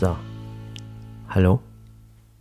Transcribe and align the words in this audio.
So. 0.00 0.16
Hallo? 1.28 1.60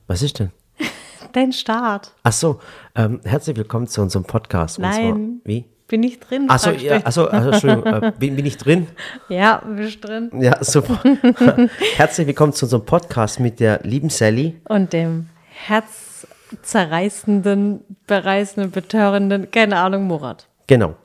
Was 0.07 0.21
ist 0.21 0.39
denn? 0.39 0.51
Dein 1.33 1.51
Start. 1.51 2.13
Ach 2.23 2.31
so, 2.31 2.61
ähm, 2.95 3.19
herzlich 3.25 3.57
willkommen 3.57 3.85
zu 3.85 4.01
unserem 4.01 4.23
Podcast. 4.23 4.77
Und 4.77 4.83
Nein. 4.83 5.41
Zwar, 5.41 5.43
wie? 5.43 5.65
Bin 5.89 6.03
ich 6.03 6.21
drin? 6.21 6.45
Ach 6.47 6.57
so, 6.57 6.69
ja, 6.69 7.01
ach 7.03 7.11
so, 7.11 7.27
also, 7.27 7.49
Entschuldigung, 7.49 7.85
äh, 7.85 8.13
bin, 8.17 8.37
bin 8.37 8.45
ich 8.45 8.55
drin? 8.55 8.87
Ja, 9.27 9.57
bist 9.57 10.01
drin. 10.01 10.31
Ja, 10.39 10.63
super. 10.63 11.03
herzlich 11.97 12.27
willkommen 12.27 12.53
zu 12.53 12.63
unserem 12.63 12.85
Podcast 12.85 13.41
mit 13.41 13.59
der 13.59 13.81
lieben 13.83 14.09
Sally. 14.09 14.61
Und 14.69 14.93
dem 14.93 15.27
herzzerreißenden, 15.49 17.81
bereißenden, 18.07 18.71
betörenden, 18.71 19.51
keine 19.51 19.79
Ahnung, 19.79 20.07
Murat. 20.07 20.47
Genau. 20.67 20.95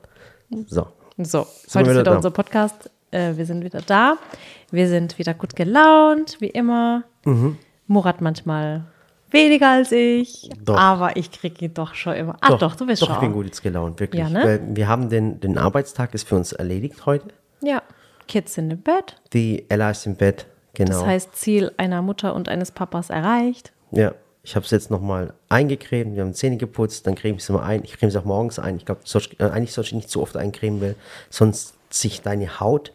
So. 0.67 0.87
So, 1.17 1.47
heute 1.73 1.91
ist 1.91 1.99
wieder 1.99 2.15
unser 2.15 2.31
Podcast. 2.31 2.89
Äh, 3.15 3.37
wir 3.37 3.45
sind 3.45 3.63
wieder 3.63 3.81
da. 3.81 4.17
Wir 4.71 4.89
sind 4.89 5.17
wieder 5.17 5.33
gut 5.33 5.55
gelaunt, 5.55 6.37
wie 6.39 6.49
immer. 6.49 7.03
Mhm. 7.23 7.57
Murat 7.87 8.19
manchmal 8.19 8.85
weniger 9.31 9.69
als 9.69 9.91
ich, 9.91 10.49
Doch. 10.63 10.77
aber 10.77 11.15
ich 11.17 11.31
kriege 11.31 11.65
ihn 11.65 11.73
doch 11.73 11.93
schon 11.93 12.13
immer. 12.13 12.37
Ah, 12.41 12.55
doch, 12.57 12.75
du 12.75 12.85
bist 12.85 13.01
Doch, 13.01 13.07
schon. 13.07 13.15
ich 13.15 13.21
bin 13.21 13.33
gut 13.33 13.45
jetzt 13.45 13.61
gelaunt, 13.61 13.99
wirklich. 13.99 14.21
Ja, 14.21 14.29
ne? 14.29 14.59
Wir 14.69 14.87
haben 14.87 15.09
den, 15.09 15.39
den 15.39 15.57
Arbeitstag 15.57 16.13
ist 16.13 16.27
für 16.27 16.35
uns 16.35 16.51
erledigt 16.51 17.05
heute. 17.05 17.27
Ja, 17.61 17.81
Kids 18.27 18.55
sind 18.55 18.71
im 18.71 18.81
Bett. 18.81 19.17
Die 19.33 19.65
Ella 19.69 19.91
ist 19.91 20.05
im 20.05 20.15
Bett. 20.15 20.45
Genau. 20.73 20.91
Das 20.91 21.05
heißt, 21.05 21.35
Ziel 21.35 21.71
einer 21.77 22.01
Mutter 22.01 22.33
und 22.33 22.49
eines 22.49 22.71
Papas 22.71 23.09
erreicht. 23.09 23.71
Ja, 23.91 24.13
ich 24.43 24.55
habe 24.55 24.65
es 24.65 24.71
jetzt 24.71 24.91
nochmal 24.91 25.33
eingecremt, 25.47 26.15
wir 26.15 26.23
haben 26.23 26.33
Zähne 26.33 26.57
geputzt, 26.57 27.07
dann 27.07 27.15
creme 27.15 27.37
ich 27.37 27.45
sie 27.45 27.53
mal 27.53 27.63
ein. 27.63 27.83
Ich 27.83 27.97
creme 27.97 28.11
sie 28.11 28.19
auch 28.19 28.25
morgens 28.25 28.59
ein. 28.59 28.77
Ich 28.77 28.85
glaube, 28.85 29.01
äh, 29.39 29.43
eigentlich 29.43 29.73
sollte 29.73 29.89
ich 29.89 29.95
nicht 29.95 30.09
zu 30.09 30.21
oft 30.21 30.35
eincremen, 30.37 30.81
weil 30.81 30.95
sonst 31.29 31.75
sich 31.89 32.21
deine 32.21 32.59
Haut 32.59 32.91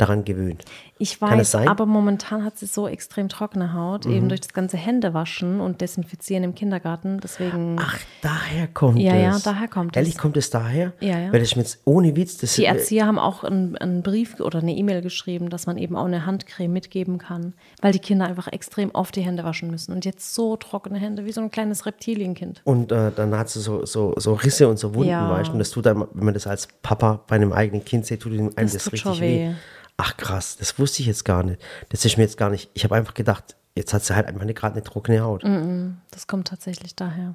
daran 0.00 0.24
gewöhnt. 0.24 0.64
Ich 0.98 1.18
Kann 1.18 1.32
es 1.32 1.38
weiß, 1.38 1.50
sein? 1.52 1.62
Mhm. 1.64 1.68
aber 1.68 1.86
momentan 1.86 2.44
hat 2.44 2.58
sie 2.58 2.66
so 2.66 2.86
extrem 2.86 3.28
trockene 3.30 3.72
Haut, 3.72 4.04
eben 4.06 4.28
durch 4.28 4.42
das 4.42 4.52
ganze 4.52 4.76
Händewaschen 4.76 5.60
und 5.60 5.80
Desinfizieren 5.80 6.44
im 6.44 6.54
Kindergarten. 6.54 7.20
Deswegen, 7.22 7.76
Ach, 7.80 7.96
daher 8.20 8.66
kommt 8.68 8.98
Ja, 8.98 9.14
es. 9.14 9.44
ja, 9.44 9.52
daher 9.52 9.68
kommt 9.68 9.96
Ehrlich, 9.96 10.14
es. 10.14 10.18
kommt 10.20 10.36
es 10.36 10.50
daher? 10.50 10.92
Ja, 11.00 11.18
ja. 11.18 11.32
Weil 11.32 11.40
das 11.40 11.56
mir 11.56 11.62
jetzt 11.62 11.80
ohne 11.86 12.14
Witz, 12.16 12.36
das 12.36 12.54
die 12.54 12.66
Erzieher 12.66 13.06
haben 13.06 13.18
auch 13.18 13.44
einen, 13.44 13.76
einen 13.78 14.02
Brief 14.02 14.40
oder 14.40 14.58
eine 14.58 14.74
E-Mail 14.76 15.00
geschrieben, 15.00 15.48
dass 15.48 15.66
man 15.66 15.78
eben 15.78 15.96
auch 15.96 16.04
eine 16.04 16.26
Handcreme 16.26 16.72
mitgeben 16.72 17.16
kann, 17.18 17.54
weil 17.80 17.92
die 17.92 17.98
Kinder 17.98 18.26
einfach 18.26 18.48
extrem 18.48 18.90
oft 18.90 19.16
die 19.16 19.22
Hände 19.22 19.42
waschen 19.44 19.70
müssen. 19.70 19.92
Und 19.92 20.04
jetzt 20.04 20.34
so 20.34 20.56
trockene 20.56 20.98
Hände, 20.98 21.24
wie 21.24 21.32
so 21.32 21.40
ein 21.40 21.50
kleines 21.50 21.86
Reptilienkind. 21.86 22.60
Und 22.64 22.92
äh, 22.92 23.10
dann 23.16 23.34
hat 23.38 23.48
sie 23.48 23.60
so, 23.60 23.86
so, 23.86 24.14
so 24.18 24.34
Risse 24.34 24.68
und 24.68 24.78
so 24.78 24.94
Wunden, 24.94 25.08
Ja. 25.10 25.30
weißt 25.30 25.48
du? 25.48 25.52
Und 25.54 25.60
das 25.60 25.70
tut 25.70 25.86
einem, 25.86 26.06
wenn 26.12 26.24
man 26.26 26.34
das 26.34 26.46
als 26.46 26.68
Papa 26.82 27.20
bei 27.26 27.36
einem 27.36 27.52
eigenen 27.54 27.84
Kind 27.86 28.04
sieht, 28.04 28.20
tut 28.20 28.32
einem 28.32 28.50
das, 28.54 28.72
Das 28.74 28.92
richtig 28.92 29.20
weh. 29.20 29.48
weh. 29.48 29.54
Ach 30.02 30.16
krass, 30.16 30.56
das 30.56 30.78
wusste 30.78 31.02
ich 31.02 31.08
jetzt 31.08 31.26
gar 31.26 31.42
nicht. 31.42 31.60
Das 31.90 32.06
ist 32.06 32.16
mir 32.16 32.22
jetzt 32.22 32.38
gar 32.38 32.48
nicht. 32.48 32.70
Ich 32.72 32.84
habe 32.84 32.94
einfach 32.96 33.12
gedacht, 33.12 33.54
jetzt 33.76 33.92
hat 33.92 34.02
sie 34.02 34.16
halt 34.16 34.26
einfach 34.26 34.46
gerade 34.46 34.76
eine 34.76 34.82
trockene 34.82 35.20
Haut. 35.20 35.44
Mhm. 35.44 35.98
Das 36.10 36.26
kommt 36.26 36.48
tatsächlich 36.48 36.96
daher. 36.96 37.34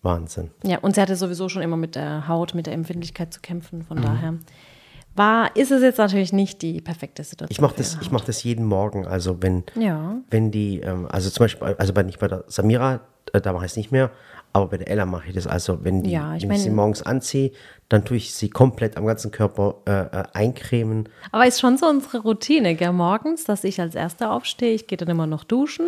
Wahnsinn. 0.00 0.50
Ja, 0.64 0.78
und 0.78 0.94
sie 0.94 1.02
hatte 1.02 1.16
sowieso 1.16 1.50
schon 1.50 1.60
immer 1.60 1.76
mit 1.76 1.94
der 1.94 2.28
Haut, 2.28 2.54
mit 2.54 2.66
der 2.66 2.72
Empfindlichkeit 2.72 3.34
zu 3.34 3.40
kämpfen. 3.40 3.80
Mhm. 3.80 3.84
Von 3.84 4.00
daher 4.02 4.34
war, 5.14 5.54
ist 5.54 5.70
es 5.70 5.82
jetzt 5.82 5.98
natürlich 5.98 6.32
nicht 6.32 6.62
die 6.62 6.80
perfekte 6.80 7.24
Situation. 7.24 7.52
Ich 7.52 7.60
mache 7.60 7.74
das, 7.76 7.98
ich 8.00 8.10
mach 8.10 8.24
das 8.24 8.42
jeden 8.42 8.64
Morgen. 8.64 9.06
Also 9.06 9.42
wenn, 9.42 9.64
Ja. 9.74 10.16
wenn 10.30 10.50
die, 10.50 10.80
ähm, 10.80 11.06
also 11.10 11.28
zum 11.28 11.44
Beispiel, 11.44 11.74
also 11.78 11.92
bei, 11.92 12.02
nicht 12.04 12.18
bei 12.20 12.28
der 12.28 12.44
Samira, 12.48 13.00
äh, 13.34 13.40
da 13.42 13.52
mache 13.52 13.66
ich 13.66 13.72
es 13.72 13.76
nicht 13.76 13.92
mehr, 13.92 14.10
aber 14.56 14.68
bei 14.68 14.78
der 14.78 14.88
Ella 14.90 15.06
mache 15.06 15.28
ich 15.28 15.34
das. 15.34 15.46
Also 15.46 15.84
wenn, 15.84 16.02
die, 16.02 16.10
Ja, 16.12 16.34
ich 16.34 16.42
wenn 16.42 16.52
ich 16.52 16.62
sie 16.62 16.68
mein- 16.70 16.76
morgens 16.76 17.02
anziehe, 17.02 17.52
dann 17.88 18.04
tue 18.04 18.16
ich 18.16 18.34
sie 18.34 18.48
komplett 18.50 18.96
am 18.96 19.06
ganzen 19.06 19.30
Körper 19.30 19.76
äh, 19.86 19.90
äh, 19.92 20.24
eincremen. 20.32 21.08
Aber 21.30 21.46
ist 21.46 21.60
schon 21.60 21.76
so 21.78 21.86
unsere 21.86 22.18
Routine, 22.18 22.74
gell, 22.74 22.92
morgens, 22.92 23.44
dass 23.44 23.64
ich 23.64 23.80
als 23.80 23.94
Erste 23.94 24.30
aufstehe. 24.30 24.72
Ich 24.74 24.86
gehe 24.86 24.96
dann 24.98 25.08
immer 25.08 25.26
noch 25.26 25.44
duschen. 25.44 25.86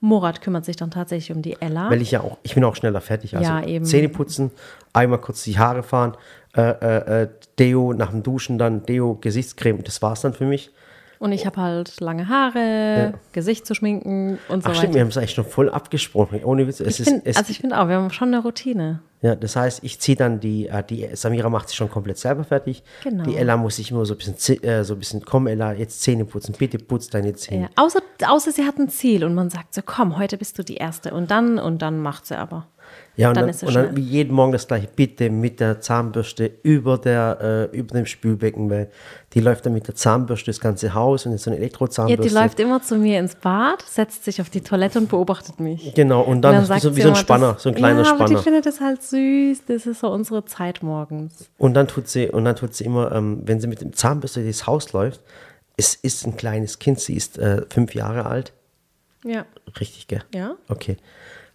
Murat 0.00 0.40
kümmert 0.42 0.64
sich 0.64 0.76
dann 0.76 0.90
tatsächlich 0.90 1.34
um 1.34 1.42
die 1.42 1.60
Ella. 1.60 1.90
Weil 1.90 2.02
ich 2.02 2.10
ja 2.12 2.20
auch, 2.20 2.38
ich 2.42 2.54
bin 2.54 2.64
auch 2.64 2.76
schneller 2.76 3.00
fertig. 3.00 3.36
Also 3.36 3.50
Ja, 3.50 3.64
eben. 3.64 3.84
Zähne 3.84 4.08
putzen, 4.08 4.50
einmal 4.92 5.20
kurz 5.20 5.42
die 5.42 5.58
Haare 5.58 5.82
fahren, 5.82 6.16
äh, 6.56 6.60
äh, 6.70 7.22
äh, 7.22 7.28
Deo 7.58 7.92
nach 7.92 8.10
dem 8.10 8.22
Duschen, 8.22 8.56
dann 8.58 8.84
Deo, 8.84 9.14
Gesichtscreme, 9.20 9.82
das 9.82 10.00
war's 10.02 10.20
dann 10.20 10.32
für 10.34 10.44
mich. 10.46 10.70
Und 11.18 11.32
ich 11.32 11.46
habe 11.46 11.60
halt 11.60 12.00
lange 12.00 12.28
Haare, 12.28 13.14
Gesicht 13.32 13.66
zu 13.66 13.74
schminken 13.74 14.38
und 14.48 14.62
so 14.62 14.70
Ach 14.70 14.74
stimmt, 14.74 14.94
wir 14.94 15.00
haben 15.00 15.08
es 15.08 15.16
eigentlich 15.16 15.32
schon 15.32 15.44
voll 15.44 15.70
abgesprochen. 15.70 16.44
Ohne 16.44 16.66
Witz. 16.66 16.80
Es 16.80 17.00
Ich 17.00 17.06
find, 17.06 17.24
ist, 17.24 17.30
es, 17.30 17.36
also 17.36 17.50
ich 17.50 17.58
finde 17.60 17.80
auch, 17.80 17.88
wir 17.88 17.96
haben 17.96 18.10
schon 18.10 18.28
eine 18.28 18.42
Routine. 18.42 19.00
ja, 19.22 19.34
das 19.34 19.56
heißt, 19.56 19.82
ich 19.82 19.98
ziehe 20.00 20.16
dann 20.16 20.40
die, 20.40 20.68
äh, 20.68 20.82
die 20.84 21.08
Samira 21.14 21.48
macht 21.48 21.68
sich 21.68 21.76
schon 21.76 21.90
komplett 21.90 22.18
selber 22.18 22.44
fertig. 22.44 22.82
Genau. 23.02 23.24
Die 23.24 23.36
Ella 23.36 23.56
muss 23.56 23.76
sich 23.76 23.90
immer 23.90 24.04
so 24.04 24.14
ein 24.14 24.18
bisschen, 24.18 24.62
äh, 24.62 24.84
so 24.84 24.94
ein 24.94 24.98
bisschen, 24.98 25.24
komm 25.24 25.46
Ella, 25.46 25.72
jetzt 25.72 26.02
Zähne 26.02 26.24
putzen, 26.24 26.54
bitte 26.58 26.78
putz 26.78 27.08
deine 27.08 27.34
Zähne. 27.34 27.62
Ja. 27.62 27.68
Außer, 27.82 28.00
außer 28.26 28.52
sie 28.52 28.64
hat 28.64 28.78
ein 28.78 28.88
Ziel 28.88 29.24
und 29.24 29.34
man 29.34 29.48
sagt 29.50 29.74
so, 29.74 29.80
komm, 29.84 30.18
heute 30.18 30.36
bist 30.36 30.58
du 30.58 30.62
die 30.62 30.76
Erste. 30.76 31.14
Und 31.14 31.30
dann, 31.30 31.58
und 31.58 31.80
dann 31.82 32.00
macht 32.00 32.26
sie 32.26 32.38
aber. 32.38 32.66
Ja, 33.18 33.28
und 33.30 33.36
Dann 33.36 33.44
dann, 33.44 33.50
ist 33.50 33.62
es 33.62 33.68
und 33.68 33.74
dann 33.74 33.92
schnell. 33.92 33.98
jeden 34.04 34.34
Morgen 34.34 34.52
das 34.52 34.68
gleiche, 34.68 34.88
bitte 34.94 35.30
mit 35.30 35.58
der 35.60 35.80
Zahnbürste 35.80 36.50
über, 36.62 36.98
der, 36.98 37.68
äh, 37.72 37.76
über 37.76 37.94
dem 37.96 38.04
Spülbecken, 38.04 38.68
weil 38.68 38.90
die 39.32 39.40
läuft 39.40 39.64
dann 39.64 39.72
mit 39.72 39.88
der 39.88 39.94
Zahnbürste 39.94 40.50
das 40.50 40.60
ganze 40.60 40.92
Haus 40.92 41.24
und 41.24 41.32
jetzt 41.32 41.44
so 41.44 41.50
eine 41.50 41.56
Ja, 41.56 41.62
Elektrozahnbürste. 41.62 42.28
die 42.28 42.34
läuft 42.34 42.60
immer 42.60 42.82
zu 42.82 42.96
mir 42.96 43.18
ins 43.18 43.34
Bad, 43.34 43.82
setzt 43.88 44.24
sich 44.24 44.40
auf 44.42 44.50
die 44.50 44.60
Toilette 44.60 44.98
und 44.98 45.08
beobachtet 45.08 45.60
mich. 45.60 45.94
Genau, 45.94 46.20
und 46.22 46.42
dann, 46.42 46.64
sagt 46.66 46.82
so, 46.82 46.90
wie 46.92 46.96
sie 46.96 47.02
so 47.02 47.08
ein 47.08 47.12
immer, 47.14 47.16
Spanner, 47.20 47.52
das- 47.54 47.62
so 47.62 47.70
ein 47.70 47.74
kleiner 47.74 48.02
ja, 48.02 48.10
aber 48.10 48.24
die 48.26 48.32
Spanner. 48.32 48.42
findet 48.42 48.66
das 48.66 48.80
halt 48.80 49.02
süß. 49.02 49.62
Das 49.66 49.86
ist 49.86 50.00
so 50.00 50.08
unsere 50.10 50.44
Zeit 50.44 50.82
morgens. 50.82 51.48
Und 51.56 51.72
dann 51.72 51.88
tut 51.88 52.08
sie, 52.08 52.28
und 52.28 52.44
dann 52.44 52.56
tut 52.56 52.74
sie 52.74 52.84
immer, 52.84 53.12
ähm, 53.12 53.40
wenn 53.46 53.60
sie 53.60 53.66
mit 53.66 53.80
dem 53.80 53.94
Zahnbürste 53.94 54.42
durchs 54.42 54.66
Haus 54.66 54.92
läuft, 54.92 55.20
es 55.78 55.94
ist 55.94 56.26
ein 56.26 56.36
kleines 56.36 56.78
Kind, 56.78 57.00
sie 57.00 57.14
ist 57.16 57.38
äh, 57.38 57.62
fünf 57.70 57.94
Jahre 57.94 58.26
alt. 58.26 58.52
Ja, 59.24 59.46
Richtig, 59.80 60.06
gell? 60.06 60.22
ja. 60.34 60.54
Okay. 60.68 60.98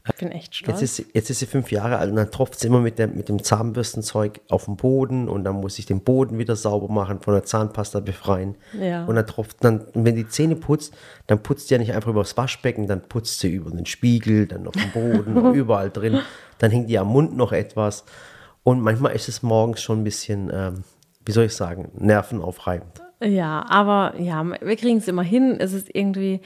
Ich 0.08 0.16
bin 0.16 0.32
echt 0.32 0.56
stolz. 0.56 0.82
Jetzt 0.82 0.82
ist, 0.82 0.96
sie, 0.96 1.06
jetzt 1.14 1.30
ist 1.30 1.40
sie 1.40 1.46
fünf 1.46 1.72
Jahre 1.72 1.98
alt 1.98 2.10
und 2.10 2.16
dann 2.16 2.32
tropft 2.32 2.60
sie 2.60 2.68
immer 2.68 2.80
mit, 2.80 2.98
der, 2.98 3.08
mit 3.08 3.30
dem 3.30 3.44
Zahnbürstenzeug 3.44 4.42
auf 4.50 4.66
den 4.66 4.76
Boden 4.76 5.30
und 5.30 5.44
dann 5.44 5.58
muss 5.58 5.78
ich 5.78 5.86
den 5.86 6.02
Boden 6.02 6.40
wieder 6.40 6.56
sauber 6.56 6.92
machen, 6.92 7.22
von 7.22 7.36
der 7.36 7.44
Zahnpasta 7.44 8.00
befreien. 8.00 8.56
Ja. 8.80 9.06
Und 9.06 9.16
dann 9.16 9.28
tropft 9.28 9.64
dann, 9.64 9.86
wenn 9.94 10.16
die 10.16 10.28
Zähne 10.28 10.56
putzt, 10.56 10.96
dann 11.28 11.44
putzt 11.44 11.68
sie 11.68 11.76
ja 11.76 11.80
nicht 11.80 11.94
einfach 11.94 12.10
über 12.10 12.22
das 12.22 12.36
Waschbecken, 12.36 12.88
dann 12.88 13.02
putzt 13.02 13.40
sie 13.40 13.50
über 13.50 13.70
den 13.70 13.86
Spiegel, 13.86 14.48
dann 14.48 14.66
auf 14.66 14.74
dem 14.74 14.92
Boden, 14.92 15.54
überall 15.54 15.92
drin. 15.92 16.20
Dann 16.58 16.72
hängt 16.72 16.90
die 16.90 16.98
am 16.98 17.08
Mund 17.08 17.38
noch 17.38 17.52
etwas. 17.52 18.04
Und 18.64 18.82
manchmal 18.82 19.14
ist 19.14 19.28
es 19.28 19.44
morgens 19.44 19.82
schon 19.82 20.02
ein 20.02 20.04
bisschen, 20.04 20.50
ähm, 20.52 20.84
wie 21.26 21.32
soll 21.32 21.46
ich 21.46 21.56
sagen, 21.56 21.92
nervenaufreibend. 21.96 23.02
Ja, 23.24 23.64
aber 23.70 24.20
ja, 24.20 24.44
wir 24.44 24.76
kriegen 24.76 24.98
es 24.98 25.08
immer 25.08 25.22
hin. 25.22 25.58
Es 25.60 25.74
ist 25.74 25.94
irgendwie, 25.94 26.42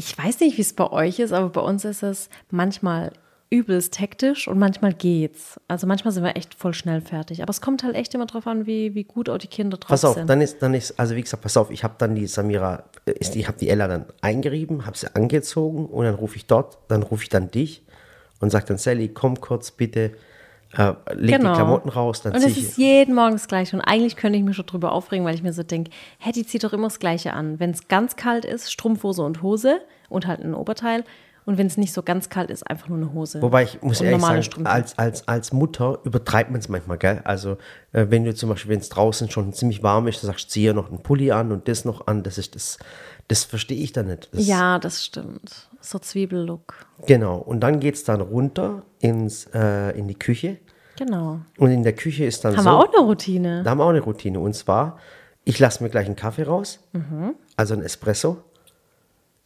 ich 0.00 0.16
weiß 0.16 0.40
nicht, 0.40 0.56
wie 0.56 0.62
es 0.62 0.72
bei 0.72 0.90
euch 0.90 1.18
ist, 1.18 1.30
aber 1.30 1.50
bei 1.50 1.60
uns 1.60 1.84
ist 1.84 2.02
es 2.02 2.30
manchmal 2.50 3.12
übelst 3.50 4.00
hektisch 4.00 4.48
und 4.48 4.58
manchmal 4.58 4.94
geht's. 4.94 5.60
Also 5.68 5.86
manchmal 5.86 6.12
sind 6.12 6.24
wir 6.24 6.36
echt 6.36 6.54
voll 6.54 6.72
schnell 6.72 7.02
fertig. 7.02 7.42
Aber 7.42 7.50
es 7.50 7.60
kommt 7.60 7.82
halt 7.82 7.94
echt 7.96 8.14
immer 8.14 8.24
drauf 8.24 8.46
an, 8.46 8.64
wie, 8.64 8.94
wie 8.94 9.04
gut 9.04 9.28
auch 9.28 9.36
die 9.36 9.46
Kinder 9.46 9.76
drauf 9.76 9.90
Pass 9.90 10.06
auf, 10.06 10.14
sind. 10.14 10.26
dann 10.30 10.40
ist, 10.40 10.62
dann 10.62 10.72
ist, 10.72 10.98
also 10.98 11.16
wie 11.16 11.20
gesagt, 11.20 11.42
pass 11.42 11.58
auf, 11.58 11.70
ich 11.70 11.84
habe 11.84 11.96
dann 11.98 12.14
die 12.14 12.26
Samira, 12.26 12.84
äh, 13.04 13.12
ist, 13.12 13.36
ich 13.36 13.46
habe 13.46 13.58
die 13.58 13.68
Ella 13.68 13.88
dann 13.88 14.06
eingerieben, 14.22 14.86
habe 14.86 14.96
sie 14.96 15.14
angezogen 15.14 15.84
und 15.84 16.06
dann 16.06 16.14
rufe 16.14 16.36
ich 16.36 16.46
dort, 16.46 16.78
dann 16.88 17.02
rufe 17.02 17.24
ich 17.24 17.28
dann 17.28 17.50
dich 17.50 17.82
und 18.40 18.48
sage 18.48 18.64
dann, 18.68 18.78
Sally, 18.78 19.08
komm 19.08 19.38
kurz 19.38 19.70
bitte, 19.70 20.12
äh, 20.76 20.92
leg 21.14 21.40
die 21.40 21.46
Klamotten 21.46 21.88
raus, 21.88 22.22
dann 22.22 22.32
Genau. 22.32 22.44
Und 22.44 22.50
es 22.50 22.58
ist 22.58 22.78
jeden 22.78 23.14
Morgen 23.14 23.32
das 23.32 23.48
Gleiche. 23.48 23.76
Und 23.76 23.82
eigentlich 23.82 24.16
könnte 24.16 24.38
ich 24.38 24.44
mich 24.44 24.56
schon 24.56 24.66
drüber 24.66 24.92
aufregen, 24.92 25.24
weil 25.24 25.34
ich 25.34 25.42
mir 25.42 25.52
so 25.52 25.62
denke, 25.62 25.90
hä, 26.18 26.32
die 26.32 26.46
zieht 26.46 26.62
doch 26.64 26.72
immer 26.72 26.86
das 26.88 26.98
Gleiche 26.98 27.32
an. 27.32 27.58
Wenn 27.58 27.70
es 27.70 27.88
ganz 27.88 28.16
kalt 28.16 28.44
ist, 28.44 28.70
Strumpfhose 28.72 29.22
und 29.22 29.42
Hose 29.42 29.80
und 30.08 30.26
halt 30.26 30.40
ein 30.40 30.54
Oberteil. 30.54 31.04
Und 31.46 31.58
wenn 31.58 31.66
es 31.66 31.76
nicht 31.76 31.92
so 31.92 32.02
ganz 32.02 32.28
kalt 32.28 32.50
ist, 32.50 32.68
einfach 32.68 32.88
nur 32.88 32.98
eine 32.98 33.12
Hose. 33.12 33.42
Wobei 33.42 33.64
ich 33.64 33.82
muss 33.82 34.00
und 34.00 34.06
ehrlich 34.06 34.22
sagen, 34.22 34.42
Strümpfe. 34.42 34.70
als, 34.70 34.98
als, 34.98 35.26
als 35.26 35.52
Mutter 35.52 35.98
übertreibt 36.04 36.50
man 36.50 36.60
es 36.60 36.68
manchmal, 36.68 36.98
gell? 36.98 37.22
Also 37.24 37.56
äh, 37.92 38.06
wenn 38.08 38.24
du 38.24 38.34
zum 38.34 38.50
Beispiel, 38.50 38.70
wenn 38.70 38.80
es 38.80 38.90
draußen 38.90 39.30
schon 39.30 39.52
ziemlich 39.52 39.82
warm 39.82 40.06
ist, 40.06 40.22
dann 40.22 40.28
sagst 40.30 40.46
du, 40.46 40.50
zieh 40.50 40.66
ja 40.66 40.72
noch 40.74 40.90
einen 40.90 41.02
Pulli 41.02 41.32
an 41.32 41.50
und 41.50 41.66
das 41.66 41.84
noch 41.84 42.06
an, 42.06 42.22
das 42.22 42.38
ist 42.38 42.54
das, 42.54 42.78
das 43.26 43.44
verstehe 43.44 43.82
ich 43.82 43.92
dann 43.92 44.06
nicht. 44.06 44.28
Das, 44.32 44.46
Ja, 44.46 44.78
das 44.78 45.04
stimmt. 45.04 45.69
So 45.80 45.98
Zwiebellook. 45.98 46.74
Genau. 47.06 47.38
Und 47.38 47.60
dann 47.60 47.80
geht 47.80 47.94
es 47.94 48.04
dann 48.04 48.20
runter 48.20 48.82
ins, 49.00 49.46
äh, 49.54 49.90
in 49.98 50.08
die 50.08 50.18
Küche. 50.18 50.58
Genau. 50.98 51.40
Und 51.58 51.70
in 51.70 51.82
der 51.82 51.94
Küche 51.94 52.24
ist 52.26 52.44
dann 52.44 52.54
Haben 52.56 52.64
so. 52.64 52.70
wir 52.70 52.76
auch 52.78 52.92
eine 52.94 53.06
Routine. 53.06 53.62
Da 53.62 53.70
haben 53.70 53.78
wir 53.78 53.84
auch 53.84 53.88
eine 53.90 54.00
Routine. 54.00 54.38
Und 54.40 54.54
zwar, 54.54 54.98
ich 55.44 55.58
lasse 55.58 55.82
mir 55.82 55.88
gleich 55.88 56.06
einen 56.06 56.16
Kaffee 56.16 56.42
raus, 56.42 56.80
Mhm. 56.92 57.34
also 57.56 57.72
einen 57.74 57.82
Espresso. 57.82 58.38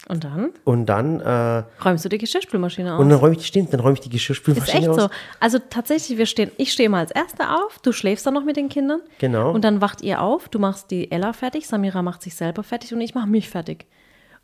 Und 0.06 0.22
dann 0.24 0.50
Und 0.64 0.86
dann, 0.86 1.20
äh, 1.20 1.62
räumst 1.82 2.04
du 2.04 2.10
die 2.10 2.18
Geschirrspülmaschine 2.18 2.94
und 2.98 3.04
aus. 3.06 3.08
dann 3.08 3.18
räume 3.18 3.36
ich, 3.36 3.46
stimmt, 3.46 3.72
dann 3.72 3.80
räume 3.80 3.94
ich 3.94 4.00
die 4.00 4.08
Ist 4.08 4.12
Geschirrspülmaschine 4.14 4.80
echt 4.80 4.88
aus. 4.90 4.96
so. 5.00 5.08
Also 5.40 5.58
tatsächlich, 5.70 6.18
wir 6.18 6.26
stehen, 6.26 6.50
ich 6.58 6.72
stehe 6.72 6.90
mal 6.90 6.98
als 6.98 7.10
Erste 7.10 7.48
auf, 7.50 7.78
du 7.78 7.90
schläfst 7.92 8.26
dann 8.26 8.34
noch 8.34 8.44
mit 8.44 8.56
den 8.56 8.68
Kindern. 8.68 9.00
Genau. 9.18 9.52
Und 9.52 9.64
dann 9.64 9.80
wacht 9.80 10.02
ihr 10.02 10.20
auf, 10.20 10.50
du 10.50 10.58
machst 10.58 10.90
die 10.90 11.10
Ella 11.10 11.32
fertig, 11.32 11.66
Samira 11.66 12.02
macht 12.02 12.20
sich 12.20 12.34
selber 12.34 12.62
fertig 12.64 12.92
und 12.92 13.00
ich 13.00 13.14
mache 13.14 13.28
mich 13.28 13.48
fertig. 13.48 13.86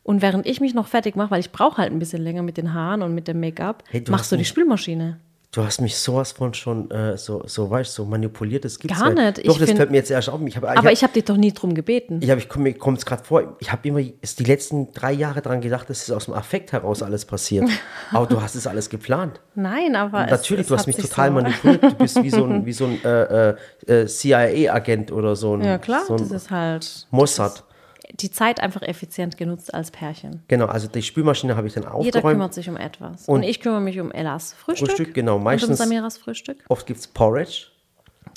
Und 0.03 0.21
während 0.21 0.45
ich 0.47 0.59
mich 0.61 0.73
noch 0.73 0.87
fertig 0.87 1.15
mache, 1.15 1.31
weil 1.31 1.39
ich 1.39 1.51
brauche 1.51 1.77
halt 1.77 1.91
ein 1.91 1.99
bisschen 1.99 2.21
länger 2.23 2.41
mit 2.41 2.57
den 2.57 2.73
Haaren 2.73 3.01
und 3.03 3.13
mit 3.13 3.27
dem 3.27 3.39
Make-up, 3.39 3.83
Hey, 3.89 4.03
machst 4.09 4.31
du 4.31 4.35
die 4.37 4.45
Spülmaschine. 4.45 5.19
Du 5.53 5.61
hast 5.65 5.81
mich 5.81 5.97
sowas 5.97 6.31
von 6.31 6.53
schon 6.53 6.89
äh, 6.91 7.17
so, 7.17 7.43
so, 7.45 7.69
weißt 7.69 7.93
so 7.93 8.05
manipuliert, 8.05 8.63
das 8.63 8.79
gibt's 8.79 8.97
Gar 8.97 9.09
ja. 9.13 9.25
nicht. 9.25 9.39
Doch, 9.39 9.43
Ich 9.55 9.57
das 9.59 9.67
find- 9.67 9.77
fällt 9.79 9.91
mir 9.91 9.97
jetzt 9.97 10.09
erst 10.09 10.29
auf. 10.29 10.39
Ich 10.45 10.55
hab, 10.55 10.63
Aber 10.63 10.93
ich 10.93 11.03
habe 11.03 11.11
dich 11.11 11.25
doch 11.25 11.35
nie 11.35 11.51
drum 11.51 11.73
gebeten. 11.73 12.19
ich, 12.21 12.29
hab, 12.31 12.37
ich 12.37 12.47
komm, 12.47 12.63
mir 12.63 12.73
kommt 12.73 12.99
es 12.99 13.05
gerade 13.05 13.21
vor, 13.25 13.57
ich 13.59 13.69
habe 13.69 13.85
immer 13.85 13.99
ist 14.21 14.39
die 14.39 14.45
letzten 14.45 14.93
drei 14.93 15.11
Jahre 15.11 15.41
daran 15.41 15.59
gedacht, 15.59 15.89
dass 15.89 16.03
es 16.03 16.09
aus 16.09 16.25
dem 16.25 16.35
Affekt 16.35 16.71
heraus 16.71 17.03
alles 17.03 17.25
passiert. 17.25 17.69
Aber 18.13 18.27
du 18.27 18.41
hast 18.41 18.55
es 18.55 18.65
alles 18.65 18.89
geplant. 18.89 19.41
Nein, 19.53 19.97
aber 19.97 20.23
es, 20.23 20.31
Natürlich, 20.31 20.61
es 20.61 20.67
du 20.69 20.75
hast 20.77 20.87
mich 20.87 20.95
total 20.95 21.27
so, 21.27 21.33
manipuliert. 21.33 21.83
Du 21.83 21.95
bist 21.95 22.23
wie 22.23 22.29
so 22.29 22.45
ein, 22.45 22.65
wie 22.65 22.71
so 22.73 22.85
ein 22.85 23.03
äh, 23.03 23.49
äh, 23.49 23.55
äh, 23.87 24.05
CIA-Agent 24.07 25.11
oder 25.11 25.35
so 25.35 25.55
ein, 25.57 25.63
Ja 25.65 25.77
klar, 25.77 26.05
so 26.07 26.13
ein 26.13 26.19
das 26.19 26.31
ist 26.31 26.49
halt 26.49 27.07
Mossad. 27.11 27.63
Die 28.13 28.29
Zeit 28.31 28.59
einfach 28.61 28.81
effizient 28.81 29.37
genutzt 29.37 29.73
als 29.73 29.91
Pärchen. 29.91 30.43
Genau, 30.47 30.65
also 30.65 30.87
die 30.87 31.01
Spülmaschine 31.01 31.55
habe 31.55 31.67
ich 31.67 31.73
dann 31.73 31.83
Jeder 31.83 31.95
aufgeräumt. 31.95 32.33
kümmert 32.33 32.53
sich 32.53 32.69
um 32.69 32.77
etwas. 32.77 33.27
Und, 33.27 33.43
ich 33.43 33.59
kümmere 33.61 33.81
mich 33.81 33.99
um 33.99 34.11
Ellas 34.11 34.53
Frühstück. 34.53 34.89
Frühstück, 34.89 35.13
genau, 35.13 35.33
Und 35.33 35.37
um 35.39 35.43
meistens- 35.45 35.77
Samiras 35.77 36.17
Frühstück. 36.17 36.57
Oft 36.69 36.85
gibt 36.85 36.99
es 36.99 37.07
Porridge. 37.07 37.67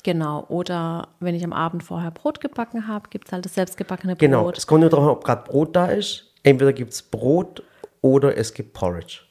Genau. 0.03 0.45
Oder 0.49 1.07
wenn 1.19 1.35
ich 1.35 1.43
am 1.43 1.53
Abend 1.53 1.83
vorher 1.83 2.11
Brot 2.11 2.39
gebacken 2.39 2.87
habe, 2.87 3.09
gibt 3.09 3.27
es 3.27 3.33
halt 3.33 3.43
das 3.45 3.55
selbstgebackene 3.55 4.15
Genau, 4.15 4.43
Brot. 4.43 4.57
es 4.57 4.67
kommt 4.67 4.81
nur 4.81 4.89
darauf 4.89 5.05
an, 5.05 5.11
ob 5.11 5.23
gerade 5.23 5.43
Brot 5.49 5.75
da 5.75 5.87
ist. 5.87 6.31
Entweder 6.43 6.73
gibt 6.73 6.93
es 6.93 7.01
Brot 7.01 7.63
oder 8.01 8.37
es 8.37 8.53
gibt 8.53 8.73
Porridge. 8.73 9.21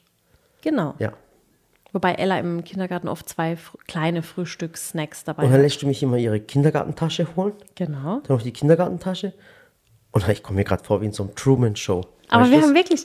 Genau. 0.61 0.95
Ja. 0.99 1.13
Wobei 1.93 2.15
Ella 2.15 2.37
im 2.39 2.65
Kindergarten 2.65 3.07
oft 3.07 3.29
zwei 3.29 3.57
kleine 3.87 4.21
Frühstückssnacks 4.21 5.23
dabei 5.23 5.43
Und 5.43 5.49
dann 5.51 5.59
hat. 5.59 5.63
lässt 5.63 5.81
du 5.81 5.87
mich 5.87 6.03
immer 6.03 6.17
ihre 6.17 6.41
Kindergartentasche 6.41 7.25
holen. 7.37 7.53
Genau. 7.75 8.19
Dann 8.27 8.35
noch 8.35 8.41
die 8.41 8.51
Kindergartentasche. 8.51 9.33
Und 10.15 10.29
ich 10.29 10.43
komme 10.43 10.59
mir 10.59 10.63
gerade 10.63 10.81
vor 10.81 11.01
wie 11.01 11.07
in 11.07 11.11
so 11.11 11.23
einem 11.23 11.35
Truman-Show. 11.35 12.01
Aber 12.29 12.49
wir 12.49 12.57
das? 12.57 12.67
haben 12.67 12.73
wirklich, 12.73 13.03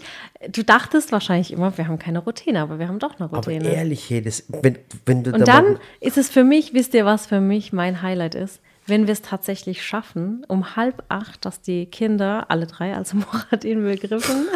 du 0.48 0.62
dachtest 0.62 1.10
wahrscheinlich 1.10 1.52
immer, 1.52 1.76
wir 1.76 1.88
haben 1.88 1.98
keine 1.98 2.20
Routine, 2.20 2.60
aber 2.60 2.78
wir 2.78 2.86
haben 2.86 3.00
doch 3.00 3.16
eine 3.16 3.24
Aber 3.24 3.38
Routine. 3.38 3.68
ehrlich, 3.68 4.08
hey, 4.08 4.22
das, 4.22 4.44
wenn, 4.48 4.78
wenn 5.06 5.24
du 5.24 5.32
Und 5.32 5.40
da 5.40 5.44
dann 5.44 5.80
ist 5.98 6.16
es 6.16 6.30
für 6.30 6.44
mich, 6.44 6.72
wisst 6.72 6.94
ihr, 6.94 7.04
was 7.04 7.26
für 7.26 7.40
mich 7.40 7.72
mein 7.72 8.00
Highlight 8.00 8.36
ist? 8.36 8.60
Wenn 8.86 9.08
wir 9.08 9.12
es 9.12 9.22
tatsächlich 9.22 9.84
schaffen, 9.84 10.44
um 10.46 10.76
halb 10.76 11.02
acht, 11.08 11.44
dass 11.44 11.60
die 11.60 11.86
Kinder, 11.86 12.46
alle 12.48 12.66
drei, 12.68 12.94
also 12.94 13.16
Murat 13.32 13.64
inbegriffen, 13.64 14.46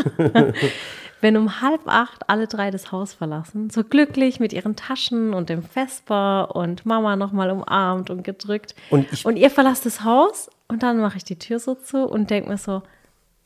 wenn 1.25 1.37
um 1.39 1.61
halb 1.63 1.81
acht 1.87 2.29
alle 2.29 2.47
drei 2.47 2.71
das 2.71 2.93
Haus 2.93 3.15
verlassen, 3.15 3.71
so 3.71 3.83
glücklich 3.83 4.41
mit 4.41 4.53
ihren 4.53 4.77
Taschen 4.77 5.33
und 5.35 5.49
dem 5.49 5.63
Vesper 5.63 6.55
und 6.55 6.85
Mama 6.85 7.17
nochmal 7.17 7.51
umarmt 7.51 8.11
und 8.11 8.23
gedrückt. 8.25 8.75
Und 8.91 9.11
ich- 9.13 9.25
und 9.25 9.37
ihr 9.37 9.51
verlasst 9.51 9.87
das 9.87 10.05
Haus 10.05 10.51
und 10.69 10.83
dann 10.83 11.01
mache 11.01 11.17
ich 11.17 11.25
die 11.25 11.39
Tür 11.39 11.59
so 11.59 11.75
zu 11.75 12.07
und 12.07 12.29
denke 12.31 12.51
mir 12.51 12.59
so, 12.59 12.83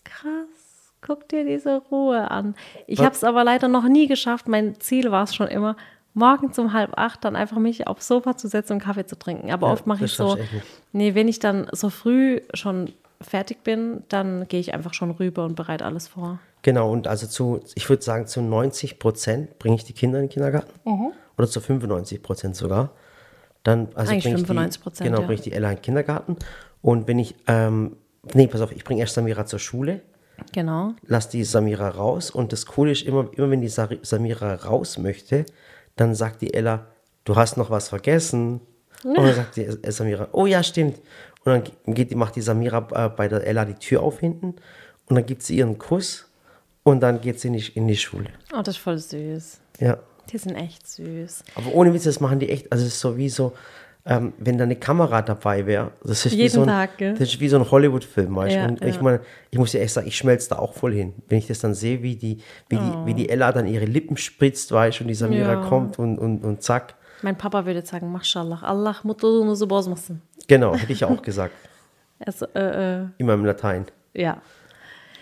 krass, 0.04 0.90
guck 1.00 1.28
dir 1.28 1.44
diese 1.44 1.76
Ruhe 1.90 2.30
an. 2.30 2.54
Ich 2.86 3.00
habe 3.00 3.14
es 3.14 3.24
aber 3.24 3.44
leider 3.44 3.68
noch 3.68 3.84
nie 3.84 4.06
geschafft. 4.06 4.48
Mein 4.48 4.80
Ziel 4.80 5.10
war 5.10 5.24
es 5.24 5.34
schon 5.34 5.48
immer, 5.48 5.76
morgens 6.14 6.58
um 6.58 6.72
halb 6.72 6.98
acht 6.98 7.24
dann 7.24 7.36
einfach 7.36 7.58
mich 7.58 7.86
aufs 7.86 8.08
Sofa 8.08 8.36
zu 8.36 8.48
setzen 8.48 8.74
und 8.74 8.78
Kaffee 8.80 9.06
zu 9.06 9.18
trinken. 9.18 9.50
Aber 9.52 9.68
Ja, 9.68 9.72
oft 9.74 9.86
mache 9.86 10.04
ich 10.06 10.12
so, 10.14 10.34
nicht. 10.34 10.48
nee, 10.92 11.14
wenn 11.14 11.28
ich 11.28 11.38
dann 11.38 11.68
so 11.72 11.90
früh 11.90 12.40
schon 12.54 12.92
fertig 13.20 13.62
bin, 13.64 14.02
dann 14.08 14.46
gehe 14.48 14.60
ich 14.60 14.74
einfach 14.74 14.94
schon 14.94 15.10
rüber 15.10 15.44
und 15.44 15.54
bereite 15.54 15.84
alles 15.84 16.08
vor. 16.08 16.38
Genau, 16.68 16.92
und 16.92 17.06
also 17.08 17.26
zu, 17.26 17.60
ich 17.76 17.88
würde 17.88 18.02
sagen, 18.02 18.26
zu 18.26 18.42
90 18.42 18.98
Prozent 18.98 19.58
bringe 19.58 19.76
ich 19.76 19.84
die 19.84 19.94
Kinder 19.94 20.18
in 20.18 20.26
den 20.26 20.30
Kindergarten. 20.30 20.68
Oder 21.38 21.48
zu 21.48 21.62
95 21.62 22.22
Prozent 22.22 22.56
sogar. 22.56 22.90
Dann, 23.62 23.88
also 23.94 24.12
Eigentlich 24.12 24.24
bringe 24.44 24.66
ich 24.68 24.74
95%, 24.76 24.98
die, 24.98 25.04
Genau, 25.04 25.20
ja. 25.20 25.26
bringe 25.26 25.34
ich 25.36 25.40
die 25.40 25.52
Ella 25.52 25.70
in 25.70 25.76
den 25.76 25.82
Kindergarten. 25.82 26.36
Und 26.82 27.08
wenn 27.08 27.18
ich, 27.18 27.34
ähm, 27.46 27.96
nee, 28.34 28.48
pass 28.48 28.60
auf, 28.60 28.70
ich 28.70 28.84
bringe 28.84 29.00
erst 29.00 29.14
Samira 29.14 29.46
zur 29.46 29.58
Schule, 29.60 30.02
Genau. 30.52 30.92
lass 31.06 31.30
die 31.30 31.42
Samira 31.42 31.88
raus. 31.88 32.30
Und 32.30 32.52
das 32.52 32.66
Coole 32.66 32.92
ist, 32.92 33.02
immer, 33.06 33.30
immer 33.32 33.48
wenn 33.48 33.62
die 33.62 33.68
Samira 33.68 34.54
raus 34.56 34.98
möchte, 34.98 35.46
dann 35.96 36.14
sagt 36.14 36.42
die 36.42 36.52
Ella, 36.52 36.84
du 37.24 37.34
hast 37.36 37.56
noch 37.56 37.70
was 37.70 37.88
vergessen. 37.88 38.60
Und 39.04 39.16
dann 39.16 39.34
sagt 39.34 39.56
die 39.56 39.70
Samira, 39.90 40.28
oh 40.32 40.44
ja, 40.44 40.62
stimmt. 40.62 40.98
Und 41.46 41.72
dann 41.86 41.94
geht, 41.94 42.14
macht 42.14 42.36
die 42.36 42.42
Samira 42.42 42.86
äh, 42.92 43.08
bei 43.08 43.26
der 43.26 43.46
Ella 43.46 43.64
die 43.64 43.74
Tür 43.74 44.02
auf 44.02 44.20
hinten 44.20 44.56
und 45.06 45.16
dann 45.16 45.24
gibt 45.24 45.42
sie 45.42 45.56
ihren 45.56 45.78
Kuss 45.78 46.27
und 46.90 47.00
dann 47.00 47.20
geht 47.20 47.40
sie 47.40 47.50
nicht 47.50 47.76
in 47.76 47.86
die 47.88 47.96
Schule. 47.96 48.30
Oh, 48.52 48.58
das 48.62 48.76
ist 48.76 48.78
voll 48.82 48.98
süß. 48.98 49.60
Ja. 49.80 49.98
Die 50.32 50.38
sind 50.38 50.56
echt 50.56 50.86
süß. 50.86 51.42
Aber 51.54 51.74
ohne 51.74 51.94
Witz, 51.94 52.04
das 52.04 52.20
machen 52.20 52.38
die 52.38 52.50
echt, 52.50 52.70
also 52.70 52.84
es 52.84 52.94
ist 52.94 53.00
so 53.00 53.16
wie 53.16 53.28
so, 53.30 53.54
ähm, 54.04 54.32
wenn 54.38 54.56
da 54.58 54.64
eine 54.64 54.76
Kamera 54.76 55.22
dabei 55.22 55.66
wäre, 55.66 55.92
das 56.02 56.24
ist 56.26 56.32
wie 56.32 56.36
Jeden 56.38 56.54
so 56.54 56.60
ein, 56.62 56.66
Tag, 56.68 56.98
gell? 56.98 57.12
das 57.12 57.28
ist 57.28 57.40
wie 57.40 57.48
so 57.48 57.58
ein 57.58 57.70
Hollywood-Film? 57.70 58.36
Ja, 58.48 58.66
Und 58.66 58.82
ich 58.84 58.96
ja. 58.96 59.02
meine, 59.02 59.20
ich 59.50 59.58
muss 59.58 59.72
dir 59.72 59.80
echt 59.80 59.92
sagen, 59.94 60.06
ich 60.06 60.16
schmelze 60.16 60.50
da 60.50 60.58
auch 60.58 60.74
voll 60.74 60.92
hin. 60.94 61.14
Wenn 61.28 61.38
ich 61.38 61.46
das 61.46 61.60
dann 61.60 61.74
sehe, 61.74 62.02
wie 62.02 62.16
die, 62.16 62.38
wie 62.68 62.76
die, 62.76 62.92
wie 63.06 63.14
die 63.14 63.28
Ella 63.28 63.52
dann 63.52 63.66
ihre 63.66 63.84
Lippen 63.84 64.16
spritzt, 64.16 64.72
weißt 64.72 65.00
und 65.02 65.08
die 65.08 65.14
Samira 65.14 65.54
Ja. 65.54 65.68
kommt 65.68 65.98
und, 65.98 66.18
und, 66.18 66.44
und 66.44 66.62
zack. 66.62 66.94
Mein 67.22 67.36
Papa 67.36 67.66
würde 67.66 67.84
sagen, 67.84 68.10
Mashallah, 68.12 68.60
Allah 68.62 68.96
mutlu 69.02 69.54
so. 69.54 69.66
Genau, 70.46 70.74
hätte 70.74 70.92
ich 70.92 71.04
auch 71.04 71.22
gesagt. 71.22 71.52
Also, 72.26 72.46
äh, 72.52 73.02
äh, 73.02 73.06
Immer 73.18 73.34
im 73.34 73.44
Latein. 73.44 73.86
ja. 74.12 74.38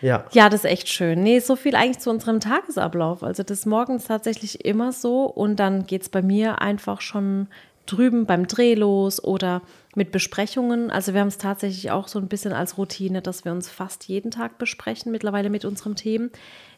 Ja. 0.02 0.26
Ja, 0.32 0.48
das 0.48 0.64
ist 0.64 0.70
echt 0.70 0.88
schön. 0.88 1.22
Nee, 1.22 1.38
so 1.40 1.56
viel 1.56 1.75
eigentlich 1.75 1.98
zu 1.98 2.10
unserem 2.10 2.40
Tagesablauf. 2.40 3.22
Also 3.22 3.43
das 3.43 3.66
morgens 3.66 4.04
tatsächlich 4.04 4.64
immer 4.64 4.93
so 4.93 5.25
und 5.25 5.56
dann 5.56 5.87
geht 5.87 6.02
es 6.02 6.08
bei 6.08 6.22
mir 6.22 6.60
einfach 6.60 7.00
schon 7.00 7.48
drüben 7.87 8.26
beim 8.26 8.46
Dreh 8.46 8.75
los 8.75 9.22
oder 9.22 9.62
mit 9.94 10.12
Besprechungen. 10.12 10.90
Also 10.90 11.14
wir 11.14 11.20
haben 11.20 11.28
es 11.28 11.38
tatsächlich 11.38 11.90
auch 11.90 12.08
so 12.08 12.19
ein 12.19 12.28
bisschen 12.28 12.52
als 12.52 12.76
Routine, 12.78 13.22
dass 13.22 13.44
wir 13.44 13.52
uns 13.52 13.69
fast 13.70 14.08
jeden 14.08 14.31
Tag 14.31 14.58
besprechen, 14.58 15.12
mittlerweile 15.12 15.50
mit 15.50 15.64
unserem 15.64 15.94
Team. 15.94 16.31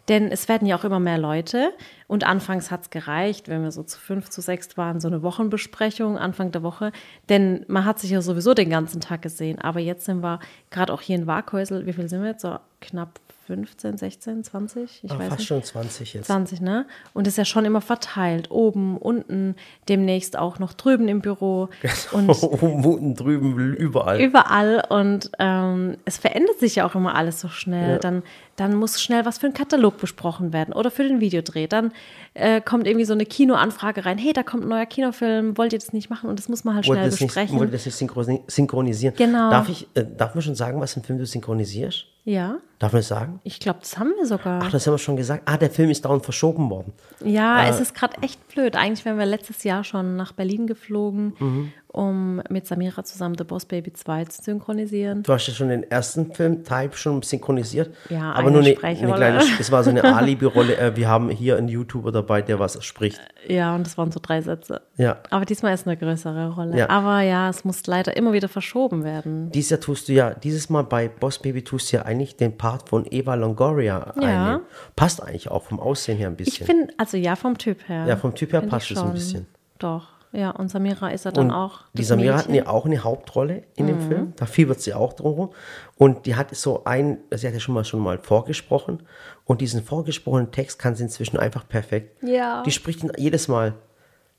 Denn 0.08 0.28
es 0.32 0.48
werden 0.48 0.66
ja 0.66 0.76
auch 0.76 0.84
immer 0.84 1.00
mehr 1.00 1.18
Leute. 1.18 1.72
Und 2.06 2.24
anfangs 2.24 2.70
hat 2.70 2.82
es 2.82 2.90
gereicht, 2.90 3.48
wenn 3.48 3.62
wir 3.62 3.70
so 3.70 3.82
zu 3.82 3.98
fünf, 3.98 4.30
zu 4.30 4.40
sechs 4.40 4.76
waren, 4.78 5.00
so 5.00 5.08
eine 5.08 5.22
Wochenbesprechung 5.22 6.16
Anfang 6.16 6.50
der 6.52 6.62
Woche. 6.62 6.92
Denn 7.28 7.64
man 7.68 7.84
hat 7.84 7.98
sich 7.98 8.10
ja 8.10 8.22
sowieso 8.22 8.54
den 8.54 8.70
ganzen 8.70 9.00
Tag 9.00 9.22
gesehen. 9.22 9.58
Aber 9.60 9.80
jetzt 9.80 10.04
sind 10.06 10.22
wir 10.22 10.40
gerade 10.70 10.92
auch 10.92 11.02
hier 11.02 11.16
in 11.16 11.26
Waghäusel, 11.26 11.84
wie 11.86 11.92
viel 11.92 12.08
sind 12.08 12.22
wir 12.22 12.30
jetzt? 12.30 12.42
So 12.42 12.56
knapp 12.80 13.20
15, 13.46 13.96
16, 13.96 14.44
20? 14.44 15.00
Ich 15.04 15.10
Ah, 15.10 15.18
weiß 15.18 15.28
fast 15.28 15.38
nicht. 15.38 15.48
schon 15.48 15.62
20 15.62 16.14
jetzt. 16.14 16.26
20, 16.26 16.60
ne? 16.60 16.86
Und 17.14 17.26
ist 17.26 17.38
ja 17.38 17.46
schon 17.46 17.64
immer 17.64 17.80
verteilt. 17.80 18.50
Oben, 18.50 18.98
unten, 18.98 19.56
demnächst 19.88 20.38
auch 20.38 20.58
noch 20.58 20.74
drüben 20.74 21.08
im 21.08 21.20
Büro. 21.22 21.70
Und 22.12 22.28
Oben, 22.42 22.84
unten, 22.84 23.14
drüben, 23.14 23.74
überall. 23.74 24.20
überall 24.20 24.84
und 24.90 25.30
ähm, 25.38 25.96
es 26.04 26.18
verändert 26.18 26.58
sich 26.60 26.76
ja 26.76 26.86
auch 26.86 26.94
immer 26.94 27.14
alles 27.14 27.40
so 27.40 27.48
schnell. 27.48 27.92
Ja. 27.92 27.98
Dann, 27.98 28.22
dann 28.58 28.74
muss 28.74 29.00
schnell 29.00 29.24
was 29.24 29.38
für 29.38 29.46
einen 29.46 29.54
Katalog 29.54 29.98
besprochen 29.98 30.52
werden 30.52 30.74
oder 30.74 30.90
für 30.90 31.04
den 31.04 31.20
Videodreh. 31.20 31.66
Dann 31.66 31.92
äh, 32.34 32.60
kommt 32.60 32.86
irgendwie 32.86 33.04
so 33.04 33.12
eine 33.14 33.24
Kinoanfrage 33.24 34.04
rein. 34.04 34.18
Hey, 34.18 34.32
da 34.32 34.42
kommt 34.42 34.64
ein 34.64 34.68
neuer 34.68 34.86
Kinofilm, 34.86 35.56
wollt 35.56 35.72
ihr 35.72 35.78
das 35.78 35.92
nicht 35.92 36.10
machen? 36.10 36.28
Und 36.28 36.38
das 36.38 36.48
muss 36.48 36.64
man 36.64 36.74
halt 36.74 36.86
wollte 36.86 37.00
schnell 37.00 37.10
das, 37.10 37.20
nicht, 37.20 37.28
besprechen. 37.28 37.58
wollte 37.58 37.72
das 37.72 37.86
nicht 37.86 37.96
synchroni- 37.96 38.42
synchronisieren. 38.46 39.14
Genau. 39.16 39.50
Darf, 39.50 39.68
ich, 39.68 39.86
äh, 39.94 40.04
darf 40.16 40.34
man 40.34 40.42
schon 40.42 40.54
sagen, 40.54 40.80
was 40.80 40.96
im 40.96 41.02
Film 41.02 41.18
du 41.18 41.26
synchronisierst? 41.26 42.04
ja, 42.24 42.58
Darf 42.78 42.92
man 42.92 43.00
das 43.00 43.08
sagen? 43.08 43.40
ich 43.42 43.58
glaube, 43.58 43.78
das 43.80 43.96
haben 43.98 44.12
wir 44.18 44.26
sogar. 44.26 44.60
Ach, 44.62 44.70
das 44.70 44.86
haben 44.86 44.92
wir 44.94 44.98
schon 44.98 45.16
gesagt. 45.16 45.42
Ah, 45.46 45.56
der 45.56 45.70
Film 45.70 45.88
ist 45.90 46.04
dauernd 46.04 46.22
verschoben 46.24 46.68
worden. 46.68 46.92
Ja, 47.24 47.64
Äh, 47.64 47.70
es 47.70 47.80
ist 47.80 47.94
gerade 47.94 48.20
echt 48.22 48.46
blöd. 48.48 48.76
Eigentlich 48.76 49.04
wären 49.06 49.18
wir 49.18 49.24
letztes 49.26 49.64
Jahr 49.64 49.82
schon 49.82 50.16
nach 50.16 50.32
Berlin 50.32 50.66
geflogen, 50.66 51.34
Mhm. 51.38 51.72
Um 51.98 52.40
mit 52.48 52.64
Samira 52.64 53.02
zusammen 53.02 53.34
The 53.36 53.42
Boss 53.42 53.64
Baby 53.64 53.92
2 53.92 54.26
zu 54.26 54.42
synchronisieren. 54.42 55.24
Du 55.24 55.32
hast 55.32 55.48
ja 55.48 55.52
schon 55.52 55.68
den 55.68 55.82
ersten 55.90 56.32
Film 56.32 56.62
Type 56.62 56.96
schon 56.96 57.22
synchronisiert. 57.22 57.92
Ja, 58.08 58.30
aber 58.34 58.48
eine 58.48 58.50
nur 58.52 58.60
eine, 58.60 58.76
eine 58.84 59.12
kleine, 59.14 59.42
es 59.58 59.72
war 59.72 59.82
so 59.82 59.90
eine 59.90 60.04
Alibi-Rolle. 60.04 60.76
Äh, 60.76 60.94
wir 60.96 61.08
haben 61.08 61.28
hier 61.28 61.56
einen 61.56 61.66
YouTuber 61.66 62.12
dabei, 62.12 62.40
der 62.40 62.60
was 62.60 62.84
spricht. 62.84 63.20
Ja, 63.48 63.74
und 63.74 63.84
das 63.84 63.98
waren 63.98 64.12
so 64.12 64.20
drei 64.22 64.40
Sätze. 64.40 64.80
Ja. 64.96 65.16
Aber 65.30 65.44
diesmal 65.44 65.74
ist 65.74 65.88
eine 65.88 65.96
größere 65.96 66.54
Rolle. 66.54 66.78
Ja. 66.78 66.88
Aber 66.88 67.20
ja, 67.22 67.48
es 67.50 67.64
muss 67.64 67.84
leider 67.88 68.16
immer 68.16 68.32
wieder 68.32 68.48
verschoben 68.48 69.02
werden. 69.02 69.50
Dieses 69.50 69.70
Jahr 69.70 69.80
tust 69.80 70.08
du 70.08 70.12
ja, 70.12 70.30
dieses 70.34 70.70
Mal 70.70 70.84
bei 70.84 71.08
Boss 71.08 71.40
Baby 71.40 71.64
tust 71.64 71.92
du 71.92 71.96
ja 71.96 72.04
eigentlich 72.04 72.36
den 72.36 72.56
Part 72.56 72.88
von 72.88 73.06
Eva 73.10 73.34
Longoria 73.34 74.12
Ja. 74.14 74.22
einnehmen. 74.22 74.60
Passt 74.94 75.20
eigentlich 75.20 75.50
auch 75.50 75.64
vom 75.64 75.80
Aussehen 75.80 76.16
her 76.16 76.28
ein 76.28 76.34
Ich 76.38 76.44
bisschen. 76.44 76.66
finde, 76.66 76.92
also 76.96 77.16
ja, 77.16 77.34
vom 77.34 77.58
Typ 77.58 77.88
her. 77.88 78.06
Ja, 78.06 78.16
vom 78.16 78.36
Typ 78.36 78.52
her 78.52 78.60
passt 78.60 78.88
ich 78.92 78.96
es 78.96 79.02
ein 79.02 79.12
bisschen. 79.12 79.46
Doch. 79.80 80.17
Ja, 80.32 80.50
und 80.50 80.68
Samira 80.70 81.08
ist 81.08 81.24
ja 81.24 81.30
dann 81.30 81.46
Und 81.46 81.52
auch. 81.52 81.80
die 81.94 82.04
Samira 82.04 82.36
hat 82.36 82.48
Mädchen. 82.48 82.66
ja 82.66 82.70
auch 82.70 82.84
eine 82.84 83.02
Hauptrolle 83.02 83.62
in 83.76 83.86
Mhm. 83.86 83.88
dem 83.88 84.00
Film. 84.08 84.32
Da 84.36 84.44
fiebert 84.46 84.80
sie 84.80 84.92
auch 84.92 85.14
drum. 85.14 85.50
Und 85.96 86.26
die 86.26 86.36
hat 86.36 86.54
so 86.54 86.84
ein, 86.84 87.18
sie 87.34 87.46
hat 87.46 87.54
ja 87.54 87.60
schon 87.60 87.74
mal 87.74 87.84
schon 87.84 88.00
mal 88.00 88.18
vorgesprochen. 88.18 89.02
Und 89.46 89.60
diesen 89.62 89.82
vorgesprochenen 89.82 90.50
Text 90.52 90.78
kann 90.78 90.94
sie 90.94 91.04
inzwischen 91.04 91.38
einfach 91.38 91.66
perfekt. 91.66 92.22
Ja. 92.22 92.62
Die 92.62 92.70
spricht 92.72 93.02
ihn 93.02 93.10
jedes 93.16 93.48
Mal. 93.48 93.72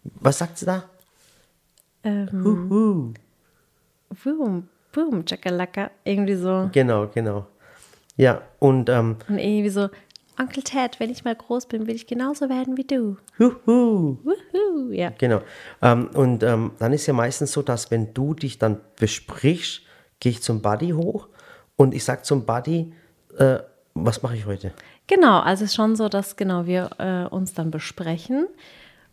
Was 0.04 0.38
sagt 0.38 0.60
sie 0.60 0.66
da? 0.68 0.84
Ähm, 2.04 3.14
boom, 4.24 4.68
boom, 4.94 5.26
Chakalaka. 5.26 5.92
Irgendwie 6.04 6.36
so. 6.36 6.70
Genau, 6.72 7.08
genau. 7.08 7.46
Ja, 8.16 8.42
und 8.60 8.90
ähm, 8.90 9.16
Und 9.28 9.38
irgendwie 9.40 9.70
so, 9.70 9.90
Onkel 10.40 10.64
Ted, 10.64 11.00
wenn 11.00 11.10
ich 11.10 11.26
mal 11.26 11.36
groß 11.36 11.68
bin, 11.68 11.86
will 11.86 11.96
ich 11.96 12.08
genauso 12.08 12.50
werden 12.50 12.78
wie 12.78 12.86
du. 12.86 13.18
huhu. 13.38 14.18
Wuhu, 14.24 14.92
ja. 14.92 15.12
Genau. 15.18 15.42
Ähm, 15.82 16.10
und 16.14 16.44
ähm, 16.44 16.72
dann 16.80 16.94
ist 16.94 17.06
ja 17.08 17.14
meistens 17.14 17.52
so, 17.52 17.62
dass 17.62 17.92
wenn 17.92 18.14
du 18.14 18.34
dich 18.34 18.58
dann 18.58 18.80
besprichst, 18.98 19.82
gehe 20.20 20.32
ich 20.32 20.42
zum 20.42 20.62
Buddy 20.62 20.92
hoch 20.92 21.28
und 21.76 21.94
ich 21.94 22.04
sage 22.04 22.22
zum 22.22 22.46
Buddy, 22.46 22.94
äh, 23.38 23.60
was 23.94 24.22
mache 24.22 24.36
ich 24.36 24.46
heute? 24.46 24.72
Genau, 25.08 25.40
also 25.40 25.64
es 25.64 25.72
ist 25.72 25.76
schon 25.76 25.96
so, 25.96 26.08
dass 26.08 26.36
genau 26.36 26.66
wir 26.66 26.90
äh, 27.00 27.34
uns 27.34 27.54
dann 27.54 27.72
besprechen. 27.72 28.48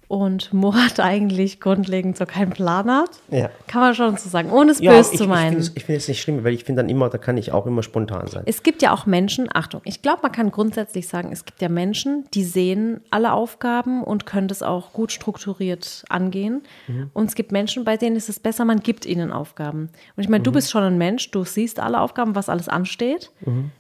Und 0.09 0.53
Murat 0.53 1.01
eigentlich 1.01 1.61
grundlegend 1.61 2.17
so 2.17 2.27
keinen 2.27 2.51
Plan 2.51 2.91
hat. 2.91 3.11
Ja. 3.31 3.51
Kann 3.67 3.81
man 3.81 3.95
schon 3.95 4.17
so 4.17 4.29
sagen, 4.29 4.51
ohne 4.51 4.71
es 4.71 4.81
Ja, 4.81 4.93
böse 4.93 5.13
ich, 5.13 5.19
zu 5.19 5.27
meinen. 5.27 5.59
ich 5.75 5.85
finde 5.85 5.99
es 5.99 6.09
nicht 6.09 6.21
schlimm, 6.21 6.45
weil 6.45 6.53
ich 6.55 6.65
finde 6.65 6.83
dann 6.83 6.89
immer, 6.89 7.09
da 7.11 7.19
kann 7.19 7.37
ich 7.37 7.53
auch 7.53 7.67
immer 7.67 7.83
spontan 7.83 8.27
sein. 8.29 8.43
Es 8.47 8.63
gibt 8.63 8.83
ja 8.83 8.93
auch 8.93 9.07
Menschen, 9.07 9.49
Achtung, 9.53 9.81
ich 9.85 10.03
glaube, 10.03 10.21
man 10.23 10.33
kann 10.33 10.51
grundsätzlich 10.51 11.09
sagen, 11.09 11.31
es 11.33 11.45
gibt 11.45 11.61
ja 11.61 11.69
Menschen, 11.69 12.25
die 12.35 12.45
sehen 12.45 13.01
alle 13.11 13.33
Aufgaben 13.33 14.03
und 14.05 14.27
können 14.27 14.49
das 14.49 14.63
auch 14.63 14.93
gut 14.93 15.11
strukturiert 15.13 16.05
angehen. 16.09 16.63
Mhm. 16.87 17.11
Und 17.13 17.27
es 17.29 17.35
gibt 17.35 17.53
Menschen, 17.53 17.85
bei 17.85 17.97
denen 17.97 18.17
ist 18.17 18.29
es 18.29 18.39
besser, 18.39 18.65
man 18.65 18.81
gibt 18.81 19.07
ihnen 19.07 19.33
Aufgaben. 19.33 19.91
Und 20.17 20.23
ich 20.23 20.29
meine, 20.29 20.41
Mhm. 20.41 20.45
du 20.45 20.53
bist 20.53 20.71
schon 20.71 20.83
ein 20.85 20.99
Mensch, 20.99 21.31
du 21.31 21.45
siehst 21.45 21.81
alle 21.81 22.01
Aufgaben, 22.01 22.35
was 22.35 22.49
alles 22.49 22.69
ansteht. 22.69 23.31
Mhm. 23.45 23.71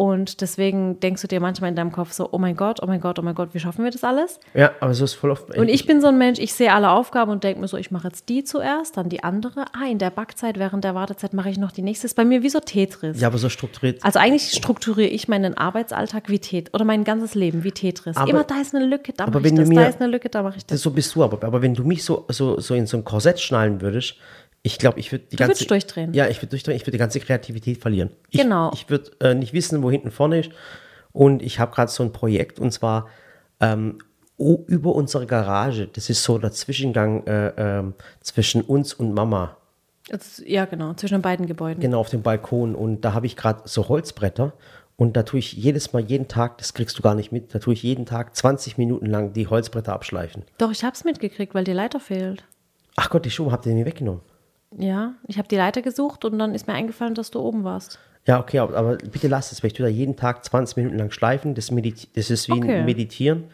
Und 0.00 0.42
deswegen 0.42 1.00
denkst 1.00 1.22
du 1.22 1.26
dir 1.26 1.40
manchmal 1.40 1.70
in 1.70 1.74
deinem 1.74 1.90
Kopf 1.90 2.12
so, 2.12 2.28
oh 2.30 2.38
mein 2.38 2.54
Gott, 2.54 2.78
oh 2.80 2.86
mein 2.86 3.00
Gott, 3.00 3.18
oh 3.18 3.22
mein 3.22 3.34
Gott, 3.34 3.48
wie 3.52 3.58
schaffen 3.58 3.82
wir 3.82 3.90
das 3.90 4.04
alles? 4.04 4.38
Ja, 4.54 4.70
aber 4.78 4.94
so 4.94 5.04
ist 5.04 5.14
voll 5.14 5.32
oft. 5.32 5.52
Und 5.58 5.66
ich 5.66 5.86
bin 5.86 6.00
so 6.00 6.06
ein 6.06 6.16
Mensch, 6.16 6.38
ich 6.38 6.52
sehe 6.52 6.72
alle 6.72 6.90
Aufgaben 6.90 7.32
und 7.32 7.42
denke 7.42 7.60
mir 7.60 7.66
so, 7.66 7.76
ich 7.76 7.90
mache 7.90 8.06
jetzt 8.06 8.28
die 8.28 8.44
zuerst, 8.44 8.96
dann 8.96 9.08
die 9.08 9.24
andere. 9.24 9.64
Ah, 9.72 9.88
in 9.90 9.98
der 9.98 10.10
Backzeit, 10.10 10.56
während 10.56 10.84
der 10.84 10.94
Wartezeit 10.94 11.32
mache 11.34 11.50
ich 11.50 11.58
noch 11.58 11.72
die 11.72 11.82
nächste. 11.82 12.06
Ist 12.06 12.14
bei 12.14 12.24
mir 12.24 12.44
wie 12.44 12.48
so 12.48 12.60
Tetris. 12.60 13.20
Ja, 13.20 13.26
aber 13.26 13.38
so 13.38 13.48
strukturiert. 13.48 14.04
Also 14.04 14.20
eigentlich 14.20 14.52
strukturiere 14.52 15.10
ich 15.10 15.26
meinen 15.26 15.56
Arbeitsalltag 15.58 16.28
wie 16.28 16.38
Tetris 16.38 16.72
oder 16.74 16.84
mein 16.84 17.02
ganzes 17.02 17.34
Leben 17.34 17.64
wie 17.64 17.72
Tetris. 17.72 18.16
Aber- 18.16 18.30
Immer 18.30 18.44
da 18.44 18.60
ist 18.60 18.76
eine 18.76 18.86
Lücke, 18.86 19.12
da 19.12 19.26
mache 19.26 19.44
ich 19.48 19.52
das, 19.56 19.68
mir- 19.68 19.80
da 19.80 19.86
ist 19.88 20.00
eine 20.00 20.12
Lücke, 20.12 20.28
da 20.28 20.44
mache 20.44 20.58
ich 20.58 20.64
das. 20.64 20.80
So 20.80 20.92
bist 20.92 21.12
du 21.16 21.24
aber. 21.24 21.44
Aber 21.44 21.60
wenn 21.60 21.74
du 21.74 21.82
mich 21.82 22.04
so, 22.04 22.24
so, 22.28 22.60
so 22.60 22.74
in 22.76 22.86
so 22.86 22.96
ein 22.98 23.04
Korsett 23.04 23.40
schnallen 23.40 23.80
würdest, 23.80 24.14
ich 24.72 24.78
glaube, 24.78 25.00
ich 25.00 25.10
würde 25.12 25.24
die 25.24 25.36
Du 25.36 25.40
ganze. 25.40 25.54
würdest 25.56 25.70
durchdrehen. 25.70 26.12
Ja, 26.14 26.28
ich 26.28 26.38
würde 26.38 26.50
durchdrehen. 26.50 26.76
Ich 26.76 26.82
würde 26.82 26.92
die 26.92 26.98
ganze 26.98 27.20
Kreativität 27.20 27.78
verlieren. 27.78 28.10
Ich, 28.30 28.40
Genau. 28.40 28.70
Ich 28.74 28.88
würde 28.90 29.10
äh, 29.20 29.34
nicht 29.34 29.52
wissen, 29.52 29.82
wo 29.82 29.90
hinten 29.90 30.10
vorne 30.10 30.40
ist. 30.40 30.50
Und 31.12 31.42
ich 31.42 31.58
habe 31.58 31.74
gerade 31.74 31.90
so 31.90 32.02
ein 32.02 32.12
Projekt 32.12 32.58
und 32.60 32.70
zwar 32.70 33.08
ähm, 33.60 33.98
über 34.36 34.94
unsere 34.94 35.26
Garage. 35.26 35.88
Das 35.88 36.10
ist 36.10 36.22
so 36.22 36.38
der 36.38 36.52
Zwischengang 36.52 37.26
äh, 37.26 37.48
ähm, 37.56 37.94
zwischen 38.20 38.62
uns 38.62 38.94
und 38.94 39.12
Mama. 39.14 39.56
Jetzt, 40.10 40.40
ja, 40.46 40.64
genau, 40.64 40.94
zwischen 40.94 41.14
den 41.16 41.22
beiden 41.22 41.46
Gebäuden. 41.46 41.80
Genau, 41.80 42.00
auf 42.00 42.10
dem 42.10 42.22
Balkon. 42.22 42.74
Und 42.74 43.00
da 43.02 43.14
habe 43.14 43.26
ich 43.26 43.36
gerade 43.36 43.62
so 43.64 43.88
Holzbretter. 43.88 44.52
Und 44.96 45.16
da 45.16 45.22
tue 45.22 45.38
ich 45.38 45.52
jedes 45.52 45.92
Mal, 45.92 46.02
jeden 46.02 46.28
Tag, 46.28 46.58
das 46.58 46.74
kriegst 46.74 46.98
du 46.98 47.02
gar 47.02 47.14
nicht 47.14 47.30
mit, 47.30 47.54
da 47.54 47.58
tue 47.60 47.72
ich 47.72 47.82
jeden 47.84 48.04
Tag 48.04 48.34
20 48.34 48.78
Minuten 48.78 49.06
lang 49.06 49.32
die 49.32 49.46
Holzbretter 49.46 49.92
abschleifen. 49.92 50.42
Doch, 50.58 50.72
ich 50.72 50.82
habe 50.82 50.94
es 50.94 51.04
mitgekriegt, 51.04 51.54
weil 51.54 51.62
die 51.64 51.72
Leiter 51.72 52.00
fehlt. 52.00 52.42
Ach 52.96 53.08
Gott, 53.10 53.24
die 53.24 53.30
Schuhe 53.30 53.52
habt 53.52 53.64
ihr 53.66 53.74
mir 53.74 53.86
weggenommen. 53.86 54.22
Ja, 54.76 55.14
ich 55.26 55.38
habe 55.38 55.48
die 55.48 55.56
Leiter 55.56 55.82
gesucht 55.82 56.24
und 56.24 56.38
dann 56.38 56.54
ist 56.54 56.66
mir 56.66 56.74
eingefallen, 56.74 57.14
dass 57.14 57.30
du 57.30 57.40
oben 57.40 57.64
warst. 57.64 57.98
Ja, 58.26 58.38
okay, 58.40 58.58
aber, 58.58 58.76
aber 58.76 58.96
bitte 58.96 59.28
lass 59.28 59.52
es, 59.52 59.62
weil 59.62 59.68
ich 59.68 59.74
tue 59.74 59.86
da 59.86 59.90
jeden 59.90 60.16
Tag 60.16 60.44
20 60.44 60.76
Minuten 60.76 60.98
lang 60.98 61.10
schleifen. 61.10 61.54
Das, 61.54 61.70
mediti 61.70 62.08
das 62.14 62.30
ist 62.30 62.48
wie 62.48 62.52
Okay. 62.52 62.76
ein 62.76 62.84
Meditieren 62.84 63.44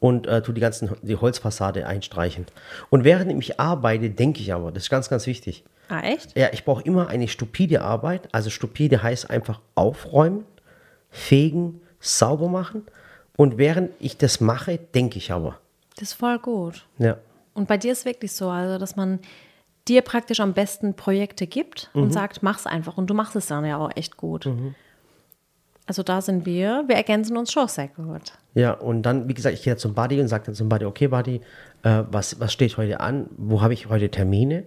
und 0.00 0.26
äh, 0.26 0.40
tue 0.42 0.54
die 0.54 0.62
ganzen 0.62 0.90
die 1.02 1.16
Holzfassade 1.16 1.86
einstreichen. 1.86 2.46
Und 2.88 3.04
während 3.04 3.30
ich 3.42 3.60
arbeite, 3.60 4.08
denke 4.10 4.40
ich 4.40 4.52
aber, 4.54 4.72
das 4.72 4.84
ist 4.84 4.90
ganz, 4.90 5.10
ganz 5.10 5.26
wichtig. 5.26 5.64
Ah, 5.88 6.00
echt? 6.00 6.36
Ja, 6.36 6.48
ich 6.52 6.64
brauche 6.64 6.82
immer 6.84 7.08
eine 7.08 7.28
stupide 7.28 7.82
Arbeit. 7.82 8.28
Also 8.32 8.48
stupide 8.48 9.02
heißt 9.02 9.28
einfach 9.28 9.60
aufräumen, 9.74 10.44
fegen, 11.10 11.82
sauber 12.00 12.48
machen. 12.48 12.86
Und 13.36 13.58
während 13.58 13.90
ich 14.00 14.16
das 14.16 14.40
mache, 14.40 14.78
denke 14.78 15.18
ich 15.18 15.30
aber. 15.32 15.58
Das 15.96 16.08
ist 16.10 16.14
voll 16.14 16.38
gut. 16.38 16.86
Ja. 16.98 17.18
Und 17.52 17.68
bei 17.68 17.76
dir 17.76 17.92
ist 17.92 18.06
wirklich 18.06 18.32
so, 18.32 18.48
also 18.48 18.78
dass 18.78 18.96
man 18.96 19.18
dir 19.88 20.02
praktisch 20.02 20.40
am 20.40 20.52
besten 20.54 20.94
Projekte 20.94 21.46
gibt 21.46 21.90
Mhm. 21.94 22.02
und 22.04 22.12
sagt, 22.12 22.42
mach's 22.42 22.66
einfach. 22.66 22.96
Und 22.96 23.08
du 23.08 23.14
machst 23.14 23.36
es 23.36 23.46
dann 23.46 23.64
ja 23.64 23.76
auch 23.78 23.90
echt 23.94 24.16
gut. 24.16 24.48
Also 25.86 26.02
da 26.02 26.22
sind 26.22 26.46
wir, 26.46 26.84
wir 26.86 26.96
ergänzen 26.96 27.36
uns 27.36 27.52
schon 27.52 27.68
sehr 27.68 27.88
gut. 27.88 28.32
Ja, 28.54 28.72
und 28.72 29.02
dann, 29.02 29.28
wie 29.28 29.34
gesagt, 29.34 29.54
ich 29.54 29.62
gehe 29.62 29.76
zum 29.76 29.94
Buddy 29.94 30.18
und 30.20 30.28
sage 30.28 30.44
dann 30.46 30.54
zum 30.54 30.68
Buddy, 30.70 30.86
okay, 30.86 31.08
Buddy, 31.08 31.42
äh, 31.82 32.02
was, 32.10 32.40
was 32.40 32.52
steht 32.54 32.76
heute 32.78 33.00
an? 33.00 33.28
Wo 33.36 33.60
habe 33.60 33.74
ich 33.74 33.88
heute 33.90 34.10
Termine? 34.10 34.64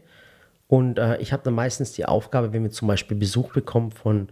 Und 0.68 1.00
äh, 1.00 1.18
ich 1.18 1.34
habe 1.34 1.42
dann 1.44 1.56
meistens 1.56 1.94
die 1.94 2.06
Aufgabe, 2.06 2.54
wenn 2.54 2.62
wir 2.62 2.70
zum 2.72 2.88
Beispiel 2.88 3.18
Besuch 3.18 3.52
bekommen 3.54 3.90
von, 3.92 4.28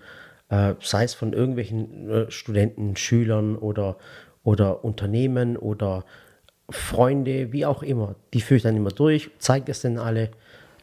äh, 0.50 0.75
sei 0.80 1.06
es 1.06 1.15
von 1.15 1.34
irgendwelchen 1.34 2.10
äh, 2.10 2.30
Studenten, 2.32 2.96
Schülern 2.98 3.56
oder, 3.56 3.98
oder 4.44 4.84
Unternehmen 4.86 5.58
oder 5.58 6.04
Freunde, 6.70 7.51
wie 7.51 7.65
auch 7.65 7.82
immer, 7.84 8.15
die 8.34 8.42
führe 8.42 8.58
ich 8.58 8.63
dann 8.63 8.75
immer 8.75 8.89
durch, 8.92 9.32
zeige 9.39 9.72
es 9.72 9.82
denen 9.82 9.98
alle. 9.98 10.30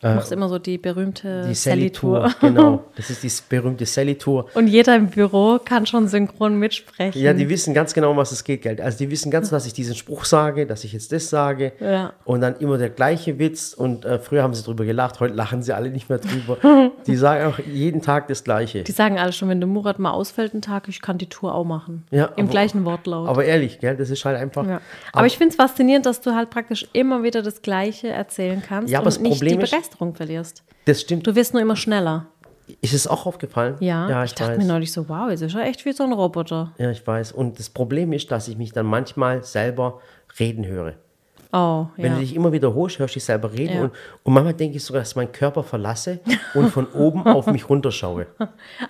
Du 0.03 0.09
machst 0.09 0.33
immer 0.33 0.49
so 0.49 0.59
die 0.59 0.79
berühmte 0.79 1.43
Äh, 1.45 1.49
Die 1.49 1.55
Sally-Tour. 1.55 2.23
Sally-Tour, 2.23 2.35
genau. 2.49 2.85
Das 2.97 3.09
ist 3.09 3.23
die 3.23 3.31
berühmte 3.49 3.87
Sally-Tour. 3.87 4.47
Und 4.55 4.67
jeder 4.67 4.97
im 4.97 5.07
Büro 5.09 5.61
kann 5.65 5.87
schon 5.87 6.09
synchron 6.09 6.59
mitsprechen. 6.59 7.23
Ja, 7.23 7.33
die 7.33 7.49
wissen 7.49 7.73
ganz 7.73 7.95
genau, 7.95 8.11
um 8.11 8.17
was 8.17 8.33
es 8.33 8.43
geht, 8.43 8.63
gell? 8.63 8.81
Also 8.81 8.99
die 8.99 9.11
wissen 9.11 9.31
ganz, 9.31 9.51
dass 9.51 9.65
ich 9.65 9.73
diesen 9.75 9.95
Spruch 9.95 10.25
sage, 10.25 10.67
dass 10.67 10.83
ich 10.83 10.93
jetzt 10.93 11.13
das 11.13 11.31
sage. 11.31 11.73
Ja. 11.79 12.13
Und 12.25 12.41
dann 12.41 12.57
immer 12.57 12.79
der 12.79 12.91
gleiche 12.91 13.39
Witz. 13.39 13.75
Und 13.75 14.05
äh, 14.05 14.19
früher 14.19 14.43
haben 14.43 14.55
sie 14.55 14.63
drüber 14.65 14.85
gelacht, 14.85 15.21
heute 15.21 15.35
lachen 15.35 15.63
sie 15.63 15.73
alle 15.73 15.89
nicht 15.91 16.09
mehr 16.09 16.19
drüber. 16.19 16.59
die 17.07 17.15
sagen 17.17 17.47
auch 17.53 17.59
jeden 17.61 18.03
Tag 18.03 18.27
das 18.27 18.43
Gleiche. 18.43 18.83
Die 18.83 18.93
sagen 18.93 19.21
alle 19.21 19.33
schon, 19.33 19.49
wenn 19.51 19.61
der 19.61 19.69
Murat 19.69 20.01
mal 20.01 20.11
ausfällt 20.11 20.53
einen 20.53 20.63
Tag, 20.63 20.89
ich 20.89 21.01
kann 21.01 21.19
die 21.19 21.29
Tour 21.29 21.55
auch 21.55 21.65
machen. 21.65 22.03
Ja, 22.11 22.25
Im 22.37 22.47
aber- 22.47 22.51
gleichen 22.51 22.85
Wortlaut. 22.85 23.29
Aber 23.29 23.45
ehrlich, 23.45 23.79
gell? 23.79 23.97
Das 23.97 24.11
ist 24.11 24.25
halt 24.25 24.37
einfach. 24.37 24.67
ja. 24.67 24.81
Aber 25.13 25.27
ich 25.29 25.39
finde 25.39 25.51
es 25.51 25.57
faszinierend, 25.57 26.07
dass 26.07 26.21
du 26.21 26.35
halt 26.35 26.51
praktisch 26.51 26.89
immer 26.93 27.23
wieder 27.23 27.43
das 27.43 27.63
Gleiche 27.63 28.09
erzählen 28.09 28.61
kannst 28.67 28.91
Ja, 28.91 28.99
aber 28.99 29.05
das 29.05 29.19
Problem 29.23 29.61
ist- 29.61 29.92
Begeisterung 29.93 30.15
verlierst. 30.15 30.65
Das 30.85 31.01
stimmt. 31.01 31.27
Du 31.27 31.35
wirst 31.35 31.53
nur 31.53 31.63
immer 31.63 31.77
schneller. 31.77 32.27
Ist 32.81 32.95
es 32.95 33.07
auch 33.07 33.27
aufgefallen? 33.27 33.77
Ja, 33.81 34.09
ja 34.09 34.25
ich, 34.25 34.31
ich, 34.31 34.35
dachte 34.37 34.53
weiß. 34.53 34.59
mir 34.59 34.65
neulich 34.65 34.93
so, 34.93 35.09
wow, 35.09 35.31
jetzt 35.31 35.43
ist 35.43 35.55
er 35.55 35.65
echt 35.65 35.85
wie 35.85 35.93
so 35.93 36.05
ein 36.05 36.13
Roboter. 36.13 36.73
Ja, 36.79 36.91
ich 36.91 37.07
weiß. 37.07 37.33
Und 37.33 37.59
das 37.59 37.71
Problem 37.71 38.13
ist, 38.13 38.31
dass 38.31 38.49
ich 38.49 38.57
mich 38.57 38.73
dann 38.73 38.87
manchmal 38.87 39.43
selber 39.43 40.01
reden 40.39 40.67
höre. 40.67 40.95
Oh, 41.55 41.87
Wenn 41.99 42.07
ja. 42.07 42.15
du 42.15 42.21
dich 42.21 42.35
immer 42.35 42.51
wiederholst, 42.51 42.99
hörst 42.99 43.15
du 43.15 43.17
dich 43.19 43.25
selber 43.25 43.53
reden. 43.53 43.75
Ja. 43.75 43.83
Und, 43.83 43.93
und 44.23 44.33
manchmal 44.33 44.55
denke 44.55 44.79
ich 44.79 44.85
sogar, 44.85 45.03
dass 45.03 45.11
ich 45.11 45.17
meinen 45.17 45.33
Körper 45.33 45.63
verlasse 45.63 46.21
und 46.55 46.71
von 46.71 46.87
oben 46.95 47.23
auf 47.27 47.47
mich 47.47 47.69
runterschaue. 47.69 48.27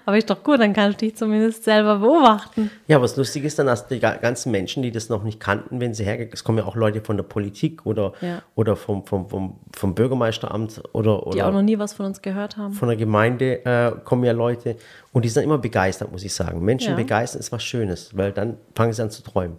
Aber 0.07 0.16
ist 0.16 0.31
doch 0.31 0.45
gut, 0.45 0.61
dann 0.61 0.73
kannst 0.73 1.00
du 1.02 1.07
dich 1.07 1.16
zumindest 1.16 1.64
selber 1.64 1.99
beobachten. 1.99 2.71
Ja, 2.87 3.02
was 3.02 3.16
lustig 3.16 3.42
ist 3.42 3.59
dann, 3.59 3.66
dass 3.66 3.88
die 3.88 3.99
ga- 3.99 4.14
ganzen 4.14 4.52
Menschen, 4.52 4.85
die 4.85 4.92
das 4.92 5.09
noch 5.09 5.25
nicht 5.25 5.40
kannten, 5.40 5.81
wenn 5.81 5.92
sie 5.92 6.04
hergegangen 6.04 6.33
es 6.35 6.45
kommen 6.45 6.59
ja 6.59 6.64
auch 6.64 6.76
Leute 6.76 7.00
von 7.00 7.16
der 7.16 7.25
Politik 7.25 7.85
oder, 7.85 8.12
Ja. 8.21 8.42
oder 8.54 8.76
vom, 8.76 9.04
vom, 9.07 9.28
vom, 9.28 9.57
vom 9.75 9.95
Bürgermeisteramt 9.97 10.83
oder, 10.92 11.21
Die 11.33 11.42
auch 11.42 11.49
oder 11.49 11.52
noch 11.57 11.62
nie 11.62 11.81
was 11.81 11.95
von 11.95 12.07
uns 12.07 12.23
gehört 12.23 12.57
haben. 12.59 12.75
von 12.75 12.87
der 12.87 12.97
Gemeinde 12.97 13.64
äh, 13.64 13.90
kommen 14.04 14.23
ja 14.23 14.31
Leute 14.33 14.76
und 15.12 15.25
die 15.25 15.28
sind 15.31 15.42
immer 15.42 15.59
begeistert, 15.59 16.12
muss 16.12 16.23
ich 16.23 16.33
sagen. 16.33 16.64
Menschen 16.64 16.95
begeistern 16.95 17.40
ist 17.40 17.50
was 17.50 17.64
Schönes, 17.64 18.16
weil 18.16 18.31
dann 18.31 18.57
fangen 18.76 18.92
sie 18.92 19.02
an 19.02 19.11
zu 19.11 19.23
träumen. 19.25 19.57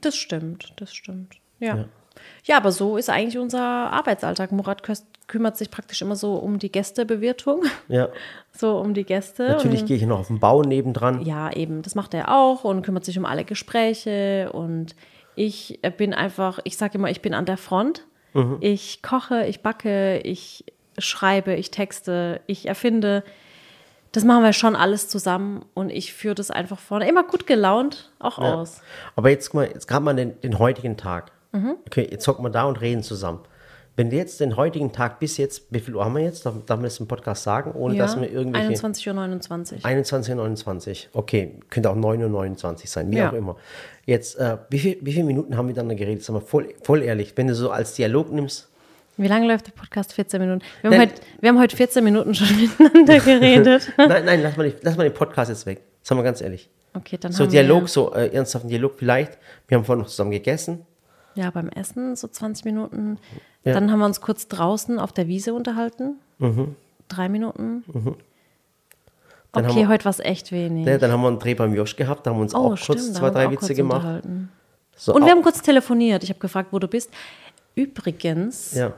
Das 0.00 0.16
stimmt, 0.16 0.72
das 0.76 0.94
stimmt. 0.94 1.34
Ja. 1.60 1.84
Ja. 2.44 2.56
aber 2.56 2.72
so 2.72 2.96
ist 2.96 3.10
eigentlich 3.10 3.38
unser 3.38 3.60
Arbeitsalltag. 3.62 4.52
Murat 4.52 4.82
köst- 4.84 5.06
kümmert 5.26 5.56
sich 5.56 5.70
praktisch 5.70 6.02
immer 6.02 6.16
so 6.16 6.34
um 6.36 6.58
die 6.58 6.70
Gästebewirtung, 6.70 7.62
Ja, 7.88 8.08
so 8.52 8.78
um 8.78 8.94
die 8.94 9.04
Gäste. 9.04 9.48
natürlich 9.48 9.84
gehe 9.86 9.96
ich 9.96 10.04
noch 10.06 10.20
auf 10.20 10.28
den 10.28 10.38
Bau 10.40 10.62
nebendran. 10.62 11.22
ja, 11.22 11.50
eben, 11.52 11.82
das 11.82 11.94
macht 11.94 12.14
er 12.14 12.32
auch 12.34 12.64
und 12.64 12.82
kümmert 12.82 13.04
sich 13.04 13.18
um 13.18 13.24
alle 13.24 13.44
Gespräche. 13.44 14.50
Und 14.52 14.94
ich 15.34 15.80
bin 15.96 16.14
einfach, 16.14 16.60
ich 16.64 16.76
sage 16.76 16.98
immer, 16.98 17.10
ich 17.10 17.20
bin 17.22 17.34
an 17.34 17.46
der 17.46 17.56
Front. 17.56 18.04
Mhm. 18.34 18.58
Ich 18.60 19.02
koche, 19.02 19.46
ich 19.46 19.60
backe, 19.62 20.18
ich 20.18 20.64
schreibe, 20.98 21.54
ich 21.54 21.70
texte, 21.70 22.40
ich 22.46 22.66
erfinde. 22.68 23.24
Das 24.12 24.22
machen 24.24 24.44
wir 24.44 24.52
schon 24.52 24.76
alles 24.76 25.08
zusammen 25.08 25.64
und 25.74 25.90
ich 25.90 26.12
führe 26.12 26.36
das 26.36 26.52
einfach 26.52 26.78
vorne. 26.78 27.08
Immer 27.08 27.24
gut 27.24 27.48
gelaunt 27.48 28.12
auch 28.20 28.38
Ja. 28.38 28.54
aus. 28.54 28.80
Aber 29.16 29.30
jetzt 29.30 29.50
guck 29.50 29.54
mal, 29.54 29.66
jetzt 29.68 29.88
gerade 29.88 30.04
mal 30.04 30.14
den, 30.14 30.40
den 30.42 30.58
heutigen 30.60 30.96
Tag. 30.96 31.32
Mhm. 31.54 31.76
Okay, 31.86 32.08
jetzt 32.10 32.26
hocken 32.28 32.44
wir 32.44 32.50
da 32.50 32.64
und 32.64 32.80
reden 32.80 33.02
zusammen. 33.02 33.40
Wenn 33.96 34.10
wir 34.10 34.18
jetzt 34.18 34.40
den 34.40 34.56
heutigen 34.56 34.90
Tag 34.90 35.20
bis 35.20 35.36
jetzt, 35.36 35.66
wie 35.70 35.78
viel 35.78 35.94
Uhr 35.94 36.04
haben 36.04 36.16
wir 36.16 36.22
jetzt? 36.24 36.44
Darf, 36.44 36.54
darf 36.66 36.78
man 36.78 36.84
das 36.84 36.98
im 36.98 37.06
Podcast 37.06 37.44
sagen, 37.44 37.70
ohne 37.72 37.96
dass 37.96 38.20
wir 38.20 38.28
irgendwelche. 38.28 38.72
21.29 38.72 39.72
Uhr. 39.78 39.84
21, 39.84 40.34
29. 40.34 41.08
Okay, 41.12 41.52
könnte 41.70 41.90
auch 41.90 41.94
9 41.94 42.20
Uhr 42.24 42.28
29 42.28 42.90
sein, 42.90 43.08
wie 43.12 43.18
Ja. 43.18 43.30
auch 43.30 43.34
immer. 43.34 43.56
Jetzt, 44.04 44.36
äh, 44.36 44.56
wie, 44.68 44.80
viel, 44.80 44.98
wie 45.00 45.12
viele 45.12 45.24
Minuten 45.24 45.56
haben 45.56 45.68
wir 45.68 45.74
dann 45.76 45.88
geredet? 45.96 46.24
Sag 46.24 46.32
mal, 46.34 46.40
voll, 46.40 46.74
voll 46.82 47.02
ehrlich, 47.02 47.34
wenn 47.36 47.46
du 47.46 47.54
so 47.54 47.70
als 47.70 47.94
Dialog 47.94 48.32
nimmst. 48.32 48.68
Wie 49.16 49.28
lange 49.28 49.46
läuft 49.46 49.68
der 49.68 49.72
Podcast? 49.72 50.12
14 50.12 50.40
Minuten. 50.40 50.62
Wir 50.82 50.90
haben, 50.90 50.98
Nein. 50.98 51.08
heute, 51.10 51.22
wir 51.40 51.48
haben 51.50 51.60
heute 51.60 51.76
14 51.76 52.02
Minuten 52.02 52.34
schon 52.34 52.48
miteinander 52.60 53.20
geredet. 53.20 53.92
nein, 53.96 54.24
nein, 54.24 54.42
lass 54.42 54.56
mal, 54.56 54.70
den- 54.70 54.80
lass 54.82 54.96
mal 54.96 55.04
den 55.04 55.14
Podcast 55.14 55.50
jetzt 55.50 55.66
weg. 55.66 55.82
Sagen 56.02 56.18
wir 56.18 56.24
ganz 56.24 56.40
ehrlich. 56.40 56.68
Okay, 56.94 57.16
dann 57.20 57.30
So 57.30 57.44
haben 57.44 57.50
Dialog, 57.52 57.82
wir, 57.82 57.88
so 57.88 58.12
äh, 58.12 58.26
ernsthaften 58.34 58.68
Dialog 58.68 58.94
vielleicht. 58.96 59.38
Wir 59.68 59.78
haben 59.78 59.84
vorhin 59.84 60.02
noch 60.02 60.08
zusammen 60.08 60.32
gegessen. 60.32 60.84
Ja, 61.34 61.50
beim 61.50 61.68
Essen 61.68 62.16
so 62.16 62.28
20 62.28 62.64
Minuten. 62.64 63.18
Ja. 63.64 63.74
Dann 63.74 63.90
haben 63.90 63.98
wir 63.98 64.06
uns 64.06 64.20
kurz 64.20 64.48
draußen 64.48 64.98
auf 64.98 65.12
der 65.12 65.26
Wiese 65.26 65.54
unterhalten. 65.54 66.16
Mhm. 66.38 66.76
Drei 67.08 67.28
Minuten. 67.28 67.84
Dann 69.52 69.64
haben 69.64 69.70
okay, 69.70 69.80
wir- 69.80 69.88
heute 69.88 70.04
war 70.04 70.10
es 70.10 70.20
echt 70.20 70.52
wenig. 70.52 70.86
Ja, 70.86 70.98
dann 70.98 71.12
haben 71.12 71.22
wir 71.22 71.28
einen 71.28 71.38
Dreh 71.38 71.54
beim 71.54 71.74
Josch 71.74 71.96
gehabt, 71.96 72.26
da 72.26 72.30
haben 72.30 72.38
wir 72.38 72.42
uns 72.42 72.54
oh, 72.54 72.72
auch 72.72 72.76
stimmt. 72.76 72.98
kurz 72.98 73.12
zwei, 73.12 73.30
drei 73.30 73.50
Witze 73.50 73.74
gemacht. 73.74 74.22
So, 74.96 75.14
Und 75.14 75.24
wir 75.24 75.32
haben 75.32 75.42
kurz 75.42 75.60
telefoniert. 75.60 76.22
Ich 76.22 76.30
habe 76.30 76.40
gefragt, 76.40 76.68
wo 76.72 76.78
du 76.78 76.86
bist. 76.88 77.10
Übrigens, 77.74 78.74
ja. 78.74 78.92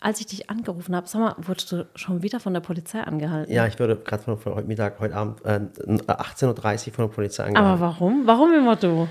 als 0.00 0.20
ich 0.20 0.26
dich 0.26 0.50
angerufen 0.50 0.94
habe, 0.94 1.08
sag 1.08 1.20
mal, 1.20 1.34
wurdest 1.38 1.72
du 1.72 1.86
schon 1.94 2.22
wieder 2.22 2.40
von 2.40 2.52
der 2.52 2.60
Polizei 2.60 3.00
angehalten? 3.00 3.50
ja, 3.50 3.66
ich 3.66 3.78
wurde 3.80 3.96
gerade 3.96 4.22
von, 4.22 4.38
von 4.38 4.54
heute 4.54 4.68
Mittag, 4.68 5.00
heute 5.00 5.14
Abend, 5.14 5.42
äh, 5.44 5.60
18.30 6.06 6.88
Uhr 6.88 6.94
von 6.94 7.08
der 7.08 7.14
Polizei 7.14 7.44
angehalten. 7.44 7.72
Aber 7.72 7.80
warum? 7.80 8.26
Warum 8.26 8.52
immer 8.52 8.76
du? 8.76 9.08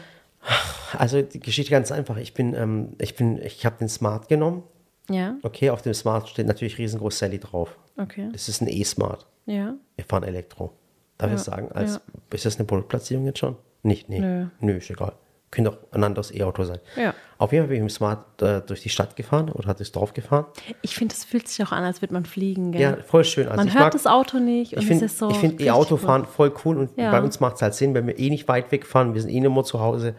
Also 0.97 1.21
die 1.21 1.39
Geschichte 1.39 1.71
ganz 1.71 1.91
einfach. 1.91 2.17
Ich 2.17 2.33
bin, 2.33 2.53
ähm, 2.53 2.93
ich 2.99 3.15
bin, 3.15 3.41
ich 3.41 3.65
habe 3.65 3.77
den 3.79 3.89
Smart 3.89 4.27
genommen. 4.29 4.63
Ja, 5.09 5.35
Okay, 5.43 5.69
auf 5.69 5.81
dem 5.81 5.93
Smart 5.93 6.29
steht 6.29 6.47
natürlich 6.47 6.77
riesengroß 6.77 7.17
Sally 7.19 7.39
drauf. 7.39 7.77
okay. 7.97 8.29
Das 8.31 8.47
ist 8.47 8.61
ein 8.61 8.67
E-Smart. 8.69 9.25
Ja. 9.45 9.73
Wir 9.95 10.05
fahren 10.05 10.23
Elektro. 10.23 10.71
Darf 11.17 11.27
ich 11.29 11.31
Ja, 11.31 11.35
das 11.35 11.45
sagen? 11.45 11.71
Als, 11.73 11.95
ja. 11.95 12.01
Ist 12.31 12.45
das 12.45 12.55
eine 12.57 12.65
Produktplatzierung 12.65 13.25
jetzt 13.25 13.39
schon? 13.39 13.57
Nicht, 13.81 14.07
nee. 14.09 14.19
Nö. 14.19 14.45
Nö, 14.61 14.77
ist 14.77 14.89
egal. 14.89 15.13
Könnte 15.51 15.71
auch 15.71 15.77
ein 15.91 16.03
anderes 16.03 16.33
E-Auto 16.33 16.63
sein. 16.63 16.79
Ja. 16.95 17.13
Auf 17.43 17.51
jeden 17.51 17.63
Fall 17.65 17.67
bin 17.67 17.75
ich 17.75 17.83
mit 17.83 17.91
dem 17.91 17.93
Smart 17.95 18.41
äh, 18.41 18.61
durch 18.61 18.79
die 18.83 18.87
Stadt 18.89 19.17
gefahren 19.17 19.49
oder 19.49 19.67
hat 19.67 19.81
es 19.81 19.91
drauf 19.91 20.13
gefahren. 20.13 20.45
Ich 20.81 20.95
finde, 20.95 21.13
es 21.13 21.25
fühlt 21.25 21.45
sich 21.49 21.61
auch 21.67 21.73
an, 21.73 21.83
als 21.83 22.01
würde 22.01 22.13
man 22.13 22.23
fliegen, 22.25 22.71
gell? 22.71 22.79
Ja, 22.81 22.97
voll 23.05 23.25
schön. 23.25 23.49
Also 23.49 23.57
man 23.65 23.73
hört 23.73 23.83
mag, 23.83 23.91
das 23.91 24.07
Auto 24.07 24.37
nicht 24.39 24.71
Ich 24.71 24.85
finde 24.87 25.09
so. 25.09 25.29
find 25.29 25.59
E-Autofahren 25.59 26.23
voll 26.25 26.53
cool 26.63 26.77
und 26.77 26.97
Ja. 26.97 27.11
bei 27.11 27.21
uns 27.21 27.41
macht 27.41 27.57
es 27.57 27.61
halt 27.61 27.73
Sinn, 27.73 27.93
wenn 27.95 28.07
wir 28.07 28.17
eh 28.17 28.29
nicht 28.29 28.47
weit 28.47 28.71
wegfahren, 28.71 29.13
wir 29.13 29.21
sind 29.21 29.29
eh 29.29 29.41
nicht 29.41 29.51
mehr 29.53 29.63
zu 29.65 29.81
Hause. 29.81 30.15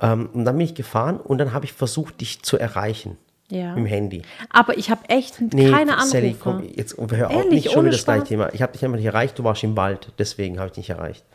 Ähm, 0.00 0.30
und 0.32 0.46
dann 0.46 0.56
bin 0.56 0.64
ich 0.64 0.74
gefahren 0.74 1.20
und 1.20 1.36
dann 1.36 1.52
habe 1.52 1.66
ich 1.66 1.74
versucht, 1.74 2.22
dich 2.22 2.42
zu 2.42 2.56
erreichen 2.58 3.18
Ja. 3.50 3.74
dem 3.74 3.84
Handy. 3.84 4.22
Aber 4.48 4.78
ich 4.78 4.88
habe 4.88 5.06
echt 5.10 5.42
Nee, 5.52 5.70
keine 5.70 5.92
Anrufe. 5.98 6.08
Sally, 6.12 6.34
komm, 6.42 6.62
jetzt 6.74 6.96
hör 6.96 7.28
auf, 7.28 7.36
Ehrlich, 7.36 7.50
nicht 7.64 7.72
schon 7.72 7.84
wieder 7.84 7.92
das 7.92 8.06
gleiche? 8.06 8.24
Thema. 8.24 8.54
Ich 8.54 8.62
habe 8.62 8.72
dich 8.72 8.82
einfach 8.82 8.96
nicht 8.96 9.04
erreicht, 9.04 9.38
du 9.38 9.44
warst 9.44 9.62
im 9.64 9.76
Wald, 9.76 10.12
deswegen 10.18 10.56
habe 10.58 10.68
ich 10.68 10.72
dich 10.72 10.88
nicht 10.88 10.96
erreicht. 10.96 11.26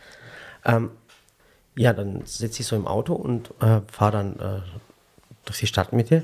Ähm, 0.65 0.89
ja, 1.77 1.93
dann 1.93 2.23
sitze 2.25 2.61
ich 2.61 2.67
so 2.67 2.75
im 2.75 2.87
Auto 2.87 3.13
und 3.13 3.51
äh, 3.61 3.81
fahre 3.91 4.11
dann 4.13 4.39
äh, 4.39 4.61
durch 5.49 5.59
die 5.59 5.67
Stadtmitte 5.67 6.23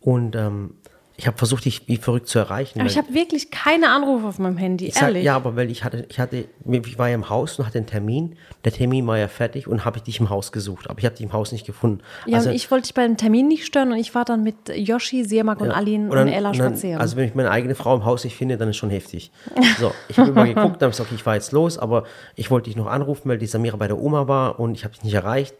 und 0.00 0.36
ähm, 0.36 0.74
ich 1.16 1.28
habe 1.28 1.38
versucht, 1.38 1.64
dich 1.64 1.86
wie 1.86 1.96
verrückt 1.96 2.26
zu 2.26 2.40
erreichen. 2.40 2.80
Aber 2.80 2.90
ich 2.90 2.98
habe 2.98 3.14
wirklich 3.14 3.52
keine 3.52 3.90
Anrufe 3.90 4.26
auf 4.26 4.40
meinem 4.40 4.56
Handy, 4.56 4.86
ich 4.88 4.94
sag, 4.94 5.02
ehrlich. 5.04 5.22
ja, 5.22 5.36
aber 5.36 5.54
weil 5.54 5.70
ich 5.70 5.84
hatte, 5.84 6.04
ich 6.08 6.18
hatte, 6.18 6.46
ich 6.68 6.98
war 6.98 7.08
ja 7.08 7.14
im 7.14 7.28
Haus 7.30 7.56
und 7.56 7.66
hatte 7.66 7.78
einen 7.78 7.86
Termin. 7.86 8.34
Der 8.64 8.72
Termin 8.72 9.06
war 9.06 9.16
ja 9.16 9.28
fertig 9.28 9.68
und 9.68 9.84
habe 9.84 9.98
ich 9.98 10.02
dich 10.02 10.18
im 10.18 10.28
Haus 10.28 10.50
gesucht, 10.50 10.90
aber 10.90 10.98
ich 10.98 11.04
habe 11.04 11.14
dich 11.14 11.24
im 11.24 11.32
Haus 11.32 11.52
nicht 11.52 11.64
gefunden. 11.66 12.00
Ja, 12.26 12.38
also, 12.38 12.48
und 12.50 12.56
ich 12.56 12.68
wollte 12.72 12.86
dich 12.88 12.94
beim 12.94 13.16
Termin 13.16 13.46
nicht 13.46 13.64
stören 13.64 13.92
und 13.92 13.98
ich 13.98 14.12
war 14.16 14.24
dann 14.24 14.42
mit 14.42 14.56
Yoshi, 14.74 15.22
Sirmak 15.24 15.60
und 15.60 15.70
Alin 15.70 16.08
und, 16.10 16.16
dann- 16.16 16.26
Ella 16.26 16.50
und 16.50 16.58
dann- 16.58 16.72
spazieren. 16.72 17.00
Also 17.00 17.16
wenn 17.16 17.28
ich 17.28 17.36
meine 17.36 17.52
eigene 17.52 17.76
Frau 17.76 17.94
im 17.94 18.04
Haus 18.04 18.24
nicht 18.24 18.34
finde, 18.36 18.56
dann 18.56 18.70
ist 18.70 18.76
schon 18.76 18.90
heftig. 18.90 19.30
So, 19.78 19.92
ich 20.08 20.18
habe 20.18 20.30
immer 20.30 20.46
geguckt, 20.46 20.82
dann 20.82 20.86
habe 20.86 20.90
ich 20.90 20.96
gesagt, 20.96 21.10
okay, 21.10 21.14
ich 21.14 21.22
fahre 21.22 21.36
jetzt 21.36 21.52
los, 21.52 21.78
aber 21.78 22.02
ich 22.34 22.50
wollte 22.50 22.70
dich 22.70 22.76
noch 22.76 22.88
anrufen, 22.88 23.28
weil 23.28 23.38
die 23.38 23.46
Samira 23.46 23.76
bei 23.76 23.86
der 23.86 23.98
Oma 23.98 24.26
war 24.26 24.58
und 24.58 24.74
ich 24.74 24.82
habe 24.82 24.94
dich 24.94 25.04
nicht 25.04 25.14
erreicht. 25.14 25.54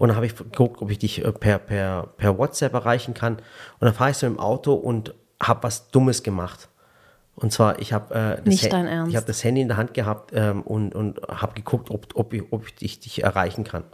Und 0.00 0.08
dann 0.08 0.16
habe 0.16 0.24
ich 0.26 0.34
geguckt, 0.34 0.80
ob 0.80 0.90
ich 0.90 0.98
dich 0.98 1.22
äh, 1.24 1.30
per, 1.30 1.58
per, 1.58 2.08
per 2.16 2.38
WhatsApp 2.38 2.72
erreichen 2.72 3.12
kann. 3.14 3.34
Und 3.34 3.42
dann 3.82 3.92
fahre 3.94 4.10
ich 4.10 4.16
so 4.16 4.26
im 4.26 4.38
Auto 4.40 4.72
und 4.74 5.14
habe 5.42 5.62
was 5.62 5.90
Dummes 5.90 6.22
gemacht. 6.22 6.68
Und 7.36 7.52
zwar, 7.52 7.78
ich 7.80 7.92
habe 7.92 8.14
äh, 8.14 8.42
das 8.42 8.54
Ha- 8.64 8.68
habe 9.16 9.26
das 9.26 9.44
Handy 9.44 9.60
in 9.60 9.68
der 9.68 9.76
Hand 9.76 9.92
gehabt 9.94 10.32
ähm, 10.34 10.62
und, 10.62 10.94
und 10.94 11.20
habe 11.28 11.52
geguckt, 11.54 11.90
ob, 11.90 12.08
ob, 12.14 12.32
ich, 12.32 12.42
ob 12.50 12.64
ich 12.80 12.98
dich 13.00 13.22
erreichen 13.22 13.62
kann. 13.64 13.84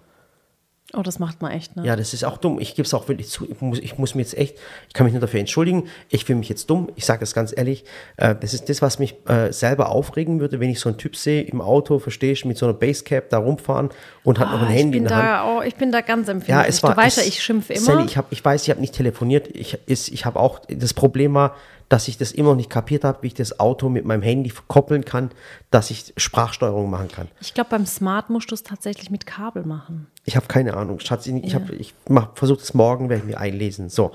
Oh, 0.94 1.02
das 1.02 1.18
macht 1.18 1.42
man 1.42 1.50
echt, 1.52 1.76
ne? 1.76 1.84
Ja, 1.84 1.96
das 1.96 2.14
ist 2.14 2.24
auch 2.24 2.38
dumm. 2.38 2.58
Ich 2.60 2.74
gebe 2.74 2.86
es 2.86 2.94
auch 2.94 3.08
wirklich 3.08 3.28
zu. 3.28 3.48
Ich 3.50 3.60
muss, 3.60 3.78
ich 3.78 3.98
muss 3.98 4.14
mir 4.14 4.22
jetzt 4.22 4.36
echt, 4.36 4.56
ich 4.88 4.94
kann 4.94 5.04
mich 5.04 5.12
nur 5.12 5.20
dafür 5.20 5.40
entschuldigen. 5.40 5.88
Ich 6.08 6.24
fühle 6.24 6.38
mich 6.38 6.48
jetzt 6.48 6.68
dumm. 6.70 6.90
Ich 6.96 7.04
sage 7.04 7.20
das 7.20 7.34
ganz 7.34 7.52
ehrlich. 7.56 7.84
Äh, 8.16 8.34
das 8.40 8.54
ist 8.54 8.68
das, 8.68 8.82
was 8.82 8.98
mich 8.98 9.14
äh, 9.28 9.52
selber 9.52 9.90
aufregen 9.90 10.40
würde, 10.40 10.60
wenn 10.60 10.70
ich 10.70 10.80
so 10.80 10.88
einen 10.88 10.98
Typ 10.98 11.16
sehe 11.16 11.42
im 11.42 11.60
Auto, 11.60 11.98
verstehst 11.98 12.44
du, 12.44 12.48
mit 12.48 12.56
so 12.58 12.66
einer 12.66 12.74
Basecap 12.74 13.28
da 13.30 13.38
rumfahren 13.38 13.90
und 14.24 14.38
hat 14.38 14.50
noch 14.50 14.60
ein 14.62 14.66
Ah, 14.68 14.70
Handy 14.70 14.98
ich 14.98 15.02
bin 15.02 15.02
in 15.04 15.08
der 15.08 15.16
Hand. 15.16 15.26
da, 15.26 15.58
oh, 15.58 15.62
ich 15.62 15.74
bin 15.76 15.92
da 15.92 16.00
ganz 16.00 16.28
empfindlich. 16.28 16.48
Ja, 16.48 16.64
es 16.64 16.82
war. 16.82 16.94
du 16.94 16.96
weißt 16.96 17.18
ja, 17.18 17.22
ich 17.24 17.42
schimpfe 17.42 17.72
immer. 17.74 17.82
Sally, 17.84 18.04
ich, 18.06 18.16
hab, 18.16 18.30
ich 18.32 18.44
weiß, 18.44 18.62
ich 18.62 18.70
habe 18.70 18.80
nicht 18.80 18.94
telefoniert. 18.94 19.48
Ich, 19.54 19.78
ist- 19.86 20.08
ich 20.08 20.24
habe 20.24 20.38
auch, 20.40 20.60
das 20.68 20.94
Problem 20.94 21.34
war, 21.34 21.56
dass 21.88 22.08
ich 22.08 22.18
das 22.18 22.32
immer 22.32 22.50
noch 22.50 22.56
nicht 22.56 22.70
kapiert 22.70 23.04
habe, 23.04 23.22
wie 23.22 23.28
ich 23.28 23.34
das 23.34 23.60
Auto 23.60 23.88
mit 23.88 24.04
meinem 24.04 24.22
Handy 24.22 24.52
koppeln 24.68 25.04
kann, 25.04 25.30
dass 25.70 25.90
ich 25.90 26.12
Sprachsteuerung 26.16 26.90
machen 26.90 27.08
kann. 27.08 27.28
ich 27.40 27.54
glaube, 27.54 27.70
beim 27.70 27.86
Smart 27.86 28.30
musst 28.30 28.50
du 28.50 28.54
es 28.54 28.62
tatsächlich 28.62 29.10
mit 29.10 29.26
Kabel 29.26 29.64
machen. 29.64 30.08
Ich 30.24 30.36
habe 30.36 30.46
keine 30.46 30.74
Ahnung. 30.74 30.98
Schatz, 31.00 31.26
ich, 31.26 31.54
hab, 31.54 31.70
ich 31.70 31.94
versuche 32.34 32.58
das 32.58 32.74
morgen, 32.74 33.08
werde 33.08 33.22
ich 33.22 33.28
mir 33.28 33.38
einlesen. 33.38 33.88
So. 33.88 34.12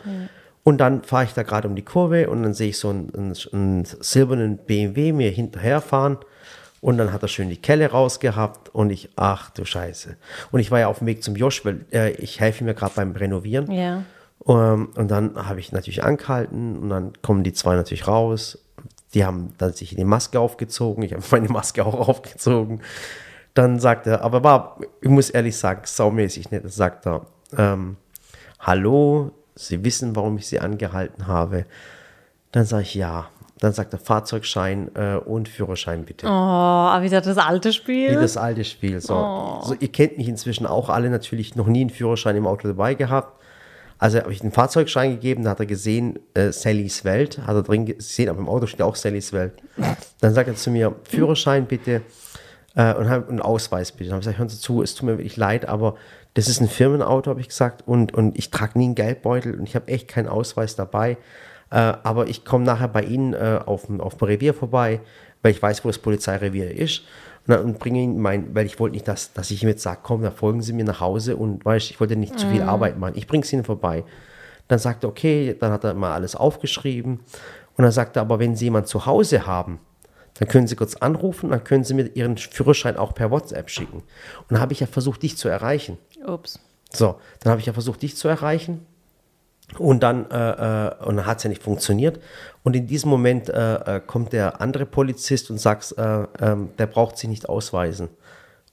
Und 0.64 0.78
dann 0.80 1.04
fahre 1.04 1.24
ich 1.24 1.34
da 1.34 1.44
gerade 1.44 1.68
um 1.68 1.76
die 1.76 1.82
Kurve 1.82 2.30
und 2.30 2.44
dann 2.44 2.54
sehe 2.54 2.70
ich 2.70 2.78
so 2.78 2.90
einen, 2.90 3.12
einen, 3.16 3.36
einen 3.54 3.86
silbernen 3.86 4.58
BMW 4.58 5.14
mir 5.14 5.32
hinterherfahren. 5.32 6.18
Und 6.82 6.98
dann 6.98 7.14
hat 7.14 7.22
er 7.22 7.28
schön 7.28 7.50
die 7.50 7.58
Kelle 7.58 7.92
rausgehabt 7.92 8.74
und 8.74 8.90
ich, 8.90 9.10
ach 9.16 9.52
du 9.52 9.66
Scheiße. 9.66 10.18
Und 10.52 10.60
ich 10.60 10.72
war 10.72 10.80
ja 10.80 10.88
auf 10.88 10.98
dem 10.98 11.08
Weg 11.08 11.24
zum 11.24 11.36
Josh, 11.36 11.64
weil 11.64 11.86
äh, 11.94 12.12
ich 12.14 12.40
helfe 12.40 12.64
ihm 12.64 12.68
ja 12.68 12.74
gerade 12.74 12.94
beim 12.96 13.12
Renovieren. 13.12 13.72
Ja. 13.72 14.04
Ähm, 14.48 14.90
und 14.96 15.12
dann 15.12 15.48
habe 15.48 15.60
ich 15.60 15.72
natürlich 15.72 16.04
angehalten 16.04 16.78
und 16.78 16.90
dann 16.90 17.14
kommen 17.22 17.44
die 17.44 17.54
zwei 17.54 17.76
natürlich 17.76 18.08
raus. 18.08 18.58
Die 19.14 19.26
haben 19.26 19.54
dann 19.58 19.74
sich 19.74 19.96
die 19.96 20.04
Maske 20.04 20.40
aufgezogen. 20.40 21.04
Ich 21.04 21.14
habe 21.14 21.24
meine 21.32 21.50
Maske 21.50 21.86
auch 21.86 22.08
aufgezogen. 22.08 22.82
Dann 23.54 23.80
sagt 23.80 24.08
er, 24.08 24.22
aber 24.22 24.44
war, 24.44 24.80
ich 25.02 25.10
muss 25.10 25.30
ehrlich 25.30 25.58
sagen, 25.58 25.82
saumäßig 25.84 26.52
nett. 26.52 26.64
Dann 26.64 26.72
sagt 26.72 27.06
er, 27.06 27.26
ähm, 27.58 27.98
hallo, 28.60 29.32
Sie 29.56 29.84
wissen, 29.84 30.16
warum 30.16 30.38
ich 30.38 30.48
Sie 30.48 30.60
angehalten 30.60 31.28
habe. 31.28 31.66
Dann 32.52 32.66
sage 32.66 32.84
ich 32.84 32.96
ja. 32.96 33.30
Dann 33.60 33.74
sagt 33.74 33.94
er 33.94 34.00
Fahrzeugschein 34.00 34.90
äh, 34.96 35.18
und 35.18 35.48
Führerschein 35.48 36.06
bitte. 36.06 36.26
Oh, 36.26 36.30
aber 36.30 37.04
wieder 37.04 37.22
das 37.22 37.38
alte 37.38 37.74
Spiel. 37.74 38.12
Wie 38.12 38.16
das 38.16 38.36
alte 38.36 38.64
Spiel. 38.64 39.02
So. 39.02 39.60
so. 39.62 39.76
Ihr 39.80 39.92
kennt 39.92 40.18
mich 40.18 40.28
inzwischen 40.28 40.66
auch 40.66 40.90
alle 40.90 41.12
natürlich 41.12 41.56
noch 41.56 41.68
nie 41.68 41.82
einen 41.82 41.92
Führerschein 41.92 42.36
im 42.36 42.48
Auto 42.48 42.70
dabei 42.70 42.96
gehabt. 42.96 43.40
Also 44.02 44.18
habe 44.18 44.34
ich 44.34 44.42
den 44.42 44.52
Fahrzeugschein 44.52 45.12
gegeben, 45.12 45.44
da 45.44 45.52
hat 45.52 45.60
er 45.60 45.68
gesehen, 45.68 46.18
äh, 46.34 46.52
Sallys 46.52 47.06
Welt, 47.06 47.38
hat 47.46 47.54
er 47.56 47.62
drin 47.62 47.86
gesehen, 47.86 48.30
aber 48.30 48.40
im 48.40 48.50
Auto 48.50 48.66
steht 48.66 48.82
auch 48.82 48.96
Sallys 48.96 49.32
Welt. 49.32 49.54
Dann 50.22 50.34
sagt 50.34 50.48
er 50.48 50.56
zu 50.56 50.72
mir, 50.72 50.96
Führerschein 51.04 51.68
bitte 51.68 52.02
äh, 52.74 52.96
und 52.96 53.06
einen 53.06 53.42
Ausweis 53.42 53.92
bitte. 53.92 54.10
Dann 54.10 54.14
habe 54.14 54.22
ich 54.22 54.26
gesagt, 54.26 54.40
hören 54.40 54.50
Sie 54.50 54.60
zu, 54.60 54.82
es 54.82 54.96
tut 54.96 55.06
mir 55.06 55.20
wirklich 55.20 55.38
leid, 55.38 55.70
aber 55.70 55.98
das 56.34 56.48
ist 56.48 56.62
ein 56.62 56.68
Firmenauto, 56.68 57.30
habe 57.30 57.42
ich 57.42 57.50
gesagt, 57.50 57.88
und, 57.88 58.12
und 58.16 58.40
ich 58.40 58.50
trage 58.50 58.76
nie 58.80 58.86
einen 58.86 58.96
Geldbeutel 58.96 59.54
und 59.54 59.68
ich 59.68 59.76
habe 59.76 59.88
echt 59.90 60.08
keinen 60.08 60.28
Ausweis 60.28 60.76
dabei. 60.76 61.18
Äh, 61.70 61.76
aber 61.76 62.26
ich 62.26 62.44
komme 62.44 62.66
nachher 62.66 62.88
bei 62.88 63.04
Ihnen 63.04 63.34
äh, 63.34 63.60
auf, 63.64 63.88
auf 64.00 64.18
dem 64.18 64.26
Revier 64.26 64.56
vorbei, 64.56 65.02
weil 65.44 65.52
ich 65.52 65.62
weiß, 65.62 65.86
wo 65.86 65.90
das 65.90 66.00
Polizeirevier 66.00 66.72
ist. 66.76 67.04
Und, 67.48 67.56
dann, 67.56 67.74
bringe 67.76 68.02
ihn 68.02 68.20
mein, 68.20 68.54
weil 68.54 68.66
ich 68.66 68.80
wollte 68.80 68.94
nicht, 68.94 69.08
dass, 69.08 69.34
dass 69.34 69.52
ich 69.52 69.64
ihm 69.64 69.70
jetzt 69.70 69.84
sage, 69.84 70.02
komm, 70.04 70.22
da 70.22 70.32
folgen 70.32 70.62
Sie 70.62 70.74
mir 70.74 70.86
nach 70.86 71.00
Hause 71.00 71.36
und 71.36 71.66
weißt, 71.66 71.90
ich 71.90 72.00
wollte 72.00 72.16
nicht 72.16 72.38
zu 72.40 72.48
viel 72.48 72.62
Arbeit 72.62 73.00
machen. 73.00 73.14
Ich 73.16 73.28
bringe 73.28 73.44
es 73.44 73.52
Ihnen 73.52 73.64
vorbei. 73.64 74.04
Dann 74.68 74.80
sagt 74.80 75.04
er, 75.04 75.10
okay, 75.10 75.56
dann 75.60 75.72
hat 75.72 75.84
er 75.84 75.94
mal 75.94 76.14
alles 76.14 76.36
aufgeschrieben. 76.36 77.20
Und 77.78 77.84
dann 77.84 77.92
sagt 77.92 78.16
er, 78.16 78.22
aber 78.22 78.40
wenn 78.40 78.56
Sie 78.56 78.66
jemanden 78.66 78.88
zu 78.88 79.06
Hause 79.06 79.48
haben, 79.48 79.80
dann 80.36 80.48
können 80.48 80.68
Sie 80.68 80.76
kurz 80.76 80.96
anrufen, 80.96 81.50
dann 81.50 81.64
können 81.64 81.84
Sie 81.84 81.94
mir 81.94 82.08
Ihren 82.16 82.38
Führerschein 82.38 82.96
auch 82.96 83.14
per 83.14 83.32
WhatsApp 83.32 83.70
schicken. 83.70 83.98
Und 83.98 84.52
dann 84.52 84.62
habe 84.62 84.74
ich 84.74 84.80
ja 84.80 84.88
versucht, 84.88 85.24
dich 85.24 85.38
zu 85.38 85.50
erreichen. 85.50 85.98
Ups. 86.26 86.60
So, 86.94 87.16
dann 87.40 87.52
habe 87.52 87.60
ich 87.60 87.68
ja 87.68 87.74
versucht, 87.74 88.02
dich 88.02 88.16
zu 88.16 88.28
erreichen. 88.28 88.86
Und 89.78 90.04
dann, 90.04 90.30
äh, 90.30 90.88
äh, 90.88 91.06
und 91.06 91.18
dann 91.18 91.26
hat 91.26 91.38
es 91.38 91.44
ja 91.44 91.50
nicht 91.50 91.64
funktioniert. 91.64 92.20
Und 92.64 92.76
in 92.76 92.88
diesem 92.88 93.10
Moment 93.10 93.50
äh, 93.50 93.98
äh, 93.98 94.02
kommt 94.06 94.34
der 94.34 94.62
andere 94.62 94.86
Polizist 94.86 95.50
und 95.50 95.60
sagt, 95.60 95.96
äh, 95.98 96.24
ähm, 96.40 96.70
der 96.78 96.88
braucht 96.88 97.18
sich 97.18 97.30
nicht 97.30 97.50
ausweisen. 97.50 98.10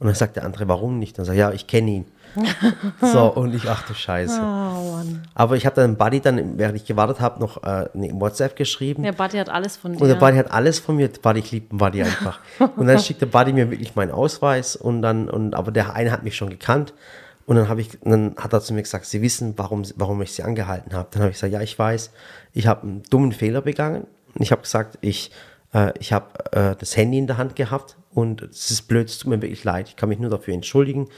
Und 0.01 0.07
dann 0.07 0.15
sagt 0.15 0.37
der 0.37 0.45
andere, 0.45 0.69
warum 0.69 0.99
nicht? 0.99 1.19
Dann 1.19 1.25
sagt 1.25 1.37
er, 1.37 1.49
ja, 1.49 1.53
ich 1.53 1.67
kenne 1.67 1.91
ihn. 1.91 2.05
so, 3.01 3.33
und 3.33 3.55
ich, 3.55 3.69
ach 3.69 3.87
du 3.87 3.95
Scheiße. 3.95 4.41
Oh. 4.41 5.03
Aber 5.35 5.57
ich 5.57 5.67
habe 5.67 5.77
dann 5.77 5.97
Buddy 5.97 6.21
dann, 6.21 6.59
während 6.59 6.77
ich 6.77 6.85
gewartet 6.85 7.21
habe, 7.21 7.41
noch 7.41 7.63
äh, 7.63 7.89
eine 7.93 8.21
WhatsApp 8.21 8.55
geschrieben. 8.55 9.03
Der 9.03 9.13
Buddy 9.13 9.39
hat 9.39 9.49
alles 9.49 9.77
von 9.77 9.93
dir. 9.93 10.01
Und 10.01 10.09
der 10.09 10.17
Buddy 10.17 10.37
hat 10.37 10.51
alles 10.53 10.79
von 10.79 10.97
mir. 10.97 11.09
Buddy, 11.09 11.41
ich 11.41 11.51
liebe 11.51 11.77
Buddy 11.77 12.03
einfach. 12.03 12.39
Und 12.77 12.87
dann 12.87 12.99
schickt 13.01 13.23
der 13.23 13.27
Buddy 13.27 13.53
mir 13.53 13.71
wirklich 13.71 13.97
meinen 13.97 14.13
Ausweis 14.13 14.77
und 14.77 15.03
dann, 15.03 15.29
und, 15.29 15.55
aber 15.55 15.73
der 15.73 15.95
eine 15.95 16.13
hat 16.13 16.23
mich 16.23 16.37
schon 16.37 16.51
gekannt. 16.51 16.93
Und 17.49 17.57
dann 17.57 17.71
habe 17.71 17.81
ich, 17.81 17.89
dann 18.03 18.35
hat 18.37 18.53
er 18.53 18.61
zu 18.61 18.75
mir 18.75 18.83
gesagt, 18.83 19.07
Sie 19.07 19.23
wissen, 19.23 19.55
warum, 19.57 19.83
warum 19.97 20.21
ich 20.21 20.33
Sie 20.33 20.43
angehalten 20.43 20.93
habe. 20.93 21.09
Dann 21.11 21.23
habe 21.23 21.31
ich 21.31 21.37
gesagt, 21.37 21.51
ja, 21.51 21.63
ich 21.63 21.79
weiß, 21.79 22.11
ich 22.53 22.67
habe 22.67 22.83
einen 22.83 23.03
dummen 23.05 23.33
Fehler 23.33 23.63
begangen. 23.63 24.07
Ich 24.35 24.53
habe 24.53 24.61
gesagt, 24.61 24.99
ich, 25.01 25.31
äh, 25.73 25.99
ich 25.99 26.13
habe 26.13 26.27
äh, 26.53 26.77
das 26.79 26.95
Handy 26.95 27.17
in 27.17 27.27
der 27.27 27.39
Hand 27.39 27.57
gehabt 27.57 27.97
und 28.13 28.43
es 28.43 28.71
ist 28.71 28.83
blöd, 28.83 29.09
es 29.09 29.17
tut 29.17 29.31
mir 29.31 29.41
wirklich 29.41 29.65
leid. 29.65 29.89
Ich 29.89 29.97
kann 29.97 30.11
mich 30.11 30.19
nur 30.19 30.29
dafür 30.29 30.53
entschuldigen. 30.53 31.09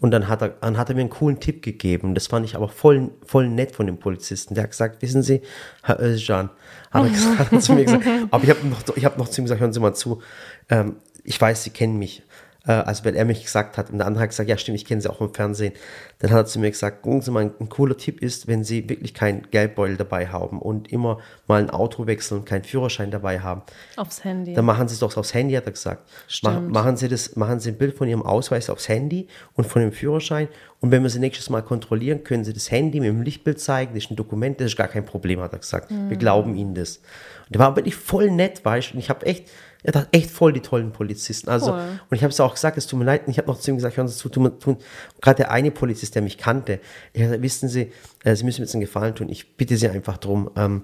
Und 0.00 0.10
dann 0.10 0.26
hat 0.26 0.42
er, 0.42 0.48
dann 0.48 0.78
hat 0.78 0.88
er 0.88 0.96
mir 0.96 1.02
einen 1.02 1.10
coolen 1.10 1.38
Tipp 1.38 1.62
gegeben. 1.62 2.16
Das 2.16 2.26
fand 2.26 2.44
ich 2.44 2.56
aber 2.56 2.68
voll, 2.68 3.12
voll 3.24 3.48
nett 3.48 3.70
von 3.70 3.86
dem 3.86 3.98
Polizisten. 3.98 4.56
Der 4.56 4.64
hat 4.64 4.72
gesagt, 4.72 5.00
wissen 5.00 5.22
Sie, 5.22 5.42
Herr 5.84 6.00
Özcan, 6.00 6.50
hat 6.90 7.04
er, 7.04 7.10
gesagt, 7.12 7.38
hat 7.38 7.52
er 7.52 7.60
zu 7.60 7.74
mir 7.74 7.84
gesagt, 7.84 8.04
aber 8.32 8.42
ich 8.42 8.50
habe 8.50 8.66
noch, 8.66 8.96
ich 8.96 9.04
hab 9.04 9.16
noch 9.16 9.28
zu 9.28 9.40
ihm 9.40 9.44
gesagt, 9.44 9.60
hören 9.60 9.72
Sie 9.72 9.78
mal 9.78 9.94
zu, 9.94 10.22
ähm, 10.70 10.96
ich 11.22 11.40
weiß, 11.40 11.62
Sie 11.62 11.70
kennen 11.70 12.00
mich. 12.00 12.24
Äh, 12.68 12.72
also 12.72 13.04
wenn 13.04 13.16
er 13.16 13.24
mich 13.24 13.42
gesagt 13.42 13.78
hat 13.78 13.90
und 13.90 13.98
der 13.98 14.06
andere 14.06 14.22
hat 14.22 14.30
gesagt, 14.30 14.48
ja 14.48 14.56
stimmt, 14.56 14.76
ich 14.76 14.84
kenne 14.84 15.00
Sie 15.00 15.10
auch 15.10 15.20
im 15.20 15.34
Fernsehen, 15.34 15.72
dann 16.20 16.30
hat 16.30 16.38
er 16.38 16.46
zu 16.46 16.60
mir 16.60 16.70
gesagt, 16.70 17.02
gucken 17.02 17.22
Sie 17.22 17.30
mal, 17.30 17.50
ein, 17.58 17.68
cooler 17.68 17.96
Tipp 17.96 18.22
ist, 18.22 18.46
wenn 18.46 18.62
Sie 18.62 18.88
wirklich 18.88 19.14
keinen 19.14 19.50
Geldbeutel 19.50 19.96
dabei 19.96 20.28
haben 20.28 20.60
und 20.60 20.92
immer 20.92 21.18
mal 21.46 21.60
ein 21.60 21.70
Auto 21.70 22.06
wechseln 22.06 22.40
und 22.40 22.44
keinen 22.44 22.64
Führerschein 22.64 23.10
dabei 23.10 23.40
haben, 23.40 23.62
Aufs 23.96 24.22
Handy. 24.22 24.52
dann 24.52 24.64
machen 24.64 24.86
Sie 24.88 24.94
es 24.94 25.00
doch 25.00 25.16
aufs 25.16 25.34
Handy, 25.34 25.54
hat 25.54 25.66
er 25.66 25.72
gesagt. 25.72 26.08
Stimmt. 26.28 26.70
machen 26.70 26.96
Sie 26.96 27.08
das, 27.08 27.34
machen 27.36 27.58
Sie 27.58 27.70
ein 27.70 27.78
Bild 27.78 27.96
von 27.96 28.06
Ihrem 28.06 28.22
Ausweis 28.22 28.70
aufs 28.70 28.88
Handy 28.88 29.26
und 29.54 29.66
von 29.66 29.82
dem 29.82 29.92
Führerschein. 29.92 30.48
Und 30.80 30.92
wenn 30.92 31.02
wir 31.02 31.10
Sie 31.10 31.18
nächstes 31.18 31.50
Mal 31.50 31.62
kontrollieren, 31.62 32.22
können 32.22 32.44
Sie 32.44 32.52
das 32.52 32.70
Handy 32.70 33.00
mit 33.00 33.08
dem 33.08 33.22
Lichtbild 33.22 33.58
zeigen. 33.58 33.94
Das 33.94 34.04
ist 34.04 34.10
ein 34.10 34.16
Dokument, 34.16 34.60
das 34.60 34.68
ist 34.68 34.76
gar 34.76 34.86
kein 34.86 35.04
Problem, 35.04 35.40
hat 35.40 35.52
er 35.52 35.58
gesagt. 35.58 35.90
Wir 35.90 36.16
glauben 36.16 36.54
Ihnen 36.54 36.74
das. 36.74 36.98
Und 36.98 37.54
der 37.54 37.60
war 37.60 37.74
wirklich 37.74 37.96
voll 37.96 38.30
nett, 38.30 38.64
weißt 38.64 38.90
du. 38.90 38.94
Und 38.94 39.00
ich 39.00 39.10
habe 39.10 39.26
echt, 39.26 39.50
Er 39.90 40.00
hat 40.02 40.08
echt 40.12 40.30
voll 40.30 40.52
die 40.52 40.60
tollen 40.60 40.92
Polizisten. 40.92 41.48
Also, 41.48 41.72
Cool. 41.72 41.80
und 42.10 42.16
ich 42.16 42.22
habe 42.22 42.30
es 42.30 42.38
auch 42.40 42.52
gesagt, 42.54 42.76
es 42.76 42.86
tut 42.86 42.98
mir 42.98 43.06
leid. 43.06 43.22
Und 43.26 43.30
ich 43.30 43.38
habe 43.38 43.48
noch 43.48 43.58
zu 43.58 43.70
ihm 43.70 43.76
gesagt, 43.76 43.96
hören 43.96 44.06
Sie 44.08 44.16
zu, 44.16 44.28
tun, 44.28 44.58
tun. 44.60 44.76
Gerade 45.22 45.36
der 45.38 45.50
eine 45.50 45.70
Polizist, 45.70 46.14
der 46.14 46.20
mich 46.22 46.36
kannte, 46.36 46.80
er 47.14 47.20
hat 47.22 47.28
gesagt, 47.28 47.42
wissen 47.42 47.68
Sie, 47.70 47.90
äh, 48.24 48.34
Sie 48.36 48.44
müssen 48.44 48.60
mir 48.60 48.66
jetzt 48.66 48.74
einen 48.74 48.82
Gefallen 48.82 49.14
tun. 49.14 49.28
Ich 49.30 49.56
bitte 49.56 49.76
Sie 49.78 49.88
einfach 49.88 50.18
drum. 50.18 50.50
Ähm, 50.56 50.82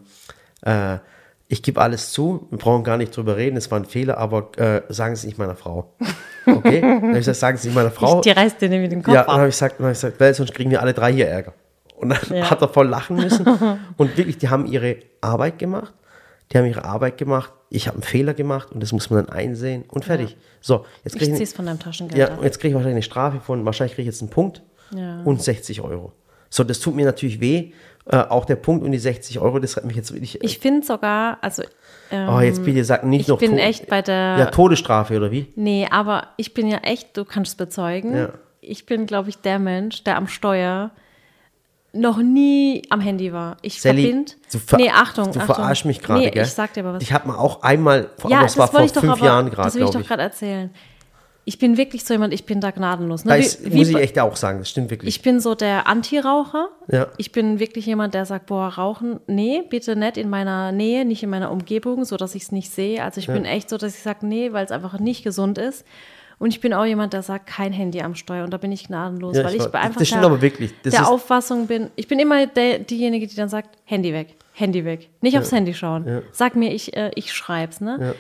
äh, 0.62 0.99
ich 1.49 1.62
gebe 1.62 1.83
alles 1.83 2.12
zu, 2.12 2.47
wir 2.49 2.57
brauchen 2.59 2.83
gar 2.85 2.97
nicht 2.97 3.14
drüber 3.14 3.37
reden, 3.37 3.59
es 3.59 3.71
war 3.71 3.79
ein 3.79 3.85
Fehler, 3.85 4.17
aber 4.17 4.51
äh, 4.57 4.81
sagen 4.88 5.14
Sie 5.14 5.21
es 5.21 5.27
nicht 5.27 5.38
meiner 5.38 5.55
Frau. 5.57 5.93
Okay? 6.47 6.81
Dann 6.81 6.95
habe 7.03 7.09
ich 7.12 7.19
gesagt, 7.19 7.37
sagen 7.38 7.57
Sie 7.59 7.61
es 7.61 7.64
nicht 7.67 7.75
meiner 7.75 7.90
Frau. 7.90 8.23
Die 8.23 8.31
reißt 8.31 8.61
dir 8.62 8.71
nämlich 8.71 8.88
den 8.88 9.03
Kopf 9.03 9.12
Ja, 9.14 9.21
dann 9.25 9.31
ab. 9.31 9.37
habe 9.40 9.49
ich 9.49 9.55
gesagt, 9.55 9.79
dann 9.79 9.87
hab 9.87 9.93
ich 9.93 9.99
gesagt, 10.01 10.19
weil 10.19 10.33
sonst 10.35 10.55
kriegen 10.55 10.71
wir 10.71 10.81
alle 10.81 10.95
drei 10.95 11.12
hier 11.12 11.29
Ärger. 11.29 11.53
Und 11.97 12.09
dann 12.09 12.19
Ja. 12.38 12.51
hat 12.51 12.62
er 12.62 12.69
voll 12.69 12.88
lachen 12.88 13.17
müssen. 13.17 13.47
Und 13.99 14.17
wirklich, 14.17 14.38
die 14.38 14.49
haben 14.49 14.64
ihre 14.67 14.97
Arbeit 15.21 15.59
gemacht. 15.59 15.93
Die 16.51 16.59
haben 16.59 16.64
ihre 16.67 16.85
Arbeit 16.85 17.19
gemacht. 17.19 17.53
Ich 17.75 17.87
habe 17.89 17.97
einen 17.97 18.03
Fehler 18.05 18.35
gemacht 18.35 18.71
und 18.73 18.81
das 18.83 18.93
muss 18.93 19.11
man 19.11 19.27
dann 19.27 19.35
einsehen 19.35 19.85
und 19.89 20.05
fertig. 20.05 20.37
So, 20.61 20.85
jetzt 21.05 21.15
Ich 21.17 21.23
kriege 21.23 21.37
zieh's 21.37 21.51
ich, 21.51 21.57
von 21.57 21.67
deinem 21.67 21.79
Taschengeld 21.81 22.19
ja, 22.19 22.35
und 22.37 22.45
jetzt 22.45 22.59
kriege 22.61 22.69
ich 22.69 22.75
wahrscheinlich 22.75 22.95
eine 22.97 23.03
Strafe 23.03 23.41
von, 23.41 23.65
wahrscheinlich 23.65 23.95
kriege 23.95 24.09
ich 24.09 24.15
jetzt 24.15 24.23
einen 24.23 24.31
Punkt 24.31 24.63
Ja. 24.95 25.21
und 25.25 25.43
60 25.43 25.81
Euro. 25.83 26.13
So, 26.51 26.63
das 26.65 26.79
tut 26.81 26.95
mir 26.95 27.05
natürlich 27.05 27.41
weh. 27.41 27.73
Äh, 28.07 28.17
auch 28.19 28.45
der 28.45 28.57
Punkt 28.57 28.85
und 28.85 28.93
die 28.93 28.99
60 28.99 29.41
Euro, 29.41 29.59
das 29.59 29.77
hat 29.77 29.85
mich 29.87 29.97
jetzt 29.97 30.13
wirklich. 30.13 30.43
Ich 30.45 30.59
finde 30.59 30.87
sogar, 30.87 31.39
also 31.41 31.63
oh, 32.13 32.39
jetzt 32.41 32.63
bitte 32.65 32.85
sag 32.85 33.03
nicht 33.05 33.23
ich 33.23 33.29
noch 33.29 33.39
bin 33.39 33.53
To- 33.53 33.57
echt 33.57 33.89
bei 33.89 34.03
der- 34.03 34.37
Ja, 34.39 34.47
Todesstrafe 34.47 35.17
oder 35.17 35.31
wie? 35.31 35.47
Nee, 35.57 35.89
aber 35.91 36.29
ich 36.37 36.53
bin 36.55 36.69
ja 36.69 36.79
echt, 36.79 37.17
du 37.17 37.25
kannst 37.25 37.53
es 37.53 37.57
bezeugen. 37.57 38.15
Ja. 38.15 38.29
Ich 38.61 38.85
bin, 38.87 39.07
glaube 39.07 39.31
ich, 39.31 39.39
der 39.39 39.59
Mensch, 39.59 40.05
der 40.05 40.17
am 40.17 40.29
Steuer 40.29 40.91
noch 41.95 42.19
nie 42.19 42.83
am 42.91 43.01
Handy 43.01 43.33
war. 43.33 43.57
Ich 43.63 43.81
Sally, 43.81 44.03
verbind. 44.03 44.37
du, 44.53 44.59
ver 44.59 44.79
nee, 44.79 44.91
Achtung. 44.91 45.33
du 45.33 45.39
Achtung. 45.41 45.55
verarsch 45.55 45.85
mich 45.85 46.01
gerade, 46.01 46.21
Nee, 46.21 46.31
gell? 46.31 46.43
ich 46.45 46.51
sag 46.53 46.73
dir 46.75 46.81
aber 46.85 46.95
was. 46.95 47.03
Ich 47.03 47.13
habe 47.13 47.29
mal 47.29 47.37
auch 47.37 47.63
einmal, 47.63 48.11
vor- 48.19 48.31
ja, 48.31 48.39
aber 48.39 48.47
es 48.47 48.57
war 48.59 48.69
vor 48.69 48.83
ich 48.83 48.93
fünf 48.93 49.05
aber, 49.13 49.25
Jahren 49.25 49.51
gerade, 49.51 49.67
Das 49.69 49.75
will 49.77 49.85
ich 49.85 49.91
doch 49.91 50.01
ich. 50.01 50.07
gerade 50.09 50.23
erzählen. 50.23 50.71
Ich 51.47 51.59
bin 51.59 51.77
wirklich 51.77 52.05
so 52.07 52.15
jemand, 52.15 52.33
ich 52.33 52.47
bin 52.47 52.63
da 52.63 52.71
gnadenlos. 52.71 53.27
Ne? 53.27 53.33
Da 53.33 53.37
Wie- 53.37 53.41
ist, 53.43 53.71
wie 53.71 53.77
muss 53.77 53.89
ich 53.89 53.95
bei- 53.95 54.01
echt 54.03 54.19
auch 54.19 54.35
sagen, 54.35 54.61
das 54.61 54.71
stimmt 54.71 54.91
wirklich. 54.91 55.15
Ich 55.17 55.23
bin 55.23 55.41
so 55.41 55.55
der 55.55 55.87
Anti-Raucher. 55.87 56.69
Ja. 56.91 57.09
Ich 57.19 57.33
bin 57.33 57.59
wirklich 57.61 57.85
jemand, 57.85 58.15
der 58.15 58.25
sagt, 58.25 58.47
boah, 58.47 58.69
rauchen, 58.69 59.21
nee, 59.27 59.63
bitte 59.69 59.95
nicht 59.95 60.17
in 60.17 60.31
meiner 60.31 60.73
Nähe, 60.73 61.05
nicht 61.05 61.23
in 61.23 61.29
meiner 61.29 61.51
Umgebung, 61.51 62.07
so 62.07 62.17
dass 62.17 62.35
ich 62.35 62.45
es 62.45 62.53
nicht 62.53 62.71
sehe. 62.73 63.05
Also 63.05 63.21
ich 63.21 63.27
bin 63.27 63.45
echt 63.45 63.69
so, 63.69 63.77
dass 63.77 63.95
ich 63.95 64.01
sage, 64.03 64.27
nee, 64.27 64.53
weil 64.55 64.65
es 64.65 64.71
einfach 64.71 64.99
nicht 64.99 65.23
gesund 65.23 65.59
ist. 65.59 65.85
Und 66.38 66.51
ich 66.51 66.61
bin 66.61 66.73
auch 66.75 66.85
jemand, 66.85 67.12
der 67.12 67.23
sagt, 67.23 67.47
kein 67.47 67.73
Handy 67.73 68.01
am 68.03 68.14
Steuer. 68.14 68.44
Und 68.44 68.51
da 68.53 68.57
bin 68.59 68.73
ich 68.73 68.87
gnadenlos, 68.88 69.37
Ja, 69.37 69.44
weil 69.44 69.55
ich 69.55 69.62
ich, 69.64 69.75
einfach 69.75 69.99
Das 69.99 70.09
stimmt 70.09 70.23
der, 70.23 70.31
aber 70.31 70.42
wirklich. 70.42 70.73
Das 70.83 70.94
der 70.94 71.09
Auffassung 71.09 71.66
bin. 71.66 71.90
Ich 71.97 72.09
bin 72.09 72.18
immer 72.18 72.47
der, 72.47 72.81
diejenige, 72.81 73.27
die 73.27 73.37
dann 73.37 73.49
sagt, 73.49 73.79
Handy 73.85 74.12
weg, 74.12 74.37
Handy 74.53 74.85
weg. 74.85 75.09
Nicht 75.20 75.38
aufs 75.38 75.53
Handy 75.53 75.75
schauen. 75.75 76.23
Sag 76.33 76.57
mir, 76.57 76.73
ich, 76.73 76.97
äh, 76.97 77.11
ich 77.14 77.33
schreib's, 77.33 77.81
ne? 77.81 78.14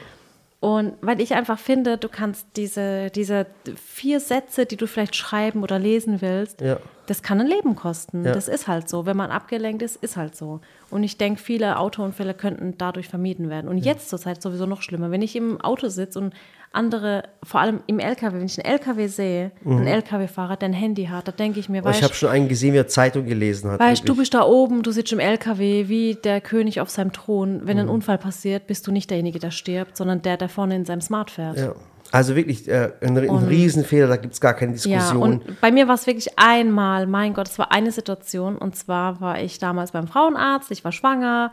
Und 0.60 0.94
weil 1.02 1.20
ich 1.20 1.34
einfach 1.34 1.58
finde, 1.58 1.98
du 1.98 2.08
kannst 2.08 2.46
diese, 2.56 3.10
diese 3.10 3.44
vier 3.84 4.18
Sätze, 4.18 4.64
die 4.64 4.78
du 4.78 4.86
vielleicht 4.86 5.14
schreiben 5.14 5.62
oder 5.62 5.78
lesen 5.78 6.22
willst, 6.22 6.62
Ja. 6.62 6.78
das 7.04 7.22
kann 7.22 7.38
ein 7.38 7.46
Leben 7.46 7.76
kosten. 7.76 8.24
Ja. 8.24 8.32
Das 8.32 8.48
ist 8.48 8.66
halt 8.66 8.88
so. 8.88 9.04
Wenn 9.04 9.14
man 9.14 9.30
abgelenkt 9.30 9.82
ist, 9.82 9.96
ist 9.96 10.16
halt 10.16 10.34
so. 10.36 10.62
Und 10.90 11.02
ich 11.02 11.18
denke, 11.18 11.38
viele 11.38 11.78
Autounfälle 11.78 12.32
könnten 12.32 12.78
dadurch 12.78 13.08
vermieden 13.08 13.50
werden. 13.50 13.68
Und 13.68 13.76
jetzt 13.76 14.08
zur 14.08 14.18
Zeit 14.18 14.40
sowieso 14.40 14.64
noch 14.64 14.80
schlimmer. 14.80 15.10
Wenn 15.10 15.20
ich 15.20 15.36
im 15.36 15.60
Auto 15.60 15.88
sitze 15.88 16.18
und 16.18 16.32
andere, 16.74 17.24
vor 17.42 17.60
allem 17.60 17.80
im 17.86 17.98
LKW, 17.98 18.36
wenn 18.38 18.46
ich 18.46 18.58
einen 18.64 18.72
LKW 18.72 19.06
sehe, 19.06 19.52
einen 19.64 19.86
LKW-Fahrer, 19.86 20.56
der 20.56 20.68
ein 20.70 20.72
Handy 20.74 21.06
hat, 21.06 21.28
da 21.28 21.32
denke 21.32 21.60
ich 21.60 21.68
mir, 21.68 21.80
Mhm. 21.80 21.86
Oh, 21.86 21.90
ich 21.90 21.96
weißt 21.96 22.02
habe 22.04 22.14
schon 22.14 22.28
einen 22.30 22.48
gesehen, 22.48 22.72
wie 22.74 22.78
er 22.78 22.88
Zeitung 22.88 23.26
gelesen 23.26 23.70
hat. 23.70 23.80
Weißt 23.80 24.02
du, 24.02 24.08
wirklich. 24.08 24.18
bist 24.30 24.34
da 24.34 24.42
oben, 24.44 24.82
du 24.82 24.90
sitzt 24.90 25.12
im 25.12 25.20
LKW 25.20 25.88
wie 25.88 26.14
der 26.16 26.40
König 26.40 26.80
auf 26.80 26.90
seinem 26.90 27.12
Thron. 27.12 27.62
Wenn 27.64 27.76
Mhm. 27.76 27.82
ein 27.84 27.88
Unfall 27.88 28.18
passiert, 28.18 28.66
bist 28.66 28.86
du 28.86 28.92
nicht 28.92 29.10
derjenige, 29.10 29.38
der 29.38 29.50
stirbt, 29.50 29.96
sondern 29.96 30.22
der, 30.22 30.36
der 30.36 30.48
vorne 30.48 30.76
in 30.76 30.84
seinem 30.84 31.00
Smart 31.00 31.30
fährt. 31.30 31.56
ja. 31.58 31.72
Also 32.12 32.36
wirklich 32.36 32.68
äh, 32.68 32.92
ein, 33.00 33.16
ein 33.18 33.28
Riesenfehler, 33.28 34.06
da 34.06 34.16
gibt 34.16 34.34
es 34.34 34.40
gar 34.40 34.54
keine 34.54 34.72
Ja, 34.72 34.74
Diskussion. 34.76 35.20
und 35.22 35.60
bei 35.60 35.72
mir 35.72 35.88
war 35.88 35.96
es 35.96 36.06
wirklich 36.06 36.38
einmal, 36.38 37.08
mein 37.08 37.34
Gott, 37.34 37.48
es 37.48 37.58
war 37.58 37.72
eine 37.72 37.90
Situation 37.90 38.56
und 38.56 38.76
zwar 38.76 39.20
war 39.20 39.40
ich 39.40 39.58
damals 39.58 39.90
beim 39.90 40.06
Frauenarzt, 40.06 40.70
ich 40.70 40.84
war 40.84 40.92
schwanger 40.92 41.50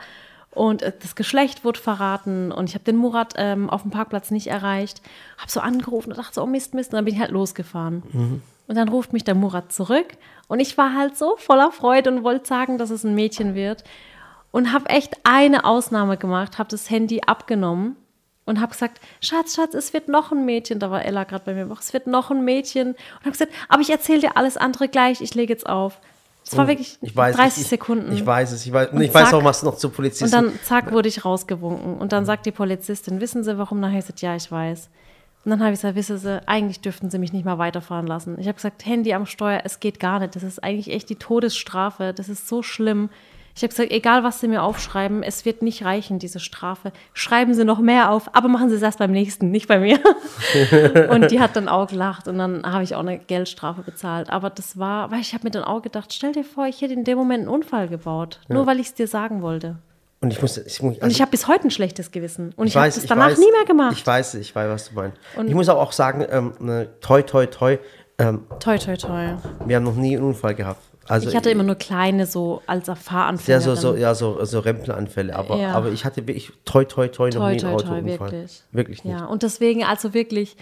und 0.51 0.81
äh, 0.81 0.91
das 1.01 1.15
Geschlecht 1.15 1.63
wurde 1.63 1.79
verraten 1.79 2.51
und 2.51 2.69
ich 2.69 2.75
habe 2.75 2.83
den 2.83 2.97
Murat 2.97 3.33
ähm, 3.37 3.69
auf 3.69 3.81
dem 3.83 3.91
Parkplatz 3.91 4.31
nicht 4.31 4.47
erreicht, 4.47 5.01
habe 5.37 5.51
so 5.51 5.59
angerufen 5.59 6.11
und 6.11 6.17
dachte 6.17 6.35
so, 6.35 6.43
oh 6.43 6.47
Mist, 6.47 6.73
Mist 6.73 6.91
und 6.91 6.97
dann 6.97 7.05
bin 7.05 7.15
ich 7.15 7.19
halt 7.19 7.31
losgefahren. 7.31 8.03
Und 8.67 8.75
dann 8.75 8.89
ruft 8.89 9.11
mich 9.11 9.23
der 9.23 9.35
Murat 9.35 9.71
zurück 9.71 10.07
und 10.47 10.59
ich 10.59 10.77
war 10.77 10.93
halt 10.95 11.17
so 11.17 11.35
voller 11.37 11.71
Freude 11.71 12.11
und 12.11 12.23
wollte 12.23 12.47
sagen, 12.47 12.77
dass 12.77 12.89
es 12.89 13.03
ein 13.03 13.15
Mädchen 13.15 13.55
wird 13.55 13.83
und 14.51 14.71
habe 14.73 14.89
echt 14.89 15.17
eine 15.23 15.65
Ausnahme 15.65 16.17
gemacht, 16.17 16.57
habe 16.57 16.69
das 16.69 16.89
Handy 16.89 17.21
abgenommen 17.25 17.95
und 18.45 18.59
habe 18.59 18.71
gesagt, 18.71 18.99
Schatz, 19.21 19.55
Schatz, 19.55 19.73
es 19.73 19.93
wird 19.93 20.07
noch 20.07 20.31
ein 20.31 20.45
Mädchen. 20.45 20.79
Da 20.79 20.91
war 20.91 21.05
Ella 21.05 21.23
gerade 21.23 21.45
bei 21.45 21.53
mir, 21.53 21.69
es 21.79 21.93
wird 21.93 22.07
noch 22.07 22.31
ein 22.31 22.43
Mädchen. 22.43 22.89
Und 22.89 23.19
habe 23.21 23.31
gesagt, 23.31 23.53
aber 23.69 23.81
ich 23.81 23.89
erzähle 23.89 24.21
dir 24.21 24.37
alles 24.37 24.57
andere 24.57 24.89
gleich, 24.89 25.21
ich 25.21 25.35
lege 25.35 25.53
jetzt 25.53 25.67
auf. 25.67 25.99
Es 26.51 26.57
war 26.57 26.67
wirklich 26.67 26.97
ich 27.01 27.15
weiß, 27.15 27.35
30 27.35 27.63
ich, 27.63 27.69
Sekunden. 27.69 28.11
Ich 28.11 28.25
weiß 28.25 28.51
es, 28.51 28.65
ich 28.65 28.73
weiß, 28.73 28.89
Und 28.89 29.01
ich 29.01 29.13
weiß 29.13 29.29
zack. 29.29 29.33
auch, 29.33 29.43
was 29.43 29.63
noch 29.63 29.77
zu 29.77 29.89
Polizisten. 29.89 30.25
Und 30.25 30.31
dann, 30.33 30.59
zack, 30.63 30.91
wurde 30.91 31.07
ich 31.07 31.23
rausgewunken. 31.23 31.97
Und 31.97 32.11
dann 32.11 32.25
sagt 32.25 32.45
die 32.45 32.51
Polizistin, 32.51 33.21
wissen 33.21 33.43
Sie, 33.43 33.57
warum? 33.57 33.79
Nachher 33.79 33.97
gesagt, 33.99 34.21
ja, 34.21 34.35
ich 34.35 34.51
weiß. 34.51 34.89
Und 35.43 35.49
dann 35.49 35.59
habe 35.59 35.71
ich 35.71 35.79
gesagt, 35.79 35.95
wissen 35.95 36.17
Sie, 36.17 36.47
eigentlich 36.47 36.81
dürften 36.81 37.09
Sie 37.09 37.17
mich 37.17 37.33
nicht 37.33 37.45
mal 37.45 37.57
weiterfahren 37.57 38.05
lassen. 38.05 38.37
Ich 38.39 38.47
habe 38.47 38.55
gesagt, 38.55 38.85
Handy 38.85 39.13
am 39.13 39.25
Steuer, 39.25 39.61
es 39.63 39.79
geht 39.79 39.99
gar 39.99 40.19
nicht. 40.19 40.35
Das 40.35 40.43
ist 40.43 40.63
eigentlich 40.63 40.91
echt 40.91 41.09
die 41.09 41.15
Todesstrafe. 41.15 42.13
Das 42.13 42.29
ist 42.29 42.47
so 42.47 42.61
schlimm. 42.61 43.09
Ich 43.55 43.63
habe 43.63 43.69
gesagt, 43.69 43.91
egal 43.91 44.23
was 44.23 44.39
Sie 44.39 44.47
mir 44.47 44.63
aufschreiben, 44.63 45.23
es 45.23 45.45
wird 45.45 45.61
nicht 45.61 45.83
reichen, 45.83 46.19
diese 46.19 46.39
Strafe. 46.39 46.91
Schreiben 47.13 47.53
Sie 47.53 47.65
noch 47.65 47.79
mehr 47.79 48.11
auf, 48.11 48.33
aber 48.33 48.47
machen 48.47 48.69
Sie 48.69 48.75
es 48.75 48.81
erst 48.81 48.99
beim 48.99 49.11
nächsten, 49.11 49.51
nicht 49.51 49.67
bei 49.67 49.79
mir. 49.79 49.99
und 51.09 51.31
die 51.31 51.39
hat 51.39 51.55
dann 51.55 51.67
auch 51.67 51.87
gelacht 51.87 52.27
und 52.27 52.37
dann 52.37 52.63
habe 52.63 52.83
ich 52.83 52.95
auch 52.95 53.01
eine 53.01 53.19
Geldstrafe 53.19 53.81
bezahlt. 53.81 54.29
Aber 54.29 54.49
das 54.49 54.77
war, 54.77 55.11
weil 55.11 55.19
ich 55.19 55.33
habe 55.33 55.43
mir 55.45 55.51
dann 55.51 55.63
auch 55.63 55.81
gedacht, 55.81 56.13
stell 56.13 56.31
dir 56.31 56.43
vor, 56.43 56.65
ich 56.65 56.81
hätte 56.81 56.93
in 56.93 57.03
dem 57.03 57.17
Moment 57.17 57.41
einen 57.41 57.49
Unfall 57.49 57.87
gebaut, 57.87 58.39
nur 58.47 58.65
weil 58.65 58.79
ich 58.79 58.87
es 58.87 58.93
dir 58.93 59.07
sagen 59.07 59.41
wollte. 59.41 59.77
und 60.21 60.31
ich 60.31 60.41
muss, 60.41 60.57
ich 60.57 60.81
muss 60.81 60.95
Und 60.95 61.03
also, 61.03 61.13
ich 61.13 61.21
habe 61.21 61.31
bis 61.31 61.47
heute 61.47 61.67
ein 61.67 61.71
schlechtes 61.71 62.11
Gewissen. 62.11 62.53
Und 62.55 62.67
ich, 62.67 62.73
ich 62.73 62.77
habe 62.77 62.89
ich 62.89 63.05
danach 63.05 63.31
weiß, 63.31 63.39
nie 63.39 63.51
mehr 63.51 63.65
gemacht. 63.65 63.93
Ich 63.97 64.05
weiß, 64.05 64.35
ich 64.35 64.55
weiß, 64.55 64.69
was 64.69 64.89
du 64.89 64.95
meinst. 64.95 65.17
ich 65.45 65.53
muss 65.53 65.67
aber 65.67 65.81
auch 65.81 65.91
sagen, 65.91 66.25
ähm, 66.29 66.53
ne, 66.59 66.87
toi, 67.01 67.21
toi, 67.21 67.45
toi, 67.47 67.77
ähm, 68.17 68.43
toi, 68.59 68.77
toi, 68.77 68.95
toi. 68.95 69.35
wir 69.65 69.75
haben 69.75 69.83
noch 69.83 69.95
nie 69.95 70.15
einen 70.15 70.25
Unfall 70.25 70.55
gehabt. 70.55 70.81
Also 71.07 71.29
Ich 71.29 71.35
hatte 71.35 71.49
immer 71.49 71.63
nur 71.63 71.75
kleine 71.75 72.25
so 72.27 72.61
als 72.67 72.87
ja, 72.87 72.95
Fahranfänger. 72.95 73.59
so, 73.61 73.75
so, 73.75 73.95
ja, 73.95 74.13
so, 74.15 74.43
so 74.45 74.59
Rempleranfälle, 74.59 75.35
aber, 75.35 75.57
Ja. 75.57 75.71
aber 75.73 75.89
ich 75.91 76.05
hatte 76.05 76.27
wirklich 76.27 76.51
toi, 76.63 76.85
toi, 76.85 77.07
toi 77.07 77.29
noch 77.29 77.35
toi, 77.35 77.53
nie 77.55 77.63
einen 77.63 77.77
toi, 77.77 77.83
Autounfall. 77.93 78.31
wirklich. 78.31 78.63
Wirklich 78.71 79.03
nicht. 79.03 79.19
Ja, 79.19 79.25
und 79.25 79.43
deswegen 79.43 79.83
also 79.83 80.13
wirklich, 80.13 80.55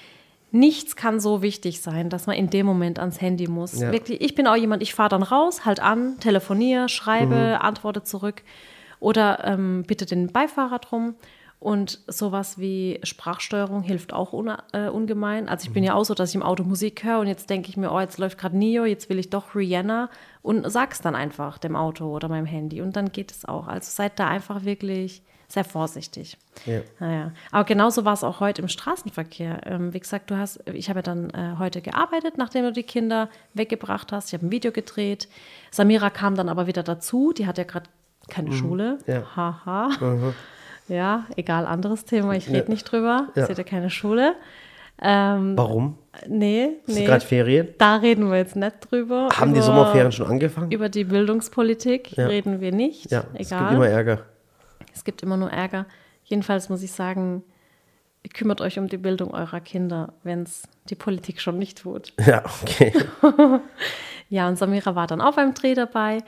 nichts 0.52 0.96
kann 0.96 1.20
so 1.20 1.42
wichtig 1.42 1.82
sein, 1.82 2.10
dass 2.10 2.26
man 2.26 2.36
in 2.38 2.50
dem 2.50 2.66
Moment 2.66 3.00
ans 3.00 3.22
Handy 3.22 3.48
muss. 3.48 3.80
Ja. 3.80 3.92
Wirklich, 3.92 4.22
ich 4.22 4.34
bin 4.34 4.48
auch 4.48 4.56
jemand, 4.56 4.82
ich 4.82 4.96
fahre 4.96 5.10
dann 5.10 5.24
raus, 5.24 5.66
halt 5.66 5.80
an, 5.82 6.20
telefoniere, 6.20 6.90
schreibe, 6.90 7.36
Mhm. 7.36 7.62
antworte 7.62 8.04
zurück 8.04 8.42
oder 9.00 9.44
ähm, 9.46 9.84
bitte 9.86 10.06
den 10.06 10.32
Beifahrer 10.32 10.80
drum. 10.80 11.16
Und 11.60 12.00
sowas 12.08 12.58
wie 12.58 13.02
Sprachsteuerung 13.04 13.82
hilft 13.82 14.14
auch 14.14 14.32
un 14.32 14.50
äh, 14.72 14.88
ungemein. 14.88 15.50
Also 15.50 15.68
ich 15.68 15.74
bin 15.74 15.84
ja 15.84 15.94
auch 15.94 16.06
so, 16.06 16.14
dass 16.14 16.30
ich 16.30 16.36
im 16.36 16.44
Auto 16.44 16.64
Musik 16.64 17.04
höre 17.04 17.20
und 17.20 17.28
jetzt 17.28 17.50
denke 17.50 17.68
ich 17.68 17.76
mir, 17.76 17.92
oh, 17.92 18.00
jetzt 18.00 18.18
läuft 18.18 18.38
gerade 18.38 18.58
Neo, 18.58 18.86
jetzt 18.86 19.10
will 19.10 19.20
ich 19.20 19.30
doch 19.30 19.56
Rihanna 19.56 20.10
und 20.42 20.70
sag's 20.72 21.02
dann 21.02 21.16
einfach 21.16 21.58
dem 21.58 21.76
Auto 21.76 22.16
oder 22.16 22.30
meinem 22.30 22.46
Handy 22.46 22.82
und 22.82 22.96
dann 22.96 23.12
geht 23.12 23.32
es 23.32 23.44
auch. 23.44 23.68
Also 23.68 23.92
seid 23.92 24.20
da 24.20 24.28
einfach 24.28 24.64
wirklich 24.64 25.22
sehr 25.50 25.66
vorsichtig. 25.66 26.38
Ja. 26.66 26.82
Naja, 27.00 27.32
aber 27.52 27.66
genauso 27.66 28.06
war 28.06 28.14
es 28.14 28.24
auch 28.24 28.40
heute 28.40 28.62
im 28.62 28.68
Straßenverkehr. 28.70 29.62
Ähm, 29.66 29.94
wie 29.94 30.00
gesagt, 30.00 30.32
du 30.32 30.38
hast, 30.38 30.62
ich 30.72 30.90
habe 30.90 31.00
ja 31.00 31.04
dann 31.04 31.30
äh, 31.32 31.56
heute 31.58 31.82
gearbeitet, 31.82 32.38
nachdem 32.38 32.64
du 32.66 32.72
die 32.72 32.84
Kinder 32.84 33.30
weggebracht 33.54 34.14
hast. 34.14 34.30
Ich 34.30 34.34
habe 34.34 34.46
ein 34.46 34.52
Video 34.52 34.72
gedreht. 34.72 35.28
Samira 35.72 36.10
kam 36.10 36.36
dann 36.36 36.48
aber 36.48 36.68
wieder 36.68 36.84
dazu. 36.84 37.34
Die 37.34 37.48
hat 37.48 37.58
ja 37.58 37.64
gerade 37.66 37.90
keine 38.30 38.54
Schule. 38.54 39.00
Ja. 39.08 39.24
Haha. 39.36 40.34
Ja, 40.90 41.26
egal, 41.36 41.66
anderes 41.66 42.06
Thema. 42.06 42.34
Ich 42.36 42.48
rede 42.50 42.60
Ja. 42.60 42.70
nicht 42.70 42.84
drüber. 42.92 43.30
Ja. 43.36 43.46
Sie 43.46 43.52
hat 43.52 43.58
ja 43.58 43.64
keine 43.64 43.90
Schule. 43.90 44.34
Ähm, 45.02 45.58
Warum? 45.58 45.98
nee, 46.28 46.72
Ist 46.86 46.98
nee. 46.98 47.06
gerade 47.06 47.26
Ferien? 47.26 47.70
Da 47.78 47.96
reden 47.98 48.30
wir 48.30 48.38
jetzt 48.38 48.58
nicht 48.58 48.76
drüber. 48.92 49.30
Haben 49.32 49.54
die 49.54 49.60
Über- 49.60 49.66
Sommerferien 49.68 50.12
schon 50.12 50.28
angefangen? 50.28 50.72
Über 50.72 50.90
die 50.90 51.06
Bildungspolitik 51.06 52.18
Ja. 52.18 52.28
reden 52.28 52.60
wir 52.60 52.74
nicht. 52.74 53.10
Ja, 53.10 53.24
es 53.36 53.48
egal. 53.48 53.60
gibt 53.62 53.72
immer 53.76 53.88
Ärger. 53.88 54.20
Es 54.94 55.04
gibt 55.06 55.24
immer 55.24 55.38
nur 55.38 55.52
Ärger. 55.52 55.86
Jedenfalls 56.26 56.68
muss 56.68 56.84
ich 56.84 56.92
sagen, 56.92 57.44
kümmert 58.34 58.60
euch 58.60 58.78
um 58.78 58.88
die 58.90 58.98
Bildung 58.98 59.34
eurer 59.34 59.62
Kinder, 59.62 60.12
wenn 60.24 60.44
es 60.44 60.64
die 60.90 60.96
Politik 60.96 61.40
schon 61.40 61.58
nicht 61.58 61.78
tut. 61.82 62.12
Ja, 62.26 62.44
okay. 62.62 62.92
Ja, 64.32 64.48
und 64.48 64.58
Samira 64.60 64.94
war 64.94 65.08
dann 65.08 65.22
auch 65.22 65.36
beim 65.38 65.56
Dreh 65.56 65.74
dabei. 65.74 66.20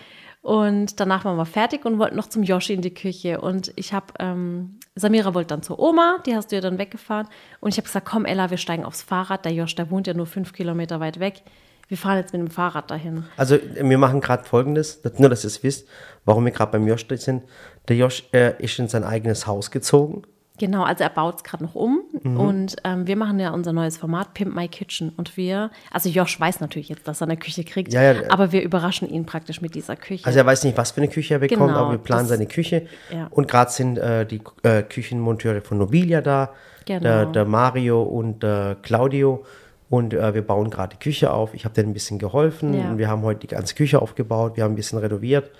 Und 0.41 0.99
danach 0.99 1.23
waren 1.23 1.37
wir 1.37 1.45
fertig 1.45 1.85
und 1.85 1.99
wollten 1.99 2.15
noch 2.15 2.27
zum 2.27 2.41
Yoshi 2.41 2.73
in 2.73 2.81
die 2.81 2.93
Küche. 2.93 3.41
Und 3.41 3.71
ich 3.75 3.93
habe, 3.93 4.07
ähm, 4.19 4.79
Samira 4.95 5.35
wollte 5.35 5.49
dann 5.49 5.61
zur 5.61 5.79
Oma, 5.79 6.17
die 6.25 6.35
hast 6.35 6.51
du 6.51 6.55
ja 6.55 6.61
dann 6.61 6.79
weggefahren. 6.79 7.27
Und 7.59 7.69
ich 7.69 7.77
habe 7.77 7.85
gesagt, 7.85 8.07
komm 8.09 8.25
Ella, 8.25 8.49
wir 8.49 8.57
steigen 8.57 8.83
aufs 8.83 9.03
Fahrrad. 9.03 9.45
Der 9.45 9.53
Josh, 9.53 9.75
der 9.75 9.91
wohnt 9.91 10.07
ja 10.07 10.15
nur 10.15 10.25
fünf 10.25 10.53
Kilometer 10.53 10.99
weit 10.99 11.19
weg. 11.19 11.43
Wir 11.87 11.97
fahren 11.97 12.17
jetzt 12.17 12.33
mit 12.33 12.41
dem 12.41 12.49
Fahrrad 12.49 12.89
dahin. 12.89 13.25
Also 13.37 13.57
wir 13.73 13.97
machen 13.97 14.21
gerade 14.21 14.45
folgendes, 14.45 15.01
nur 15.17 15.29
dass 15.29 15.43
ihr 15.43 15.47
es 15.47 15.61
wisst, 15.61 15.87
warum 16.25 16.45
wir 16.45 16.51
gerade 16.51 16.71
beim 16.71 16.87
Josh 16.87 17.05
sind. 17.09 17.43
Der 17.87 17.97
Josh 17.97 18.23
äh, 18.31 18.53
ist 18.63 18.79
in 18.79 18.87
sein 18.87 19.03
eigenes 19.03 19.45
Haus 19.45 19.69
gezogen. 19.69 20.23
Genau, 20.61 20.83
also 20.83 21.03
er 21.03 21.09
baut 21.09 21.37
es 21.37 21.43
gerade 21.43 21.63
noch 21.63 21.73
um 21.75 22.01
Mhm. 22.23 22.39
und 22.39 22.75
ähm, 22.83 23.07
wir 23.07 23.15
machen 23.15 23.39
ja 23.39 23.49
unser 23.49 23.73
neues 23.73 23.97
Format 23.97 24.33
Pimp 24.35 24.55
My 24.55 24.67
Kitchen 24.67 25.09
und 25.17 25.35
wir, 25.35 25.71
also 25.91 26.07
Josh 26.07 26.39
weiß 26.39 26.59
natürlich 26.59 26.87
jetzt, 26.89 27.07
dass 27.07 27.19
er 27.19 27.25
eine 27.27 27.35
Küche 27.37 27.63
kriegt, 27.63 27.91
Ja, 27.91 28.13
ja. 28.13 28.21
aber 28.29 28.51
wir 28.51 28.61
überraschen 28.61 29.09
ihn 29.09 29.25
praktisch 29.25 29.59
mit 29.59 29.73
dieser 29.73 29.95
Küche. 29.95 30.25
Also 30.25 30.37
er 30.37 30.45
weiß 30.45 30.63
nicht, 30.63 30.77
was 30.77 30.91
für 30.91 31.01
eine 31.01 31.07
Küche 31.09 31.33
er 31.33 31.39
bekommt, 31.39 31.69
Genau, 31.69 31.79
aber 31.79 31.91
wir 31.91 31.97
planen 31.97 32.21
das- 32.21 32.29
seine 32.29 32.45
Küche. 32.45 32.85
ja. 33.11 33.27
Und 33.31 33.47
gerade 33.47 33.71
sind 33.71 33.97
äh, 33.97 34.25
die 34.25 34.39
äh, 34.63 34.83
Küchenmonteure 34.83 35.61
von 35.61 35.79
Nobilia 35.79 36.21
da, 36.21 36.51
Genau. 36.85 36.99
der, 37.01 37.25
der 37.25 37.45
Mario 37.45 38.03
und 38.03 38.43
der 38.43 38.77
Claudio. 38.83 39.43
Und 39.89 40.13
äh, 40.13 40.33
wir 40.33 40.41
bauen 40.41 40.69
gerade 40.69 40.95
die 40.95 41.03
Küche 41.03 41.33
auf. 41.33 41.53
Ich 41.53 41.65
habe 41.65 41.73
denen 41.75 41.89
ein 41.89 41.93
bisschen 41.93 42.17
geholfen. 42.17 42.73
Und 42.73 42.97
wir 42.97 43.07
haben 43.09 43.23
heute 43.23 43.41
die 43.41 43.47
ganze 43.47 43.75
Küche 43.75 44.01
aufgebaut. 44.01 44.55
Wir 44.55 44.63
haben 44.63 44.71
ein 44.73 44.75
bisschen 44.75 44.99
renoviert. 44.99 45.51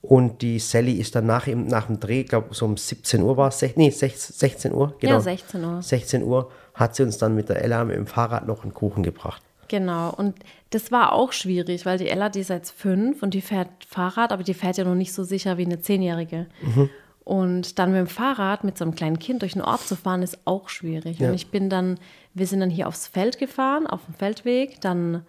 Und 0.00 0.42
die 0.42 0.58
Sally 0.60 0.92
ist 0.94 1.14
dann 1.16 1.26
nach, 1.26 1.46
im, 1.48 1.66
nach 1.66 1.86
dem 1.86 1.98
Dreh, 1.98 2.22
glaube 2.22 2.54
so 2.54 2.64
um 2.66 2.76
17 2.76 3.20
Uhr 3.22 3.36
war 3.36 3.48
es, 3.48 3.60
nee, 3.76 3.88
sech- 3.90 4.16
16 4.16 4.72
Uhr, 4.72 4.94
genau. 5.00 5.14
Ja, 5.14 5.20
16 5.20 5.64
Uhr. 5.64 5.82
16 5.82 6.22
Uhr 6.22 6.50
hat 6.74 6.94
sie 6.94 7.02
uns 7.02 7.18
dann 7.18 7.34
mit 7.34 7.48
der 7.48 7.62
Ella 7.62 7.84
mit 7.84 7.96
dem 7.96 8.06
Fahrrad 8.06 8.46
noch 8.46 8.62
einen 8.62 8.72
Kuchen 8.72 9.02
gebracht. 9.02 9.42
Genau, 9.66 10.10
und 10.14 10.36
das 10.70 10.92
war 10.92 11.12
auch 11.12 11.32
schwierig, 11.32 11.84
weil 11.84 11.98
die 11.98 12.08
Ella, 12.08 12.28
die 12.30 12.40
ist 12.40 12.48
jetzt 12.48 12.70
fünf 12.70 13.22
und 13.22 13.34
die 13.34 13.40
fährt 13.42 13.68
Fahrrad, 13.86 14.32
aber 14.32 14.42
die 14.44 14.54
fährt 14.54 14.78
ja 14.78 14.84
noch 14.84 14.94
nicht 14.94 15.12
so 15.12 15.24
sicher 15.24 15.58
wie 15.58 15.66
eine 15.66 15.80
Zehnjährige. 15.80 16.46
Und 17.24 17.78
dann 17.78 17.90
mit 17.90 17.98
dem 17.98 18.06
Fahrrad 18.06 18.64
mit 18.64 18.78
so 18.78 18.84
einem 18.84 18.94
kleinen 18.94 19.18
Kind 19.18 19.42
durch 19.42 19.52
den 19.52 19.60
Ort 19.62 19.82
zu 19.86 19.96
fahren, 19.96 20.22
ist 20.22 20.38
auch 20.46 20.70
schwierig. 20.70 21.18
Ja. 21.18 21.28
Und 21.28 21.34
ich 21.34 21.50
bin 21.50 21.68
dann, 21.68 21.98
wir 22.32 22.46
sind 22.46 22.60
dann 22.60 22.70
hier 22.70 22.88
aufs 22.88 23.06
Feld 23.08 23.38
gefahren, 23.38 23.86
auf 23.86 24.00
dem 24.06 24.14
Feldweg, 24.14 24.80
dann 24.80 25.26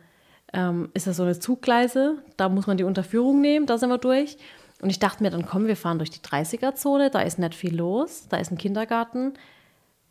ähm, 0.53 0.89
ist 0.93 1.07
da 1.07 1.13
so 1.13 1.23
eine 1.23 1.37
Zuggleise, 1.37 2.19
da 2.37 2.47
muss 2.47 2.65
man 2.67 2.77
die 2.77 2.85
Unterführung 2.85 3.41
nehmen, 3.41 3.65
da 3.65 3.77
sind 3.77 3.89
wir 3.89 3.97
durch. 3.97 4.37
Und 4.81 4.89
ich 4.89 4.99
dachte 4.99 5.23
mir 5.23 5.29
dann, 5.29 5.45
komm, 5.45 5.67
wir 5.67 5.75
fahren 5.75 5.97
durch 5.97 6.09
die 6.09 6.19
30er-Zone, 6.19 7.09
da 7.09 7.21
ist 7.21 7.39
nicht 7.39 7.55
viel 7.55 7.75
los, 7.75 8.27
da 8.29 8.37
ist 8.37 8.51
ein 8.51 8.57
Kindergarten. 8.57 9.33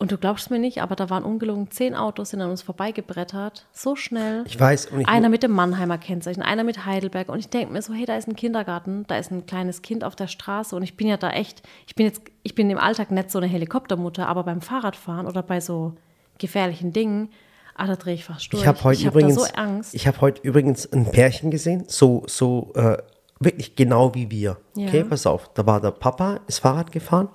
Und 0.01 0.13
du 0.13 0.17
glaubst 0.17 0.49
mir 0.49 0.59
nicht, 0.59 0.81
aber 0.81 0.95
da 0.95 1.09
waren 1.09 1.25
ungelogen 1.25 1.71
zehn 1.71 1.93
Autos, 1.93 2.29
sind 2.29 2.39
an 2.41 2.49
uns 2.49 2.61
vorbeigebrettert. 2.61 3.67
So 3.73 3.97
schnell. 3.97 4.45
Ich 4.47 4.57
weiß. 4.57 4.85
Und 4.87 5.01
ich, 5.01 5.07
Einer 5.09 5.27
mit 5.27 5.43
dem 5.43 5.51
Mannheimer 5.51 5.97
Kennzeichen, 5.97 6.41
einer 6.41 6.63
mit 6.63 6.85
Heidelberg. 6.85 7.27
Und 7.27 7.39
ich 7.39 7.49
denke 7.49 7.73
mir 7.73 7.81
so, 7.81 7.93
hey, 7.93 8.05
da 8.05 8.15
ist 8.15 8.25
ein 8.29 8.37
Kindergarten, 8.37 9.03
da 9.07 9.17
ist 9.17 9.29
ein 9.29 9.45
kleines 9.45 9.81
Kind 9.81 10.05
auf 10.05 10.15
der 10.15 10.27
Straße. 10.27 10.73
Und 10.73 10.83
ich 10.83 10.95
bin 10.95 11.07
ja 11.07 11.17
da 11.17 11.31
echt, 11.31 11.63
ich 11.85 11.95
bin 11.95 12.05
jetzt, 12.05 12.21
ich 12.43 12.55
bin 12.55 12.69
im 12.69 12.77
Alltag 12.77 13.11
nicht 13.11 13.29
so 13.29 13.39
eine 13.39 13.47
Helikoptermutter, 13.47 14.25
aber 14.25 14.43
beim 14.43 14.61
Fahrradfahren 14.61 15.27
oder 15.27 15.43
bei 15.43 15.59
so 15.59 15.95
gefährlichen 16.37 16.93
Dingen, 16.93 17.29
ah, 17.75 17.85
da 17.85 17.97
drehe 17.97 18.13
ich 18.13 18.23
fast 18.23 18.53
durch. 18.53 18.63
Ich 18.63 18.67
habe 18.69 18.81
heute 18.85 19.05
hab 19.05 19.15
übrigens, 19.15 19.35
so 19.35 19.43
Angst. 19.55 19.93
ich 19.93 20.07
habe 20.07 20.21
heute 20.21 20.41
übrigens 20.43 20.89
ein 20.93 21.11
Pärchen 21.11 21.51
gesehen, 21.51 21.83
so 21.87 22.23
so 22.25 22.71
äh, 22.75 22.97
wirklich 23.39 23.75
genau 23.75 24.13
wie 24.15 24.29
wir. 24.31 24.57
Ja. 24.75 24.87
Okay, 24.87 25.03
pass 25.03 25.25
auf, 25.25 25.49
da 25.53 25.65
war 25.65 25.79
der 25.81 25.91
Papa 25.91 26.39
ist 26.47 26.59
Fahrrad 26.59 26.91
gefahren, 26.91 27.29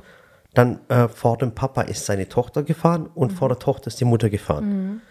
dann 0.55 0.81
äh, 0.88 1.09
vor 1.09 1.38
dem 1.38 1.53
Papa 1.55 1.83
ist 1.83 2.07
seine 2.07 2.29
Tochter 2.29 2.62
gefahren 2.62 3.09
und 3.14 3.33
Mhm. 3.33 3.37
vor 3.37 3.49
der 3.49 3.59
Tochter 3.59 3.88
ist 3.88 4.01
die 4.01 4.05
Mutter 4.05 4.31
gefahren. 4.31 5.03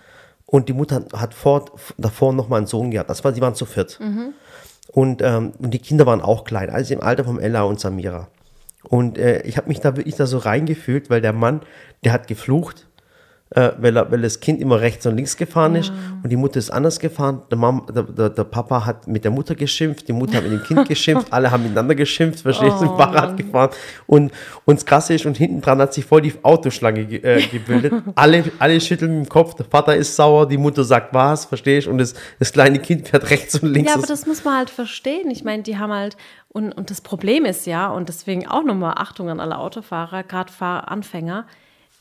Und 0.45 0.69
die 0.69 0.73
Mutter 0.73 1.05
hat 1.15 1.33
vor, 1.33 1.65
davor 1.97 2.31
noch 2.31 2.47
mal 2.47 2.57
einen 2.57 2.67
Sohn 2.67 2.91
gehabt. 2.91 3.09
Das 3.09 3.23
war, 3.23 3.33
sie 3.33 3.41
waren 3.41 3.55
zu 3.55 3.65
viert. 3.65 3.99
Mhm. 3.99 4.33
Und, 4.91 5.21
ähm, 5.23 5.53
und 5.57 5.71
die 5.71 5.79
Kinder 5.79 6.05
waren 6.05 6.21
auch 6.21 6.43
klein, 6.43 6.69
also 6.69 6.93
im 6.93 7.01
Alter 7.01 7.23
von 7.23 7.39
Ella 7.39 7.63
und 7.63 7.79
Samira. 7.79 8.27
Und 8.87 9.17
äh, 9.17 9.41
ich 9.43 9.57
habe 9.57 9.69
mich 9.69 9.79
da 9.79 9.95
wirklich 9.97 10.15
da 10.15 10.27
so 10.27 10.37
reingefühlt, 10.37 11.09
weil 11.09 11.21
der 11.21 11.33
Mann, 11.33 11.61
der 12.03 12.11
hat 12.11 12.27
geflucht, 12.27 12.87
äh, 13.55 13.71
weil, 13.77 13.97
er, 13.97 14.11
weil 14.11 14.21
das 14.21 14.39
Kind 14.39 14.61
immer 14.61 14.79
rechts 14.79 15.05
und 15.05 15.15
links 15.15 15.37
gefahren 15.37 15.75
ist 15.75 15.91
und 16.23 16.29
die 16.29 16.35
Mutter 16.35 16.59
ist 16.59 16.69
anders 16.69 16.99
gefahren. 16.99 17.41
Der, 17.49 17.57
Mom, 17.57 17.85
der, 17.93 18.03
der, 18.03 18.29
der 18.29 18.43
Papa 18.43 18.85
hat 18.85 19.07
mit 19.07 19.23
der 19.23 19.31
Mutter 19.31 19.55
geschimpft, 19.55 20.07
die 20.07 20.13
Mutter 20.13 20.37
hat 20.37 20.43
mit 20.43 20.53
dem 20.53 20.63
Kind 20.63 20.87
geschimpft, 20.87 21.27
alle 21.31 21.51
haben 21.51 21.63
miteinander 21.63 21.95
geschimpft, 21.95 22.41
verstehst 22.41 22.81
du, 22.81 22.85
Oh, 22.85 22.97
Fahrrad 22.97 23.37
gefahren. 23.37 23.69
Und 24.07 24.31
und 24.65 24.77
das 24.79 24.85
Krasse 24.85 25.13
ist, 25.13 25.25
und 25.25 25.37
hinten 25.37 25.61
dran 25.61 25.79
hat 25.79 25.93
sich 25.93 26.05
voll 26.05 26.21
die 26.21 26.33
Autoschlange 26.41 27.05
ge 27.05 27.19
äh, 27.19 27.45
gebildet. 27.47 27.93
alle, 28.15 28.43
alle 28.59 28.79
schütteln 28.79 29.19
mit 29.19 29.27
dem 29.27 29.29
Kopf, 29.29 29.55
der 29.55 29.65
Vater 29.65 29.95
ist 29.95 30.15
sauer, 30.15 30.47
die 30.47 30.57
Mutter 30.57 30.83
sagt 30.83 31.13
was, 31.13 31.45
verstehst 31.45 31.87
du, 31.87 31.91
und 31.91 31.97
das, 31.97 32.13
das 32.39 32.51
kleine 32.53 32.79
Kind 32.79 33.07
fährt 33.07 33.29
rechts 33.29 33.59
und 33.59 33.69
links. 33.73 33.91
Ja, 33.91 33.97
aber 33.97 34.07
das 34.07 34.25
muss 34.25 34.43
man 34.43 34.57
halt 34.57 34.69
verstehen. 34.69 35.29
Ich 35.31 35.43
meine, 35.43 35.63
die 35.63 35.77
haben 35.77 35.91
halt, 35.91 36.17
und, 36.49 36.71
und 36.71 36.89
das 36.89 37.01
Problem 37.01 37.45
ist 37.45 37.65
ja, 37.65 37.89
und 37.89 38.09
deswegen 38.09 38.47
auch 38.47 38.63
nochmal 38.63 38.95
Achtung 38.97 39.29
an 39.29 39.39
alle 39.39 39.57
Autofahrer, 39.57 40.23
gerade 40.23 40.51
Fahranfänger, 40.51 41.45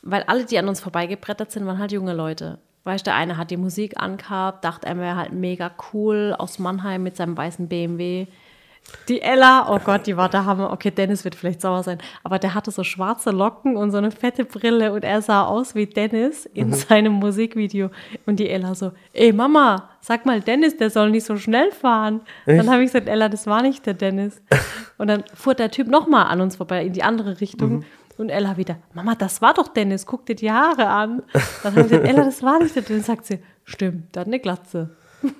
weil 0.03 0.23
alle, 0.23 0.45
die 0.45 0.59
an 0.59 0.67
uns 0.67 0.81
vorbeigebrettert 0.81 1.51
sind, 1.51 1.65
waren 1.65 1.79
halt 1.79 1.91
junge 1.91 2.13
Leute. 2.13 2.59
Weißt 2.83 3.07
du, 3.07 3.11
der 3.11 3.15
eine 3.15 3.37
hat 3.37 3.49
die 3.49 3.57
Musik 3.57 3.99
angehabt, 3.99 4.65
dachte, 4.65 4.87
er 4.87 4.97
wäre 4.97 5.15
halt 5.15 5.31
mega 5.31 5.71
cool 5.93 6.35
aus 6.37 6.59
Mannheim 6.59 7.01
mit 7.01 7.15
seinem 7.15 7.37
weißen 7.37 7.69
BMW. 7.69 8.27
Die 9.07 9.21
Ella, 9.21 9.73
oh 9.73 9.79
Gott, 9.79 10.07
die 10.07 10.17
war 10.17 10.27
der 10.27 10.45
Hammer. 10.45 10.71
Okay, 10.73 10.91
Dennis 10.91 11.23
wird 11.23 11.35
vielleicht 11.35 11.61
sauer 11.61 11.83
sein, 11.83 11.99
aber 12.21 12.37
der 12.37 12.53
hatte 12.53 12.71
so 12.71 12.83
schwarze 12.83 13.31
Locken 13.31 13.77
und 13.77 13.91
so 13.91 13.97
eine 13.97 14.11
fette 14.11 14.43
Brille 14.43 14.91
und 14.91 15.05
er 15.05 15.21
sah 15.21 15.45
aus 15.45 15.73
wie 15.73 15.85
Dennis 15.85 16.45
in 16.45 16.73
seinem 16.73 17.13
Musikvideo. 17.13 17.89
Und 18.25 18.41
die 18.41 18.49
Ella 18.49 18.75
so, 18.75 18.91
ey 19.13 19.31
Mama, 19.31 19.89
sag 20.01 20.25
mal 20.25 20.41
Dennis, 20.41 20.75
der 20.75 20.89
soll 20.89 21.11
nicht 21.11 21.25
so 21.25 21.37
schnell 21.37 21.71
fahren. 21.71 22.19
Dann 22.45 22.69
habe 22.69 22.83
ich 22.83 22.91
gesagt, 22.91 23.07
Ella, 23.07 23.29
das 23.29 23.47
war 23.47 23.61
nicht 23.61 23.85
der 23.85 23.93
Dennis. 23.93 24.41
Und 24.97 25.07
dann 25.07 25.23
fuhr 25.33 25.55
der 25.55 25.71
Typ 25.71 25.87
nochmal 25.87 26.25
an 26.25 26.41
uns 26.41 26.57
vorbei 26.57 26.85
in 26.85 26.91
die 26.91 27.03
andere 27.03 27.39
Richtung. 27.39 27.85
Und 28.19 28.29
Ella 28.29 28.57
wieder, 28.57 28.77
Mama, 28.93 29.15
das 29.15 29.41
war 29.41 29.53
doch 29.53 29.67
Dennis, 29.67 30.05
guck 30.05 30.25
dir 30.25 30.35
die 30.35 30.51
Haare 30.51 30.87
an. 30.87 31.23
Dann 31.63 31.71
habe 31.75 31.81
ich 31.81 31.87
gesagt, 31.89 32.07
Ella, 32.07 32.23
das 32.23 32.43
war 32.43 32.59
nicht 32.59 32.75
der 32.75 32.83
Dennis. 32.83 33.05
Sagt 33.05 33.25
sie, 33.25 33.39
stimmt, 33.63 34.15
der 34.15 34.21
hat 34.21 34.27
eine 34.27 34.39
Glatze. 34.39 34.95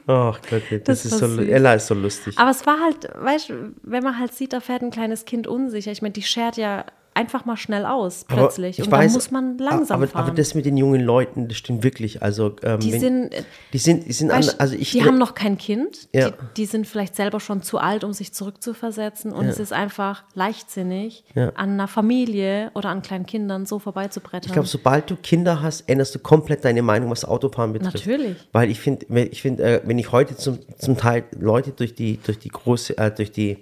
Ach 0.08 0.40
Gott, 0.50 0.64
das, 0.70 0.84
Das 0.84 1.06
ist 1.06 1.20
so, 1.20 1.28
süß. 1.28 1.48
Ella 1.48 1.74
ist 1.74 1.88
so 1.88 1.94
lustig. 1.94 2.38
Aber 2.38 2.52
es 2.52 2.66
war 2.66 2.80
halt, 2.80 3.10
weißt 3.16 3.50
du, 3.50 3.74
wenn 3.84 4.04
man 4.04 4.18
halt 4.18 4.34
sieht, 4.34 4.54
da 4.54 4.60
fährt 4.60 4.82
ein 4.82 4.92
kleines 4.92 5.26
Kind 5.26 5.46
unsicher. 5.46 5.92
Ich 5.92 6.02
meine, 6.02 6.14
die 6.14 6.24
schert 6.24 6.58
ja 6.58 6.86
einfach 7.16 7.46
mal 7.46 7.58
schnell 7.58 7.86
aus, 7.86 8.26
plötzlich. 8.28 8.80
ich 8.80 8.86
Und 8.86 8.92
weiß, 8.92 9.12
dann 9.12 9.14
muss 9.14 9.32
man 9.32 9.58
langsam 9.58 9.98
aber, 10.02 10.08
fahren. 10.08 10.26
aber 10.28 10.36
das 10.36 10.56
mit 10.56 10.66
den 10.66 10.78
jungen 10.78 11.02
Leuten, 11.02 11.48
das 11.48 11.58
stimmt 11.58 11.84
wirklich. 11.84 12.22
Also, 12.22 12.56
ähm, 12.64 12.80
die 12.80 12.94
wenn- 12.94 13.00
sind, 13.00 13.34
äh, 13.34 13.44
die 13.74 13.78
sind, 13.78 14.08
die 14.08 14.14
sind, 14.14 14.32
an, 14.32 14.40
weißt, 14.40 14.60
also 14.60 14.76
ich, 14.76 14.92
die 14.92 15.04
haben 15.04 15.18
noch 15.18 15.36
kein 15.36 15.58
Kind. 15.58 16.08
Ja. 16.14 16.30
Die, 16.32 16.36
die 16.58 16.66
sind 16.66 16.88
vielleicht 16.88 17.16
selber 17.16 17.40
schon 17.40 17.62
zu 17.62 17.78
alt, 17.78 18.04
um 18.04 18.14
sich 18.14 18.34
zurückzuversetzen. 18.34 19.32
Und 19.32 19.46
es 19.46 19.60
ist 19.60 19.74
einfach 19.74 20.24
leichtsinnig, 20.34 21.24
Ja. 21.36 21.50
an 21.56 21.72
einer 21.72 21.88
Familie 21.88 22.72
oder 22.74 22.90
an 22.90 23.02
kleinen 23.02 23.26
Kindern 23.26 23.66
so 23.66 23.80
vorbeizubrettern. 23.80 24.48
Ich 24.48 24.54
glaube, 24.54 24.68
sobald 24.68 25.10
du 25.10 25.16
Kinder 25.16 25.62
hast, 25.62 25.88
änderst 25.90 26.16
du 26.16 26.20
komplett 26.20 26.64
deine 26.66 26.82
Meinung, 26.82 27.10
was 27.10 27.26
Autofahren 27.26 27.74
betrifft. 27.74 28.06
Natürlich. 28.08 28.38
Weil 28.52 28.70
ich 28.70 28.80
finde, 28.80 29.06
ich 29.32 29.42
finde, 29.42 29.64
äh, 29.64 29.82
wenn 29.86 30.00
ich 30.00 30.12
heute 30.12 30.36
zum, 30.38 30.60
zum 30.78 30.98
Teil 30.98 31.24
Leute 31.40 31.72
durch 31.72 31.96
die, 31.96 32.18
durch 32.24 32.40
die 32.40 32.50
große, 32.50 32.98
äh, 32.98 33.12
durch 33.12 33.32
die, 33.32 33.58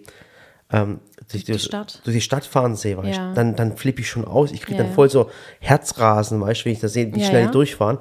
ähm, 0.72 1.00
durch, 1.32 1.46
die 1.46 1.60
Stadt. 1.60 2.02
durch 2.04 2.16
die 2.16 2.22
Stadt 2.22 2.46
fahren 2.46 2.76
sehe, 2.76 2.98
weißt, 2.98 3.18
Ja. 3.18 3.34
dann, 3.34 3.56
dann 3.56 3.78
flippe 3.78 4.02
ich 4.02 4.10
schon 4.10 4.26
aus. 4.26 4.52
Ich 4.52 4.62
kriege 4.62 4.78
Ja, 4.78 4.84
dann 4.84 4.94
voll 4.94 5.10
so 5.10 5.30
Herzrasen, 5.60 6.42
weißt 6.42 6.62
du, 6.62 6.66
wenn 6.66 6.74
ich 6.74 6.80
da 6.80 6.88
sehe, 6.88 7.14
wie 7.14 7.20
Ja, 7.22 7.28
schnell 7.28 7.46
die 7.48 7.52
durchfahren. 7.52 8.00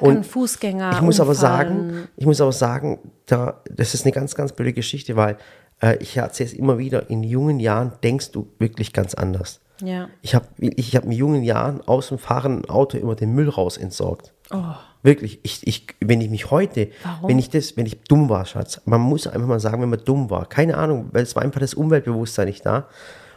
Und 0.00 0.14
kann 0.14 0.24
Fußgänger 0.24 0.90
ich 0.92 1.00
muss 1.00 1.20
aber 1.20 1.34
sagen, 1.34 2.08
ich 2.16 2.26
muss 2.26 2.40
aber 2.40 2.52
sagen, 2.52 2.98
da, 3.26 3.60
das 3.70 3.94
ist 3.94 4.04
eine 4.04 4.12
ganz, 4.12 4.34
ganz 4.34 4.52
blöde 4.52 4.72
Geschichte, 4.72 5.16
weil 5.16 5.36
äh, 5.82 5.96
ich 6.00 6.16
erzähle 6.16 6.50
es 6.50 6.54
immer 6.54 6.78
wieder, 6.78 7.10
in 7.10 7.22
jungen 7.22 7.60
Jahren 7.60 7.92
denkst 8.02 8.32
du 8.32 8.48
wirklich 8.58 8.92
ganz 8.92 9.14
anders. 9.14 9.60
Ja. 9.82 10.08
Ich 10.22 10.34
habe 10.34 10.46
ich 10.58 10.96
hab 10.96 11.04
in 11.04 11.12
jungen 11.12 11.42
Jahren 11.42 11.80
aus 11.86 12.08
dem 12.08 12.18
fahrenden 12.18 12.68
Auto 12.70 12.96
immer 12.96 13.14
den 13.14 13.34
Müll 13.34 13.48
raus 13.48 13.76
entsorgt. 13.76 14.32
Oh. 14.50 14.62
Wirklich, 15.06 15.38
ich, 15.44 15.66
ich, 15.66 15.86
wenn 16.00 16.20
ich 16.20 16.28
mich 16.30 16.50
heute, 16.50 16.88
Warum? 17.04 17.30
wenn 17.30 17.38
ich 17.38 17.48
das, 17.48 17.76
wenn 17.76 17.86
ich 17.86 18.00
dumm 18.08 18.28
war, 18.28 18.44
Schatz, 18.44 18.80
man 18.86 19.00
muss 19.00 19.26
einfach 19.28 19.46
mal 19.46 19.60
sagen, 19.60 19.80
wenn 19.80 19.88
man 19.88 20.04
dumm 20.04 20.28
war, 20.30 20.46
keine 20.48 20.76
Ahnung, 20.76 21.10
weil 21.12 21.22
es 21.22 21.36
war 21.36 21.42
einfach 21.44 21.60
das 21.60 21.74
Umweltbewusstsein 21.74 22.48
nicht 22.48 22.66
da. 22.66 22.88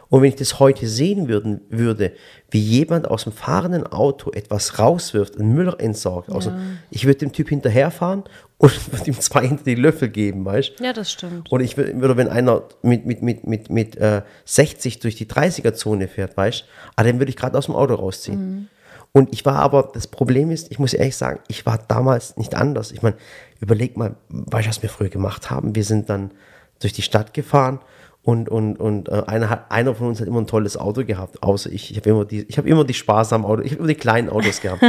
Und 0.08 0.22
wenn 0.22 0.28
ich 0.30 0.34
das 0.34 0.58
heute 0.58 0.88
sehen 0.88 1.28
würden, 1.28 1.60
würde, 1.68 2.10
wie 2.50 2.58
jemand 2.58 3.06
aus 3.08 3.22
dem 3.22 3.32
fahrenden 3.32 3.86
Auto 3.86 4.32
etwas 4.32 4.80
rauswirft, 4.80 5.38
einen 5.38 5.54
Müll 5.54 5.72
entsorgt, 5.78 6.32
also 6.32 6.50
ich 6.90 7.04
würde 7.06 7.20
dem 7.20 7.30
Typ 7.32 7.48
hinterherfahren 7.50 8.24
und 8.58 8.72
würde 8.92 9.06
ihm 9.06 9.20
zwei 9.20 9.46
hinter 9.46 9.62
die 9.62 9.76
Löffel 9.76 10.08
geben, 10.08 10.44
weißt 10.44 10.72
du? 10.80 10.84
Ja, 10.84 10.92
das 10.92 11.12
stimmt. 11.12 11.52
Oder 11.52 11.62
ich 11.62 11.76
wür- 11.76 12.00
würde, 12.00 12.16
wenn 12.16 12.28
einer 12.28 12.64
mit, 12.82 13.06
mit, 13.06 13.22
mit, 13.22 13.46
mit, 13.46 13.70
mit 13.70 13.96
äh, 13.98 14.22
60 14.46 14.98
durch 14.98 15.14
die 15.14 15.26
30er-Zone 15.26 16.08
fährt, 16.08 16.36
weißt 16.36 16.62
du, 16.62 16.64
ah, 16.96 17.04
den 17.04 17.20
würde 17.20 17.30
ich 17.30 17.36
gerade 17.36 17.56
aus 17.56 17.66
dem 17.66 17.76
Auto 17.76 17.94
rausziehen. 17.94 18.68
Und 19.12 19.32
ich 19.32 19.44
war 19.44 19.56
aber, 19.56 19.90
das 19.92 20.06
Problem 20.06 20.50
ist, 20.50 20.70
ich 20.70 20.78
muss 20.78 20.94
ehrlich 20.94 21.16
sagen, 21.16 21.40
ich 21.48 21.66
war 21.66 21.78
damals 21.88 22.36
nicht 22.36 22.54
anders. 22.54 22.92
Ich 22.92 23.02
meine, 23.02 23.16
überleg 23.60 23.96
mal, 23.96 24.14
weißt 24.28 24.66
du, 24.66 24.70
was 24.70 24.82
wir 24.82 24.88
früher 24.88 25.08
gemacht 25.08 25.50
haben? 25.50 25.74
Wir 25.74 25.84
sind 25.84 26.08
dann 26.08 26.30
durch 26.78 26.92
die 26.92 27.02
Stadt 27.02 27.34
gefahren 27.34 27.80
und, 28.22 28.48
und, 28.48 28.76
und 28.76 29.08
äh, 29.08 29.22
einer, 29.26 29.48
hat, 29.48 29.70
einer 29.70 29.94
von 29.94 30.08
uns 30.08 30.20
hat 30.20 30.28
immer 30.28 30.40
ein 30.40 30.46
tolles 30.46 30.76
Auto 30.76 31.04
gehabt, 31.04 31.42
außer 31.42 31.70
ich. 31.72 31.90
Ich 31.90 31.96
habe 31.96 32.10
immer 32.10 32.24
die, 32.24 32.42
ich 32.42 32.58
habe 32.58 32.68
immer 32.68 32.84
die 32.84 32.94
sparsamen 32.94 33.46
Autos, 33.46 33.64
ich 33.64 33.72
habe 33.72 33.80
immer 33.80 33.88
die 33.88 33.94
kleinen 33.94 34.28
Autos 34.28 34.60
gehabt. 34.60 34.82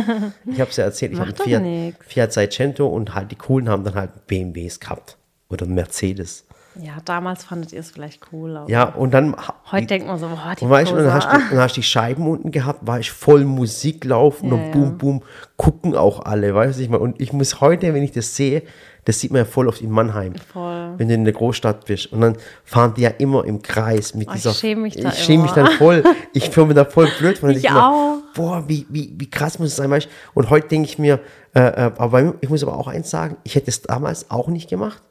Ich 0.45 0.60
habe 0.60 0.69
es 0.69 0.77
ja 0.77 0.84
erzählt, 0.84 1.13
ich 1.13 1.19
habe 1.19 1.29
einen 1.29 1.93
Fiat. 1.95 2.05
Fiat 2.05 2.34
Seicento 2.34 2.88
und 2.88 3.15
halt 3.15 3.31
die 3.31 3.36
coolen 3.36 3.69
haben 3.69 3.84
dann 3.84 3.95
halt 3.95 4.27
BMWs 4.27 4.79
gehabt. 4.79 5.17
Oder 5.49 5.65
Mercedes. 5.65 6.45
Ja, 6.75 6.93
damals 7.03 7.43
fandet 7.43 7.73
ihr 7.73 7.81
es 7.81 7.91
vielleicht 7.91 8.21
cool. 8.31 8.63
Ja, 8.67 8.86
und 8.86 9.13
dann. 9.13 9.36
Heute 9.71 9.88
denkt 9.88 10.07
man 10.07 10.17
so, 10.17 10.27
boah, 10.27 10.55
die 10.57 10.63
und 10.63 10.69
weißt, 10.69 10.91
du, 10.91 10.95
dann, 10.95 11.13
hast 11.13 11.27
du, 11.27 11.38
dann 11.49 11.60
hast 11.60 11.75
du 11.75 11.81
die 11.81 11.86
Scheiben 11.88 12.27
unten 12.27 12.51
gehabt, 12.51 12.88
war 12.88 12.99
ich 12.99 13.12
voll 13.12 13.43
Musik 13.43 14.05
laufen 14.05 14.47
Ja, 14.49 14.53
und 14.55 14.62
ja. 14.67 14.71
boom, 14.71 14.97
boom, 14.97 15.21
gucken 15.57 15.95
auch 15.95 16.21
alle, 16.25 16.55
weißt 16.55 16.79
du, 16.79 16.84
ich 16.84 16.89
meine, 16.89 17.03
und 17.03 17.19
ich 17.19 17.34
muss 17.34 17.60
heute, 17.60 17.93
wenn 17.93 18.03
ich 18.03 18.12
das 18.13 18.36
sehe, 18.36 18.63
das 19.03 19.19
sieht 19.19 19.31
man 19.31 19.39
ja 19.39 19.45
voll 19.45 19.67
oft 19.67 19.81
in 19.81 19.89
Mannheim, 19.89 20.36
Voll. 20.53 20.93
wenn 20.97 21.07
du 21.07 21.13
in 21.15 21.23
der 21.25 21.34
Großstadt 21.34 21.86
bist. 21.86 22.12
Und 22.13 22.21
dann 22.21 22.38
fahren 22.63 22.93
die 22.95 23.01
ja 23.01 23.10
immer 23.10 23.43
im 23.45 23.62
Kreis 23.62 24.13
mit 24.13 24.27
Oh, 24.27 24.31
ich 24.34 24.41
dieser. 24.43 24.53
schäme 24.53 24.81
mich 24.84 24.95
da 24.95 25.10
Ich 25.10 25.15
schäme 25.23 25.43
mich 25.43 25.55
immer. 25.57 25.65
dann 25.69 25.73
voll. 25.77 26.03
Ich 26.34 26.51
fühle 26.51 26.67
mich 26.67 26.75
da 26.75 26.86
voll 26.86 27.10
blöd. 27.17 27.41
Weil 27.41 27.57
Ich 27.57 27.69
auch. 27.71 28.17
boah, 28.36 28.63
wie, 28.67 28.86
wie, 28.89 29.12
wie 29.17 29.27
krass 29.29 29.57
muss 29.57 29.69
es 29.69 29.75
sein, 29.75 29.89
weißt 29.89 30.05
du? 30.05 30.12
Und 30.36 30.51
heute 30.51 30.67
denke 30.67 30.88
ich 30.88 30.99
mir, 30.99 31.19
äh, 31.55 31.62
äh, 31.62 31.91
aber 31.97 32.36
ich 32.41 32.49
muss 32.49 32.62
aber 32.62 32.77
auch 32.77 32.88
eins 32.88 33.10
sagen, 33.10 33.38
ich 33.43 33.55
hätte 33.55 33.71
es 33.71 33.81
damals 33.81 34.29
auch 34.29 34.47
nicht 34.49 34.69
gemacht. 34.69 35.01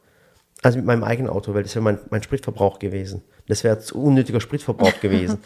Also 0.62 0.76
mit 0.76 0.86
meinem 0.86 1.04
eigenen 1.04 1.30
Auto, 1.30 1.54
weil 1.54 1.62
das 1.62 1.74
wäre 1.74 1.82
mein, 1.82 1.98
mein 2.10 2.22
Spritverbrauch 2.22 2.78
gewesen. 2.78 3.22
Das 3.48 3.64
wäre 3.64 3.78
zu 3.80 4.00
unnötiger 4.00 4.40
Spritverbrauch 4.40 5.00
gewesen. 5.00 5.38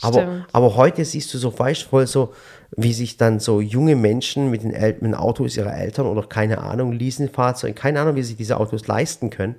aber, 0.00 0.46
aber 0.52 0.76
heute 0.76 1.04
siehst 1.04 1.32
du 1.34 1.38
so 1.38 1.56
weißt 1.58 1.82
voll 1.82 2.06
so, 2.06 2.32
wie 2.76 2.94
sich 2.94 3.18
dann 3.18 3.38
so 3.38 3.60
junge 3.60 3.96
Menschen 3.96 4.50
mit 4.50 4.62
den 4.62 4.72
El 4.72 4.94
mit 4.94 5.02
den 5.02 5.14
Autos 5.14 5.56
ihrer 5.58 5.76
Eltern 5.76 6.06
oder 6.06 6.22
keine 6.22 6.58
Ahnung, 6.58 6.92
Leasingfahrzeugen, 6.92 7.74
keine 7.74 8.00
Ahnung, 8.00 8.16
wie 8.16 8.22
sich 8.22 8.36
diese 8.36 8.56
Autos 8.58 8.86
leisten 8.86 9.28
können, 9.28 9.56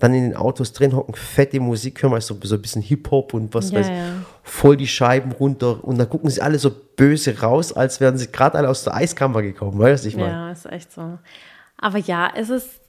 dann 0.00 0.14
in 0.14 0.22
den 0.30 0.36
Autos 0.36 0.72
drin 0.72 0.96
hocken, 0.96 1.14
fette 1.14 1.60
Musik 1.60 2.02
hören, 2.02 2.12
weißt 2.12 2.30
du, 2.30 2.34
so, 2.34 2.40
so 2.42 2.54
ein 2.54 2.62
bisschen 2.62 2.80
Hip-Hop 2.80 3.34
und 3.34 3.52
was 3.52 3.70
Ja, 3.70 3.80
weiß 3.80 3.86
ich, 3.88 3.92
ja. 3.92 4.12
voll 4.42 4.76
die 4.78 4.86
Scheiben 4.86 5.32
runter 5.32 5.84
und 5.84 5.98
dann 5.98 6.08
gucken 6.08 6.30
sie 6.30 6.40
alle 6.40 6.58
so 6.58 6.70
böse 6.96 7.38
raus, 7.40 7.72
als 7.74 8.00
wären 8.00 8.16
sie 8.16 8.32
gerade 8.32 8.56
alle 8.56 8.70
aus 8.70 8.84
der 8.84 8.94
Eiskammer 8.94 9.42
gekommen, 9.42 9.78
weißt 9.78 10.04
du, 10.04 10.08
ich 10.08 10.16
meine. 10.16 10.32
Ja, 10.32 10.50
ist 10.52 10.64
echt 10.66 10.90
so. 10.92 11.18
Aber 11.76 11.98
ja, 11.98 12.30
es 12.34 12.48
ist, 12.48 12.80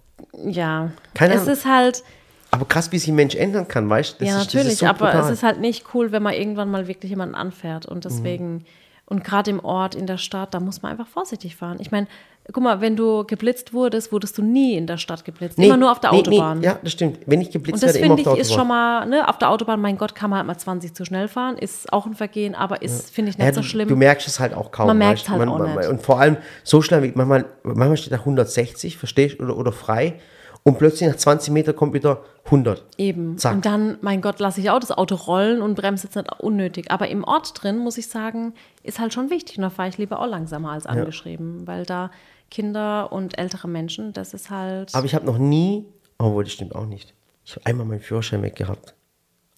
ja, 0.45 0.91
Keine 1.13 1.33
es 1.35 1.41
Ahnung. 1.41 1.53
ist 1.53 1.65
halt, 1.65 2.03
Aber 2.51 2.65
krass, 2.65 2.91
wie 2.91 2.99
sich 2.99 3.09
ein 3.09 3.15
Mensch 3.15 3.35
ändern 3.35 3.67
kann, 3.67 3.89
weißt 3.89 4.19
du? 4.21 4.25
ja, 4.25 4.39
ist- 4.41 4.53
natürlich, 4.53 4.77
so 4.77 4.85
aber 4.87 5.07
brutal. 5.07 5.23
es 5.25 5.29
ist 5.29 5.43
halt 5.43 5.59
nicht 5.59 5.85
cool, 5.93 6.11
wenn 6.11 6.23
man 6.23 6.33
irgendwann 6.33 6.69
mal 6.71 6.87
wirklich 6.87 7.09
jemanden 7.09 7.35
anfährt 7.35 7.85
und 7.85 8.05
deswegen, 8.05 8.65
und 9.05 9.23
gerade 9.23 9.49
im 9.51 9.59
Ort, 9.63 9.95
in 9.95 10.07
der 10.07 10.17
Stadt, 10.17 10.53
da 10.53 10.59
muss 10.59 10.81
man 10.81 10.91
einfach 10.91 11.07
vorsichtig 11.07 11.55
fahren. 11.55 11.77
Ich 11.79 11.91
meine, 11.91 12.07
guck 12.51 12.63
mal, 12.63 12.81
wenn 12.81 12.95
du 12.95 13.23
geblitzt 13.25 13.73
wurdest, 13.73 14.11
wurdest 14.11 14.37
du 14.37 14.41
nie 14.41 14.75
in 14.75 14.87
der 14.87 14.97
Stadt 14.97 15.25
geblitzt, 15.25 15.57
immer 15.57 15.77
nur 15.77 15.91
auf 15.91 15.99
der 15.99 16.11
nee, 16.11 16.19
Autobahn. 16.19 16.59
Nee, 16.59 16.65
ja, 16.65 16.79
das 16.81 16.93
stimmt. 16.93 17.19
Wenn 17.25 17.41
ich 17.41 17.51
geblitzt 17.51 17.75
Und 17.75 17.83
das 17.83 17.95
werde, 17.95 18.05
immer 18.05 18.13
auf 18.13 18.19
finde 18.19 18.31
der 18.31 18.33
ich 18.33 18.47
ist 18.47 18.51
Autobahn. 18.51 18.59
schon 18.59 18.67
mal, 18.67 19.05
ne, 19.07 19.27
auf 19.27 19.37
der 19.37 19.49
Autobahn, 19.49 19.81
mein 19.81 19.97
Gott, 19.97 20.15
kann 20.15 20.29
man 20.29 20.37
halt 20.37 20.47
mal 20.47 20.57
20 20.57 20.93
zu 20.93 21.05
schnell 21.05 21.27
fahren, 21.27 21.57
ist 21.57 21.91
auch 21.93 22.05
ein 22.05 22.13
Vergehen, 22.13 22.55
aber 22.55 22.81
ist, 22.81 23.11
finde 23.11 23.31
ich, 23.31 23.37
nicht 23.37 23.45
Ja, 23.45 23.53
so 23.53 23.61
du, 23.61 23.67
schlimm. 23.67 23.87
du 23.87 23.95
merkst 23.95 24.27
es 24.27 24.39
halt 24.39 24.53
auch 24.53 24.71
kaum. 24.71 24.87
Man 24.87 24.97
merkt 24.97 25.19
weißt 25.19 25.29
halt 25.29 25.39
man, 25.39 25.49
auch 25.49 25.59
man, 25.59 25.75
nicht. 25.75 25.89
Und 25.89 26.01
vor 26.01 26.19
allem 26.19 26.37
so 26.63 26.81
schnell, 26.81 27.03
wie 27.03 27.11
manchmal, 27.15 27.45
manchmal 27.63 27.97
steht 27.97 28.13
da 28.13 28.17
160, 28.17 28.97
verstehst 28.97 29.39
du, 29.39 29.43
oder, 29.43 29.57
oder 29.57 29.71
frei. 29.71 30.15
Und 30.63 30.77
plötzlich 30.77 31.09
nach 31.09 31.15
20 31.15 31.53
Meter 31.53 31.73
kommt 31.73 31.93
wieder 31.93 32.21
100. 32.45 32.83
Eben. 32.97 33.37
Zack. 33.37 33.55
Und 33.55 33.65
dann, 33.65 33.97
mein 34.01 34.21
Gott, 34.21 34.39
lasse 34.39 34.59
ich 34.59 34.69
auch 34.69 34.79
das 34.79 34.91
Auto 34.91 35.15
rollen 35.15 35.61
und 35.61 35.75
bremse 35.75 36.07
jetzt 36.07 36.15
nicht 36.15 36.39
unnötig. 36.39 36.91
Aber 36.91 37.07
im 37.07 37.23
Ort 37.23 37.63
drin, 37.63 37.77
muss 37.77 37.97
ich 37.97 38.07
sagen, 38.09 38.53
ist 38.83 38.99
halt 38.99 39.13
schon 39.13 39.29
wichtig. 39.29 39.57
Und 39.57 39.63
da 39.63 39.69
fahre 39.69 39.89
ich 39.89 39.97
lieber 39.97 40.19
auch 40.19 40.27
langsamer 40.27 40.71
als 40.71 40.85
angeschrieben, 40.85 41.65
weil 41.65 41.85
da 41.85 42.11
Kinder 42.49 43.11
und 43.11 43.37
ältere 43.37 43.67
Menschen, 43.67 44.13
das 44.13 44.33
ist 44.33 44.49
halt. 44.49 44.93
Aber 44.95 45.05
ich 45.05 45.15
habe 45.15 45.25
noch 45.25 45.37
nie, 45.37 45.85
obwohl 46.17 46.43
das 46.43 46.53
stimmt 46.53 46.75
auch 46.75 46.85
nicht. 46.85 47.13
Ich 47.45 47.55
habe 47.55 47.65
einmal 47.65 47.85
meinen 47.85 48.01
Führerschein 48.01 48.41
weggehabt. 48.41 48.95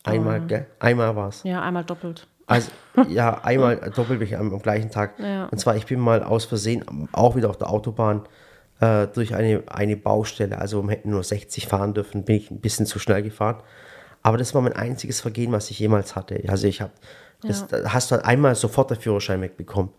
Einmal, 0.03 0.41
gell? 0.47 0.65
Einmal 0.79 1.15
war 1.15 1.29
es. 1.29 1.43
ja, 1.43 1.61
einmal 1.61 1.83
doppelt. 1.83 2.27
Also, 2.47 2.71
ja, 3.09 3.43
einmal 3.43 3.77
doppelt 3.95 4.21
ich 4.21 4.37
am, 4.37 4.53
am 4.53 4.61
gleichen 4.61 4.89
Tag. 4.89 5.19
Ja. 5.19 5.45
Und 5.45 5.57
zwar, 5.59 5.75
ich 5.75 5.85
bin 5.85 5.99
mal 5.99 6.23
aus 6.23 6.45
Versehen, 6.45 6.83
auch 7.11 7.35
wieder 7.35 7.49
auf 7.49 7.57
der 7.57 7.69
Autobahn, 7.69 8.23
äh, 8.81 9.07
durch 9.07 9.35
eine, 9.35 9.63
eine 9.67 9.95
Baustelle, 9.95 10.57
also 10.57 10.83
wir 10.83 10.91
hätten 10.91 11.11
nur 11.11 11.23
60 11.23 11.67
fahren 11.67 11.93
dürfen, 11.93 12.25
bin 12.25 12.37
ich 12.37 12.51
ein 12.51 12.59
bisschen 12.59 12.85
zu 12.85 12.99
schnell 12.99 13.21
gefahren. 13.21 13.61
Aber 14.23 14.37
das 14.37 14.53
war 14.53 14.61
mein 14.61 14.73
einziges 14.73 15.21
Vergehen, 15.21 15.51
was 15.51 15.71
ich 15.71 15.79
jemals 15.79 16.15
hatte. 16.15 16.43
Also 16.47 16.67
ich 16.67 16.81
habe, 16.81 16.91
das 17.41 17.67
da 17.67 17.93
hast 17.93 18.11
du 18.11 18.15
halt 18.15 18.25
einmal 18.25 18.55
sofort 18.55 18.91
den 18.91 18.97
Führerschein 18.99 19.41
wegbekommen. 19.41 19.91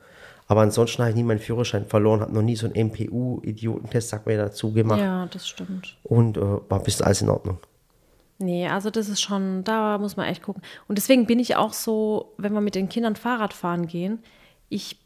Aber 0.48 0.60
ansonsten 0.60 1.02
habe 1.02 1.10
ich 1.10 1.16
nie 1.16 1.22
meinen 1.22 1.38
Führerschein 1.38 1.86
verloren, 1.86 2.20
habe 2.20 2.32
noch 2.32 2.42
nie 2.42 2.56
so 2.56 2.66
einen 2.66 2.88
MPU-Idiotentest, 2.88 4.08
sagt 4.08 4.26
man 4.26 4.36
ja 4.36 4.42
dazu, 4.42 4.72
gemacht. 4.72 5.00
Ja, 5.00 5.26
das 5.26 5.48
stimmt. 5.48 5.96
Und 6.02 6.36
äh, 6.36 6.40
war 6.40 6.82
bis 6.82 7.00
alles 7.00 7.22
in 7.22 7.28
Ordnung. 7.28 7.58
Nee, 8.38 8.66
also 8.68 8.90
das 8.90 9.08
ist 9.08 9.20
schon, 9.20 9.62
da 9.64 9.98
muss 9.98 10.16
man 10.16 10.26
echt 10.26 10.42
gucken. 10.42 10.62
Und 10.88 10.98
deswegen 10.98 11.26
bin 11.26 11.38
ich 11.38 11.56
auch 11.56 11.72
so, 11.72 12.34
wenn 12.38 12.52
wir 12.52 12.60
mit 12.60 12.74
den 12.74 12.88
Kindern 12.88 13.14
Fahrrad 13.14 13.52
fahren 13.52 13.86
gehen, 13.86 14.18
ich, 14.68 14.98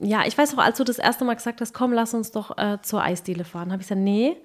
ja, 0.00 0.24
ich 0.26 0.36
weiß 0.36 0.54
auch, 0.54 0.62
als 0.62 0.78
du 0.78 0.84
das 0.84 0.98
erste 0.98 1.24
Mal 1.24 1.34
gesagt 1.34 1.60
hast, 1.60 1.74
komm, 1.74 1.92
lass 1.92 2.14
uns 2.14 2.30
doch 2.30 2.56
äh, 2.56 2.78
zur 2.82 3.02
Eisdiele 3.02 3.44
fahren, 3.44 3.72
habe 3.72 3.82
ich 3.82 3.88
gesagt, 3.88 4.00
nee, 4.00 4.36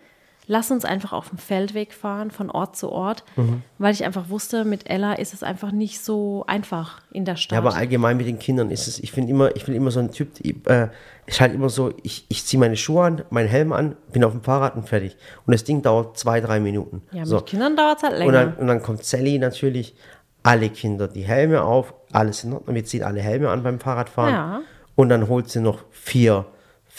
lass 0.51 0.69
uns 0.69 0.83
einfach 0.83 1.13
auf 1.13 1.29
dem 1.29 1.37
Feldweg 1.37 1.93
fahren, 1.93 2.29
von 2.29 2.49
Ort 2.51 2.75
zu 2.75 2.91
Ort, 2.91 3.23
Mhm. 3.37 3.63
weil 3.77 3.93
ich 3.93 4.03
einfach 4.03 4.27
wusste, 4.27 4.65
mit 4.65 4.89
Ella 4.89 5.13
ist 5.13 5.33
es 5.33 5.43
einfach 5.43 5.71
nicht 5.71 6.03
so 6.03 6.43
einfach 6.45 7.01
in 7.13 7.23
der 7.23 7.37
Stadt. 7.37 7.53
Ja, 7.53 7.59
aber 7.59 7.73
allgemein 7.77 8.17
mit 8.17 8.27
den 8.27 8.37
Kindern 8.37 8.69
ist 8.69 8.85
es, 8.85 8.99
ich 8.99 9.13
finde 9.13 9.31
immer, 9.31 9.55
ich 9.55 9.63
bin 9.65 9.73
immer 9.75 9.91
so 9.91 10.01
ein 10.01 10.11
Typ, 10.11 10.33
die, 10.33 10.61
äh, 10.65 10.89
ist 11.25 11.39
halt 11.39 11.53
immer 11.53 11.69
so, 11.69 11.93
ich, 12.03 12.25
ich 12.27 12.43
ziehe 12.45 12.59
meine 12.59 12.75
Schuhe 12.75 13.01
an, 13.05 13.21
meinen 13.29 13.47
Helm 13.47 13.71
an, 13.71 13.95
bin 14.11 14.25
auf 14.25 14.33
dem 14.33 14.41
Fahrrad 14.43 14.75
und 14.75 14.89
fertig. 14.89 15.15
Und 15.45 15.53
das 15.53 15.63
Ding 15.63 15.81
dauert 15.81 16.17
zwei, 16.17 16.41
drei 16.41 16.59
Minuten. 16.59 17.01
ja, 17.13 17.19
mit 17.19 17.27
so. 17.29 17.39
Kindern 17.39 17.77
dauert 17.77 17.97
es 17.99 18.03
halt 18.03 18.17
länger. 18.17 18.27
Und 18.27 18.33
dann, 18.33 18.53
und 18.55 18.67
dann 18.67 18.81
kommt 18.81 19.05
Sally 19.05 19.39
natürlich, 19.39 19.95
alle 20.43 20.69
Kinder 20.69 21.07
die 21.07 21.21
Helme 21.23 21.61
auf, 21.63 21.93
alles 22.11 22.43
in 22.43 22.51
Ordnung, 22.51 22.75
wir 22.75 22.83
ziehen 22.83 23.03
alle 23.03 23.21
Helme 23.21 23.49
an 23.49 23.63
beim 23.63 23.79
Fahrradfahren. 23.79 24.33
Ja. 24.33 24.61
Und 24.95 25.07
dann 25.07 25.29
holt 25.29 25.49
sie 25.49 25.61
noch 25.61 25.85
vier, 25.91 26.45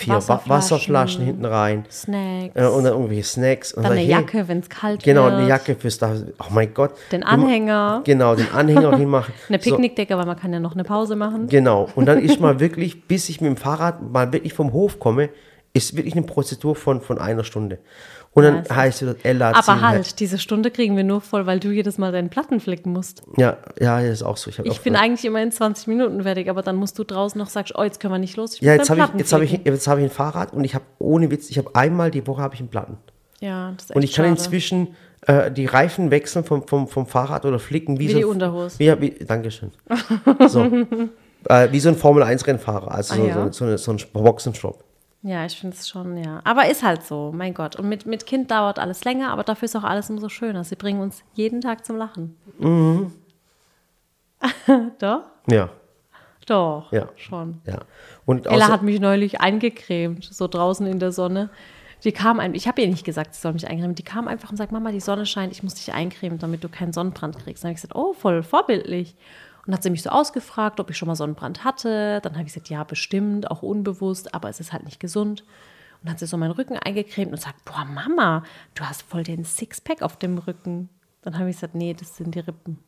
vier 0.04 0.14
Wasserflaschen. 0.14 0.50
Wasserflaschen, 0.50 1.24
hinten 1.24 1.44
rein. 1.44 1.84
Snacks. 1.90 2.54
Äh, 2.54 2.66
und 2.66 2.84
dann 2.84 2.92
irgendwelche 2.92 3.24
Snacks. 3.24 3.72
Und 3.72 3.82
dann 3.84 3.92
sag 3.92 3.98
eine 3.98 4.00
hey, 4.06 4.10
Jacke, 4.10 4.48
wenn 4.48 4.58
es 4.60 4.68
kalt 4.68 5.02
Genau, 5.02 5.24
wird. 5.24 5.34
eine 5.34 5.48
Jacke 5.48 5.74
fürs 5.74 5.98
da. 5.98 6.14
Oh 6.40 6.44
mein 6.50 6.72
Gott. 6.74 6.92
Den 7.10 7.22
Anhänger. 7.22 8.02
Genau, 8.04 8.34
den 8.34 8.50
Anhänger 8.52 8.96
hinmachen. 8.96 9.32
Eine 9.48 9.58
So. 9.60 9.70
Picknickdecke, 9.70 10.16
weil 10.16 10.26
man 10.26 10.36
kann 10.38 10.52
ja 10.52 10.60
noch 10.60 10.74
eine 10.74 10.84
Pause 10.84 11.16
machen. 11.16 11.48
Genau. 11.48 11.88
Und 11.94 12.06
dann 12.06 12.18
ist 12.20 12.40
mal 12.40 12.60
wirklich, 12.60 13.06
bis 13.06 13.28
ich 13.28 13.40
mit 13.40 13.48
dem 13.50 13.56
Fahrrad 13.56 14.02
mal 14.02 14.32
wirklich 14.32 14.54
vom 14.54 14.72
Hof 14.72 14.98
komme, 14.98 15.28
ist 15.74 15.96
wirklich 15.96 16.14
eine 16.14 16.22
Prozedur 16.26 16.74
von, 16.76 17.00
von 17.00 17.18
einer 17.18 17.44
Stunde. 17.44 17.78
Und 18.34 18.44
dann 18.44 18.62
ist 18.62 18.74
heißt 18.74 19.02
es, 19.02 19.16
Ella 19.24 19.50
Aber 19.50 19.60
ziehen 19.62 19.80
halt, 19.82 20.18
diese 20.20 20.38
Stunde 20.38 20.70
kriegen 20.70 20.96
wir 20.96 21.04
nur 21.04 21.20
voll, 21.20 21.44
weil 21.46 21.60
du 21.60 21.70
jedes 21.70 21.98
Mal 21.98 22.12
deinen 22.12 22.30
Platten 22.30 22.60
flicken 22.60 22.90
musst. 22.92 23.22
Ja, 23.36 23.58
ja, 23.78 24.00
das 24.00 24.10
ist 24.10 24.22
auch 24.22 24.38
so. 24.38 24.48
Ich, 24.48 24.58
hab 24.58 24.64
Ich 24.64 24.72
auch 24.72 24.78
bin 24.78 24.94
gedacht, 24.94 25.04
eigentlich 25.04 25.24
immer 25.26 25.42
in 25.42 25.52
20 25.52 25.86
Minuten 25.86 26.22
fertig, 26.22 26.48
aber 26.48 26.62
dann 26.62 26.76
musst 26.76 26.98
du 26.98 27.04
draußen 27.04 27.38
noch 27.38 27.50
sagst, 27.50 27.74
oh, 27.76 27.82
jetzt 27.82 28.00
können 28.00 28.14
wir 28.14 28.18
nicht 28.18 28.36
los. 28.36 28.58
Ja, 28.60 28.72
jetzt 28.74 28.88
habe 28.88 29.00
ich, 29.00 29.18
jetzt 29.18 29.32
habe 29.34 29.44
ich, 29.44 29.60
jetzt 29.64 29.86
habe 29.86 30.00
ich 30.00 30.06
ein 30.06 30.10
Fahrrad 30.10 30.54
und 30.54 30.64
ich 30.64 30.74
habe 30.74 30.84
ohne 30.98 31.30
Witz, 31.30 31.50
ich 31.50 31.58
habe 31.58 31.74
einmal 31.74 32.10
die 32.10 32.26
Woche 32.26 32.40
habe 32.40 32.54
ich 32.54 32.60
einen 32.60 32.70
Platten. 32.70 32.96
Ja, 33.40 33.72
das 33.76 33.84
ist 33.84 33.90
echt 33.90 33.96
Und 33.96 34.02
ich 34.02 34.12
kann 34.14 34.24
schade. 34.24 34.36
inzwischen 34.38 34.88
äh, 35.26 35.50
die 35.50 35.66
Reifen 35.66 36.10
wechseln 36.10 36.44
vom, 36.44 36.66
vom, 36.66 36.88
vom 36.88 37.06
Fahrrad 37.06 37.44
oder 37.44 37.58
flicken 37.58 37.98
wie, 37.98 38.08
Wie 38.08 38.12
so 38.12 38.18
die 38.18 38.24
Unterhose. 38.24 38.78
Wie, 38.78 39.00
wie, 39.00 39.24
Dankeschön. 39.24 39.72
So. 40.48 40.64
äh, 41.48 41.68
wie 41.70 41.80
so 41.80 41.90
ein 41.90 41.96
Formel-1-Rennfahrer, 41.96 42.90
also 42.92 43.14
Ah, 43.14 43.16
so, 43.16 43.26
ja? 43.26 43.52
so, 43.52 43.76
so, 43.76 43.76
so 43.76 43.92
ein 43.92 43.98
Boxenstopp. 44.22 44.82
Ja, 45.24 45.46
ich 45.46 45.56
finde 45.56 45.76
es 45.76 45.88
schon, 45.88 46.16
ja. 46.16 46.40
Aber 46.44 46.68
ist 46.68 46.82
halt 46.82 47.04
so, 47.04 47.30
mein 47.32 47.54
Gott. 47.54 47.76
Und 47.76 47.88
mit, 47.88 48.06
mit 48.06 48.26
Kind 48.26 48.50
dauert 48.50 48.80
alles 48.80 49.04
länger, 49.04 49.30
aber 49.30 49.44
dafür 49.44 49.66
ist 49.66 49.76
auch 49.76 49.84
alles 49.84 50.10
umso 50.10 50.28
schöner. 50.28 50.64
Sie 50.64 50.74
bringen 50.74 51.00
uns 51.00 51.22
jeden 51.34 51.60
Tag 51.60 51.86
zum 51.86 51.96
Lachen. 51.96 52.36
Mhm. 52.58 53.12
Doch? 54.98 55.22
Ja, 55.48 55.70
Doch. 56.46 56.90
Ja. 56.90 57.08
Schon. 57.14 57.60
ja. 57.66 57.78
Und 58.26 58.46
Ella 58.46 58.68
hat 58.68 58.82
mich 58.82 58.98
neulich 58.98 59.40
eingecremt, 59.40 60.24
so 60.24 60.48
draußen 60.48 60.86
in 60.86 60.98
der 60.98 61.12
Sonne. 61.12 61.50
Die 62.02 62.10
kam 62.10 62.40
ein, 62.40 62.56
ich 62.56 62.66
habe 62.66 62.82
ihr 62.82 62.88
nicht 62.88 63.04
gesagt, 63.04 63.34
sie 63.36 63.40
soll 63.40 63.52
mich 63.52 63.68
eincremen. 63.68 63.94
Die 63.94 64.02
kam 64.02 64.26
einfach 64.26 64.50
und 64.50 64.56
sagt, 64.56 64.72
Mama, 64.72 64.90
die 64.90 64.98
Sonne 64.98 65.24
scheint, 65.24 65.52
ich 65.52 65.62
muss 65.62 65.74
dich 65.74 65.92
eincremen, 65.92 66.38
damit 66.40 66.64
du 66.64 66.68
keinen 66.68 66.92
Sonnenbrand 66.92 67.38
kriegst. 67.38 67.62
Dann 67.62 67.68
habe 67.68 67.76
ich 67.76 67.82
gesagt, 67.82 67.94
oh, 67.94 68.12
voll 68.12 68.42
vorbildlich. 68.42 69.14
Und 69.66 69.72
hat 69.72 69.82
sie 69.82 69.90
mich 69.90 70.02
so 70.02 70.10
ausgefragt, 70.10 70.80
ob 70.80 70.90
ich 70.90 70.96
schon 70.96 71.06
mal 71.06 71.14
Sonnenbrand 71.14 71.64
hatte. 71.64 72.20
Dann 72.22 72.32
habe 72.32 72.42
ich 72.42 72.52
gesagt, 72.52 72.68
ja, 72.68 72.82
bestimmt, 72.82 73.50
auch 73.50 73.62
unbewusst, 73.62 74.34
aber 74.34 74.48
es 74.48 74.58
ist 74.58 74.72
halt 74.72 74.84
nicht 74.84 74.98
gesund. 74.98 75.42
Und 75.42 76.06
dann 76.06 76.12
hat 76.12 76.18
sie 76.18 76.26
so 76.26 76.36
meinen 76.36 76.50
Rücken 76.50 76.76
eingecremt 76.76 77.30
und 77.30 77.40
sagt, 77.40 77.64
boah, 77.64 77.84
Mama, 77.84 78.42
du 78.74 78.84
hast 78.84 79.02
voll 79.02 79.22
den 79.22 79.44
Sixpack 79.44 80.02
auf 80.02 80.16
dem 80.16 80.38
Rücken. 80.38 80.88
Dann 81.22 81.38
habe 81.38 81.48
ich 81.48 81.56
gesagt, 81.56 81.76
nee, 81.76 81.94
das 81.94 82.16
sind 82.16 82.34
die 82.34 82.40
Rippen. 82.40 82.78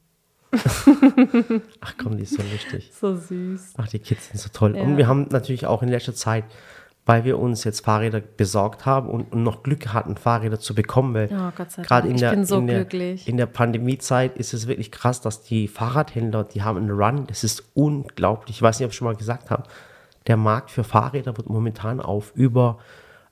Ach 1.80 1.94
komm, 2.00 2.16
die 2.16 2.24
ist 2.24 2.34
so 2.34 2.42
lustig. 2.42 2.90
So 3.00 3.16
süß. 3.16 3.74
Ach, 3.76 3.88
die 3.88 3.98
Kids 3.98 4.28
sind 4.28 4.40
so 4.40 4.48
toll. 4.52 4.76
Ja. 4.76 4.82
Und 4.82 4.96
wir 4.96 5.06
haben 5.06 5.28
natürlich 5.30 5.66
auch 5.66 5.82
in 5.82 5.88
letzter 5.88 6.14
Zeit, 6.14 6.44
weil 7.06 7.24
wir 7.24 7.38
uns 7.38 7.64
jetzt 7.64 7.84
Fahrräder 7.84 8.20
besorgt 8.20 8.86
haben 8.86 9.08
und, 9.10 9.30
und 9.32 9.42
noch 9.42 9.62
Glück 9.62 9.92
hatten, 9.92 10.16
Fahrräder 10.16 10.58
zu 10.58 10.74
bekommen, 10.74 11.12
weil 11.14 11.28
Oh, 11.32 11.52
Gott 11.56 11.70
sei 11.70 11.82
gerade 11.82 12.08
Dank. 12.08 12.10
in 12.10 12.14
Ich 12.16 12.20
der, 12.22 12.30
bin 12.30 12.44
so 12.46 12.58
in, 12.58 12.66
der, 12.66 12.78
glücklich. 12.84 13.28
in 13.28 13.36
der 13.36 13.46
Pandemiezeit 13.46 14.36
ist 14.38 14.54
es 14.54 14.66
wirklich 14.66 14.90
krass, 14.90 15.20
dass 15.20 15.42
die 15.42 15.68
Fahrradhändler, 15.68 16.44
die 16.44 16.62
haben 16.62 16.78
einen 16.78 16.90
Run, 16.90 17.26
das 17.26 17.44
ist 17.44 17.62
unglaublich. 17.74 18.56
Ich 18.56 18.62
weiß 18.62 18.78
nicht, 18.78 18.86
ob 18.86 18.92
ich 18.92 18.96
schon 18.96 19.06
mal 19.06 19.16
gesagt 19.16 19.50
habe, 19.50 19.64
der 20.26 20.36
Markt 20.38 20.70
für 20.70 20.84
Fahrräder 20.84 21.36
wird 21.36 21.50
momentan 21.50 22.00
auf 22.00 22.32
über 22.34 22.78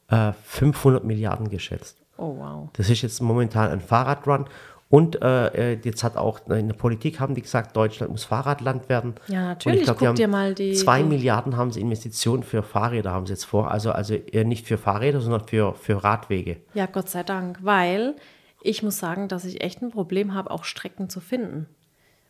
äh, 0.08 0.32
500 0.44 1.04
Milliarden 1.04 1.48
geschätzt. 1.48 1.96
Oh, 2.18 2.36
wow. 2.38 2.68
Das 2.74 2.90
ist 2.90 3.00
jetzt 3.00 3.22
momentan 3.22 3.70
ein 3.70 3.80
Fahrradrun. 3.80 4.44
Und 4.92 5.22
äh, 5.22 5.72
äh, 5.72 5.78
jetzt 5.84 6.04
hat 6.04 6.18
auch 6.18 6.46
in 6.50 6.68
der 6.68 6.74
Politik 6.74 7.18
haben 7.18 7.34
die 7.34 7.40
gesagt, 7.40 7.74
Deutschland 7.74 8.12
muss 8.12 8.24
Fahrradland 8.24 8.90
werden. 8.90 9.14
Ja, 9.26 9.38
Und 9.40 9.46
natürlich. 9.48 9.80
ich 9.80 9.84
glaub, 9.86 9.98
Guck 9.98 10.14
dir 10.16 10.28
mal 10.28 10.54
die- 10.54 10.74
Zwei 10.74 10.98
die- 11.02 11.08
Milliarden 11.08 11.56
haben 11.56 11.70
sie 11.72 11.80
Investitionen 11.80 12.42
für 12.42 12.62
Fahrräder 12.62 13.10
haben 13.10 13.24
sie 13.24 13.32
jetzt 13.32 13.44
vor. 13.46 13.70
Also, 13.70 13.90
also 13.92 14.12
eher 14.12 14.44
nicht 14.44 14.66
für 14.66 14.76
Fahrräder, 14.76 15.22
sondern 15.22 15.48
für, 15.48 15.72
für 15.76 16.04
Radwege. 16.04 16.58
Ja, 16.74 16.84
Gott 16.84 17.08
sei 17.08 17.22
Dank, 17.22 17.60
weil 17.62 18.16
ich 18.60 18.82
muss 18.82 18.98
sagen, 18.98 19.28
dass 19.28 19.46
ich 19.46 19.62
echt 19.64 19.80
ein 19.80 19.92
Problem 19.92 20.34
habe, 20.34 20.50
auch 20.50 20.64
Strecken 20.64 21.08
zu 21.08 21.20
finden. 21.20 21.68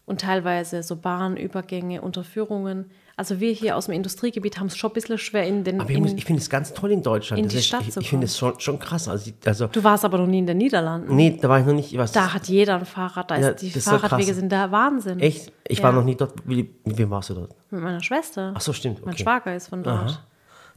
Und 0.06 0.20
teilweise 0.20 0.84
so 0.84 0.94
Bahnübergänge, 0.94 2.00
Unterführungen. 2.00 2.92
Also 3.16 3.40
wir 3.40 3.52
hier 3.52 3.76
aus 3.76 3.86
dem 3.86 3.94
Industriegebiet 3.94 4.58
haben 4.58 4.68
es 4.68 4.76
schon 4.76 4.90
ein 4.90 4.94
bisschen 4.94 5.18
schwer 5.18 5.46
in 5.46 5.64
den. 5.64 5.80
Aber 5.80 5.90
ich, 5.90 5.98
ich 6.16 6.24
finde 6.24 6.40
es 6.40 6.48
ganz 6.48 6.72
toll 6.72 6.92
in 6.92 7.02
Deutschland. 7.02 7.38
in 7.38 7.44
Das 7.44 7.52
die 7.52 7.58
ist, 7.58 7.66
Stadt 7.66 7.82
ich 7.86 7.96
ich 7.96 8.08
finde 8.08 8.24
es 8.26 8.38
schon, 8.38 8.58
schon 8.58 8.78
krass. 8.78 9.06
Also, 9.08 9.30
also 9.44 9.66
du 9.66 9.84
warst 9.84 10.04
aber 10.04 10.18
noch 10.18 10.26
nie 10.26 10.38
in 10.38 10.46
den 10.46 10.58
Niederlanden. 10.58 11.14
nee, 11.14 11.38
da 11.40 11.48
war 11.48 11.60
ich 11.60 11.66
noch 11.66 11.74
nicht. 11.74 11.94
Da 12.14 12.32
hat 12.32 12.48
jeder 12.48 12.76
ein 12.76 12.86
Fahrrad. 12.86 13.30
Da 13.30 13.38
Ja, 13.38 13.52
die 13.52 13.70
Fahrradwege 13.70 14.26
krass. 14.26 14.36
sind 14.36 14.50
der 14.50 14.72
Wahnsinn. 14.72 15.20
echt? 15.20 15.52
Ich 15.68 15.78
Ja. 15.78 15.84
war 15.84 15.92
noch 15.92 16.04
nie 16.04 16.16
dort. 16.16 16.34
Wie, 16.44 16.70
mit 16.84 16.96
wem 16.98 17.10
warst 17.10 17.30
du 17.30 17.34
dort? 17.34 17.54
Mit 17.70 17.82
meiner 17.82 18.02
Schwester. 18.02 18.52
Ach 18.56 18.60
so, 18.60 18.72
stimmt. 18.72 19.04
Mein 19.04 19.14
Okay. 19.14 19.22
Schwager 19.24 19.54
ist 19.56 19.68
von 19.68 19.82
dort. 19.82 20.22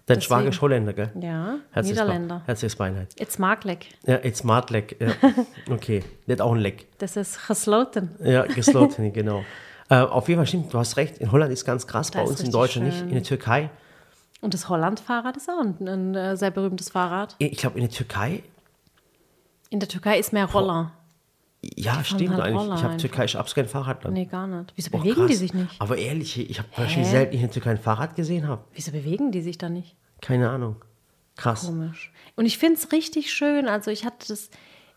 Dein 0.07 0.17
deswegen. 0.17 0.21
Schwager 0.27 0.49
ist 0.49 0.61
Holländer, 0.61 0.93
gell? 0.93 1.11
Ja, 1.19 1.55
Herzliches 1.71 1.99
Niederländer. 1.99 2.41
Herzliches 2.45 2.75
Beileid. 2.75 3.07
It's 3.19 3.39
Markleck. 3.39 3.87
Ja, 4.05 4.19
it's 4.23 4.39
smart 4.39 4.69
Leck. 4.69 4.97
Ja. 4.99 5.07
Okay, 5.73 6.03
nicht 6.27 6.41
auch 6.41 6.51
ein 6.53 6.59
Leck. 6.59 6.85
Das 6.99 7.17
ist 7.17 7.47
gesloten. 7.47 8.11
Ja, 8.23 8.43
gesloten, 8.43 9.11
genau. 9.13 9.43
Äh, 9.89 9.97
auf 9.99 10.27
jeden 10.27 10.39
Fall 10.39 10.47
stimmt, 10.47 10.73
du 10.73 10.79
hast 10.79 10.97
recht. 10.97 11.17
In 11.19 11.31
Holland 11.31 11.51
ist 11.53 11.63
ganz 11.65 11.85
krass, 11.85 12.09
Da 12.11 12.21
bei 12.23 12.27
uns 12.27 12.41
in 12.41 12.51
Deutschland 12.51 12.87
nicht. 12.87 12.97
schön. 12.99 13.07
In 13.09 13.13
der 13.15 13.23
Türkei, 13.23 13.69
Und 14.41 14.53
das 14.53 14.67
Holland-Fahrrad 14.69 15.37
ist 15.37 15.49
auch 15.49 15.59
ein, 15.59 15.87
ein 15.87 16.15
äh, 16.15 16.35
sehr 16.37 16.51
berühmtes 16.51 16.89
Fahrrad. 16.89 17.35
ich 17.39 17.57
glaube, 17.57 17.77
in 17.79 17.85
der 17.85 17.91
Türkei, 17.91 18.43
In 19.69 19.79
der 19.79 19.89
Türkei 19.89 20.17
ist 20.19 20.33
mehr 20.33 20.45
Roller. 20.45 20.91
ja, 21.61 22.03
stimmt 22.03 22.31
halt 22.31 22.41
eigentlich. 22.41 22.61
Roller 22.61 22.75
Ich 22.75 22.83
habe. 22.83 22.97
Türkei 22.97 23.25
ist 23.25 23.35
absolut 23.35 23.55
kein 23.67 23.71
Fahrradland. 23.71 24.13
Nee, 24.15 24.25
gar 24.25 24.47
nicht. 24.47 24.73
Wieso 24.75 24.89
Boah, 24.91 24.99
bewegen 25.01 25.21
die 25.27 25.33
krass. 25.33 25.39
sich 25.39 25.53
nicht? 25.53 25.75
Aber 25.81 25.97
ehrlich, 25.97 26.49
ich 26.49 26.57
habe 26.59 26.69
wahrscheinlich 26.75 27.09
selten 27.09 27.35
in 27.35 27.41
der 27.41 27.51
Türkei 27.51 27.71
ein 27.71 27.77
Fahrrad 27.79 28.15
gesehen 28.15 28.47
habe. 28.47 28.63
Wieso 28.73 28.91
bewegen 28.91 29.31
die 29.31 29.41
sich 29.41 29.57
da 29.57 29.69
nicht? 29.69 29.95
Keine 30.21 30.49
Ahnung. 30.49 30.77
Krass. 31.35 31.65
Komisch. 31.65 32.11
Und 32.35 32.45
ich 32.45 32.57
finde 32.57 32.75
es 32.79 32.91
richtig 32.91 33.31
schön. 33.33 33.67
Also 33.67 33.91
ich 33.91 34.05
hatte 34.05 34.27
das, 34.29 34.49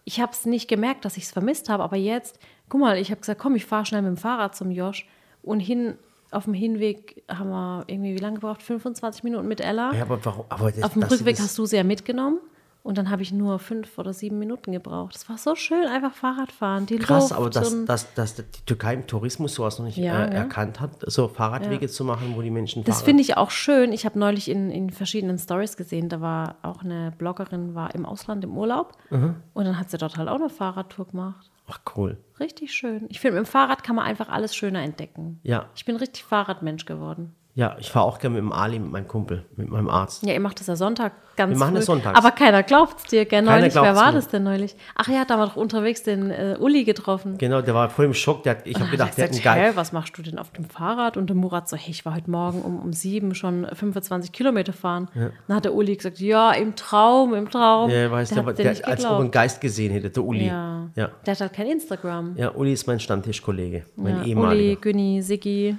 ich 0.05 0.21
habe 0.21 0.33
es 0.33 0.47
nicht 0.47 0.69
gemerkt, 0.69 1.05
dass 1.05 1.17
ich 1.17 1.25
es 1.25 1.33
vermisst 1.33 1.69
habe, 1.69 1.83
aber 1.83 1.97
jetzt, 1.97 2.39
guck 2.69 2.81
mal, 2.81 2.97
ich 2.99 3.11
habe 3.11 3.21
gesagt, 3.21 3.41
komm, 3.41 3.55
ich 3.57 3.65
fahre 3.67 3.87
schnell 3.87 4.03
mit 4.03 4.11
dem 4.11 4.17
Fahrrad 4.17 4.55
zum 4.57 4.71
Josh 4.71 5.07
und 5.43 5.61
hin, 5.61 5.95
auf 6.31 6.45
dem 6.45 6.55
Hinweg 6.55 7.23
haben 7.29 7.51
wir 7.51 7.85
irgendwie, 7.87 8.15
wie 8.15 8.19
lange 8.19 8.35
gebraucht? 8.37 8.63
25 8.63 9.25
Minuten 9.25 9.49
mit 9.49 9.61
Ella. 9.61 9.93
Ja, 9.95 10.03
aber 10.03 10.25
warum? 10.25 10.45
Aber 10.49 10.71
das, 10.71 10.83
auf 10.83 10.93
dem 10.93 11.03
Rückweg 11.03 11.37
das, 11.37 11.47
hast 11.47 11.59
du 11.59 11.67
sie 11.67 11.77
ja 11.77 11.85
mitgenommen. 11.85 12.39
Und 12.85 12.97
dann 12.97 13.11
habe 13.11 13.21
ich 13.23 13.33
nur 13.33 13.59
fünf 13.59 13.99
oder 13.99 14.15
sieben 14.15 14.39
Minuten 14.39 14.73
gebraucht. 14.73 15.15
Das 15.15 15.29
war 15.29 15.37
so 15.37 15.55
schön, 15.57 15.87
einfach 15.89 16.13
Fahrrad 16.15 16.51
fahren. 16.53 16.87
Die 16.87 16.97
Krass, 16.97 17.25
Luft 17.31 17.33
aber 17.35 17.51
dass, 17.51 17.85
dass, 17.85 18.15
dass 18.15 18.35
die 18.37 18.45
Türkei 18.65 18.95
im 18.95 19.07
Tourismus 19.07 19.55
sowas 19.55 19.79
noch 19.79 19.85
nicht 19.85 19.99
Ja, 19.99 20.25
äh, 20.25 20.29
ja. 20.29 20.39
erkannt 20.39 20.81
hat, 20.81 20.93
so 21.07 21.29
Fahrradwege 21.29 21.89
zu 21.89 22.05
machen, 22.05 22.33
wo 22.35 22.41
die 22.41 22.51
Menschen 22.51 22.85
Das 22.85 22.99
fahren. 22.99 23.05
finde 23.07 23.23
ich 23.23 23.37
auch 23.37 23.51
schön. 23.51 23.93
Ich 23.93 24.07
habe 24.07 24.19
neulich 24.19 24.49
in, 24.49 24.71
in 24.71 24.89
verschiedenen 24.91 25.37
Stories 25.39 25.77
gesehen, 25.77 26.09
da 26.09 26.21
war 26.23 26.55
auch 26.63 26.83
eine 26.83 27.13
Bloggerin, 27.19 27.75
war 27.75 27.95
im 27.95 28.07
Ausland 28.07 28.45
im 28.45 28.57
Urlaub 28.57 28.93
Mhm. 29.11 29.35
und 29.55 29.65
dann 29.67 29.79
hat 29.79 29.91
sie 29.91 29.99
dort 29.99 30.17
halt 30.17 30.29
auch 30.29 30.37
eine 30.37 30.49
Fahrradtour 30.49 31.09
gemacht. 31.09 31.51
Ach, 31.69 31.81
cool. 31.97 32.17
Richtig 32.41 32.73
schön. 32.73 33.07
Ich 33.11 33.21
finde, 33.21 33.39
mit 33.39 33.47
dem 33.47 33.51
Fahrrad 33.51 33.85
kann 33.85 33.97
man 33.97 34.07
einfach 34.07 34.29
alles 34.29 34.57
schöner 34.57 34.83
entdecken. 34.83 35.41
Ja. 35.43 35.69
Ich 35.77 35.85
bin 35.85 35.97
richtig 35.97 36.25
Fahrradmensch 36.25 36.87
geworden. 36.87 37.35
Ja, 37.55 37.77
ich 37.79 37.91
fahre 37.91 38.07
auch 38.07 38.19
gerne 38.19 38.35
mit 38.35 38.43
dem 38.43 38.53
Ali, 38.53 38.79
mit 38.79 38.91
meinem 38.91 39.09
Kumpel, 39.09 39.45
mit 39.57 39.69
meinem 39.69 39.89
Arzt. 39.89 40.25
Ja, 40.25 40.33
ihr 40.33 40.41
macht 40.41 40.61
das 40.61 40.69
ja 40.69 40.77
Sonntag 40.77 41.13
ganz 41.39 41.53
Wir 41.55 41.59
machen 41.59 41.71
früh. 41.71 41.77
das 41.77 41.87
sonntags. 41.87 42.19
Aber 42.19 42.31
keiner 42.33 42.63
glaubt 42.63 42.99
es 42.99 43.05
dir. 43.05 43.25
Gell? 43.25 43.41
Neulich, 43.43 43.75
wer 43.75 43.97
war 43.97 44.09
mir. 44.09 44.13
das 44.17 44.29
denn 44.29 44.43
neulich? 44.43 44.77
Ach 44.95 45.09
ja, 45.09 45.25
da 45.25 45.39
war 45.39 45.47
doch 45.47 45.57
unterwegs 45.57 46.03
den 46.03 46.31
äh, 46.31 46.57
Uli 46.61 46.85
getroffen. 46.85 47.39
Genau, 47.39 47.63
der 47.63 47.75
war 47.75 47.89
voll 47.89 48.05
im 48.05 48.15
Schock. 48.15 48.43
Der 48.43 48.57
hat, 48.57 48.67
ich 48.67 48.75
habe 48.75 48.87
er 48.87 48.91
gedacht, 48.91 49.17
der 49.17 49.25
hat 49.25 49.33
einen 49.33 49.43
geil. 49.43 49.73
was 49.75 49.93
machst 49.93 50.19
du 50.19 50.23
denn 50.23 50.39
auf 50.39 50.51
dem 50.53 50.65
Fahrrad? 50.65 51.17
Und 51.17 51.29
der 51.29 51.37
Murat 51.37 51.69
so, 51.69 51.77
hey, 51.77 51.91
ich 51.91 52.05
war 52.05 52.15
heute 52.15 52.31
Morgen 52.31 52.61
um, 52.61 52.79
um 52.81 52.93
sieben 52.93 53.35
schon 53.35 53.67
25 53.73 54.33
Kilometer 54.33 54.73
fahren. 54.75 55.09
Dann 55.15 55.57
hat 55.57 55.65
der 55.65 55.73
Uli 55.75 55.97
gesagt, 55.97 56.19
ja, 56.21 56.53
im 56.53 56.75
Traum, 56.77 57.33
im 57.35 57.51
Traum. 57.51 57.89
Ja, 57.91 58.11
weißt 58.11 58.33
du, 58.33 58.35
der 58.35 58.43
aber 58.43 58.53
dir 58.53 58.63
der, 58.65 58.73
nicht 58.73 58.85
als 58.85 59.05
ob 59.05 59.11
einen 59.11 59.17
geglaubt. 59.19 59.33
Geist 59.33 59.61
gesehen 59.61 59.93
hätte, 59.93 60.11
der 60.11 60.25
Uli. 60.25 60.47
Ja. 60.47 60.89
Ja. 60.95 61.11
Der 61.25 61.35
hat 61.35 61.41
halt 61.41 61.53
kein 61.53 61.67
Instagram. 61.69 62.35
Ja, 62.37 62.51
Uli 62.55 62.73
ist 62.73 62.87
mein 62.87 62.99
Stammtischkollege, 63.01 63.85
mein 63.97 64.17
Ja, 64.17 64.21
Uli, 64.23 64.31
ehemaliger. 64.31 64.81
Günni, 64.81 65.23
Siggi 65.23 65.77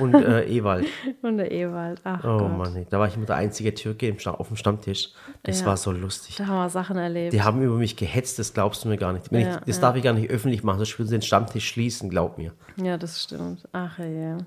Und 0.00 0.14
äh, 0.14 0.44
Ewald. 0.46 0.86
und 1.22 1.36
der 1.38 1.50
Ewald. 1.50 2.00
Ach 2.04 2.24
Oh 2.24 2.38
Gott, 2.38 2.56
Mann, 2.56 2.86
da 2.88 2.98
war 2.98 3.06
ich 3.08 3.16
immer 3.16 3.26
der 3.26 3.36
einzige 3.36 3.74
Türke 3.74 4.14
auf 4.26 4.48
dem 4.48 4.56
Stammtisch. 4.56 5.01
Das 5.44 5.60
Ja. 5.60 5.66
war 5.66 5.76
so 5.76 5.90
lustig. 5.92 6.36
da 6.36 6.46
haben 6.46 6.56
wir 6.56 6.70
Sachen 6.70 6.96
erlebt. 6.96 7.32
Die 7.32 7.42
haben 7.42 7.62
über 7.62 7.76
mich 7.76 7.96
gehetzt, 7.96 8.38
das 8.38 8.54
glaubst 8.54 8.84
du 8.84 8.88
mir 8.88 8.96
gar 8.96 9.12
nicht. 9.12 9.30
Ja, 9.32 9.38
ich, 9.38 9.46
das 9.66 9.76
ja. 9.76 9.80
darf 9.82 9.96
ich 9.96 10.02
gar 10.02 10.12
nicht 10.12 10.30
öffentlich 10.30 10.62
machen, 10.62 10.78
sonst 10.78 10.98
würden 10.98 11.08
sie 11.08 11.16
den 11.16 11.22
Stammtisch 11.22 11.68
schließen, 11.68 12.10
glaub 12.10 12.38
mir. 12.38 12.52
Ja, 12.76 12.96
das 12.96 13.22
stimmt. 13.22 13.66
Ach 13.72 13.98
ja. 13.98 14.38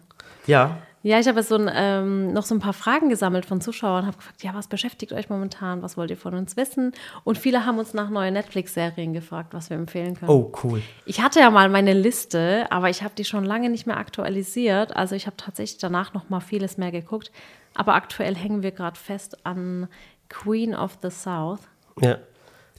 Ja, 0.48 0.78
Ja, 1.04 1.20
ich 1.20 1.28
habe 1.28 1.40
jetzt 1.40 1.50
so 1.50 1.56
ein, 1.56 1.70
ähm, 1.72 2.34
noch 2.34 2.44
so 2.44 2.56
ein 2.56 2.60
paar 2.60 2.74
Fragen 2.74 3.10
gesammelt 3.10 3.46
von 3.46 3.62
Zuschauern, 3.62 4.08
habe 4.08 4.18
gefragt, 4.18 4.44
ja, 4.44 4.54
was 4.56 4.68
beschäftigt 4.68 5.14
euch 5.14 5.30
momentan, 5.30 5.84
was 5.84 5.98
wollt 5.98 6.10
ihr 6.10 6.18
von 6.18 6.34
uns 6.34 6.58
wissen? 6.58 6.94
Und 7.24 7.38
viele 7.38 7.64
haben 7.66 7.78
uns 7.78 7.94
nach 7.94 8.10
neuen 8.10 8.34
Netflix-Serien 8.34 9.14
gefragt, 9.14 9.54
was 9.54 9.70
wir 9.70 9.78
empfehlen 9.78 10.16
können. 10.16 10.32
oh 10.32 10.52
cool. 10.64 10.82
Ich 11.06 11.22
hatte 11.22 11.40
ja 11.40 11.52
mal 11.52 11.70
meine 11.70 11.94
Liste, 11.94 12.66
aber 12.72 12.90
ich 12.90 13.04
habe 13.04 13.14
die 13.16 13.26
schon 13.26 13.46
lange 13.46 13.70
nicht 13.70 13.86
mehr 13.86 13.98
aktualisiert. 13.98 14.96
Also 14.96 15.14
ich 15.16 15.28
habe 15.28 15.38
tatsächlich 15.38 15.78
danach 15.80 16.14
noch 16.16 16.30
mal 16.30 16.40
vieles 16.40 16.78
mehr 16.78 16.92
geguckt. 16.92 17.32
Aber 17.76 17.94
aktuell 17.94 18.36
hängen 18.36 18.64
wir 18.64 18.72
gerade 18.72 18.98
fest 19.00 19.46
an 19.46 19.88
Queen 20.30 20.76
of 20.76 20.98
the 21.02 21.10
South. 21.10 21.60
Ja. 22.02 22.18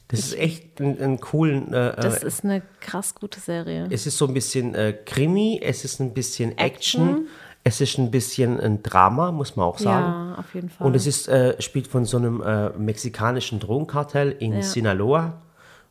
Das 0.09 0.21
ist 0.21 0.39
echt 0.39 0.81
ein, 0.81 1.01
ein 1.01 1.21
coolen. 1.21 1.73
Äh, 1.75 1.97
Das 1.97 2.23
äh, 2.23 2.27
ist 2.29 2.45
eine 2.45 2.63
krass 2.81 3.15
gute 3.15 3.41
Serie. 3.41 3.89
es 3.91 4.07
ist 4.07 4.17
so 4.19 4.27
ein 4.29 4.35
bisschen 4.35 4.75
äh, 4.77 4.93
Krimi, 5.05 5.61
es 5.63 5.85
ist 5.85 5.99
ein 6.01 6.15
bisschen 6.15 6.57
Action, 6.59 7.09
Action. 7.09 7.29
es 7.65 7.81
ist 7.81 7.99
ein 7.99 8.13
bisschen 8.13 8.61
ein 8.61 8.85
Drama, 8.85 9.33
muss 9.33 9.57
man 9.57 9.67
auch 9.67 9.79
sagen. 9.79 10.07
Ja, 10.35 10.35
auf 10.39 10.55
jeden 10.55 10.71
Fall. 10.71 10.87
Und 10.87 10.95
es 10.95 11.09
ist, 11.09 11.27
äh, 11.29 11.61
spielt 11.61 11.89
von 11.89 12.05
so 12.05 12.19
einem 12.19 12.41
äh, 12.41 12.69
mexikanischen 12.79 13.59
Drogenkartell 13.59 14.31
in 14.39 14.53
Ja. 14.53 14.63
Sinaloa, 14.63 15.43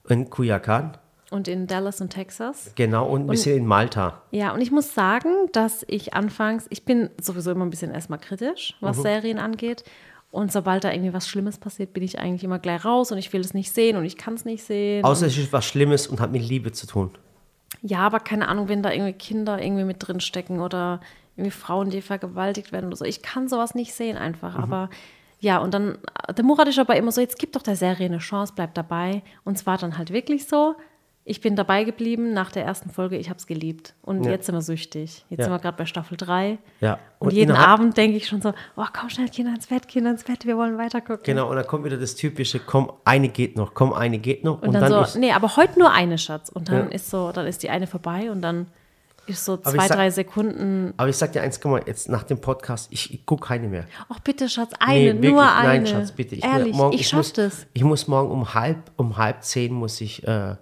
in 0.08 0.30
Cuyacan, 0.30 0.96
Und 1.32 1.50
in 1.50 1.68
Dallas 1.68 2.00
und 2.00 2.12
Texas. 2.12 2.72
genau, 2.76 3.08
und 3.10 3.24
ein 3.24 3.28
bisschen 3.28 3.58
in 3.58 3.66
Malta. 3.66 4.22
Ja, 4.32 4.54
und 4.54 4.62
ich 4.62 4.72
muss 4.72 4.94
sagen, 4.94 5.30
dass 5.52 5.84
ich 5.90 6.14
anfangs, 6.14 6.68
ich 6.70 6.86
bin 6.86 7.10
sowieso 7.20 7.52
immer 7.52 7.66
ein 7.66 7.70
bisschen 7.70 7.92
erstmal 7.92 8.20
kritisch, 8.20 8.78
Mhm. 8.80 8.86
was 8.86 9.02
Serien 9.02 9.40
angeht. 9.40 9.84
Und 10.36 10.52
sobald 10.52 10.84
da 10.84 10.92
irgendwie 10.92 11.14
was 11.14 11.30
Schlimmes 11.30 11.58
passiert, 11.58 11.94
bin 11.94 12.04
ich 12.04 12.20
eigentlich 12.20 12.44
immer 12.44 12.60
gleich 12.60 12.84
raus 12.84 13.10
und 13.14 13.18
ich 13.18 13.32
will 13.32 13.40
es 13.40 13.54
nicht 13.54 13.74
sehen 13.74 13.96
und 13.96 14.04
ich 14.04 14.18
kann 14.18 14.34
es 14.34 14.44
nicht 14.44 14.66
sehen. 14.66 15.06
Außer 15.06 15.28
es 15.28 15.38
ist 15.38 15.54
was 15.54 15.64
Schlimmes 15.64 16.08
und 16.08 16.20
hat 16.20 16.34
mit 16.34 16.42
Liebe 16.42 16.74
zu 16.74 16.88
tun. 16.88 17.12
Ja, 17.82 18.00
aber 18.00 18.20
keine 18.20 18.50
Ahnung, 18.50 18.68
wenn 18.68 18.84
da 18.84 18.92
irgendwie 18.92 19.14
Kinder 19.14 19.64
irgendwie 19.64 19.86
mit 19.86 20.06
drin 20.06 20.20
stecken 20.20 20.60
oder 20.60 21.00
irgendwie 21.38 21.52
Frauen, 21.52 21.90
die 21.90 22.02
vergewaltigt 22.02 22.74
werden 22.74 22.88
oder 22.88 22.98
so. 22.98 23.06
Ich 23.06 23.22
kann 23.22 23.48
sowas 23.48 23.76
nicht 23.76 23.94
sehen 23.94 24.18
einfach. 24.18 24.58
Aber 24.58 24.90
ja, 25.40 25.60
und 25.60 25.74
dann, 25.74 26.00
der 26.36 26.44
Murat 26.44 26.68
ist 26.68 26.80
aber 26.80 26.98
immer 26.98 27.14
so, 27.14 27.22
jetzt 27.22 27.40
gib 27.40 27.54
doch 27.54 27.62
der 27.62 27.78
Serie 27.78 28.08
eine 28.08 28.18
Chance, 28.18 28.52
bleib 28.58 28.74
dabei. 28.74 29.24
Und 29.46 29.58
zwar 29.58 29.78
dann 29.78 29.98
halt 29.98 30.12
wirklich 30.12 30.48
so. 30.48 30.76
Ich 31.28 31.42
bin 31.42 31.56
dabei 31.56 31.84
geblieben 31.86 32.34
nach 32.34 32.52
der 32.52 32.64
ersten 32.66 32.92
Folge, 32.92 33.18
ich 33.18 33.30
habe 33.30 33.40
es 33.40 33.48
geliebt. 33.48 33.96
Und 34.04 34.26
Ja. 34.26 34.32
jetzt 34.32 34.46
sind 34.46 34.54
wir 34.54 34.62
süchtig. 34.62 35.26
Jetzt 35.30 35.40
Ja. 35.40 35.46
sind 35.46 35.54
wir 35.54 35.60
gerade 35.60 35.76
bei 35.76 35.88
Staffel 35.88 36.18
3. 36.18 36.60
Ja. 36.82 37.00
Und, 37.18 37.30
Und 37.30 37.34
jeden 37.34 37.56
Abend 37.56 37.98
denke 37.98 38.16
ich 38.18 38.28
schon 38.28 38.44
so, 38.44 38.54
oh, 38.76 38.84
komm 38.94 39.10
schnell, 39.10 39.28
Kinder 39.30 39.52
ins 39.56 39.66
Bett, 39.66 39.88
Kinder 39.88 40.12
ins 40.12 40.24
Bett, 40.24 40.46
wir 40.46 40.56
wollen 40.56 40.78
weiter 40.78 41.02
gucken. 41.02 41.24
Genau, 41.24 41.50
und 41.50 41.56
dann 41.56 41.66
kommt 41.66 41.84
wieder 41.84 41.98
das 41.98 42.14
typische, 42.14 42.60
komm, 42.60 42.92
eine 43.06 43.30
geht 43.30 43.58
noch, 43.58 43.74
komm, 43.74 43.92
eine 43.92 44.20
geht 44.20 44.44
noch. 44.44 44.62
Und, 44.62 44.74
dann, 44.74 44.94
ist, 45.04 45.14
so, 45.14 45.20
nee, 45.20 45.32
aber 45.32 45.56
heute 45.56 45.80
nur 45.80 45.92
eine, 45.92 46.20
Schatz. 46.20 46.50
Und 46.50 46.70
dann 46.70 46.90
Ja. 46.90 46.96
ist 46.96 47.10
so, 47.10 47.32
dann 47.32 47.48
ist 47.48 47.64
die 47.64 47.72
eine 47.72 47.88
vorbei 47.88 48.30
und 48.30 48.44
dann 48.44 48.68
ist 49.26 49.44
so 49.46 49.56
ich 49.56 49.62
zwei, 49.64 49.88
sag- 49.88 49.98
drei 49.98 50.12
Sekunden 50.12 50.94
aber 50.98 51.10
ich 51.10 51.18
sag 51.18 51.32
dir 51.32 51.42
eins, 51.42 51.60
guck 51.60 51.72
mal, 51.72 51.82
jetzt 51.88 52.08
nach 52.08 52.22
dem 52.22 52.40
Podcast, 52.40 52.90
ich, 52.92 53.12
ich 53.12 53.26
gucke 53.26 53.48
keine 53.48 53.68
mehr. 53.68 53.86
Ach 54.10 54.20
bitte, 54.20 54.48
Schatz, 54.48 54.74
eine, 54.80 55.14
wirklich, 55.16 55.32
nur 55.32 55.42
eine. 55.52 55.68
Nein, 55.68 55.88
Schatz, 55.88 56.12
bitte. 56.12 56.36
Ich, 56.36 56.44
Ehrlich, 56.44 56.76
morgen, 56.76 56.94
ich, 56.94 57.08
schaff 57.08 57.18
muss, 57.18 57.34
das. 57.34 57.66
Ich 57.74 57.84
muss 57.84 58.08
morgen 58.08 58.30
um 58.30 58.54
halb, 58.54 58.78
um 58.98 59.18
halb 59.18 59.42
zehn 59.44 59.74
muss 59.74 60.00
ich, 60.02 60.24
äh, 60.28 60.58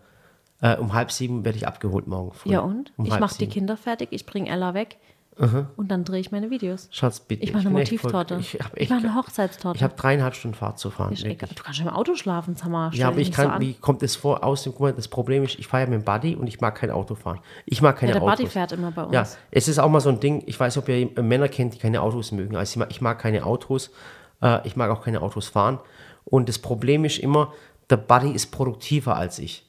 äh, 0.63 0.77
um 0.77 0.93
halb 0.93 1.11
sieben 1.11 1.45
werde 1.45 1.57
ich 1.57 1.67
abgeholt 1.67 2.07
morgen 2.07 2.33
früh. 2.33 2.51
Ja 2.51 2.61
und? 2.61 2.91
Um 2.97 3.05
ich 3.05 3.19
mache 3.19 3.37
die. 3.37 3.47
Kinder 3.47 3.77
fertig, 3.77 4.09
ich 4.11 4.25
bringe 4.25 4.49
Ella 4.49 4.73
weg 4.73 4.97
und 5.35 5.89
dann 5.89 6.03
drehe 6.03 6.19
ich 6.19 6.31
meine 6.31 6.51
Videos. 6.51 6.87
Schatz, 6.91 7.19
bitte. 7.19 7.43
Ich 7.43 7.53
mache 7.53 7.61
eine 7.67 7.71
Motivtorte. 7.71 8.37
Ich, 8.39 8.53
hab 8.53 8.77
Ich 8.77 8.89
mache 8.89 8.99
eine 8.99 9.15
Hochzeitstorte. 9.15 9.77
ich 9.77 9.83
habe 9.83 9.95
dreieinhalb 9.95 10.35
Stunden 10.35 10.55
Fahrt 10.55 10.77
zu 10.77 10.91
fahren. 10.91 11.11
Ist 11.11 11.21
egal. 11.21 11.31
wirklich. 11.31 11.55
Du 11.55 11.63
kannst 11.63 11.79
schon 11.79 11.87
im 11.87 11.93
Auto 11.93 12.15
schlafen, 12.15 12.55
Samar. 12.55 12.93
Ja, 12.93 13.07
aber 13.07 13.17
ich 13.17 13.31
kann, 13.31 13.59
wie 13.59 13.73
kommt 13.73 14.03
es 14.03 14.15
vor? 14.15 14.43
Aus 14.43 14.63
dem, 14.63 14.73
guck 14.73 14.81
mal, 14.81 14.93
das 14.93 15.07
Problem 15.07 15.43
ist, 15.43 15.57
ich 15.57 15.65
fahre 15.65 15.83
ja 15.83 15.89
mit 15.89 16.01
dem 16.01 16.05
Buddy 16.05 16.35
und 16.35 16.45
ich 16.45 16.61
mag 16.61 16.75
kein 16.75 16.91
Auto 16.91 17.15
fahren. 17.15 17.39
Ich 17.65 17.81
mag 17.81 17.97
keine 17.97 18.13
Ja, 18.13 18.19
der 18.19 18.23
Autos. 18.23 18.37
Buddy 18.37 18.49
fährt 18.49 18.71
immer 18.73 18.91
bei 18.91 19.03
uns. 19.03 19.13
Ja, 19.13 19.25
es 19.49 19.67
ist 19.67 19.79
auch 19.79 19.89
mal 19.89 20.01
so 20.01 20.09
ein 20.09 20.19
Ding, 20.19 20.43
ich 20.45 20.59
weiß, 20.59 20.77
ob 20.77 20.87
ihr 20.87 21.09
Männer 21.21 21.47
kennt, 21.47 21.73
die 21.73 21.79
keine 21.79 22.01
Autos 22.01 22.31
mögen. 22.31 22.55
Also 22.55 22.71
ich 22.71 22.77
mag, 22.77 22.91
ich 22.91 23.01
mag 23.01 23.17
keine 23.17 23.43
Autos, 23.43 23.89
äh, 24.41 24.65
ich 24.67 24.75
mag 24.75 24.91
auch 24.91 25.03
keine 25.03 25.21
Autos 25.21 25.47
fahren. 25.47 25.79
Und 26.25 26.47
das 26.47 26.59
Problem 26.59 27.05
ist 27.05 27.17
immer, 27.17 27.53
der 27.89 27.97
Buddy 27.97 28.31
ist 28.31 28.51
produktiver 28.51 29.15
als 29.15 29.39
ich. 29.39 29.65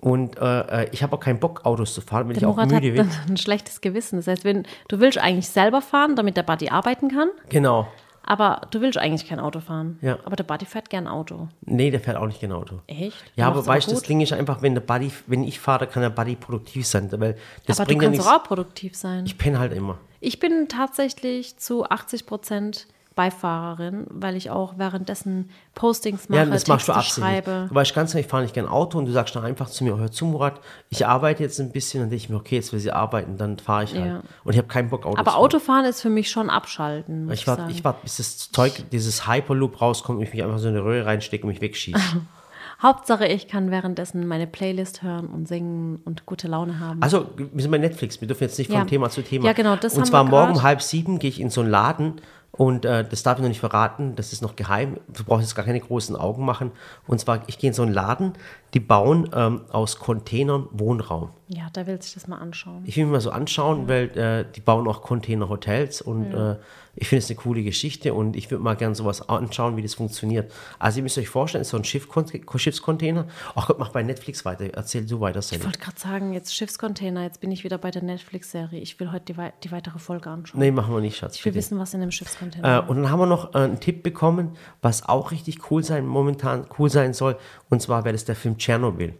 Und 0.00 0.36
äh, 0.38 0.82
äh, 0.84 0.88
ich 0.92 1.02
habe 1.02 1.16
auch 1.16 1.20
keinen 1.20 1.38
Bock, 1.40 1.64
Autos 1.64 1.94
zu 1.94 2.00
fahren, 2.00 2.28
wenn 2.28 2.34
Der 2.34 2.42
ich 2.42 2.46
auch 2.46 2.56
Murat 2.56 2.72
hat 2.72 2.82
müde 2.82 3.02
bin. 3.02 3.10
ein 3.28 3.36
schlechtes 3.36 3.80
Gewissen. 3.80 4.16
Das 4.16 4.26
heißt, 4.26 4.44
wenn, 4.44 4.66
du 4.88 5.00
willst 5.00 5.18
eigentlich 5.18 5.48
selber 5.48 5.80
fahren, 5.80 6.16
damit 6.16 6.36
der 6.36 6.42
Buddy 6.42 6.68
arbeiten 6.68 7.08
kann, 7.08 7.28
Genau. 7.48 7.86
aber 8.22 8.62
du 8.70 8.80
willst 8.80 8.98
eigentlich 8.98 9.28
kein 9.28 9.38
Auto 9.40 9.60
fahren. 9.60 9.98
Ja. 10.02 10.18
Aber 10.24 10.36
der 10.36 10.44
Buddy 10.44 10.66
fährt 10.66 10.90
gern 10.90 11.06
Auto. 11.06 11.48
Nee, 11.62 11.90
der 11.90 12.00
fährt 12.00 12.16
auch 12.16 12.26
nicht 12.26 12.40
kein 12.40 12.52
Auto. 12.52 12.80
Echt? 12.86 13.16
Ja, 13.36 13.46
aber 13.46 13.64
weißt 13.64 13.86
du, 13.88 13.92
das. 13.92 14.02
Ding 14.02 14.20
ist 14.20 14.32
einfach, 14.32 14.62
wenn 14.62 14.74
der 14.74 14.82
Buddy, 14.82 15.10
wenn 15.26 15.44
ich 15.44 15.60
fahre, 15.60 15.86
kann 15.86 16.02
der 16.02 16.10
Buddy 16.10 16.34
produktiv 16.36 16.86
sein. 16.86 17.08
Weil 17.12 17.36
das 17.66 17.78
Aber 17.80 17.86
du 17.86 17.90
bringt 17.98 18.02
ja 18.02 18.08
kannst 18.10 18.26
doch 18.26 18.40
auch 18.40 18.44
produktiv 18.44 18.96
sein. 18.96 19.24
Ich 19.26 19.38
penne 19.38 19.58
halt 19.58 19.72
immer. 19.72 19.98
Ich 20.20 20.40
bin 20.40 20.68
tatsächlich 20.68 21.56
zu 21.58 21.84
80 21.88 22.26
Prozent 22.26 22.86
Beifahrerin, 23.14 24.06
weil 24.10 24.36
ich 24.36 24.50
auch 24.50 24.74
währenddessen 24.76 25.50
Postings 25.74 26.28
mache, 26.28 26.40
Ja, 26.40 26.44
das 26.46 26.66
machst 26.66 26.88
du 26.88 26.92
Texte 26.92 26.94
absichtlich. 26.94 27.24
schreibe. 27.24 27.66
Du 27.68 27.74
weißt 27.74 27.94
ganz 27.94 28.12
genau, 28.12 28.20
ich 28.20 28.26
fahre 28.26 28.42
nicht 28.42 28.54
gerne 28.54 28.70
Auto 28.70 28.98
und 28.98 29.06
du 29.06 29.12
sagst 29.12 29.34
dann 29.36 29.44
einfach 29.44 29.68
zu 29.70 29.84
mir, 29.84 29.96
hör 29.96 30.10
zu, 30.10 30.24
Murat, 30.26 30.60
ich 30.90 31.06
arbeite 31.06 31.42
jetzt 31.42 31.60
ein 31.60 31.70
bisschen 31.72 32.02
und 32.02 32.10
denke 32.10 32.24
ich 32.24 32.28
mir, 32.28 32.36
okay, 32.36 32.56
jetzt 32.56 32.72
will 32.72 32.80
sie 32.80 32.90
arbeiten, 32.92 33.36
dann 33.36 33.58
fahre 33.58 33.84
ich 33.84 33.94
halt. 33.94 34.04
Ja. 34.06 34.22
Und 34.44 34.52
ich 34.52 34.58
habe 34.58 34.68
keinen 34.68 34.90
Bock, 34.90 35.06
Auto 35.06 35.18
Aber. 35.18 35.36
Autofahren 35.36 35.84
ist 35.84 36.02
für 36.02 36.10
mich 36.10 36.30
schon 36.30 36.50
abschalten. 36.50 37.30
Ich 37.30 37.46
warte, 37.46 37.66
ich 37.70 37.84
warte, 37.84 38.00
bis 38.02 38.16
das 38.16 38.50
Zeug, 38.50 38.84
dieses 38.90 39.28
Hyperloop 39.28 39.80
rauskommt 39.80 40.18
und 40.18 40.24
ich 40.24 40.32
mich 40.32 40.42
einfach 40.42 40.58
so 40.58 40.68
in 40.68 40.74
eine 40.74 40.84
Röhre 40.84 41.06
reinstecke 41.06 41.44
und 41.44 41.50
mich 41.52 41.60
wegschieße. 41.60 42.00
Hauptsache, 42.82 43.26
ich 43.26 43.46
kann 43.48 43.70
währenddessen 43.70 44.26
meine 44.26 44.46
Playlist 44.46 45.02
hören 45.02 45.28
und 45.28 45.46
singen 45.48 46.00
und 46.04 46.26
gute 46.26 46.48
Laune 46.48 46.80
haben. 46.80 47.00
Also, 47.02 47.28
wir 47.36 47.62
sind 47.62 47.70
bei 47.70 47.78
Netflix, 47.78 48.20
wir 48.20 48.28
dürfen 48.28 48.42
jetzt 48.42 48.58
nicht 48.58 48.68
von 48.68 48.80
Ja. 48.80 48.84
Thema 48.84 49.08
zu 49.10 49.22
Thema. 49.22 49.46
Ja, 49.46 49.52
genau, 49.52 49.76
das 49.76 49.94
Und 49.94 50.00
haben 50.00 50.06
zwar 50.08 50.24
wir 50.24 50.30
morgen 50.30 50.52
um 50.56 50.62
halb 50.62 50.82
sieben 50.82 51.18
gehe 51.20 51.30
ich 51.30 51.40
in 51.40 51.50
so 51.50 51.60
einen 51.60 51.70
Laden 51.70 52.14
und 52.56 52.84
äh, 52.84 53.04
das 53.08 53.24
darf 53.24 53.38
ich 53.38 53.42
noch 53.42 53.48
nicht 53.48 53.60
verraten, 53.60 54.14
das 54.14 54.32
ist 54.32 54.40
noch 54.40 54.54
geheim. 54.54 54.98
Du 55.08 55.24
brauchst 55.24 55.42
jetzt 55.42 55.56
gar 55.56 55.64
keine 55.64 55.80
großen 55.80 56.14
Augen 56.14 56.44
machen. 56.44 56.70
Und 57.06 57.20
zwar, 57.20 57.42
ich 57.48 57.58
gehe 57.58 57.68
in 57.68 57.74
so 57.74 57.82
einen 57.82 57.92
Laden, 57.92 58.34
die 58.74 58.80
bauen 58.80 59.28
ähm, 59.34 59.62
aus 59.70 59.98
Containern 59.98 60.68
Wohnraum. 60.70 61.30
Ja, 61.48 61.68
da 61.72 61.86
will 61.86 62.00
sich 62.00 62.14
das 62.14 62.26
mal 62.26 62.38
anschauen. 62.38 62.82
Ich 62.86 62.96
will 62.96 63.04
mir 63.06 63.12
mal 63.12 63.20
so 63.20 63.30
anschauen, 63.30 63.86
weil 63.88 64.04
äh, 64.16 64.44
die 64.54 64.60
bauen 64.60 64.88
auch 64.88 65.02
Container-Hotels 65.02 66.00
und 66.02 66.32
äh, 66.32 66.56
ich 66.96 67.08
finde 67.08 67.24
es 67.24 67.28
eine 67.30 67.36
coole 67.36 67.62
Geschichte 67.64 68.14
und 68.14 68.36
ich 68.36 68.50
würde 68.50 68.62
mal 68.62 68.76
gerne 68.76 68.94
sowas 68.94 69.28
anschauen, 69.28 69.76
wie 69.76 69.82
das 69.82 69.94
funktioniert. 69.94 70.52
Also 70.78 70.98
ihr 70.98 71.02
müsst 71.02 71.18
euch 71.18 71.28
vorstellen, 71.28 71.62
es 71.62 71.68
ist 71.68 71.72
so 71.72 71.76
ein 71.76 71.84
Schiff 71.84 72.08
Schiffscontainer. 72.56 73.26
Ach 73.56 73.66
Gott, 73.66 73.78
mach 73.78 73.90
bei 73.90 74.02
Netflix 74.02 74.44
weiter. 74.44 74.66
Erzähl 74.72 75.04
du 75.04 75.20
weiter, 75.20 75.42
Sally. 75.42 75.58
Ich 75.60 75.64
wollte 75.66 75.80
gerade 75.80 75.98
sagen, 75.98 76.32
jetzt 76.32 76.54
Schiffscontainer, 76.54 77.22
jetzt 77.24 77.40
bin 77.40 77.50
ich 77.50 77.64
wieder 77.64 77.78
bei 77.78 77.90
der 77.90 78.02
Netflix-Serie. 78.04 78.80
Ich 78.80 78.98
will 79.00 79.10
heute 79.12 79.24
die, 79.26 79.36
wei- 79.36 79.52
die 79.64 79.72
weitere 79.72 79.98
Folge 79.98 80.30
anschauen. 80.30 80.60
Nee, 80.60 80.70
machen 80.70 80.94
wir 80.94 81.00
nicht, 81.00 81.16
Schatz. 81.16 81.34
ich 81.36 81.44
will 81.44 81.52
bitte. 81.52 81.64
wissen, 81.64 81.78
was 81.78 81.92
in 81.94 82.00
dem 82.00 82.10
Schiffscontainer 82.12 82.84
Äh, 82.86 82.88
und 82.88 82.96
dann 83.02 83.10
haben 83.10 83.18
wir 83.18 83.26
noch 83.26 83.54
äh, 83.54 83.58
einen 83.58 83.80
Tipp 83.80 84.02
bekommen, 84.04 84.56
was 84.80 85.06
auch 85.08 85.30
richtig 85.32 85.70
cool 85.70 85.82
sein, 85.82 86.06
momentan 86.06 86.66
cool 86.78 86.88
sein 86.90 87.12
soll. 87.12 87.36
Und 87.70 87.82
zwar 87.82 88.04
wäre 88.04 88.12
das 88.14 88.24
der 88.24 88.36
Film 88.36 88.56
Tschernobyl. 88.56 89.14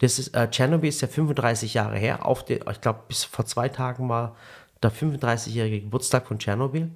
Das 0.00 0.18
ist, 0.18 0.34
äh, 0.34 0.48
Tschernobyl 0.50 0.88
ist 0.88 1.00
ja 1.02 1.08
35 1.08 1.74
Jahre 1.74 1.96
her. 1.98 2.26
Auf 2.26 2.44
der, 2.44 2.66
ich 2.68 2.80
glaube, 2.80 3.00
bis 3.08 3.24
vor 3.24 3.44
zwei 3.46 3.68
Tagen 3.68 4.08
war 4.08 4.34
der 4.82 4.90
35-jährige 4.92 5.80
Geburtstag 5.82 6.26
von 6.26 6.38
Tschernobyl. 6.38 6.90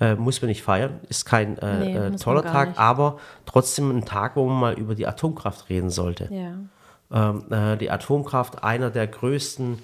Äh, 0.00 0.16
muss 0.16 0.42
man 0.42 0.48
nicht 0.48 0.62
feiern, 0.64 0.98
ist 1.08 1.24
kein 1.24 1.56
äh, 1.58 1.78
Nee, 1.78 1.96
äh, 1.96 2.16
toller 2.16 2.42
Tag, 2.42 2.70
nicht. 2.70 2.78
aber 2.80 3.18
trotzdem 3.46 3.96
ein 3.96 4.04
Tag, 4.04 4.34
wo 4.34 4.44
man 4.46 4.58
mal 4.58 4.74
über 4.74 4.96
die 4.96 5.06
Atomkraft 5.06 5.68
reden 5.70 5.88
sollte 5.90 6.28
Ja. 6.32 7.30
ähm, 7.30 7.44
äh, 7.52 7.76
die 7.76 7.92
Atomkraft 7.92 8.64
einer 8.64 8.90
der 8.90 9.06
größten, 9.06 9.78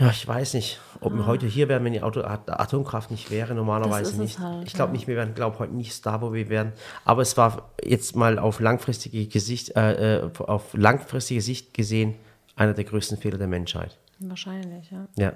ja, 0.00 0.10
ich 0.10 0.26
weiß 0.26 0.54
nicht, 0.54 0.80
ob 1.00 1.14
wir 1.14 1.26
heute 1.26 1.46
hier 1.46 1.68
wären, 1.68 1.84
wenn 1.84 1.92
die 1.92 2.02
Auto 2.02 2.20
At- 2.20 2.48
Atomkraft 2.48 3.10
nicht 3.10 3.30
wäre, 3.30 3.54
normalerweise 3.54 4.20
nicht. 4.20 4.38
halt, 4.38 4.66
ich 4.66 4.74
glaube 4.74 4.90
ja. 4.90 4.92
nicht, 4.98 5.06
wir 5.06 5.16
wären, 5.16 5.34
glaube 5.34 5.58
heute 5.58 5.74
nicht 5.74 6.04
da, 6.04 6.20
wo 6.20 6.32
wir 6.32 6.48
wären. 6.48 6.72
Aber 7.04 7.22
es 7.22 7.36
war 7.36 7.70
jetzt 7.82 8.16
mal 8.16 8.38
auf 8.38 8.60
langfristige 8.60 9.26
Gesicht, 9.26 9.76
äh, 9.76 10.18
äh, 10.18 10.30
auf 10.38 10.74
langfristige 10.74 11.40
Sicht 11.40 11.74
gesehen 11.74 12.16
einer 12.56 12.74
der 12.74 12.84
größten 12.84 13.16
Fehler 13.18 13.38
der 13.38 13.46
Menschheit. 13.46 13.98
Wahrscheinlich, 14.18 14.90
ja. 14.90 15.06
Ja. 15.16 15.32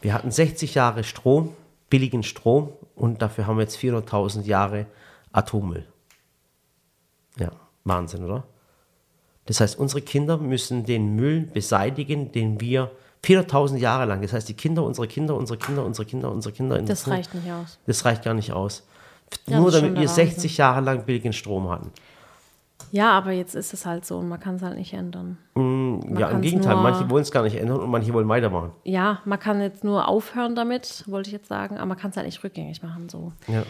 Wir 0.00 0.14
hatten 0.14 0.30
60 0.30 0.74
Jahre 0.74 1.04
Strom, 1.04 1.54
billigen 1.88 2.22
Strom 2.22 2.72
und 2.94 3.20
dafür 3.22 3.46
haben 3.46 3.56
wir 3.56 3.62
jetzt 3.62 3.76
400.000 3.78 4.44
Jahre 4.44 4.86
Atommüll. 5.32 5.84
Ja, 7.38 7.50
Wahnsinn, 7.84 8.24
oder? 8.24 8.44
Das 9.46 9.60
heißt, 9.60 9.78
unsere 9.78 10.00
Kinder 10.02 10.38
müssen 10.38 10.84
den 10.84 11.16
Müll 11.16 11.40
beseitigen, 11.40 12.30
den 12.30 12.60
wir 12.60 12.90
400.000 13.24 13.76
Jahre 13.76 14.06
lang, 14.06 14.22
das 14.22 14.32
heißt, 14.32 14.48
die 14.48 14.54
Kinder, 14.54 14.82
unsere 14.82 15.06
Kinder, 15.06 15.34
unsere 15.36 15.58
Kinder, 15.58 15.84
unsere 15.84 16.06
Kinder, 16.06 16.30
unsere 16.30 16.54
Kinder. 16.54 16.78
in 16.78 16.86
Das 16.86 17.06
reicht 17.06 17.34
nicht 17.34 17.50
aus. 17.50 17.78
Das 17.86 18.04
reicht 18.04 18.24
gar 18.24 18.34
nicht 18.34 18.52
aus. 18.52 18.86
Ja, 19.46 19.60
Nur 19.60 19.70
damit 19.70 19.92
wir 19.92 20.00
der 20.00 20.08
Wahnsinn. 20.08 20.26
60 20.30 20.56
Jahre 20.56 20.80
lang 20.80 21.04
billigen 21.04 21.32
Strom 21.32 21.68
hatten. 21.68 21.92
Ja, 22.92 23.12
aber 23.12 23.30
jetzt 23.30 23.54
ist 23.54 23.72
es 23.72 23.86
halt 23.86 24.04
so 24.04 24.18
und 24.18 24.28
man 24.28 24.40
kann 24.40 24.56
es 24.56 24.62
halt 24.62 24.76
nicht 24.76 24.92
ändern. 24.92 25.38
ja, 25.54 26.30
im 26.30 26.40
Gegenteil, 26.40 26.76
manche 26.76 27.08
wollen 27.08 27.22
es 27.22 27.30
gar 27.30 27.44
nicht 27.44 27.56
ändern 27.56 27.78
und 27.80 27.90
manche 27.90 28.12
wollen 28.12 28.28
weitermachen. 28.28 28.72
Ja, 28.82 29.20
man 29.24 29.38
kann 29.38 29.60
jetzt 29.60 29.84
nur 29.84 30.08
aufhören 30.08 30.56
damit, 30.56 31.04
wollte 31.06 31.28
ich 31.28 31.32
jetzt 31.32 31.48
sagen, 31.48 31.76
aber 31.76 31.86
man 31.86 31.98
kann 31.98 32.10
es 32.10 32.16
halt 32.16 32.26
nicht 32.26 32.42
rückgängig 32.42 32.82
machen. 32.82 33.08
So. 33.08 33.32
Ja. 33.46 33.62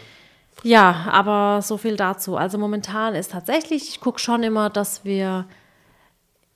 Ja, 0.63 1.07
aber 1.11 1.61
so 1.63 1.77
viel 1.77 1.97
dazu. 1.97 2.37
Also 2.37 2.59
momentan 2.59 3.15
ist 3.15 3.33
tatsächlich, 3.33 3.89
ich 3.89 4.01
gucke 4.01 4.19
schon 4.19 4.43
immer, 4.43 4.71
dass 4.71 5.05
wir 5.05 5.47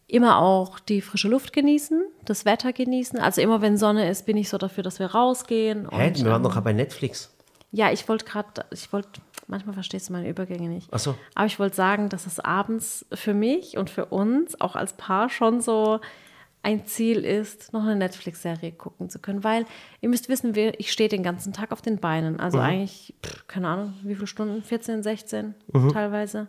immer 0.07 0.38
auch 0.38 0.78
die 0.78 1.00
frische 1.00 1.28
Luft 1.28 1.52
genießen, 1.52 2.05
das 2.24 2.44
Wetter 2.44 2.72
genießen. 2.72 3.18
Also 3.18 3.40
immer 3.40 3.62
wenn 3.62 3.76
Sonne 3.76 4.09
ist, 4.09 4.26
bin 4.26 4.36
ich 4.36 4.48
so 4.48 4.59
dafür, 4.59 4.82
dass 4.82 4.98
wir 4.98 5.07
rausgehen. 5.07 5.88
Hä, 5.90 6.09
Und, 6.09 6.18
wir 6.24 6.30
waren 6.30 6.44
ähm, 6.44 6.50
doch 6.50 6.61
bei 6.61 6.72
Netflix. 6.72 7.34
Ja, 7.70 7.90
ich 7.90 8.09
wollte 8.09 8.24
gerade, 8.24 8.66
ich 8.70 8.92
wollte, 8.92 9.20
manchmal 9.48 9.74
verstehst 9.74 10.09
du 10.09 10.12
meine 10.12 10.28
Übergänge 10.28 10.68
nicht. 10.68 10.88
Ach 10.92 10.98
so. 10.98 11.16
Aber 11.34 11.46
ich 11.46 11.59
wollte 11.59 11.74
sagen, 11.74 12.09
dass 12.09 12.26
es 12.26 12.38
abends 12.38 13.05
für 13.12 13.34
mich 13.34 13.76
und 13.76 13.90
für 13.90 14.07
uns, 14.07 14.61
auch 14.61 14.76
als 14.76 14.92
Paar, 14.92 15.28
schon 15.28 15.61
so 15.61 16.00
ein 16.62 16.86
Ziel 16.86 17.24
ist, 17.24 17.72
noch 17.72 17.82
eine 17.82 17.96
Netflix-Serie 17.96 18.72
gucken 18.72 19.11
zu 19.11 19.18
können. 19.18 19.44
Weil 19.44 19.66
ihr 20.00 20.09
müsst 20.09 20.28
wissen, 20.28 20.55
ich 20.78 20.92
stehe 20.92 21.09
den 21.09 21.22
ganzen 21.22 21.52
Tag 21.52 21.72
auf 21.72 21.82
den 21.82 21.98
Beinen. 21.98 22.40
Also 22.40 22.59
eigentlich, 22.59 23.14
pff, 23.24 23.46
keine 23.48 23.68
Ahnung, 23.68 23.94
wie 24.02 24.14
viele 24.14 24.26
Stunden? 24.26 24.62
14, 24.62 25.02
16 25.02 25.55
teilweise. 25.92 26.46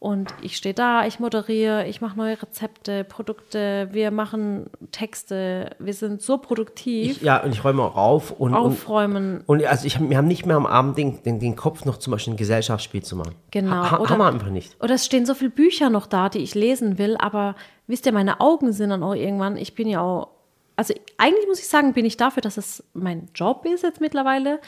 Und 0.00 0.32
ich 0.42 0.56
stehe 0.56 0.74
da, 0.74 1.06
ich 1.06 1.18
moderiere, 1.18 1.88
ich 1.88 2.00
mache 2.00 2.16
neue 2.16 2.40
Rezepte, 2.40 3.02
Produkte, 3.02 3.88
wir 3.90 4.12
machen 4.12 4.70
Texte, 4.92 5.74
wir 5.80 5.92
sind 5.92 6.22
so 6.22 6.38
produktiv, 6.38 7.16
Ich, 7.16 7.22
ja, 7.22 7.42
und 7.42 7.50
ich 7.50 7.64
räume 7.64 7.82
auch 7.82 7.96
auf 7.96 8.30
und, 8.30 8.54
und, 8.54 8.56
aufräumen. 8.60 9.42
und 9.46 9.64
also 9.64 9.86
ich, 9.88 9.98
wir 9.98 10.16
haben 10.16 10.28
nicht 10.28 10.46
mehr 10.46 10.54
am 10.54 10.66
Abend 10.66 10.96
den, 10.98 11.20
den, 11.24 11.40
den 11.40 11.56
Kopf 11.56 11.84
noch 11.84 11.96
zum 11.96 12.12
Beispiel 12.12 12.34
ein 12.34 12.36
Gesellschaftsspiel 12.36 13.02
zu 13.02 13.16
machen. 13.16 13.34
Genau. 13.50 13.72
Ha, 13.90 13.98
Oder- 13.98 14.10
haben 14.10 14.18
wir 14.18 14.26
einfach 14.28 14.50
nicht. 14.50 14.76
Oder 14.80 14.94
es 14.94 15.04
stehen 15.04 15.26
so 15.26 15.34
viele 15.34 15.50
Bücher 15.50 15.90
noch 15.90 16.06
da, 16.06 16.28
die 16.28 16.38
ich 16.38 16.54
lesen 16.54 16.96
will, 16.98 17.16
aber 17.18 17.56
wisst 17.88 18.06
ihr, 18.06 18.12
meine 18.12 18.40
Augen 18.40 18.72
sind 18.72 18.90
dann 18.90 19.02
auch 19.02 19.14
irgendwann, 19.16 19.56
ich 19.56 19.74
bin 19.74 19.88
ja 19.88 20.00
auch, 20.00 20.28
also 20.76 20.94
eigentlich 21.16 21.48
muss 21.48 21.58
ich 21.58 21.66
sagen, 21.66 21.92
bin 21.92 22.04
ich 22.04 22.16
dafür, 22.16 22.40
dass 22.40 22.56
es 22.56 22.84
mein 22.94 23.28
Job 23.34 23.64
ist 23.64 23.82
jetzt 23.82 24.00
mittlerweile, 24.00 24.60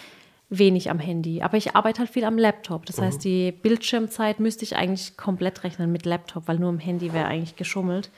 wenig 0.51 0.91
am 0.91 0.99
Handy. 0.99 1.43
Aber 1.43 1.57
ich 1.57 1.77
arbeite 1.77 2.01
halt 2.01 2.11
viel 2.11 2.25
am 2.25 2.37
Laptop. 2.37 2.85
Das 2.87 3.01
heißt, 3.01 3.23
die 3.25 3.53
Bildschirmzeit 3.53 4.41
müsste 4.41 4.65
ich 4.65 4.77
eigentlich 4.77 5.17
komplett 5.17 5.63
rechnen 5.65 5.93
mit 5.93 6.05
Laptop, 6.05 6.49
weil 6.49 6.59
nur 6.59 6.71
im 6.71 6.79
Handy 6.81 7.13
wäre 7.13 7.27
eigentlich 7.27 7.57
geschummelt. 7.57 8.11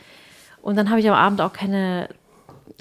Und 0.62 0.76
dann 0.76 0.88
habe 0.90 1.00
ich 1.00 1.08
am 1.08 1.14
Abend 1.14 1.40
auch 1.42 1.52
keine, 1.52 2.08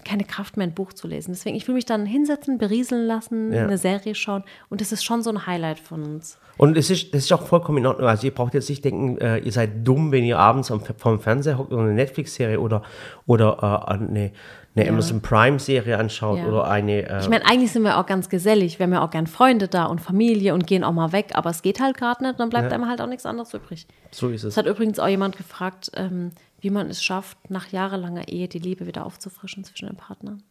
keine 0.05 0.23
Kraft 0.23 0.55
mehr, 0.55 0.65
ein 0.67 0.73
Buch 0.73 0.93
zu 0.93 1.07
lesen. 1.07 1.31
Deswegen, 1.33 1.55
ich 1.57 1.67
will 1.67 1.75
mich 1.75 1.85
dann 1.85 2.05
hinsetzen, 2.05 2.57
berieseln 2.59 3.05
lassen, 3.05 3.51
Ja. 3.51 3.63
eine 3.63 3.77
Serie 3.77 4.15
schauen. 4.15 4.43
Und 4.69 4.79
das 4.79 4.91
ist 4.93 5.03
schon 5.03 5.21
so 5.21 5.29
ein 5.31 5.45
Highlight 5.45 5.79
von 5.79 6.03
uns. 6.03 6.37
Und 6.57 6.77
es 6.77 6.89
ist, 6.89 7.13
das 7.13 7.23
ist 7.23 7.33
auch 7.33 7.47
vollkommen 7.47 7.79
in 7.79 7.87
Ordnung. 7.87 8.07
Also 8.07 8.27
ihr 8.27 8.33
braucht 8.33 8.53
jetzt 8.53 8.69
nicht 8.69 8.85
denken, 8.85 9.17
äh, 9.17 9.39
ihr 9.39 9.51
seid 9.51 9.85
dumm, 9.85 10.11
wenn 10.11 10.23
ihr 10.23 10.37
abends 10.37 10.69
am, 10.71 10.81
vorm 10.97 11.19
Fernseher 11.19 11.57
hockt 11.57 11.73
oder 11.73 11.81
eine 11.83 11.93
Netflix-Serie 11.93 12.59
oder, 12.59 12.83
oder 13.25 13.85
äh, 13.87 13.91
eine, 13.93 14.31
eine 14.75 14.87
Amazon 14.89 15.21
Prime-Serie 15.21 15.97
anschaut 15.97 16.37
Ja. 16.39 16.45
oder 16.47 16.67
eine. 16.69 17.07
Äh, 17.09 17.19
Ich 17.19 17.27
meine, 17.29 17.45
eigentlich 17.45 17.71
sind 17.73 17.83
wir 17.83 17.97
auch 17.97 18.05
ganz 18.05 18.29
gesellig. 18.29 18.79
Wir 18.79 18.85
haben 18.85 18.93
ja 18.93 19.03
auch 19.03 19.09
gern 19.11 19.27
Freunde 19.27 19.67
da 19.67 19.85
und 19.85 19.99
Familie 19.99 20.53
und 20.53 20.65
gehen 20.65 20.83
auch 20.85 20.93
mal 20.93 21.11
weg, 21.11 21.31
aber 21.33 21.49
es 21.49 21.61
geht 21.61 21.81
halt 21.81 21.97
gerade 21.97 22.23
nicht, 22.23 22.39
dann 22.39 22.49
bleibt 22.49 22.71
einem 22.71 22.87
halt 22.87 23.01
auch 23.01 23.07
nichts 23.07 23.25
anderes 23.25 23.53
übrig. 23.53 23.85
so 24.11 24.29
ist 24.29 24.43
es. 24.43 24.53
Es 24.53 24.57
hat 24.57 24.65
übrigens 24.67 24.97
auch 24.99 25.07
jemand 25.09 25.35
gefragt, 25.37 25.91
ähm, 25.95 26.31
wie 26.61 26.69
man 26.69 26.89
es 26.89 27.03
schafft, 27.03 27.49
nach 27.49 27.67
jahrelanger 27.71 28.27
Ehe 28.29 28.47
die 28.47 28.59
Liebe 28.59 28.87
wieder 28.87 29.05
aufzufrischen 29.05 29.63
zwischen 29.63 29.87
den 29.87 29.97
Partnern. 29.97 30.43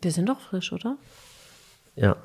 Wir 0.00 0.10
sind 0.10 0.28
doch 0.28 0.40
frisch, 0.40 0.72
oder? 0.72 0.96
Ja. 1.94 2.16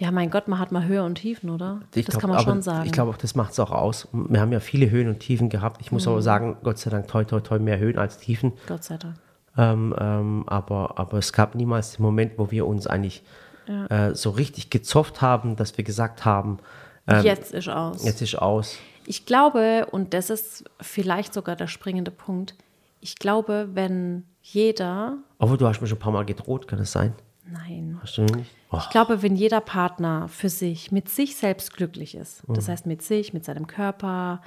Ja, 0.00 0.10
mein 0.10 0.28
Gott, 0.30 0.48
man 0.48 0.58
hat 0.58 0.72
mal 0.72 0.84
Höhe 0.86 1.04
und 1.04 1.14
Tiefen, 1.16 1.50
oder? 1.50 1.80
Ich 1.94 2.04
das 2.06 2.14
glaub, 2.14 2.20
kann 2.22 2.30
man 2.30 2.40
schon 2.42 2.62
sagen. 2.62 2.86
Ich 2.86 2.92
glaube 2.92 3.12
auch, 3.12 3.16
das 3.16 3.36
macht 3.36 3.52
es 3.52 3.60
auch 3.60 3.70
aus. 3.70 4.08
Wir 4.12 4.40
haben 4.40 4.50
ja 4.50 4.58
viele 4.60 4.90
Höhen 4.90 5.08
und 5.08 5.20
Tiefen 5.20 5.48
gehabt. 5.48 5.80
Ich 5.80 5.90
Mhm. 5.92 5.96
muss 5.96 6.08
aber 6.08 6.20
sagen, 6.20 6.56
Gott 6.64 6.78
sei 6.78 6.90
Dank, 6.90 7.06
toi, 7.06 7.24
toi, 7.24 7.40
toi, 7.40 7.58
mehr 7.60 7.78
Höhen 7.78 7.96
als 7.98 8.18
Tiefen. 8.18 8.52
Gott 8.66 8.82
sei 8.82 8.96
Dank. 8.96 9.14
Ähm, 9.56 9.94
ähm, 9.98 10.44
aber, 10.48 10.98
aber 10.98 11.18
es 11.18 11.32
gab 11.32 11.54
niemals 11.54 11.92
den 11.96 12.02
Moment, 12.02 12.32
wo 12.38 12.50
wir 12.50 12.66
uns 12.66 12.88
eigentlich 12.88 13.22
äh, 13.88 14.12
so 14.14 14.30
richtig 14.30 14.68
gezofft 14.70 15.22
haben, 15.22 15.54
dass 15.56 15.76
wir 15.78 15.84
gesagt 15.84 16.24
haben, 16.24 16.58
ähm, 17.06 17.24
Jetzt 17.24 17.52
ist 17.54 17.68
aus. 17.68 18.04
jetzt 18.04 18.20
ist 18.20 18.34
aus. 18.36 18.76
Ich 19.06 19.26
glaube, 19.26 19.86
und 19.92 20.12
das 20.12 20.28
ist 20.28 20.64
vielleicht 20.80 21.32
sogar 21.32 21.54
der 21.56 21.66
springende 21.68 22.10
Punkt, 22.10 22.56
ich 23.00 23.16
glaube, 23.16 23.68
wenn 23.74 24.24
jeder, 24.42 25.18
Obwohl, 25.38 25.56
du 25.56 25.66
hast 25.68 25.80
mir 25.80 25.86
schon 25.86 25.98
ein 25.98 26.00
paar 26.00 26.12
Mal 26.12 26.24
gedroht, 26.24 26.66
kann 26.66 26.78
das 26.78 26.90
sein? 26.92 27.14
nein, 27.46 27.98
Hast 28.02 28.16
du 28.18 28.22
nicht? 28.22 28.50
Ich 28.82 28.90
glaube, 28.90 29.22
wenn 29.22 29.36
jeder 29.36 29.60
Partner 29.60 30.28
für 30.28 30.48
sich, 30.48 30.92
mit 30.92 31.08
sich 31.08 31.36
selbst 31.36 31.74
glücklich 31.76 32.14
ist, 32.14 32.46
Mhm. 32.48 32.54
das 32.54 32.68
heißt 32.68 32.86
mit 32.86 33.02
sich, 33.02 33.32
mit 33.32 33.44
seinem 33.44 33.66
Körper, 33.66 34.40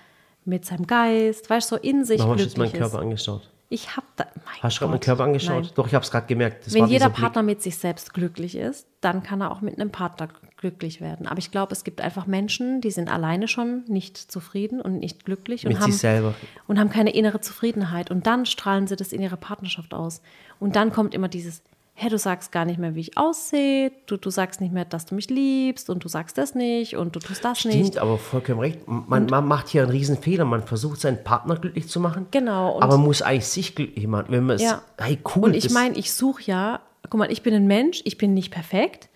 mit 0.46 0.66
seinem 0.66 0.88
Geist, 0.88 1.50
weißt 1.50 1.72
du, 1.72 1.76
so 1.76 1.82
in 1.82 2.06
sich 2.06 2.20
warum 2.20 2.34
hast 2.34 2.40
du 2.40 2.44
jetzt 2.46 2.56
glücklich 2.56 2.74
meinen 2.74 2.82
Körper 2.82 2.98
ist. 3.00 3.04
angeschaut? 3.04 3.50
Ich 3.70 3.98
habe 3.98 4.08
da, 4.16 4.26
mein 4.46 4.64
Hast 4.64 4.78
du 4.78 4.80
gerade 4.80 4.92
meinen 4.92 5.00
Körper 5.02 5.24
angeschaut? 5.26 5.64
nein. 5.64 5.72
Doch, 5.76 5.88
ich 5.88 5.94
habe 5.94 6.06
es 6.06 6.10
gerade 6.10 6.26
gemerkt. 6.26 6.66
Das 6.68 6.74
Wenn 6.74 6.86
jeder 6.88 7.10
Blick. 7.10 7.20
Partner 7.22 7.44
mit 7.44 7.62
sich 7.62 7.78
selbst 7.78 8.14
glücklich 8.14 8.56
ist, 8.56 8.88
dann 9.02 9.24
kann 9.24 9.42
er 9.42 9.52
auch 9.52 9.60
mit 9.60 9.78
einem 9.78 9.92
Partner 9.92 10.30
glücklich 10.56 11.02
werden. 11.02 11.28
Aber 11.28 11.40
ich 11.40 11.52
glaube, 11.52 11.74
es 11.74 11.84
gibt 11.84 12.00
einfach 12.00 12.28
Menschen, 12.28 12.80
die 12.80 12.92
sind 12.92 13.12
alleine 13.12 13.50
schon 13.50 13.84
nicht 13.90 14.16
zufrieden 14.18 14.80
und 14.80 15.00
nicht 15.00 15.26
glücklich 15.26 15.66
und 15.66 15.74
Mit 15.74 15.82
haben, 15.82 15.92
sich 15.92 16.00
selber. 16.00 16.34
und 16.66 16.80
haben 16.80 16.90
keine 16.90 17.14
innere 17.14 17.42
Zufriedenheit. 17.42 18.10
Und 18.10 18.26
dann 18.26 18.46
strahlen 18.46 18.88
sie 18.88 18.96
das 18.96 19.12
in 19.12 19.22
ihrer 19.22 19.36
Partnerschaft 19.36 19.94
aus. 19.94 20.22
Und 20.62 20.78
dann 20.78 20.94
kommt 20.94 21.14
immer 21.14 21.28
dieses, 21.28 21.62
hä, 22.00 22.10
du 22.10 22.18
sagst 22.20 22.52
gar 22.52 22.64
nicht 22.64 22.78
mehr, 22.78 22.94
wie 22.94 23.00
ich 23.00 23.18
aussehe, 23.18 23.92
du, 24.06 24.18
du 24.18 24.30
sagst 24.30 24.62
nicht 24.62 24.72
mehr, 24.72 24.86
dass 24.86 25.08
du 25.08 25.16
mich 25.16 25.32
liebst 25.32 25.90
und 25.90 26.04
du 26.04 26.08
sagst 26.08 26.38
das 26.38 26.54
nicht 26.54 26.96
und 26.96 27.16
du 27.16 27.20
tust 27.20 27.44
das 27.44 27.66
nicht. 27.66 27.76
Stimmt, 27.76 27.98
aber 27.98 28.20
vollkommen 28.20 28.60
recht. 28.60 28.88
Man, 28.88 29.26
man 29.26 29.48
macht 29.48 29.70
hier 29.70 29.82
einen 29.82 29.90
riesen 29.92 30.16
Fehler. 30.18 30.46
Man 30.46 30.62
versucht, 30.62 31.02
seinen 31.02 31.24
Partner 31.24 31.56
glücklich 31.56 31.90
zu 31.90 32.00
machen. 32.00 32.28
Genau, 32.30 32.80
aber 32.80 32.98
muss 32.98 33.24
eigentlich 33.24 33.48
sich 33.48 33.74
glücklich 33.74 34.06
machen. 34.06 34.28
Wenn 34.30 34.46
man 34.46 34.58
es, 34.58 34.62
Ja. 34.62 34.84
hey, 35.00 35.18
cool. 35.36 35.46
Und 35.46 35.56
ich 35.56 35.72
meine, 35.72 35.98
ich 35.98 36.14
suche 36.14 36.44
ja, 36.44 36.82
guck 37.10 37.18
mal, 37.18 37.32
ich 37.32 37.42
bin 37.42 37.56
ein 37.56 37.66
Mensch, 37.66 38.02
ich 38.06 38.20
bin 38.20 38.36
nicht 38.36 38.52
perfekt. 38.52 39.10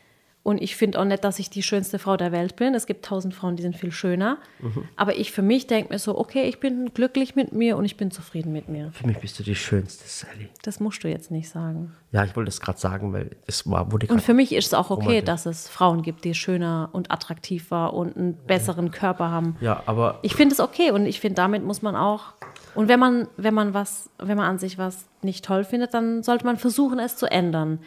Und 0.43 0.59
ich 0.59 0.75
finde 0.75 0.99
auch 0.99 1.05
nicht, 1.05 1.23
dass 1.23 1.37
ich 1.37 1.51
die 1.51 1.61
schönste 1.61 1.99
Frau 1.99 2.17
der 2.17 2.31
Welt 2.31 2.55
bin. 2.55 2.73
Es 2.73 2.87
gibt 2.87 3.05
tausend 3.05 3.35
Frauen, 3.35 3.55
die 3.57 3.61
sind 3.61 3.75
viel 3.75 3.91
schöner. 3.91 4.39
Mhm. 4.59 4.85
Aber 4.95 5.15
ich 5.15 5.31
für 5.31 5.43
mich 5.43 5.67
denke 5.67 5.93
mir 5.93 5.99
so, 5.99 6.17
okay, 6.17 6.43
ich 6.49 6.59
bin 6.59 6.91
glücklich 6.95 7.35
mit 7.35 7.53
mir 7.53 7.77
und 7.77 7.85
ich 7.85 7.95
bin 7.95 8.09
zufrieden 8.09 8.51
mit 8.51 8.67
mir. 8.67 8.91
Für 8.91 9.05
mich 9.05 9.19
bist 9.19 9.37
du 9.37 9.43
die 9.43 9.53
Schönste, 9.53 10.03
Sally. 10.07 10.49
Das 10.63 10.79
musst 10.79 11.03
du 11.03 11.09
jetzt 11.09 11.29
nicht 11.29 11.47
sagen. 11.49 11.95
Ja, 12.11 12.23
ich 12.25 12.35
wollte 12.35 12.47
das 12.47 12.59
gerade 12.59 12.79
sagen, 12.79 13.13
weil 13.13 13.35
es 13.45 13.69
war, 13.69 13.91
wurde 13.91 14.07
Und 14.07 14.21
für 14.21 14.33
mich 14.33 14.51
ist 14.51 14.67
es 14.67 14.73
auch 14.73 14.89
okay, 14.89 15.05
romantisch. 15.05 15.25
dass 15.25 15.45
es 15.45 15.69
Frauen 15.69 16.01
gibt, 16.01 16.25
die 16.25 16.33
schöner 16.33 16.89
und 16.91 17.11
attraktiver 17.11 17.93
und 17.93 18.17
einen 18.17 18.33
besseren 18.33 18.89
Körper 18.89 19.29
haben. 19.29 19.57
Ja, 19.61 19.83
aber 19.85 20.19
Ich 20.23 20.35
finde 20.35 20.53
es 20.53 20.59
okay 20.59 20.89
und 20.89 21.05
ich 21.05 21.19
finde, 21.19 21.35
damit 21.35 21.63
muss 21.63 21.83
man 21.83 21.95
auch. 21.95 22.33
Und 22.73 22.87
wenn 22.87 22.99
man, 22.99 23.27
wenn 23.37 23.53
man 23.53 23.73
was, 23.73 24.09
wenn 24.17 24.37
man 24.37 24.47
an 24.47 24.57
sich 24.57 24.77
was 24.77 25.05
nicht 25.21 25.45
toll 25.45 25.63
findet, 25.63 25.93
dann 25.93 26.23
sollte 26.23 26.45
man 26.45 26.57
versuchen, 26.57 26.99
es 26.99 27.15
zu 27.15 27.29
ändern. 27.29 27.79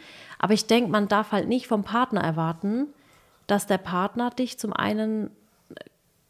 Aber 0.45 0.53
ich 0.53 0.67
denke, 0.67 0.91
man 0.91 1.07
darf 1.07 1.31
halt 1.31 1.47
nicht 1.47 1.65
vom 1.65 1.83
Partner 1.83 2.21
erwarten, 2.21 2.93
dass 3.47 3.65
der 3.65 3.79
Partner 3.79 4.29
dich 4.29 4.59
zum 4.59 4.73
einen 4.73 5.31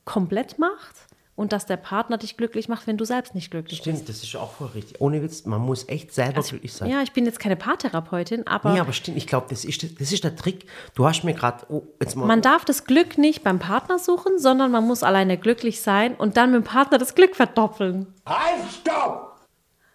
komplett 0.06 0.58
macht 0.58 0.96
und 1.36 1.52
dass 1.52 1.66
der 1.66 1.76
Partner 1.76 2.18
dich 2.18 2.38
glücklich 2.38 2.70
macht, 2.70 2.88
wenn 2.88 2.96
du 2.96 3.04
selbst 3.04 3.36
nicht 3.36 3.52
glücklich 3.52 3.84
bist. 3.84 3.98
stimmt, 3.98 4.08
das 4.08 4.24
ist 4.24 4.34
auch 4.38 4.54
voll 4.54 4.68
richtig. 4.68 5.02
Ohne 5.02 5.22
Witz, 5.22 5.44
man 5.44 5.60
muss 5.60 5.90
echt 5.90 6.14
selber 6.14 6.42
glücklich 6.44 6.72
sein. 6.72 6.90
Ja, 6.90 7.02
ich 7.02 7.12
bin 7.12 7.26
jetzt 7.26 7.42
keine 7.42 7.58
Paartherapeutin, 7.58 8.48
aber 8.48 8.72
Nee, 8.72 8.80
aber 8.80 8.94
stimmt, 8.94 9.18
ich 9.18 9.28
glaube, 9.28 9.48
das 9.50 9.66
ist, 9.66 9.84
das 10.00 10.14
ist 10.14 10.24
der 10.24 10.38
Trick. 10.38 10.66
Du 10.94 11.06
hast 11.06 11.26
mir 11.26 11.34
gerade, 11.34 11.66
oh, 11.68 11.82
jetzt 12.00 12.16
mal, 12.16 12.26
man 12.26 12.42
darf 12.42 12.64
das 12.64 12.86
Glück 12.86 13.18
nicht 13.18 13.44
beim 13.44 13.60
Partner 13.60 14.00
suchen, 14.00 14.40
sondern 14.40 14.72
man 14.72 14.88
muss 14.88 15.04
alleine 15.04 15.38
glücklich 15.38 15.82
sein 15.82 16.16
und 16.16 16.38
dann 16.38 16.54
mit 16.54 16.62
dem 16.62 16.66
Partner 16.66 17.00
das 17.00 17.16
Glück 17.16 17.36
verdoppeln. 17.36 18.08
Halt, 18.26 18.64
stopp! 18.80 19.42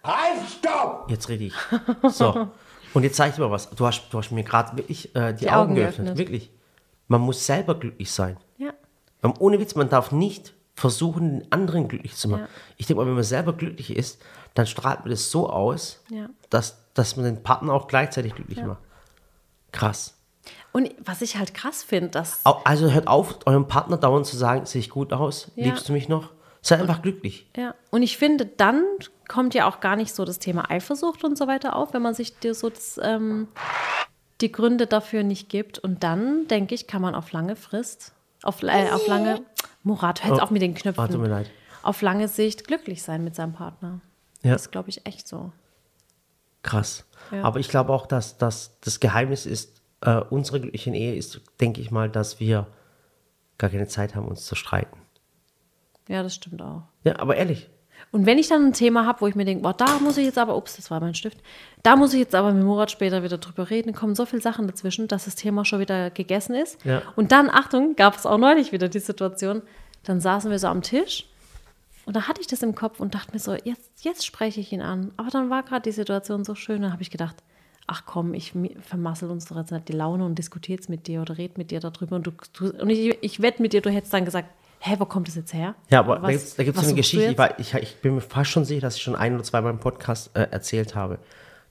Halt, 0.05 0.41
stopp! 0.59 1.11
jetzt 1.11 1.31
rede 1.31 1.45
ich. 1.45 1.55
So, 2.13 2.49
und 2.95 3.03
jetzt 3.03 3.17
sage 3.17 3.31
ich 3.31 3.37
dir 3.37 3.43
mal 3.43 3.51
was. 3.51 3.71
Du 3.71 3.87
hast, 3.87 4.09
du 4.11 4.19
hast 4.19 4.31
mir 4.31 4.43
gerade 4.45 4.77
wirklich 4.77 5.15
äh, 5.15 5.33
die, 5.33 5.41
Die 5.41 5.51
Augen 5.51 5.61
Augen 5.61 5.75
geöffnet. 5.77 6.07
geöffnet. 6.07 6.19
Wirklich. 6.19 6.51
Man 7.09 7.21
muss 7.21 7.45
selber 7.47 7.75
glücklich 7.75 8.11
sein. 8.13 8.37
Ja. 8.59 8.73
Ähm, 9.23 9.35
Ohne 9.39 9.59
Witz, 9.61 9.75
man 9.75 9.89
darf 9.89 10.13
nicht 10.13 10.55
versuchen, 10.75 11.41
den 11.41 11.53
anderen 11.53 11.89
glücklich 11.89 12.15
zu 12.17 12.29
machen. 12.29 12.43
Ja. 12.43 12.49
Ich 12.79 12.87
denke 12.87 13.03
mal, 13.03 13.07
wenn 13.09 13.15
man 13.15 13.25
selber 13.25 13.53
glücklich 13.53 13.95
ist, 13.97 14.21
dann 14.55 14.67
strahlt 14.67 15.01
man 15.01 15.11
das 15.11 15.31
so 15.31 15.51
aus, 15.51 16.03
Ja. 16.11 16.29
dass, 16.49 16.79
dass 16.95 17.17
man 17.17 17.25
den 17.27 17.43
Partner 17.43 17.73
auch 17.75 17.87
gleichzeitig 17.89 18.35
glücklich 18.35 18.63
macht. 18.63 18.79
Krass. 19.73 20.17
Und 20.73 20.91
was 21.05 21.21
ich 21.23 21.37
halt 21.37 21.53
krass 21.55 21.83
finde, 21.83 22.11
dass 22.11 22.45
Also 22.45 22.91
hört 22.91 23.09
auf, 23.09 23.39
eurem 23.47 23.69
Partner 23.69 23.97
dauernd 23.97 24.27
zu 24.27 24.37
sagen, 24.37 24.67
sehe 24.67 24.81
ich 24.81 24.91
gut 24.91 25.13
aus, 25.13 25.51
Ja. 25.55 25.67
liebst 25.67 25.89
du 25.89 25.93
mich 25.93 26.09
noch? 26.09 26.31
Sei 26.63 26.77
einfach 26.79 27.01
glücklich. 27.03 27.47
Ja, 27.57 27.75
und 27.91 28.03
ich 28.03 28.19
finde, 28.19 28.45
dann 28.47 28.85
kommt 29.29 29.55
ja 29.55 29.67
auch 29.67 29.81
gar 29.81 29.97
nicht 29.97 30.15
so 30.15 30.25
das 30.25 30.39
Thema 30.39 30.71
Eifersucht 30.71 31.25
und 31.25 31.39
so 31.39 31.47
weiter 31.47 31.75
auf, 31.77 31.95
wenn 31.95 32.03
man 32.03 32.15
sich 32.15 32.39
dir 32.39 32.55
so 32.55 32.69
das, 32.69 33.01
ähm, 33.03 33.49
die 34.41 34.53
Gründe 34.53 34.87
dafür 34.87 35.23
nicht 35.23 35.49
gibt. 35.49 35.79
Und 35.79 36.03
dann, 36.03 36.47
denke 36.49 36.75
ich, 36.75 36.87
kann 36.87 37.01
man 37.01 37.15
auf 37.15 37.33
lange 37.33 37.57
Frist, 37.57 38.13
auf, 38.43 38.63
äh, 38.63 38.91
auf 38.91 39.07
lange, 39.07 39.43
Murat, 39.83 40.23
hör 40.25 40.33
jetzt 40.33 40.41
Oh. 40.41 40.45
auf 40.45 40.51
mit 40.51 40.61
den 40.63 40.75
Knöpfen. 40.75 41.03
Ah, 41.03 41.09
tut 41.09 41.21
mir 41.21 41.29
leid. 41.29 41.51
Auf 41.83 42.03
lange 42.03 42.29
Sicht 42.29 42.67
glücklich 42.67 43.03
sein 43.03 43.25
mit 43.25 43.35
seinem 43.35 43.55
Partner. 43.55 44.01
Ja. 44.43 44.53
Das 44.53 44.63
ist, 44.63 44.73
glaube 44.73 44.91
ich, 44.91 45.07
echt 45.07 45.27
so. 45.27 45.53
Krass. 46.63 47.07
Ja. 47.31 47.43
Aber 47.43 47.59
ich 47.59 47.69
glaube 47.71 47.93
auch, 47.93 48.07
dass, 48.07 48.37
dass 48.37 48.79
das 48.81 49.01
Geheimnis 49.01 49.47
ist, 49.47 49.81
äh, 50.03 50.17
unsere 50.29 50.61
glückliche 50.61 50.91
Ehe 50.91 51.15
ist, 51.15 51.41
denke 51.61 51.81
ich 51.81 51.91
mal, 51.91 52.11
dass 52.11 52.39
wir 52.41 52.67
gar 53.57 53.71
keine 53.71 53.87
Zeit 53.89 54.15
haben, 54.15 54.29
uns 54.29 54.45
zu 54.45 54.55
streiten. 54.55 54.99
Ja, 56.11 56.25
das 56.25 56.35
stimmt 56.35 56.61
auch. 56.61 56.83
Ja, 57.05 57.21
aber 57.21 57.37
ehrlich. 57.37 57.71
Und 58.11 58.27
wenn 58.27 58.39
ich 58.39 58.49
dann 58.49 58.67
ein 58.67 58.73
Thema 58.73 59.07
habe, 59.07 59.21
wo 59.21 59.29
ich 59.29 59.37
mir 59.37 59.45
denke, 59.45 59.63
boah, 59.63 59.73
da 59.73 60.01
muss 60.01 60.19
ich 60.19 60.25
jetzt 60.25 60.39
aber, 60.39 60.57
ups, 60.57 60.75
das 60.75 60.91
war 60.91 60.99
mein 60.99 61.15
Stift, 61.15 61.39
da 61.85 61.95
muss 61.95 62.13
ich 62.13 62.19
jetzt 62.19 62.35
aber 62.35 62.53
mit 62.53 62.65
Murat 62.65 62.91
später 62.91 63.23
wieder 63.23 63.39
drüber 63.39 63.71
reden, 63.71 63.93
kommen 63.93 64.17
so 64.17 64.27
viele 64.27 64.43
Sachen 64.43 64.67
dazwischen, 64.67 65.07
dass 65.07 65.27
das 65.27 65.37
Thema 65.37 65.65
schon 65.65 65.79
wieder 65.79 66.11
gegessen 66.11 66.57
ist. 66.57 66.85
Ja. 66.85 67.03
Und 67.15 67.31
dann, 67.31 67.49
Achtung, 67.49 67.95
gab 67.95 68.17
es 68.17 68.27
auch 68.27 68.39
neulich 68.39 68.73
wieder 68.73 68.89
die 68.89 68.99
Situation, 68.99 69.63
dann 70.03 70.21
saßen 70.21 70.51
wir 70.51 70.59
so 70.59 70.67
am 70.67 70.83
Tisch 70.83 71.27
und 72.07 72.17
da 72.17 72.27
hatte 72.27 72.41
ich 72.41 72.49
das 72.49 72.65
im 72.65 72.75
Kopf 72.75 72.99
und 72.99 73.15
dachte 73.15 73.33
mir 73.33 73.39
so, 73.39 73.55
jetzt, 73.55 74.05
jetzt 74.05 74.27
spreche 74.27 74.59
ich 74.61 74.73
ihn 74.73 74.83
an. 74.83 75.13
Aber 75.17 75.31
dann 75.31 75.49
war 75.49 75.63
gerade 75.63 75.83
die 75.83 75.93
Situation 75.93 76.43
so 76.43 76.57
schön, 76.57 76.83
da 76.83 76.91
habe 76.91 77.03
ich 77.03 77.11
gedacht, 77.11 77.37
ach 77.87 78.05
komm, 78.07 78.35
ich 78.35 78.53
vermassel 78.81 79.31
uns 79.31 79.47
doch 79.47 79.57
jetzt 79.57 79.71
nicht 79.71 79.89
die 79.89 79.93
Laune 79.93 80.25
und 80.25 80.37
diskutiere 80.37 80.79
jetzt 80.79 80.89
mit 80.89 81.07
dir 81.07 81.23
oder 81.23 81.39
red 81.39 81.59
mit 81.59 81.71
dir 81.71 81.79
darüber. 81.79 82.17
Und, 82.17 82.27
du, 82.27 82.33
du, 82.53 82.71
und 82.71 82.91
ich, 82.91 83.17
ich 83.21 83.43
wette 83.43 83.63
mit 83.63 83.73
dir, 83.73 83.83
du 83.83 83.91
hättest 83.91 84.13
dann 84.13 84.25
gesagt, 84.25 84.49
hä, 84.81 84.97
wo 84.99 85.05
kommt 85.05 85.29
das 85.29 85.35
jetzt 85.37 85.53
her? 85.55 85.75
Ja, 85.91 86.01
aber 86.01 86.21
Was- 86.23 86.57
da 86.57 86.65
gibt 86.65 86.77
es 86.77 86.85
eine 86.85 86.95
Geschichte, 86.95 87.55
ich, 87.59 87.75
ich 87.75 87.97
bin 88.01 88.17
mir 88.17 88.21
fast 88.21 88.51
schon 88.51 88.65
sicher, 88.65 88.81
dass 88.83 88.97
ich 88.97 89.03
schon 89.03 89.15
ein 89.15 89.35
oder 89.35 89.45
zwei 89.45 89.61
Mal 89.61 89.71
im 89.71 89.79
Podcast 89.79 90.37
äh, 90.37 90.49
erzählt 90.51 90.95
habe. 90.95 91.19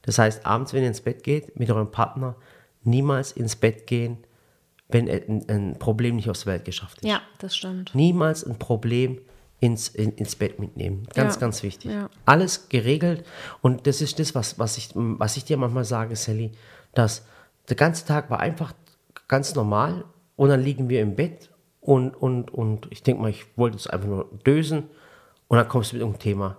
Das 0.03 0.18
heißt, 0.18 0.45
abends, 0.45 0.74
wenn 0.74 0.82
ihr 0.84 0.88
ins 0.88 1.01
Bett 1.01 1.24
geht 1.24 1.60
mit 1.60 1.70
eurem 1.70 1.91
Partner, 1.91 2.36
niemals 2.84 3.32
ins 3.34 3.55
Bett 3.55 3.86
gehen, 3.88 4.18
wenn 4.88 5.07
ein, 5.10 5.45
ein 5.49 5.80
Problem 5.80 6.16
nicht 6.16 6.30
aus 6.30 6.43
der 6.45 6.53
Welt 6.53 6.66
geschafft 6.66 6.99
ist. 6.99 7.03
Ja, 7.07 7.22
das 7.39 7.55
stimmt. 7.55 7.93
Niemals 7.93 8.43
ein 8.45 8.57
Problem 8.57 9.20
ins, 9.60 9.89
in, 9.89 10.14
ins 10.14 10.36
Bett 10.36 10.60
mitnehmen. 10.60 11.05
Ganz, 11.14 11.36
Ja, 11.36 11.39
ganz 11.41 11.62
wichtig. 11.64 11.91
ja. 11.91 12.10
Alles 12.26 12.70
geregelt. 12.70 13.26
Und 13.62 13.86
das 13.88 14.01
ist 14.01 14.18
das, 14.20 14.34
was, 14.34 14.57
was, 14.57 14.78
ich, 14.78 14.89
was 14.95 15.38
ich 15.38 15.43
dir 15.45 15.57
manchmal 15.57 15.84
sage, 15.86 16.16
Sally, 16.16 16.51
dass 16.95 17.26
der 17.68 17.76
ganze 17.76 18.05
Tag 18.05 18.30
war 18.32 18.39
einfach 18.39 18.74
ganz 19.28 19.53
normal 19.53 20.05
und 20.38 20.49
dann 20.49 20.62
liegen 20.62 20.89
wir 20.89 21.01
im 21.01 21.16
Bett 21.16 21.49
und, 21.82 22.11
und, 22.15 22.51
und 22.51 22.88
ich 22.89 23.03
denke 23.03 23.21
mal, 23.21 23.30
ich 23.30 23.45
wollte 23.57 23.77
jetzt 23.77 23.91
einfach 23.91 24.07
nur 24.07 24.30
dösen 24.45 24.89
und 25.47 25.57
dann 25.57 25.67
kommst 25.67 25.91
du 25.91 25.95
mit 25.95 26.01
irgendeinem 26.01 26.21
Thema, 26.21 26.57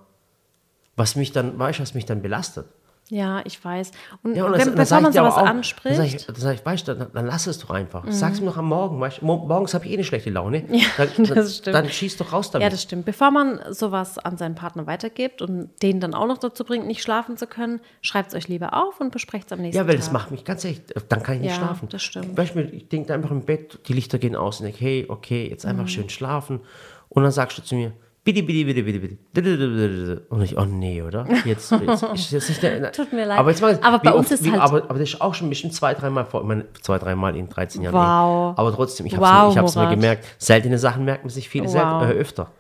was 0.97 1.17
mich 1.17 1.33
dann, 1.33 1.59
weißt 1.59 1.79
du, 1.79 1.83
was 1.83 1.95
mich 1.95 2.07
dann 2.07 2.23
belastet. 2.23 2.67
Ja, 3.11 3.41
ich 3.45 3.63
weiß. 3.65 3.91
Und, 4.23 4.37
Ja, 4.37 4.45
und 4.45 4.53
wenn, 4.53 4.59
das, 4.59 4.67
dann 4.69 4.77
bevor 4.77 5.01
man 5.01 5.13
sowas 5.13 5.35
auch, 5.35 5.47
anspricht, 5.47 5.87
Dann 5.87 5.97
sag 5.97 6.07
ich, 6.15 6.27
dann 6.27 6.37
sag 6.37 6.55
ich 6.55 6.65
weißt 6.65 6.89
du, 6.89 6.95
dann, 6.95 7.13
dann 7.13 7.27
lass 7.27 7.47
es 7.47 7.59
doch 7.59 7.71
einfach. 7.71 8.05
Sag's 8.09 8.41
mir 8.41 8.47
noch 8.47 8.57
am 8.57 8.67
Morgen, 8.67 9.01
weißt 9.01 9.23
morgens 9.23 9.75
habe 9.75 9.85
ich 9.87 9.91
eh 9.91 9.95
eine 9.95 10.05
schlechte 10.05 10.31
Laune. 10.31 10.63
dann, 10.97 11.09
dann, 11.17 11.27
das 11.27 11.57
stimmt. 11.59 11.75
dann 11.75 11.89
schieß 11.89 12.17
doch 12.19 12.33
raus 12.33 12.51
damit. 12.51 12.63
ja, 12.65 12.71
das 12.71 12.83
stimmt. 12.83 13.05
Bevor 13.05 13.31
man 13.31 13.61
sowas 13.71 14.19
an 14.19 14.37
seinen 14.39 14.55
Partner 14.55 14.87
weitergibt 14.87 15.43
und 15.43 15.71
den 15.83 16.01
dann 16.01 16.15
auch 16.15 16.27
noch 16.27 16.39
dazu 16.39 16.65
bringt, 16.65 16.87
nicht 16.87 17.03
schlafen 17.03 17.37
zu 17.37 17.47
können, 17.47 17.81
schreibt 18.01 18.29
es 18.29 18.35
euch 18.35 18.49
lieber 18.49 18.75
auf 18.75 19.01
und 19.01 19.11
besprecht 19.11 19.47
es 19.47 19.53
am 19.53 19.61
nächsten 19.61 19.77
Ja, 19.77 19.87
weil 19.89 19.95
Tag. 19.97 20.05
das 20.05 20.13
macht 20.13 20.31
mich 20.31 20.45
ganz 20.45 20.65
ehrlich, 20.65 20.81
dann 21.09 21.23
kann 21.23 21.35
ich 21.37 21.41
nicht 21.43 21.51
Ja, 21.51 21.57
schlafen. 21.57 21.89
das 21.91 22.03
stimmt. 22.03 22.39
Du, 22.39 22.61
ich 22.61 22.89
denke 22.89 23.13
einfach 23.13 23.31
im 23.33 23.43
Bett, 23.45 23.81
die 23.89 23.93
Lichter 23.93 24.19
gehen 24.19 24.37
aus 24.37 24.61
und 24.61 24.67
denke, 24.67 24.79
hey, 24.81 25.07
okay, 25.09 25.49
jetzt 25.51 25.67
einfach 25.67 25.89
schön 25.89 26.09
schlafen. 26.09 26.61
Und 27.09 27.25
dann 27.25 27.33
sagst 27.33 27.59
du 27.59 27.63
zu 27.63 27.75
mir, 27.75 27.93
bitte, 28.25 28.43
bitte, 28.43 28.65
bitte, 28.65 28.83
bitte, 28.83 29.17
bitte. 29.33 30.23
Und 30.29 30.43
ich, 30.43 30.57
oh 30.59 30.65
nee, 30.65 31.03
oder? 31.03 31.27
Jetzt, 31.45 31.71
jetzt 31.73 32.31
jetzt 32.33 32.49
nicht 32.49 32.63
der. 32.63 32.93
Tut 32.93 33.13
mir 33.13 33.25
leid. 33.27 33.39
Aber, 33.39 33.51
jetzt 33.51 33.61
mal, 33.61 33.79
Aber 33.83 33.99
bei 33.99 34.13
uns 34.13 34.27
oft, 34.27 34.33
ist 34.33 34.45
wie, 34.45 34.51
halt- 34.53 34.61
Aber, 34.61 34.83
aber 34.89 34.99
das 34.99 35.09
ist 35.11 35.21
auch 35.21 35.35
schon 35.35 35.49
bestimmt 35.49 35.75
zwei, 35.75 35.95
dreimal 35.95 36.25
vor. 36.27 36.43
Ich 36.43 36.47
meine, 36.47 36.67
zwei, 36.83 36.99
dreimal 36.99 37.37
in 37.37 37.49
13 37.49 37.83
Jahren. 37.83 37.95
Wow. 37.95 38.59
Aber 38.59 38.73
trotzdem, 38.75 39.07
ich 39.07 39.17
habe 39.17 39.25
Wow, 39.25 39.57
es 39.67 39.75
mir, 39.77 39.83
ich 39.83 39.89
mir 39.89 39.95
gemerkt. 39.97 40.25
Seltene 40.39 40.79
Sachen 40.79 41.05
merkt 41.05 41.25
man 41.25 41.31
sich 41.31 41.49
viel 41.49 41.63
Wow. 41.65 41.71
sel- 41.71 41.83
äh, 42.11 42.19
öfter. 42.19 42.51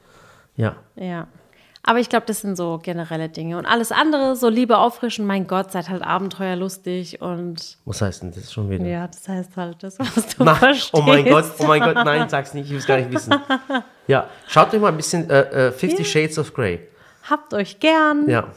Ja. 0.56 0.76
Ja. 0.96 1.26
Aber 1.82 1.98
ich 1.98 2.10
glaube, 2.10 2.26
das 2.26 2.42
sind 2.42 2.56
so 2.56 2.78
generelle 2.82 3.30
Dinge. 3.30 3.56
Und 3.56 3.64
alles 3.64 3.90
andere, 3.90 4.36
so 4.36 4.48
Liebe 4.50 4.76
auffrischen, 4.76 5.26
mein 5.26 5.46
Gott, 5.46 5.72
seid 5.72 5.88
halt 5.88 6.02
abenteuerlustig 6.02 7.22
und 7.22 7.78
Was 7.86 8.02
heißt 8.02 8.22
denn 8.22 8.32
das 8.32 8.52
schon 8.52 8.68
wieder? 8.68 8.84
ja, 8.84 9.06
das 9.06 9.26
heißt 9.28 9.56
halt 9.56 9.82
das, 9.82 9.98
was 9.98 10.36
du 10.36 10.44
Ma- 10.44 10.54
verstehst. 10.54 10.90
oh 10.94 11.00
mein 11.02 11.24
Gott, 11.24 11.44
oh 11.58 11.64
mein 11.64 11.80
Gott, 11.80 11.94
nein, 11.94 12.28
sag's 12.28 12.52
nicht, 12.52 12.66
ich 12.66 12.70
will 12.72 12.78
es 12.78 12.86
gar 12.86 12.98
nicht 12.98 13.10
wissen. 13.10 13.34
Ja, 14.08 14.28
schaut 14.46 14.74
euch 14.74 14.80
mal 14.80 14.88
ein 14.88 14.96
bisschen 14.98 15.28
äh, 15.30 15.68
äh, 15.68 15.72
Fifty 15.72 16.04
Shades 16.04 16.38
of 16.38 16.52
Grey. 16.52 16.80
Habt 17.30 17.54
euch 17.54 17.80
gern. 17.80 18.28
Ja, 18.28 18.48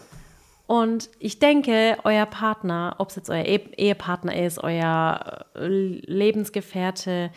Und 0.67 1.09
ich 1.19 1.39
denke, 1.39 1.97
euer 2.03 2.25
Partner, 2.25 2.95
ob 2.97 3.09
es 3.09 3.15
jetzt 3.15 3.29
euer 3.29 3.45
E- 3.45 3.69
Ehepartner 3.77 4.35
ist, 4.35 4.61
euer 4.61 5.45
äh, 5.55 5.67
Lebensgefährte, 5.67 7.29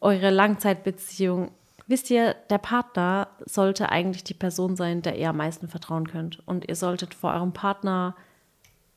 eure 0.00 0.30
Langzeitbeziehung, 0.30 1.50
wisst 1.86 2.10
ihr, 2.10 2.34
der 2.50 2.58
Partner 2.58 3.28
sollte 3.44 3.90
eigentlich 3.90 4.24
die 4.24 4.34
Person 4.34 4.76
sein, 4.76 5.02
der 5.02 5.16
ihr 5.16 5.30
am 5.30 5.36
meisten 5.36 5.68
vertrauen 5.68 6.08
könnt. 6.08 6.46
Und 6.46 6.68
ihr 6.68 6.76
solltet 6.76 7.14
vor 7.14 7.32
eurem 7.32 7.52
Partner 7.52 8.16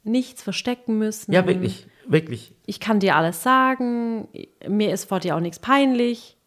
nichts 0.03 0.41
verstecken 0.41 0.97
müssen. 0.97 1.31
ja, 1.31 1.45
wirklich, 1.45 1.87
wirklich. 2.07 2.53
Ich 2.65 2.79
kann 2.79 2.99
dir 2.99 3.15
alles 3.15 3.43
sagen, 3.43 4.27
mir 4.67 4.93
ist 4.93 5.05
vor 5.09 5.19
dir 5.19 5.35
auch 5.35 5.41
nichts 5.41 5.59
peinlich. 5.59 6.37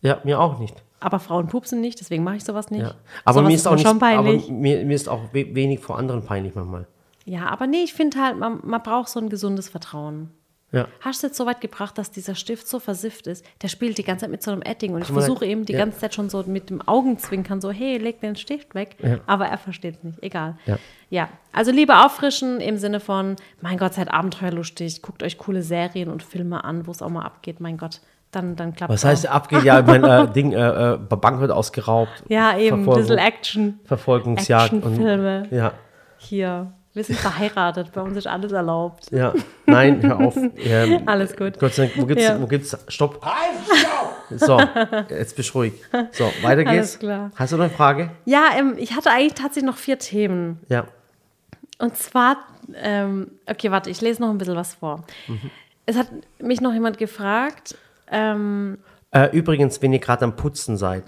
Ja, 0.00 0.20
mir 0.24 0.40
auch 0.40 0.58
nicht. 0.58 0.82
Aber 1.00 1.18
Frauen 1.18 1.48
pupsen 1.48 1.80
nicht, 1.80 2.00
deswegen 2.00 2.22
mache 2.22 2.36
ich 2.36 2.44
sowas 2.44 2.70
nicht. 2.70 2.82
Ja. 2.82 2.94
Aber 3.24 3.40
sowas 3.40 3.48
mir 3.48 3.54
ist 3.56 3.66
auch 3.66 3.72
mir 3.72 3.76
nicht, 3.76 3.88
schon 3.88 3.98
peinlich. 3.98 4.44
aber 4.44 4.52
mir, 4.52 4.84
mir 4.84 4.94
ist 4.94 5.08
auch 5.08 5.32
we 5.32 5.54
wenig 5.54 5.80
vor 5.80 5.98
anderen 5.98 6.24
peinlich 6.24 6.54
manchmal. 6.54 6.86
Ja, 7.24 7.48
aber 7.48 7.66
nee, 7.66 7.82
ich 7.82 7.92
finde 7.92 8.20
halt, 8.20 8.38
man, 8.38 8.60
man 8.64 8.82
braucht 8.82 9.08
so 9.08 9.20
ein 9.20 9.28
gesundes 9.28 9.68
Vertrauen. 9.68 10.30
Ja. 10.72 10.88
Hast 11.00 11.22
du 11.22 11.26
jetzt 11.26 11.36
so 11.36 11.44
weit 11.44 11.60
gebracht, 11.60 11.98
dass 11.98 12.10
dieser 12.10 12.34
Stift 12.34 12.66
so 12.66 12.80
versifft 12.80 13.26
ist? 13.26 13.44
Der 13.60 13.68
spielt 13.68 13.98
die 13.98 14.04
ganze 14.04 14.24
Zeit 14.24 14.30
mit 14.30 14.42
so 14.42 14.50
einem 14.50 14.62
Edding 14.62 14.94
und 14.94 15.02
ich 15.02 15.08
versuche 15.08 15.44
ihm 15.44 15.66
die 15.66 15.74
ja. 15.74 15.78
ganze 15.78 15.98
Zeit 15.98 16.14
schon 16.14 16.30
so 16.30 16.42
mit 16.46 16.70
dem 16.70 16.80
Augenzwinkern 16.86 17.60
so, 17.60 17.70
hey, 17.70 17.98
leg 17.98 18.20
den 18.20 18.36
Stift 18.36 18.74
weg. 18.74 18.96
Ja. 19.02 19.18
Aber 19.26 19.46
er 19.46 19.58
versteht 19.58 19.96
es 19.96 20.02
nicht. 20.02 20.22
Egal. 20.22 20.56
Ja. 21.10 21.28
Also 21.52 21.70
lieber 21.70 22.06
auffrischen 22.06 22.60
im 22.60 22.78
Sinne 22.78 23.00
von, 23.00 23.36
mein 23.60 23.76
Gott, 23.76 23.94
seid 23.94 24.10
abenteuerlustig, 24.10 25.02
guckt 25.02 25.22
euch 25.22 25.36
coole 25.36 25.62
Serien 25.62 26.08
und 26.08 26.22
Filme 26.22 26.64
an, 26.64 26.86
wo 26.86 26.90
es 26.90 27.02
auch 27.02 27.10
mal 27.10 27.24
abgeht. 27.24 27.60
Mein 27.60 27.76
Gott, 27.76 28.00
dann, 28.30 28.56
dann 28.56 28.74
klappt 28.74 28.90
Was 28.90 29.04
heißt 29.04 29.28
abgeht? 29.28 29.64
Ja, 29.64 29.82
mein 29.82 30.02
äh, 30.02 30.26
Ding, 30.32 30.52
äh, 30.52 30.94
äh, 30.94 30.96
Bank 30.96 31.40
wird 31.40 31.50
ausgeraubt. 31.50 32.24
Ja, 32.28 32.56
eben, 32.56 32.88
ein 32.88 32.94
bisschen 32.96 33.18
Action. 33.18 33.80
Verfolgungsjagd. 33.84 34.72
Actionfilme. 34.72 35.42
Und, 35.42 35.52
ja, 35.52 35.74
Hier. 36.16 36.72
Wir 36.94 37.04
sind 37.04 37.18
verheiratet, 37.18 37.90
bei 37.92 38.02
uns 38.02 38.16
ist 38.18 38.26
alles 38.26 38.52
erlaubt. 38.52 39.10
ja. 39.10 39.32
Nein, 39.66 40.02
hör 40.02 40.18
auf. 40.20 40.36
Ähm, 40.58 41.02
Alles 41.06 41.34
gut. 41.34 41.58
Gott 41.58 41.72
sei 41.72 41.86
Dank, 41.86 41.96
wo 41.98 42.04
gibt's, 42.06 42.22
Ja. 42.24 42.40
wo 42.40 42.46
gibt's, 42.46 42.76
stopp. 42.88 43.24
Halt, 43.24 43.78
stopp! 43.78 44.38
So, 44.38 44.60
jetzt 45.14 45.34
bist 45.36 45.50
du 45.54 45.58
ruhig. 45.58 45.72
So, 46.12 46.24
weiter 46.42 46.68
Alles 46.68 46.92
geht's. 46.92 46.98
klar. 46.98 47.30
Hast 47.34 47.52
du 47.52 47.56
noch 47.56 47.64
eine 47.64 47.72
Frage? 47.72 48.10
Ja, 48.26 48.48
ähm, 48.56 48.74
ich 48.76 48.94
hatte 48.94 49.10
eigentlich 49.10 49.34
tatsächlich 49.34 49.64
noch 49.64 49.76
vier 49.78 49.98
Themen. 49.98 50.60
Ja. 50.68 50.86
Und 51.78 51.96
zwar, 51.96 52.36
ähm, 52.74 53.30
okay, 53.46 53.70
warte, 53.70 53.88
ich 53.88 54.00
lese 54.02 54.20
noch 54.20 54.28
ein 54.30 54.36
bisschen 54.38 54.56
was 54.56 54.74
vor. 54.74 55.04
Mhm. 55.28 55.50
Es 55.86 55.96
hat 55.96 56.08
mich 56.38 56.60
noch 56.60 56.72
jemand 56.74 56.98
gefragt, 56.98 57.74
ähm, 58.10 58.78
Äh, 59.12 59.34
übrigens, 59.36 59.80
wenn 59.82 59.92
ihr 59.94 59.98
gerade 59.98 60.24
am 60.24 60.36
Putzen 60.36 60.76
seid, 60.76 61.04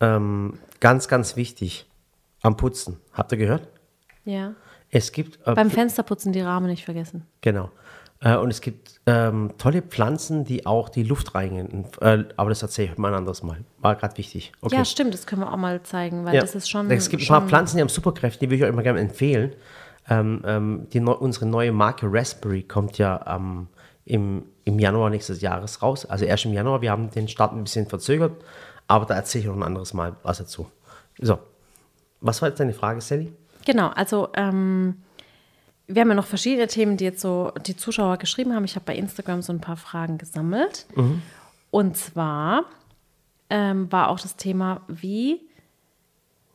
ähm, 0.00 0.58
ganz, 0.80 1.08
ganz 1.08 1.34
wichtig, 1.36 1.86
am 2.42 2.56
Putzen. 2.56 3.00
Habt 3.12 3.32
ihr 3.32 3.38
gehört? 3.38 3.66
ja, 4.24 4.52
Es 4.90 5.12
gibt 5.12 5.38
äh, 5.46 5.54
beim 5.54 5.70
Fensterputzen 5.70 6.32
die 6.32 6.40
Rahmen 6.40 6.66
nicht 6.66 6.84
vergessen. 6.84 7.26
Genau. 7.40 7.70
Äh, 8.20 8.36
und 8.36 8.50
es 8.50 8.60
gibt 8.60 9.00
ähm, 9.06 9.52
tolle 9.58 9.82
Pflanzen, 9.82 10.44
die 10.44 10.66
auch 10.66 10.88
die 10.88 11.02
Luft 11.04 11.34
reinigen. 11.34 11.84
Äh, 12.00 12.24
aber 12.36 12.48
das 12.48 12.62
erzähle 12.62 12.92
ich 12.92 12.98
mal 12.98 13.08
ein 13.12 13.18
anderes 13.18 13.42
Mal. 13.42 13.58
War 13.78 13.94
gerade 13.96 14.16
wichtig. 14.18 14.52
Okay. 14.60 14.74
Ja, 14.76 14.84
stimmt, 14.84 15.14
das 15.14 15.26
können 15.26 15.42
wir 15.42 15.52
auch 15.52 15.56
mal 15.56 15.82
zeigen, 15.82 16.24
weil 16.24 16.34
Ja. 16.34 16.40
das 16.40 16.54
ist 16.54 16.68
schon. 16.68 16.90
Es 16.90 17.08
gibt 17.08 17.22
ein 17.22 17.26
schon, 17.26 17.38
paar 17.38 17.48
Pflanzen, 17.48 17.76
die 17.76 17.82
haben 17.82 17.88
Superkräfte, 17.88 18.40
die 18.40 18.46
würde 18.46 18.56
ich 18.56 18.62
euch 18.64 18.68
immer 18.70 18.82
gerne 18.82 19.00
empfehlen. 19.00 19.54
Ähm, 20.10 20.42
ähm, 20.46 20.86
die 20.92 21.00
unsere 21.00 21.46
neue 21.46 21.70
Marke 21.70 22.06
Raspberry 22.10 22.62
kommt 22.62 22.96
ja 22.96 23.36
ähm, 23.36 23.68
im, 24.06 24.44
im 24.64 24.78
Januar 24.78 25.10
nächstes 25.10 25.42
Jahres 25.42 25.82
raus. 25.82 26.06
Also 26.06 26.24
erst 26.24 26.46
im 26.46 26.54
Januar. 26.54 26.80
Wir 26.80 26.90
haben 26.90 27.10
den 27.10 27.28
Start 27.28 27.52
ein 27.52 27.62
bisschen 27.62 27.86
verzögert, 27.86 28.32
aber 28.86 29.04
da 29.04 29.14
erzähle 29.14 29.42
ich 29.42 29.48
noch 29.48 29.56
ein 29.56 29.62
anderes 29.62 29.92
Mal 29.92 30.16
was 30.22 30.38
dazu. 30.38 30.66
So. 31.20 31.38
Was 32.20 32.40
war 32.42 32.48
jetzt 32.48 32.58
deine 32.58 32.72
Frage, 32.72 33.00
Sally? 33.00 33.32
Genau, 33.68 33.88
also 33.88 34.30
ähm, 34.34 34.96
wir 35.88 36.00
haben 36.00 36.08
ja 36.08 36.14
noch 36.14 36.24
verschiedene 36.24 36.68
Themen, 36.68 36.96
die 36.96 37.04
jetzt 37.04 37.20
so 37.20 37.52
die 37.66 37.76
Zuschauer 37.76 38.16
geschrieben 38.16 38.54
haben. 38.54 38.64
Ich 38.64 38.76
habe 38.76 38.86
bei 38.86 38.96
Instagram 38.96 39.42
so 39.42 39.52
ein 39.52 39.60
paar 39.60 39.76
Fragen 39.76 40.16
gesammelt. 40.16 40.86
Und 41.70 41.94
zwar 41.94 42.64
ähm, 43.50 43.92
war 43.92 44.08
auch 44.08 44.18
das 44.18 44.36
Thema, 44.36 44.80
wie 44.88 45.42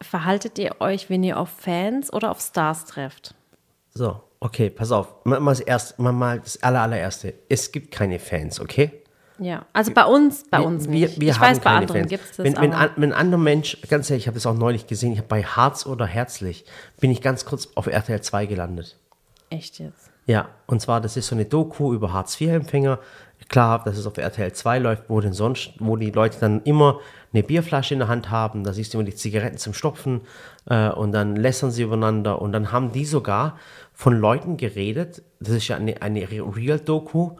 verhaltet 0.01 0.57
ihr 0.57 0.81
euch, 0.81 1.11
wenn 1.11 1.21
ihr 1.21 1.37
auf 1.37 1.49
Fans 1.49 2.11
oder 2.11 2.31
auf 2.31 2.41
Stars 2.41 2.85
trefft? 2.85 3.35
So, 3.93 4.19
okay, 4.39 4.71
pass 4.71 4.91
auf. 4.91 5.23
Mal, 5.23 5.39
mal, 5.39 5.51
das, 5.51 5.59
erst, 5.59 5.99
mal, 5.99 6.13
mal 6.13 6.39
das 6.39 6.63
aller, 6.63 6.81
allererste. 6.81 7.35
Es 7.47 7.71
gibt 7.71 7.91
keine 7.91 8.17
Fans, 8.17 8.59
okay? 8.59 9.02
Ja, 9.43 9.65
also 9.73 9.91
bei 9.93 10.05
uns, 10.05 10.43
bei 10.49 10.59
uns 10.59 10.85
wir, 10.85 11.07
nicht. 11.07 11.19
Wir 11.19 11.29
ich 11.29 11.39
haben 11.39 11.49
weiß, 11.49 11.59
bei 11.59 11.71
anderen 11.71 12.07
gibt 12.07 12.23
es 12.23 12.37
das, 12.37 12.45
wenn, 12.45 12.55
wenn, 12.57 12.73
an, 12.73 12.91
wenn 12.95 13.11
ein 13.11 13.19
anderer 13.19 13.41
Mensch, 13.41 13.77
ganz 13.89 14.09
ehrlich, 14.09 14.23
ich 14.23 14.27
habe 14.27 14.35
das 14.35 14.45
auch 14.45 14.53
neulich 14.53 14.87
gesehen, 14.87 15.11
ich 15.11 15.17
habe 15.17 15.27
bei 15.27 15.43
Harz 15.43 15.85
oder 15.85 16.05
Herzlich, 16.05 16.65
bin 16.99 17.11
ich 17.11 17.21
ganz 17.21 17.45
kurz 17.45 17.67
auf 17.75 17.87
RTL 17.87 18.21
2 18.21 18.45
gelandet. 18.45 18.97
echt 19.49 19.79
jetzt. 19.79 20.11
Ja, 20.25 20.47
und 20.67 20.81
zwar, 20.81 21.01
das 21.01 21.17
ist 21.17 21.27
so 21.27 21.35
eine 21.35 21.45
Doku 21.45 21.93
über 21.93 22.13
Hartz-IV-Empfänger. 22.13 22.99
Klar, 23.49 23.83
dass 23.83 23.97
es 23.97 24.07
auf 24.07 24.17
RTL 24.17 24.53
2 24.53 24.79
läuft, 24.79 25.09
wo 25.09 25.19
denn 25.19 25.33
sonst, 25.33 25.73
wo 25.79 25.97
die 25.97 26.11
Leute 26.11 26.39
dann 26.39 26.61
immer 26.63 26.99
eine 27.33 27.43
Bierflasche 27.43 27.93
in 27.93 27.99
der 27.99 28.07
Hand 28.07 28.31
haben, 28.31 28.63
da 28.63 28.71
siehst 28.71 28.93
du 28.93 28.97
immer 28.97 29.05
die 29.05 29.15
Zigaretten 29.15 29.57
zum 29.57 29.73
Stopfen 29.73 30.21
äh, 30.69 30.89
und 30.89 31.11
dann 31.11 31.35
lässern 31.35 31.71
sie 31.71 31.83
übereinander 31.83 32.41
und 32.41 32.53
dann 32.53 32.71
haben 32.71 32.93
die 32.93 33.05
sogar 33.05 33.57
von 33.93 34.17
Leuten 34.17 34.55
geredet, 34.55 35.23
das 35.41 35.55
ist 35.55 35.67
ja 35.67 35.75
eine, 35.75 36.01
eine 36.01 36.25
Real-Doku, 36.31 37.31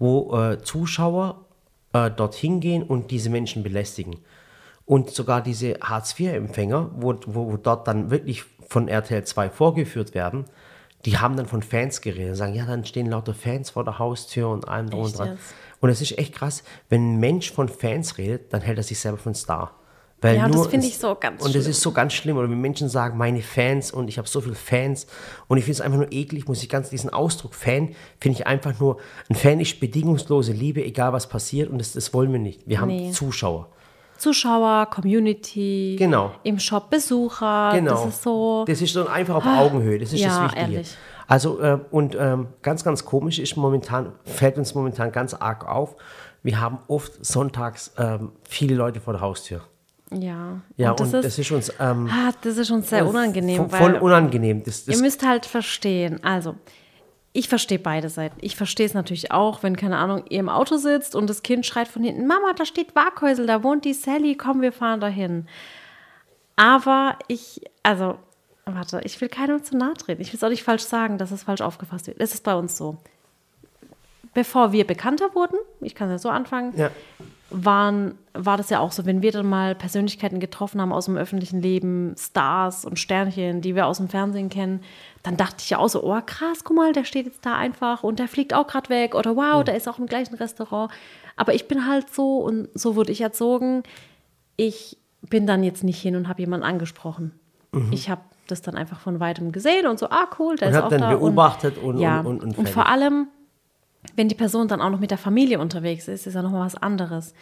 wo 0.00 0.36
äh, 0.36 0.60
Zuschauer 0.62 1.41
äh, 1.92 2.10
dorthin 2.10 2.60
gehen 2.60 2.82
und 2.82 3.10
diese 3.10 3.30
Menschen 3.30 3.62
belästigen. 3.62 4.16
Und 4.84 5.10
sogar 5.10 5.42
diese 5.42 5.78
Hartz-IV-Empfänger, 5.80 6.90
wo, 6.96 7.14
wo, 7.26 7.52
wo 7.52 7.56
dort 7.56 7.86
dann 7.86 8.10
wirklich 8.10 8.44
von 8.68 8.88
RTL 8.88 9.24
2 9.24 9.50
vorgeführt 9.50 10.14
werden, 10.14 10.46
die 11.04 11.18
haben 11.18 11.36
dann 11.36 11.46
von 11.46 11.62
Fans 11.62 12.00
geredet 12.00 12.30
und 12.30 12.36
sagen, 12.36 12.54
ja, 12.54 12.64
dann 12.64 12.84
stehen 12.84 13.06
lauter 13.06 13.34
Fans 13.34 13.70
vor 13.70 13.84
der 13.84 13.98
Haustür 13.98 14.48
und 14.48 14.68
allem 14.68 14.90
drum 14.90 15.02
und 15.02 15.18
dran. 15.18 15.28
jetzt? 15.32 15.54
Und 15.80 15.90
es 15.90 16.00
ist 16.00 16.16
echt 16.16 16.34
krass, 16.34 16.62
wenn 16.88 17.14
ein 17.14 17.20
Mensch 17.20 17.50
von 17.50 17.68
Fans 17.68 18.18
redet, 18.18 18.52
dann 18.52 18.60
hält 18.60 18.78
er 18.78 18.84
sich 18.84 19.00
selber 19.00 19.18
für 19.18 19.26
einen 19.26 19.34
Star. 19.34 19.72
Weil 20.22 20.36
Ja, 20.36 20.48
das 20.48 20.68
finde 20.68 20.86
ich 20.86 20.96
so 20.98 21.14
ganz 21.18 21.42
Und 21.44 21.54
das 21.54 21.62
schlimm. 21.64 21.70
ist 21.72 21.80
so 21.82 21.92
ganz 21.92 22.12
schlimm. 22.14 22.36
Oder 22.38 22.48
wenn 22.48 22.60
Menschen 22.60 22.88
sagen, 22.88 23.18
meine 23.18 23.42
Fans 23.42 23.90
und 23.90 24.08
ich 24.08 24.16
habe 24.18 24.28
so 24.28 24.40
viele 24.40 24.54
Fans 24.54 25.06
und 25.48 25.58
ich 25.58 25.64
finde 25.64 25.74
es 25.74 25.80
einfach 25.82 25.98
nur 25.98 26.10
eklig, 26.12 26.46
muss 26.48 26.62
ich 26.62 26.68
ganz 26.68 26.88
diesen 26.90 27.10
Ausdruck 27.10 27.54
Fan, 27.54 27.94
finde 28.20 28.38
ich 28.38 28.46
einfach 28.46 28.78
nur, 28.80 28.96
ein 29.28 29.34
Fan 29.34 29.60
ist 29.60 29.78
bedingungslose 29.80 30.52
Liebe, 30.52 30.82
egal 30.84 31.12
was 31.12 31.28
passiert 31.28 31.68
und 31.70 31.78
das, 31.78 31.92
das 31.92 32.14
wollen 32.14 32.32
wir 32.32 32.38
nicht. 32.38 32.62
Wir 32.66 32.80
haben 32.80 32.88
Nee. 32.88 33.10
Zuschauer. 33.10 33.68
Zuschauer, 34.16 34.86
Community, 34.86 35.96
Genau. 35.98 36.30
im 36.44 36.58
Shop 36.60 36.90
Besucher, 36.90 37.72
Genau. 37.74 37.90
das 38.04 38.14
ist 38.14 38.22
so. 38.22 38.64
Das 38.66 38.80
ist 38.80 38.92
so 38.92 39.06
einfach 39.08 39.34
auf 39.34 39.44
Augenhöhe. 39.46 39.98
Das 39.98 40.12
ist 40.12 40.20
Ja, 40.20 40.28
das 40.28 40.52
Wichtige. 40.52 40.60
ehrlich. 40.74 40.96
Also, 41.26 41.60
äh, 41.60 41.78
und 41.90 42.14
ähm, 42.18 42.48
ganz, 42.62 42.84
ganz 42.84 43.04
komisch 43.04 43.38
ist 43.40 43.56
momentan, 43.56 44.12
fällt 44.24 44.58
uns 44.58 44.74
momentan 44.74 45.10
ganz 45.10 45.34
arg 45.34 45.66
auf, 45.66 45.96
wir 46.44 46.60
haben 46.60 46.78
oft 46.88 47.24
sonntags 47.24 47.92
ähm, 47.98 48.32
viele 48.48 48.74
Leute 48.74 49.00
vor 49.00 49.12
der 49.14 49.22
Haustür. 49.22 49.62
Ja, 50.20 50.60
Ja, 50.76 50.90
und 50.90 51.00
das, 51.00 51.24
ist, 51.24 51.38
ist 51.38 51.50
uns 51.50 51.72
ähm, 51.80 52.08
ah, 52.12 52.32
das 52.42 52.56
ist 52.56 52.68
schon 52.68 52.82
sehr 52.82 53.06
unangenehm, 53.06 53.62
vo- 53.66 53.68
voll 53.76 53.94
unangenehm. 53.94 54.62
Das, 54.64 54.84
das, 54.84 54.96
ihr 54.96 55.02
müsst 55.02 55.24
halt 55.26 55.46
verstehen, 55.46 56.22
also 56.24 56.54
ich 57.34 57.48
verstehe 57.48 57.78
beide 57.78 58.10
Seiten. 58.10 58.36
Ich 58.40 58.56
verstehe 58.56 58.84
es 58.84 58.92
natürlich 58.92 59.30
auch, 59.32 59.62
wenn, 59.62 59.76
keine 59.76 59.96
Ahnung, 59.96 60.24
ihr 60.28 60.40
im 60.40 60.48
Auto 60.50 60.76
sitzt 60.76 61.14
und 61.14 61.30
das 61.30 61.42
Kind 61.42 61.64
schreit 61.64 61.88
von 61.88 62.02
hinten, 62.04 62.26
Mama, 62.26 62.52
da 62.54 62.66
steht 62.66 62.94
Waghäusel, 62.94 63.46
da 63.46 63.62
wohnt 63.62 63.84
die 63.86 63.94
Sally, 63.94 64.34
komm, 64.36 64.60
wir 64.60 64.72
fahren 64.72 65.00
dahin. 65.00 65.46
Aber 66.56 67.16
ich, 67.28 67.62
also, 67.82 68.16
warte, 68.66 69.00
ich 69.04 69.18
will 69.20 69.28
keinem 69.30 69.62
zu 69.64 69.76
nahe 69.76 69.94
treten. 69.94 70.20
Ich 70.20 70.28
will 70.32 70.36
es 70.36 70.44
auch 70.44 70.50
nicht 70.50 70.62
falsch 70.62 70.82
sagen, 70.82 71.16
dass 71.16 71.30
es 71.30 71.44
falsch 71.44 71.62
aufgefasst 71.62 72.06
wird. 72.06 72.20
Es 72.20 72.34
ist 72.34 72.44
bei 72.44 72.54
uns 72.54 72.76
so. 72.76 72.98
Bevor 74.34 74.72
wir 74.72 74.86
bekannter 74.86 75.34
wurden, 75.34 75.56
ich 75.80 75.94
kann 75.94 76.08
ja 76.10 76.18
so 76.18 76.28
anfangen, 76.28 76.72
ja, 76.76 76.90
waren, 77.52 78.14
war 78.34 78.56
das 78.56 78.70
ja 78.70 78.80
auch 78.80 78.92
so, 78.92 79.04
wenn 79.06 79.20
wir 79.22 79.30
dann 79.32 79.48
mal 79.48 79.74
Persönlichkeiten 79.74 80.40
getroffen 80.40 80.80
haben 80.80 80.92
aus 80.92 81.04
dem 81.04 81.16
öffentlichen 81.16 81.60
Leben, 81.60 82.14
Stars 82.18 82.84
und 82.84 82.98
Sternchen, 82.98 83.60
die 83.60 83.74
wir 83.74 83.86
aus 83.86 83.98
dem 83.98 84.08
Fernsehen 84.08 84.48
kennen, 84.48 84.80
dann 85.22 85.36
dachte 85.36 85.56
ich 85.60 85.70
ja 85.70 85.78
auch 85.78 85.88
so, 85.88 86.02
oh 86.02 86.18
krass, 86.24 86.64
guck 86.64 86.76
mal, 86.76 86.92
der 86.92 87.04
steht 87.04 87.26
jetzt 87.26 87.44
da 87.44 87.54
einfach 87.56 88.02
und 88.02 88.18
der 88.18 88.28
fliegt 88.28 88.54
auch 88.54 88.66
gerade 88.66 88.88
weg 88.88 89.14
oder 89.14 89.36
wow, 89.36 89.62
der 89.62 89.76
ist 89.76 89.88
auch 89.88 89.98
im 89.98 90.06
gleichen 90.06 90.34
Restaurant. 90.34 90.90
Aber 91.36 91.54
ich 91.54 91.68
bin 91.68 91.86
halt 91.86 92.12
so 92.14 92.38
und 92.38 92.68
so 92.74 92.96
wurde 92.96 93.12
ich 93.12 93.20
erzogen. 93.20 93.82
Ich 94.56 94.98
bin 95.28 95.46
dann 95.46 95.62
jetzt 95.62 95.84
nicht 95.84 96.00
hin 96.00 96.16
und 96.16 96.28
habe 96.28 96.40
jemanden 96.40 96.66
angesprochen. 96.66 97.32
Ich 97.90 98.10
habe 98.10 98.20
das 98.48 98.60
dann 98.60 98.74
einfach 98.76 99.00
von 99.00 99.18
weitem 99.20 99.50
gesehen 99.52 99.86
und 99.86 99.98
so, 99.98 100.10
ah 100.10 100.26
cool, 100.38 100.56
der 100.56 100.68
Und 100.68 100.74
ist 100.74 100.80
auch 100.82 100.88
dann 100.88 101.00
da. 101.00 101.10
beobachtet 101.14 101.78
und- 101.78 101.98
ja, 101.98 102.20
und- 102.20 102.26
und- 102.26 102.42
und 102.42 102.58
und 102.58 102.68
vor 102.68 102.86
allem 102.86 103.28
wenn 104.16 104.28
die 104.28 104.34
Person 104.34 104.68
dann 104.68 104.80
auch 104.80 104.90
noch 104.90 105.00
mit 105.00 105.10
der 105.10 105.18
Familie 105.18 105.58
unterwegs 105.60 106.08
ist, 106.08 106.26
ist 106.26 106.34
ja 106.34 106.42
nochmal 106.42 106.66
was 106.66 106.74
anderes. 106.74 107.34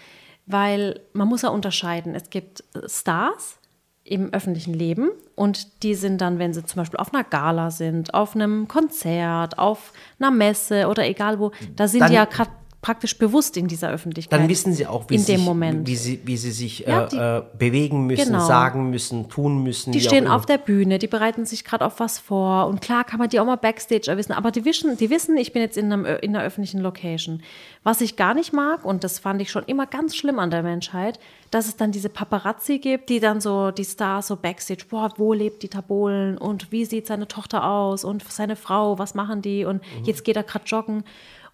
Weil 0.47 1.01
man 1.13 1.29
muss 1.29 1.43
ja 1.43 1.51
unterscheiden. 1.51 2.15
Es 2.15 2.31
gibt 2.31 2.65
Stars 2.87 3.59
im 4.05 4.33
öffentlichen 4.33 4.75
Leben 4.75 5.11
und 5.37 5.83
die 5.83 5.95
sind 5.95 6.21
dann, 6.21 6.39
wenn 6.39 6.53
sie 6.53 6.65
zum 6.65 6.79
Beispiel 6.81 6.99
auf 6.99 7.15
einer 7.15 7.23
Gala 7.23 7.71
sind, 7.71 8.15
auf 8.15 8.35
einem 8.35 8.67
Konzert, 8.67 9.59
auf 9.59 9.93
einer 10.19 10.31
Messe 10.31 10.89
oder 10.89 11.07
egal 11.07 11.39
wo, 11.39 11.53
da 11.77 11.87
sind 11.87 12.01
Dann- 12.01 12.09
die 12.11 12.15
ja 12.17 12.25
gerade 12.25 12.51
praktisch 12.83 13.19
bewusst 13.19 13.59
in 13.59 13.69
dieser 13.69 13.91
Öffentlichkeit. 13.91 14.41
dann 14.41 14.49
wissen 14.49 14.73
sie 14.73 14.87
auch, 14.87 15.05
wie, 15.09 15.17
in 15.17 15.21
sie, 15.21 15.33
dem 15.33 15.37
sich- 15.41 15.45
Moment. 15.47 15.87
wie 15.87 15.97
sie, 15.97 16.21
wie 16.25 16.37
sie 16.39 16.51
sich 16.51 16.79
Ja, 16.81 17.05
äh, 17.05 17.09
die- 17.09 17.17
äh, 17.17 17.43
bewegen 17.59 18.07
müssen, 18.07 18.33
Genau. 18.33 18.47
sagen 18.47 18.89
müssen, 18.89 19.29
tun 19.29 19.63
müssen. 19.63 19.93
Die 19.93 20.01
stehen 20.01 20.27
auf 20.27 20.47
der 20.47 20.57
Bühne, 20.57 20.99
die 20.99 21.07
bereiten 21.07 21.45
sich 21.45 21.65
gerade 21.65 21.85
auf 21.85 22.01
was 22.01 22.19
vor. 22.19 22.67
Und 22.69 22.81
klar 22.81 23.05
kann 23.05 23.19
man 23.19 23.29
die 23.29 23.39
auch 23.39 23.45
mal 23.45 23.57
Backstage 23.57 24.11
erwissen, 24.11 24.33
aber 24.33 24.51
die 24.51 24.65
wissen, 24.65 24.97
die 24.97 25.11
wissen 25.11 25.37
ich 25.37 25.53
bin 25.53 25.61
jetzt 25.61 25.77
in, 25.77 25.93
einem, 25.93 26.07
in 26.07 26.35
einer 26.35 26.43
öffentlichen 26.45 26.81
Location. 26.81 27.43
Was 27.83 28.01
ich 28.01 28.17
gar 28.17 28.33
nicht 28.35 28.53
mag, 28.55 28.85
und 28.85 29.05
das 29.05 29.19
fand 29.19 29.43
ich 29.43 29.51
schon 29.51 29.65
immer 29.67 29.87
ganz 29.87 30.17
schlimm 30.17 30.39
an 30.39 30.51
der 30.51 30.63
Menschheit, 30.63 31.19
dass 31.51 31.67
es 31.67 31.77
dann 31.77 31.93
diese 31.93 32.09
Paparazzi 32.09 32.79
gibt, 32.79 33.09
die 33.11 33.21
dann 33.21 33.41
so, 33.43 33.73
die 33.73 33.85
Stars 33.85 34.29
so 34.29 34.37
Backstage, 34.37 34.85
boah, 34.89 35.11
wo 35.17 35.33
lebt 35.35 35.63
Dieter 35.63 35.83
Bohlen 35.83 36.39
und 36.39 36.73
wie 36.73 36.85
sieht 36.87 37.07
seine 37.07 37.27
Tochter 37.29 37.65
aus 37.69 38.05
und 38.05 38.23
seine 38.23 38.57
Frau, 38.57 38.99
was 38.99 39.15
machen 39.15 39.43
die 39.43 39.65
und 39.67 39.83
Mhm. 39.83 40.05
jetzt 40.05 40.25
geht 40.25 40.37
er 40.37 40.45
gerade 40.45 40.65
joggen. 40.67 41.05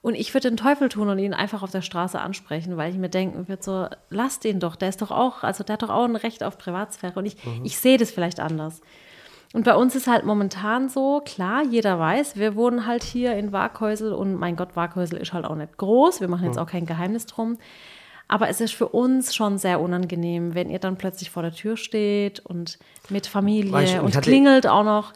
Und 0.07 0.15
ich 0.15 0.33
würde 0.35 0.49
den 0.51 0.57
Teufel 0.57 0.89
tun 0.89 1.09
und 1.09 1.19
ihn 1.19 1.35
einfach 1.35 1.65
auf 1.65 1.73
der 1.73 1.83
Straße 1.83 2.21
ansprechen, 2.21 2.77
weil 2.77 2.93
ich 2.93 2.97
mir 2.97 3.09
denken 3.09 3.49
würde, 3.49 3.61
so, 3.63 3.87
lasst 4.09 4.45
ihn 4.45 4.61
doch, 4.61 4.77
der 4.77 4.89
ist 4.89 5.03
doch 5.03 5.11
auch, 5.11 5.43
also 5.43 5.65
der 5.65 5.73
hat 5.73 5.83
doch 5.83 5.91
auch 5.91 6.05
ein 6.05 6.15
Recht 6.15 6.45
auf 6.45 6.59
Privatsphäre. 6.59 7.15
Und 7.19 7.27
ich, 7.27 7.45
Mhm. 7.45 7.65
ich 7.65 7.77
sehe 7.77 7.99
das 7.99 8.13
vielleicht 8.13 8.39
anders. 8.39 8.81
Und 9.53 9.65
bei 9.65 9.75
uns 9.75 9.97
ist 9.97 10.07
halt 10.07 10.25
momentan 10.25 10.89
so, 10.89 11.23
klar, 11.25 11.65
jeder 11.69 11.99
weiß, 11.99 12.37
wir 12.37 12.55
wohnen 12.55 12.87
halt 12.87 13.03
hier 13.03 13.35
in 13.35 13.51
Waghäusel 13.51 14.13
und 14.13 14.37
mein 14.37 14.55
Gott, 14.55 14.77
Waghäusel 14.77 15.19
ist 15.19 15.33
halt 15.33 15.45
auch 15.45 15.57
nicht 15.57 15.77
groß. 15.77 16.21
Wir 16.21 16.29
machen 16.29 16.45
jetzt 16.45 16.59
auch 16.59 16.69
kein 16.69 16.87
Geheimnis 16.87 17.27
drum. 17.27 17.59
Aber 18.29 18.49
es 18.49 18.61
ist 18.61 18.75
für 18.75 18.89
uns 18.89 19.35
schon 19.35 19.59
sehr 19.59 19.81
unangenehm, 19.81 20.55
wenn 20.55 20.71
ihr 20.71 20.79
dann 20.79 20.99
plötzlich 20.99 21.31
vor 21.31 21.43
der 21.43 21.53
Tür 21.53 21.77
steht 21.77 22.39
und 22.47 22.79
mit 23.09 23.27
Familie 23.27 23.71
du, 23.73 24.03
und 24.03 24.11
ich 24.11 24.17
hatte- 24.17 24.31
klingelt 24.31 24.69
auch 24.69 24.85
noch. 24.85 25.13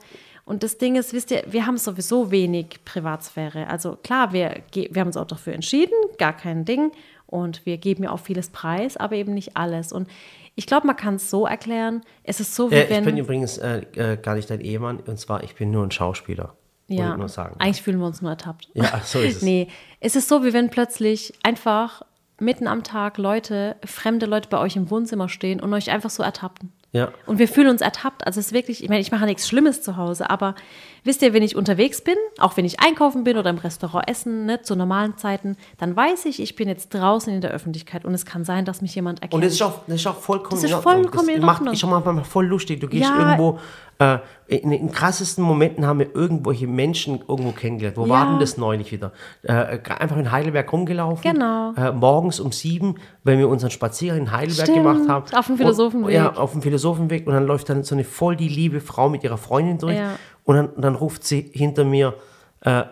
Und 0.51 0.65
das 0.65 0.79
Ding 0.79 0.97
ist, 0.97 1.13
wisst 1.13 1.31
ihr, 1.31 1.45
wir 1.47 1.65
haben 1.65 1.79
sowieso 1.79 2.33
wenig 2.33 2.81
Privatsphäre. 2.85 3.69
Also 3.69 3.97
klar, 4.03 4.33
wir, 4.33 4.65
wir 4.75 5.01
haben 5.01 5.07
uns 5.07 5.17
auch 5.17 5.29
dafür 5.29 5.53
entschieden, 5.53 5.95
gar 6.19 6.37
kein 6.37 6.65
Ding. 6.65 6.91
Und 7.29 7.65
wir 7.67 7.77
geben 7.77 8.03
ja 8.03 8.11
auch 8.11 8.19
vieles 8.19 8.51
preis, 8.51 8.97
aber 8.97 9.15
eben 9.15 9.33
nicht 9.33 9.57
alles. 9.57 9.93
Und 9.93 10.09
ich 10.57 10.67
glaube, 10.67 10.89
man 10.89 10.97
kann 10.97 11.15
es 11.15 11.31
so 11.31 11.47
erklären, 11.47 12.01
es 12.25 12.41
ist 12.41 12.57
so, 12.57 12.69
wie 12.73 12.75
Äh, 12.75 12.83
ich 12.83 12.91
wenn... 12.91 13.05
bin 13.05 13.17
übrigens 13.17 13.59
äh, 13.59 13.83
äh, 13.95 14.17
gar 14.17 14.35
nicht 14.35 14.51
dein 14.51 14.61
Ehemann, 14.61 14.99
und 14.99 15.21
zwar, 15.21 15.45
ich 15.45 15.55
bin 15.55 15.71
nur 15.71 15.87
ein 15.87 15.93
Schauspieler. 15.93 16.57
Ja, 16.89 17.13
ich 17.13 17.19
nur 17.19 17.29
sagen. 17.29 17.55
eigentlich 17.61 17.83
fühlen 17.83 18.01
wir 18.01 18.07
uns 18.07 18.21
nur 18.21 18.33
ertappt. 18.33 18.71
Ja, 18.75 19.01
so 19.05 19.21
ist 19.21 19.37
es. 19.37 19.43
Nee, 19.45 19.69
es 20.01 20.17
ist 20.17 20.29
so, 20.29 20.43
wie 20.43 20.53
wenn 20.53 20.69
plötzlich 20.69 21.33
einfach 21.45 22.03
mitten 22.41 22.67
am 22.67 22.83
Tag 22.83 23.19
Leute, 23.19 23.77
fremde 23.85 24.27
Leute 24.27 24.49
bei 24.49 24.59
euch 24.59 24.75
im 24.75 24.91
Wohnzimmer 24.91 25.29
stehen 25.29 25.61
und 25.61 25.73
euch 25.73 25.93
einfach 25.93 26.11
so 26.11 26.25
ertappen. 26.25 26.73
Ja. 26.93 27.11
Und 27.27 27.39
wir 27.39 27.47
fühlen 27.47 27.69
uns 27.69 27.83
ertappt. 27.83 28.27
Also 28.27 28.41
es 28.41 28.47
ist 28.47 28.53
wirklich, 28.53 28.83
ich 28.83 28.89
meine, 28.89 29.01
ich 29.01 29.13
mache 29.13 29.25
nichts 29.25 29.47
Schlimmes 29.47 29.81
zu 29.81 29.97
Hause, 29.97 30.29
aber 30.29 30.57
wisst 31.05 31.23
ihr, 31.23 31.33
wenn 31.33 31.43
ich 31.45 31.55
unterwegs 31.55 32.03
bin, 32.03 32.17
auch 32.39 32.57
wenn 32.57 32.65
ich 32.65 32.81
einkaufen 32.81 33.23
bin 33.23 33.37
oder 33.39 33.49
im 33.51 33.59
Restaurant 33.59 34.09
essen, 34.09 34.47
ne, 34.47 34.63
zu 34.63 34.75
normalen 34.75 35.17
Zeiten, 35.17 35.57
dann 35.79 35.95
weiß 35.95 36.25
ich, 36.25 36.43
ich 36.43 36.57
bin 36.57 36.69
jetzt 36.69 36.89
draußen 36.93 37.33
in 37.33 37.41
der 37.43 37.53
Öffentlichkeit 37.53 38.05
und 38.05 38.13
es 38.13 38.27
kann 38.27 38.45
sein, 38.45 38.65
dass 38.65 38.83
mich 38.83 38.93
jemand 38.97 39.23
erkennt. 39.23 39.35
Und 39.35 39.45
das 39.45 39.53
ist 39.53 39.63
auch, 39.63 39.83
das 39.87 39.97
ist 40.01 40.07
auch 40.09 40.17
vollkommen 40.19 40.61
Das 40.61 40.65
ist 40.65 40.71
in 40.71 40.77
Ordnung. 40.77 41.03
vollkommen 41.05 41.29
das 41.37 41.45
macht 41.45 41.63
mich 41.63 41.79
schon 41.79 41.91
manchmal 41.91 42.25
voll 42.25 42.47
lustig. 42.47 42.81
Du 42.81 42.89
gehst 42.89 43.05
Ja. 43.09 43.19
irgendwo, 43.21 43.61
äh, 44.01 44.19
in 44.49 44.71
den 44.71 44.91
krassesten 44.91 45.45
Momenten 45.45 45.87
haben 45.87 46.01
wir 46.01 46.13
irgendwelche 46.17 46.67
Menschen 46.67 47.21
irgendwo 47.29 47.53
kennengelernt. 47.53 47.97
Wo 47.97 48.05
Ja. 48.07 48.09
war 48.09 48.27
denn 48.31 48.41
das 48.41 48.57
neulich 48.57 48.91
wieder? 48.91 49.13
Äh, 49.43 49.79
einfach 49.99 50.17
in 50.17 50.33
Heidelberg 50.33 50.73
rumgelaufen. 50.73 51.33
Genau. 51.33 51.73
Äh, 51.75 51.93
morgens 51.93 52.41
um 52.41 52.51
sieben, 52.51 52.97
wenn 53.23 53.39
wir 53.39 53.49
unseren 53.49 53.71
Spaziergang 53.71 54.23
in 54.23 54.33
Heidelberg 54.33 54.67
Stimmt, 54.69 54.79
gemacht 54.85 55.09
haben. 55.09 55.25
auf 55.37 55.47
dem 55.47 55.57
Philosophenweg. 55.57 56.07
Und, 56.09 56.13
ja, 56.13 56.33
auf 56.35 56.53
dem 56.53 56.63
Philosophenweg. 56.63 57.27
Und 57.27 57.35
dann 57.35 57.47
läuft 57.47 57.69
dann 57.69 57.85
so 57.85 57.95
eine 57.95 58.03
voll 58.05 58.35
die 58.35 58.49
liebe 58.49 58.81
Frau 58.81 59.09
mit 59.09 59.23
ihrer 59.23 59.39
Freundin 59.39 59.79
durch. 59.79 59.97
Ja. 59.97 60.13
Und 60.45 60.57
dann, 60.57 60.69
dann 60.79 60.95
ruft 60.97 61.23
sie 61.25 61.51
hinter 61.53 61.85
mir, 61.85 62.15
äh, 62.63 62.83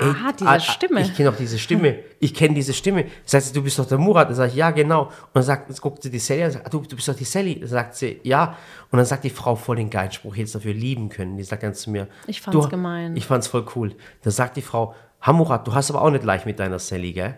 Ey, 0.00 0.10
Aha, 0.10 0.32
diese 0.32 0.48
ah, 0.48 0.54
ah, 0.54 0.60
Stimme. 0.60 1.00
Ich 1.00 1.14
kenne 1.14 1.30
auch 1.30 1.36
diese 1.36 1.58
Stimme. 1.58 1.98
Ich 2.20 2.32
kenne 2.32 2.54
diese 2.54 2.72
Stimme. 2.72 3.06
Sagt 3.24 3.46
sie, 3.46 3.52
du 3.52 3.62
bist 3.62 3.78
doch 3.80 3.86
der 3.86 3.98
Murat. 3.98 4.28
Dann 4.28 4.36
sage 4.36 4.50
ich, 4.50 4.56
ja, 4.56 4.70
genau. 4.70 5.06
Und 5.06 5.12
dann 5.34 5.42
sagt, 5.42 5.80
guckt 5.80 6.04
sie 6.04 6.10
die 6.10 6.20
Sally 6.20 6.42
an 6.42 6.46
und 6.46 6.52
sagt, 6.52 6.66
ah, 6.66 6.70
du, 6.70 6.80
du 6.82 6.94
bist 6.94 7.08
doch 7.08 7.16
die 7.16 7.24
Sally. 7.24 7.58
Dann 7.58 7.68
sagt 7.68 7.96
sie, 7.96 8.20
ja. 8.22 8.56
Und 8.92 8.98
dann 8.98 9.06
sagt 9.06 9.24
die 9.24 9.30
Frau 9.30 9.56
voll 9.56 9.76
den 9.76 9.90
geilen 9.90 10.12
Spruch, 10.12 10.36
jetzt 10.36 10.54
dafür 10.54 10.72
lieben 10.72 11.08
können. 11.08 11.36
Die 11.36 11.42
sagt 11.42 11.64
dann 11.64 11.74
zu 11.74 11.90
mir, 11.90 12.06
Ich 12.28 12.40
fand's 12.40 12.64
du, 12.64 12.68
gemein. 12.68 13.16
Ich 13.16 13.26
fand's 13.26 13.48
voll 13.48 13.66
cool. 13.74 13.94
Dann 14.22 14.32
sagt 14.32 14.56
die 14.56 14.62
Frau, 14.62 14.94
ha 15.20 15.32
Murat, 15.32 15.66
du 15.66 15.74
hast 15.74 15.90
aber 15.90 16.02
auch 16.02 16.10
nicht 16.10 16.24
leicht 16.24 16.46
mit 16.46 16.60
deiner 16.60 16.78
Sally, 16.78 17.12
gell? 17.12 17.36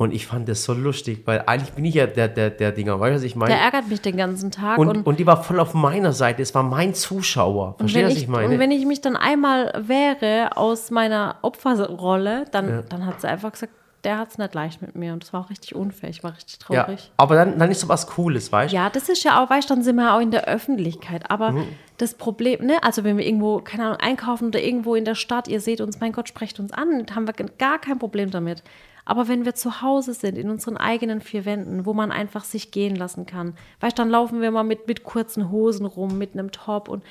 Und 0.00 0.14
ich 0.14 0.26
fand 0.26 0.48
das 0.48 0.64
so 0.64 0.72
lustig, 0.72 1.24
weil 1.26 1.42
eigentlich 1.44 1.72
bin 1.74 1.84
ich 1.84 1.94
ja 1.94 2.06
der, 2.06 2.26
der, 2.28 2.48
der 2.48 2.72
Dinger, 2.72 2.98
weißt 2.98 3.10
du, 3.10 3.16
was 3.16 3.22
ich 3.22 3.36
meine? 3.36 3.52
Der 3.52 3.60
ärgert 3.62 3.86
mich 3.88 4.00
den 4.00 4.16
ganzen 4.16 4.50
Tag. 4.50 4.78
und, 4.78 4.88
und, 4.88 5.06
und 5.06 5.18
die 5.20 5.26
war 5.26 5.42
voll 5.44 5.60
auf 5.60 5.74
meiner 5.74 6.14
Seite. 6.14 6.40
Es 6.40 6.54
war 6.54 6.62
mein 6.62 6.94
Zuschauer. 6.94 7.74
Verstehst 7.76 8.02
du, 8.02 8.06
was 8.06 8.16
ich, 8.16 8.22
ich 8.22 8.28
meine? 8.28 8.48
und 8.48 8.58
wenn 8.58 8.70
ich 8.70 8.86
mich 8.86 9.02
dann 9.02 9.14
einmal 9.14 9.74
wehre 9.86 10.56
aus 10.56 10.90
meiner 10.90 11.36
Opferrolle, 11.42 12.46
dann, 12.50 12.84
dann 12.88 13.04
hat 13.04 13.20
sie 13.20 13.28
einfach 13.28 13.52
gesagt, 13.52 13.74
der 14.04 14.16
hat 14.16 14.30
es 14.30 14.38
nicht 14.38 14.54
leicht 14.54 14.80
mit 14.80 14.96
mir. 14.96 15.12
Und 15.12 15.22
das 15.22 15.34
war 15.34 15.42
auch 15.42 15.50
richtig 15.50 15.74
unfair. 15.74 16.08
Ich 16.08 16.24
war 16.24 16.34
richtig 16.34 16.58
ja, 16.70 16.84
traurig. 16.84 17.12
aber 17.18 17.34
dann, 17.34 17.58
dann 17.58 17.70
ist 17.70 17.80
so 17.80 17.88
was 17.88 18.06
Cooles, 18.06 18.50
weißt 18.50 18.72
du? 18.72 18.76
Ja, 18.76 18.88
das 18.88 19.10
ist 19.10 19.22
ja 19.24 19.44
auch, 19.44 19.50
weißt 19.50 19.68
du, 19.68 19.74
dann 19.74 19.82
sind 19.84 19.96
wir 19.96 20.14
auch 20.14 20.20
in 20.20 20.30
der 20.30 20.46
Öffentlichkeit. 20.48 21.30
Aber 21.30 21.52
Mhm. 21.52 21.64
das 21.98 22.14
Problem, 22.14 22.64
ne, 22.64 22.82
also 22.82 23.04
wenn 23.04 23.18
wir 23.18 23.26
irgendwo, 23.26 23.58
keine 23.58 23.84
Ahnung, 23.84 23.98
einkaufen 24.00 24.48
oder 24.48 24.62
irgendwo 24.62 24.94
in 24.94 25.04
der 25.04 25.14
Stadt, 25.14 25.48
ihr 25.48 25.60
seht 25.60 25.82
uns, 25.82 26.00
mein 26.00 26.12
Gott, 26.12 26.28
sprecht 26.28 26.58
uns 26.58 26.72
an, 26.72 27.04
haben 27.14 27.26
wir 27.26 27.34
gar 27.58 27.78
kein 27.78 27.98
Problem 27.98 28.30
damit. 28.30 28.62
Aber 29.10 29.26
wenn 29.26 29.44
wir 29.44 29.56
zu 29.56 29.82
Hause 29.82 30.14
sind, 30.14 30.38
in 30.38 30.48
unseren 30.50 30.76
eigenen 30.76 31.20
vier 31.20 31.44
Wänden, 31.44 31.84
wo 31.84 31.92
man 31.94 32.12
einfach 32.12 32.44
sich 32.44 32.70
gehen 32.70 32.94
lassen 32.94 33.26
kann, 33.26 33.54
weißt 33.80 33.98
dann 33.98 34.08
laufen 34.08 34.40
wir 34.40 34.52
mal 34.52 34.62
mit, 34.62 34.86
mit 34.86 35.02
kurzen 35.02 35.50
Hosen 35.50 35.84
rum, 35.84 36.16
mit 36.16 36.34
einem 36.34 36.52
Top 36.52 36.88
und, 36.88 37.02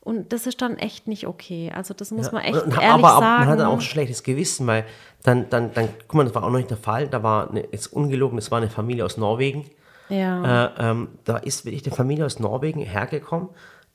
und 0.00 0.32
das 0.32 0.46
ist 0.46 0.62
dann 0.62 0.76
echt 0.78 1.08
nicht 1.08 1.26
okay. 1.26 1.72
Also 1.74 1.92
das 1.92 2.12
muss 2.12 2.30
man 2.30 2.42
echt 2.44 2.54
Und- 2.54 2.66
und- 2.66 2.72
ehrlich 2.74 2.84
aber, 3.04 3.08
aber 3.08 3.20
sagen. 3.26 3.40
man 3.40 3.48
hat 3.48 3.58
dann 3.58 3.66
auch 3.66 3.72
ein 3.74 3.80
schlechtes 3.80 4.22
Gewissen, 4.22 4.64
weil 4.68 4.84
dann, 5.24 5.50
dann, 5.50 5.74
dann, 5.74 5.88
guck 6.06 6.14
mal, 6.14 6.24
das 6.24 6.34
war 6.36 6.44
auch 6.44 6.50
noch 6.50 6.56
nicht 6.58 6.70
der 6.70 6.76
Fall. 6.76 7.08
Da 7.08 7.22
war, 7.24 7.50
eine, 7.50 7.62
jetzt 7.72 7.88
ungelogen, 7.92 8.36
das 8.36 8.52
war 8.52 8.58
eine 8.58 8.70
Familie 8.70 9.04
aus 9.04 9.16
Norwegen. 9.16 9.64
ja. 10.08 10.66
Äh, 10.66 10.70
ähm, 10.90 11.08
da 11.24 11.36
ist 11.38 11.64
wirklich 11.64 11.84
eine 11.84 11.94
Familie 11.96 12.26
aus 12.26 12.38
Norwegen 12.38 12.80
hergekommen. 12.80 13.48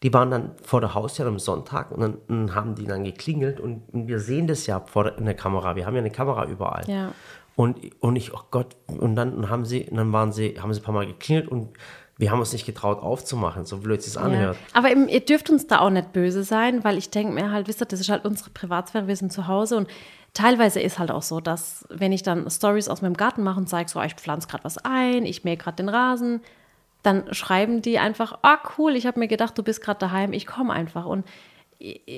Die 0.03 0.13
waren 0.13 0.29
dann 0.29 0.51
vor 0.61 0.81
der 0.81 0.93
Haustür 0.93 1.25
am 1.25 1.39
Sonntag 1.39 1.89
und 1.91 2.01
dann, 2.01 2.17
dann 2.27 2.53
haben 2.53 2.75
die 2.75 2.85
dann 2.85 3.05
geklingelt 3.05 3.61
und, 3.61 3.81
und 3.93 4.07
wir 4.09 4.19
sehen 4.19 4.45
das 4.45 4.67
ja 4.67 4.81
vor 4.81 5.05
der, 5.05 5.17
in 5.17 5.23
der 5.25 5.33
Kamera. 5.35 5.77
Wir 5.77 5.85
haben 5.85 5.93
ja 5.95 6.01
eine 6.01 6.11
Kamera 6.11 6.45
überall. 6.45 6.83
Ja. 6.87 7.11
Und, 7.55 7.77
und 8.01 8.15
ich, 8.17 8.33
oh 8.33 8.41
Gott, 8.51 8.75
und 8.87 9.15
dann 9.15 9.49
haben 9.49 9.65
sie, 9.65 9.85
dann 9.85 10.11
waren 10.11 10.31
sie, 10.33 10.59
haben 10.61 10.73
sie 10.73 10.81
ein 10.81 10.83
paar 10.83 10.93
Mal 10.93 11.07
geklingelt 11.07 11.47
und 11.47 11.69
wir 12.17 12.31
haben 12.31 12.39
uns 12.39 12.53
nicht 12.53 12.65
getraut 12.65 13.01
aufzumachen, 13.01 13.65
so 13.65 13.77
blöd 13.77 13.99
es 13.99 14.05
sich 14.05 14.15
Ja. 14.15 14.21
anhört. 14.21 14.57
Aber 14.73 14.89
eben, 14.91 15.07
ihr 15.07 15.19
dürft 15.21 15.49
uns 15.49 15.67
da 15.67 15.79
auch 15.79 15.89
nicht 15.89 16.13
böse 16.13 16.43
sein, 16.43 16.83
weil 16.83 16.97
ich 16.97 17.09
denke 17.09 17.33
mir 17.33 17.51
halt, 17.51 17.67
wisst 17.67 17.81
ihr, 17.81 17.85
das 17.85 17.99
ist 17.99 18.09
halt 18.09 18.25
unsere 18.25 18.49
Privatsphäre, 18.51 19.07
wir 19.07 19.15
sind 19.15 19.31
zu 19.33 19.47
Hause 19.47 19.77
und 19.77 19.87
teilweise 20.33 20.81
ist 20.81 20.99
halt 20.99 21.11
auch 21.11 21.21
so, 21.21 21.39
dass 21.39 21.85
wenn 21.89 22.11
ich 22.11 22.23
dann 22.23 22.49
Stories 22.49 22.89
aus 22.89 23.01
meinem 23.01 23.15
Garten 23.15 23.43
mache 23.43 23.59
und 23.59 23.67
zeige, 23.69 23.89
so, 23.89 23.99
ah, 23.99 24.05
ich 24.05 24.15
pflanze 24.15 24.47
gerade 24.47 24.63
was 24.65 24.77
ein, 24.77 25.25
ich 25.25 25.43
mähe 25.45 25.57
gerade 25.57 25.77
den 25.77 25.89
Rasen, 25.89 26.41
dann 27.03 27.33
schreiben 27.33 27.81
die 27.81 27.99
einfach, 27.99 28.39
ah 28.41 28.57
cool, 28.77 28.95
ich 28.95 29.05
habe 29.05 29.19
mir 29.19 29.27
gedacht, 29.27 29.57
du 29.57 29.63
bist 29.63 29.81
gerade 29.81 29.99
daheim, 29.99 30.33
ich 30.33 30.45
komme 30.47 30.73
einfach 30.73 31.05
und 31.05 31.25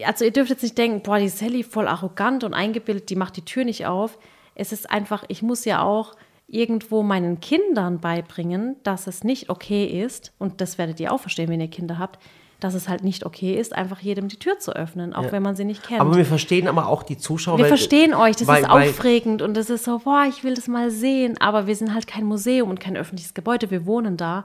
also 0.06 0.24
ihr 0.26 0.32
dürft 0.32 0.52
jetzt 0.52 0.62
nicht 0.64 0.78
denken, 0.78 1.02
boah, 1.02 1.18
die 1.18 1.30
Sally 1.30 1.64
voll 1.64 1.88
arrogant 1.88 2.44
und 2.44 2.54
eingebildet, 2.54 3.10
die 3.10 3.16
macht 3.16 3.36
die 3.38 3.46
Tür 3.46 3.66
nicht 3.66 3.86
auf. 3.88 4.18
Es 4.60 4.72
ist 4.72 4.90
einfach, 4.90 5.24
ich 5.28 5.42
muss 5.42 5.66
ja 5.66 5.82
auch 5.84 6.14
irgendwo 6.48 7.04
meinen 7.04 7.40
Kindern 7.40 8.00
beibringen, 8.00 8.78
dass 8.84 9.08
es 9.08 9.24
nicht 9.24 9.50
okay 9.50 9.86
ist, 9.86 10.34
und 10.40 10.62
das 10.62 10.78
werdet 10.78 11.00
ihr 11.00 11.12
auch 11.12 11.20
verstehen, 11.20 11.50
wenn 11.50 11.62
ihr 11.62 11.68
Kinder 11.68 12.00
habt, 12.00 12.20
dass 12.60 12.74
es 12.74 12.90
halt 12.90 13.04
nicht 13.04 13.24
okay 13.24 13.54
ist, 13.54 13.76
einfach 13.76 14.00
jedem 14.00 14.30
die 14.30 14.38
Tür 14.38 14.58
zu 14.58 14.76
öffnen, 14.76 15.14
auch 15.14 15.32
wenn 15.32 15.44
man 15.44 15.56
sie 15.56 15.64
nicht 15.64 15.84
kennt. 15.84 16.02
Aber 16.02 16.16
wir 16.16 16.26
verstehen 16.26 16.68
aber 16.68 16.88
auch 16.88 17.04
die 17.04 17.18
Zuschauer. 17.18 17.58
wir 17.58 17.64
weil- 17.66 17.70
verstehen 17.70 18.16
euch, 18.16 18.36
das 18.36 18.48
weil- 18.48 18.64
ist 18.64 18.70
aufregend 18.70 19.44
und 19.44 19.56
das 19.56 19.70
ist 19.70 19.84
so, 19.84 20.00
boah, 20.00 20.26
ich 20.28 20.44
will 20.44 20.56
das 20.56 20.68
mal 20.68 20.90
sehen, 20.90 21.38
aber 21.40 21.68
wir 21.68 21.76
sind 21.76 21.94
halt 21.94 22.08
kein 22.08 22.24
Museum 22.26 22.70
und 22.72 22.80
kein 22.80 22.98
öffentliches 22.98 23.36
Gebäude, 23.36 23.70
wir 23.70 23.86
wohnen 23.86 24.18
da. 24.18 24.44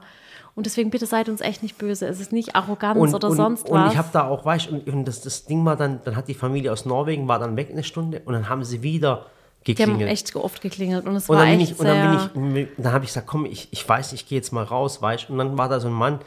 Und 0.55 0.67
deswegen 0.67 0.91
bitte 0.91 1.07
seid 1.07 1.29
uns 1.29 1.41
echt 1.41 1.63
nicht 1.63 1.79
böse. 1.79 2.05
Es 2.05 2.19
ist 2.19 2.31
nicht 2.31 2.55
Arroganz 2.55 3.15
oder 3.15 3.29
und, 3.29 3.35
sonst 3.35 3.67
und 3.67 3.79
was. 3.79 3.93
ich 3.93 3.97
habe 3.97 4.09
da 4.13 4.27
auch, 4.27 4.45
weißt 4.45 4.67
du, 4.69 4.75
und, 4.75 4.87
und 4.87 5.05
das, 5.05 5.21
das 5.21 5.45
Ding 5.45 5.65
war 5.65 5.75
dann, 5.75 6.01
dann 6.03 6.15
hat 6.15 6.27
die 6.27 6.35
Familie 6.35 6.71
aus 6.71 6.85
Norwegen, 6.85 7.27
war 7.27 7.39
dann 7.39 7.55
weg 7.55 7.69
eine 7.71 7.83
Stunde 7.83 8.21
und 8.25 8.33
dann 8.33 8.47
haben 8.49 8.63
sie 8.63 8.83
wieder 8.83 9.25
Die 9.65 9.71
haben 9.73 9.77
geklingelt. 9.77 10.09
echt 10.11 10.35
oft 10.35 10.61
geklingelt 10.61 11.05
und 11.05 11.15
es 11.15 11.29
und 11.29 11.37
war 11.37 11.47
echt 11.47 11.71
ich, 11.71 11.79
und 11.79 11.87
dann 11.87 12.33
bin 12.33 12.63
ich, 12.63 12.67
dann 12.77 12.91
habe 12.93 13.05
ich 13.05 13.09
gesagt, 13.11 13.27
komm, 13.27 13.45
ich, 13.45 13.69
ich 13.71 13.87
weiß, 13.87 14.13
ich 14.13 14.27
gehe 14.27 14.37
jetzt 14.37 14.51
mal 14.51 14.63
raus, 14.63 15.01
weißt 15.01 15.29
und 15.29 15.37
dann 15.37 15.57
war 15.57 15.69
da 15.69 15.79
so 15.79 15.87
ein 15.87 15.93
Mann 15.93 16.19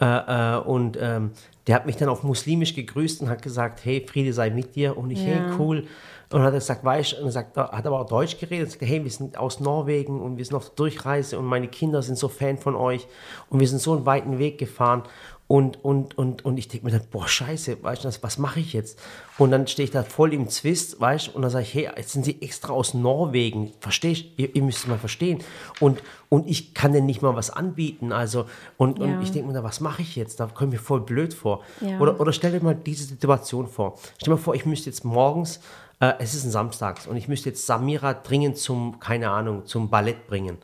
äh, 0.00 0.54
äh, 0.54 0.58
und 0.58 0.98
ähm, 1.00 1.32
der 1.66 1.76
hat 1.76 1.86
mich 1.86 1.96
dann 1.96 2.08
auf 2.08 2.22
Muslimisch 2.22 2.74
gegrüßt 2.74 3.22
und 3.22 3.28
hat 3.28 3.42
gesagt, 3.42 3.84
hey, 3.84 4.04
Friede 4.06 4.32
sei 4.32 4.50
mit 4.50 4.76
dir 4.76 4.96
und 4.96 5.10
ich, 5.10 5.24
hey, 5.24 5.38
Ja. 5.38 5.58
cool. 5.58 5.86
Und 6.30 6.42
hat 6.42 6.52
gesagt, 6.52 6.84
weißt 6.84 7.12
du, 7.12 7.24
und 7.24 7.30
sagt, 7.30 7.56
hat 7.56 7.86
aber 7.86 8.00
auch 8.00 8.06
Deutsch 8.06 8.38
geredet, 8.38 8.66
und 8.66 8.70
sagt, 8.72 8.82
hey, 8.82 9.04
wir 9.04 9.10
sind 9.10 9.38
aus 9.38 9.60
Norwegen 9.60 10.20
und 10.20 10.36
wir 10.36 10.44
sind 10.44 10.56
auf 10.56 10.64
der 10.64 10.74
Durchreise 10.74 11.38
und 11.38 11.44
meine 11.44 11.68
Kinder 11.68 12.02
sind 12.02 12.18
so 12.18 12.28
Fan 12.28 12.58
von 12.58 12.74
euch 12.74 13.06
und 13.50 13.60
wir 13.60 13.68
sind 13.68 13.80
so 13.80 13.94
einen 13.94 14.04
weiten 14.04 14.38
Weg 14.38 14.58
gefahren 14.58 15.04
und, 15.46 15.84
und, 15.84 16.16
und, 16.16 16.44
und 16.44 16.56
ich 16.56 16.68
denke 16.68 16.86
mir 16.86 16.92
dann, 16.92 17.06
boah, 17.10 17.28
scheiße, 17.28 17.82
weißt 17.82 18.04
du, 18.04 18.08
was, 18.08 18.22
was 18.22 18.38
mache 18.38 18.60
ich 18.60 18.72
jetzt? 18.72 18.98
Und 19.36 19.50
dann 19.50 19.66
stehe 19.66 19.84
ich 19.84 19.90
da 19.90 20.02
voll 20.02 20.32
im 20.32 20.48
Zwist, 20.48 20.98
weißt 21.00 21.26
du, 21.28 21.30
und 21.32 21.42
dann 21.42 21.50
sage 21.50 21.64
ich, 21.64 21.74
hey, 21.74 21.90
jetzt 21.96 22.12
sind 22.12 22.24
sie 22.24 22.40
extra 22.40 22.72
aus 22.72 22.94
Norwegen, 22.94 23.72
verstehst 23.80 24.22
du? 24.24 24.42
Ihr, 24.42 24.56
ihr 24.56 24.62
müsst 24.62 24.78
es 24.78 24.86
mal 24.86 24.98
verstehen. 24.98 25.40
Und, 25.80 26.02
und 26.30 26.48
ich 26.48 26.72
kann 26.72 26.92
denen 26.92 27.04
nicht 27.06 27.20
mal 27.20 27.36
was 27.36 27.50
anbieten, 27.50 28.10
also, 28.10 28.46
und, 28.78 28.98
Ja. 28.98 29.04
und 29.04 29.22
ich 29.22 29.32
denke 29.32 29.48
mir, 29.48 29.54
dann, 29.54 29.64
was 29.64 29.80
mache 29.80 30.00
ich 30.00 30.16
jetzt? 30.16 30.40
Da 30.40 30.46
komme 30.46 30.74
ich 30.74 30.80
mir 30.80 30.84
voll 30.84 31.02
blöd 31.02 31.34
vor. 31.34 31.62
Ja. 31.82 31.98
Oder, 32.00 32.18
oder 32.20 32.32
stell 32.32 32.52
dir 32.52 32.64
mal 32.64 32.74
diese 32.74 33.04
Situation 33.04 33.68
vor. 33.68 33.98
Stell 34.16 34.32
dir 34.32 34.36
mal 34.38 34.42
vor, 34.42 34.54
ich 34.54 34.64
müsste 34.64 34.88
jetzt 34.88 35.04
morgens, 35.04 35.60
äh, 36.00 36.14
es 36.20 36.34
ist 36.34 36.44
ein 36.44 36.50
Samstags, 36.52 37.06
und 37.06 37.16
ich 37.16 37.28
müsste 37.28 37.50
jetzt 37.50 37.66
Samira 37.66 38.14
dringend 38.14 38.56
zum, 38.56 38.98
keine 38.98 39.28
Ahnung, 39.30 39.66
zum 39.66 39.90
Ballett 39.90 40.26
bringen. 40.26 40.56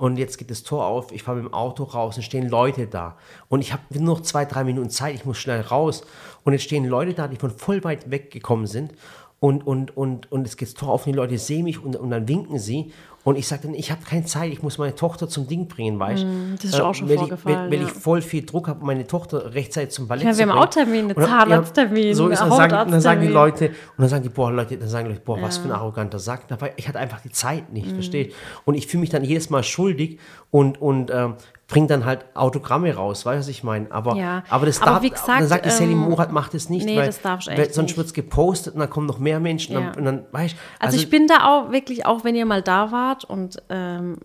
Und 0.00 0.16
jetzt 0.16 0.38
geht 0.38 0.50
das 0.50 0.62
Tor 0.62 0.86
auf, 0.86 1.12
ich 1.12 1.24
fahre 1.24 1.36
mit 1.36 1.46
dem 1.46 1.52
Auto 1.52 1.84
raus 1.84 2.16
und 2.16 2.22
stehen 2.22 2.48
Leute 2.48 2.86
da. 2.86 3.18
Und 3.50 3.60
ich 3.60 3.74
habe 3.74 3.82
nur 3.90 4.16
noch 4.16 4.22
zwei, 4.22 4.46
drei 4.46 4.64
Minuten 4.64 4.88
Zeit, 4.88 5.14
ich 5.14 5.26
muss 5.26 5.36
schnell 5.36 5.60
raus. 5.60 6.04
Und 6.42 6.54
jetzt 6.54 6.62
stehen 6.62 6.86
Leute 6.86 7.12
da, 7.12 7.28
die 7.28 7.36
von 7.36 7.50
voll 7.50 7.84
weit 7.84 8.10
weggekommen 8.10 8.66
sind. 8.66 8.94
Und, 9.40 9.66
und, 9.66 9.94
und, 9.98 10.32
und 10.32 10.46
es 10.46 10.56
geht 10.56 10.68
das 10.68 10.74
Tor 10.74 10.88
auf 10.88 11.06
und 11.06 11.12
die 11.12 11.18
Leute 11.18 11.36
sehen 11.36 11.64
mich 11.64 11.84
und, 11.84 11.96
und 11.96 12.08
dann 12.08 12.26
winken 12.28 12.58
sie. 12.58 12.94
Und 13.22 13.36
ich 13.36 13.46
sage 13.46 13.62
dann, 13.64 13.74
ich 13.74 13.90
habe 13.90 14.00
keine 14.02 14.24
Zeit, 14.24 14.50
ich 14.50 14.62
muss 14.62 14.78
meine 14.78 14.94
Tochter 14.94 15.28
zum 15.28 15.46
Ding 15.46 15.68
bringen, 15.68 15.98
weißt 15.98 16.22
du? 16.22 16.26
Mm, 16.26 16.54
das 16.56 16.64
ist 16.70 16.80
auch 16.80 16.94
schon 16.94 17.06
weil 17.10 17.18
vorgefallen, 17.18 17.56
Ich, 17.56 17.62
weil, 17.64 17.70
weil 17.70 17.80
ja. 17.80 17.86
ich 17.86 17.92
voll 17.92 18.22
viel 18.22 18.46
Druck 18.46 18.66
habe, 18.68 18.82
meine 18.82 19.06
Tochter 19.06 19.52
rechtzeitig 19.52 19.90
zum 19.90 20.08
Ballett 20.08 20.24
Ja, 20.24 20.32
zu 20.32 20.38
wir 20.38 20.46
haben 20.46 20.52
bringen. 20.52 20.62
auch 20.62 20.70
Termine, 20.70 21.08
Und 21.14 21.18
dann- 21.18 21.26
Zahnarzttermin, 21.28 22.14
so 22.14 22.28
ist, 22.28 22.40
dann 22.40 22.50
sagen, 22.50 22.74
und 22.80 22.90
dann 22.92 23.00
sagen 23.02 23.20
die. 23.20 23.28
Leute, 23.28 23.66
und 23.68 23.74
dann 23.98 24.08
sagen 24.08 24.22
die, 24.22 24.30
boah, 24.30 24.50
Leute, 24.50 24.78
dann 24.78 24.88
sagen 24.88 25.04
die 25.08 25.12
Leute, 25.14 25.24
boah, 25.24 25.40
was 25.42 25.56
Ja. 25.56 25.62
für 25.62 25.68
ein 25.68 25.72
arroganter 25.72 26.18
Sack. 26.18 26.48
Dabei, 26.48 26.72
ich 26.76 26.88
hatte 26.88 26.98
einfach 26.98 27.20
die 27.20 27.30
Zeit 27.30 27.68
Mhm. 27.68 27.74
nicht, 27.74 27.92
versteht? 27.92 28.34
Und 28.64 28.74
ich 28.74 28.86
fühle 28.86 29.02
mich 29.02 29.10
dann 29.10 29.22
jedes 29.22 29.50
Mal 29.50 29.62
schuldig 29.64 30.18
und, 30.50 30.80
und 30.80 31.10
ähm, 31.10 31.34
bringt 31.70 31.90
dann 31.90 32.04
halt 32.04 32.24
Autogramme 32.34 32.94
raus, 32.94 33.24
weißt 33.24 33.36
du, 33.36 33.40
was 33.40 33.48
ich 33.48 33.64
meine? 33.64 33.90
Aber, 33.90 34.16
Ja. 34.16 34.42
aber 34.50 34.66
das 34.66 34.82
Aber 34.82 34.92
darf, 34.92 35.02
wie 35.02 35.10
gesagt, 35.10 35.28
dann 35.28 35.46
sagt 35.46 35.64
die 35.64 35.70
Sally 35.70 35.92
ähm, 35.92 35.98
Murat, 35.98 36.32
macht 36.32 36.54
es 36.54 36.68
nicht, 36.68 36.84
nee, 36.84 36.96
weil, 36.98 37.06
das 37.06 37.22
darfst 37.22 37.48
weil 37.48 37.72
sonst 37.72 37.96
wird 37.96 38.08
es 38.08 38.12
gepostet 38.12 38.74
und 38.74 38.80
dann 38.80 38.90
kommen 38.90 39.06
noch 39.06 39.18
mehr 39.18 39.40
Menschen 39.40 39.72
Ja. 39.72 39.78
und, 39.78 39.86
dann, 39.86 39.98
und 39.98 40.04
dann, 40.04 40.24
weißt 40.32 40.56
Also, 40.78 40.96
ich 40.96 41.08
bin 41.08 41.26
da 41.26 41.46
auch 41.48 41.72
wirklich, 41.72 42.04
auch 42.04 42.24
wenn 42.24 42.34
ihr 42.34 42.44
mal 42.46 42.62
da 42.62 42.92
wart 42.92 43.24
und 43.24 43.62
ähm, 43.70 44.18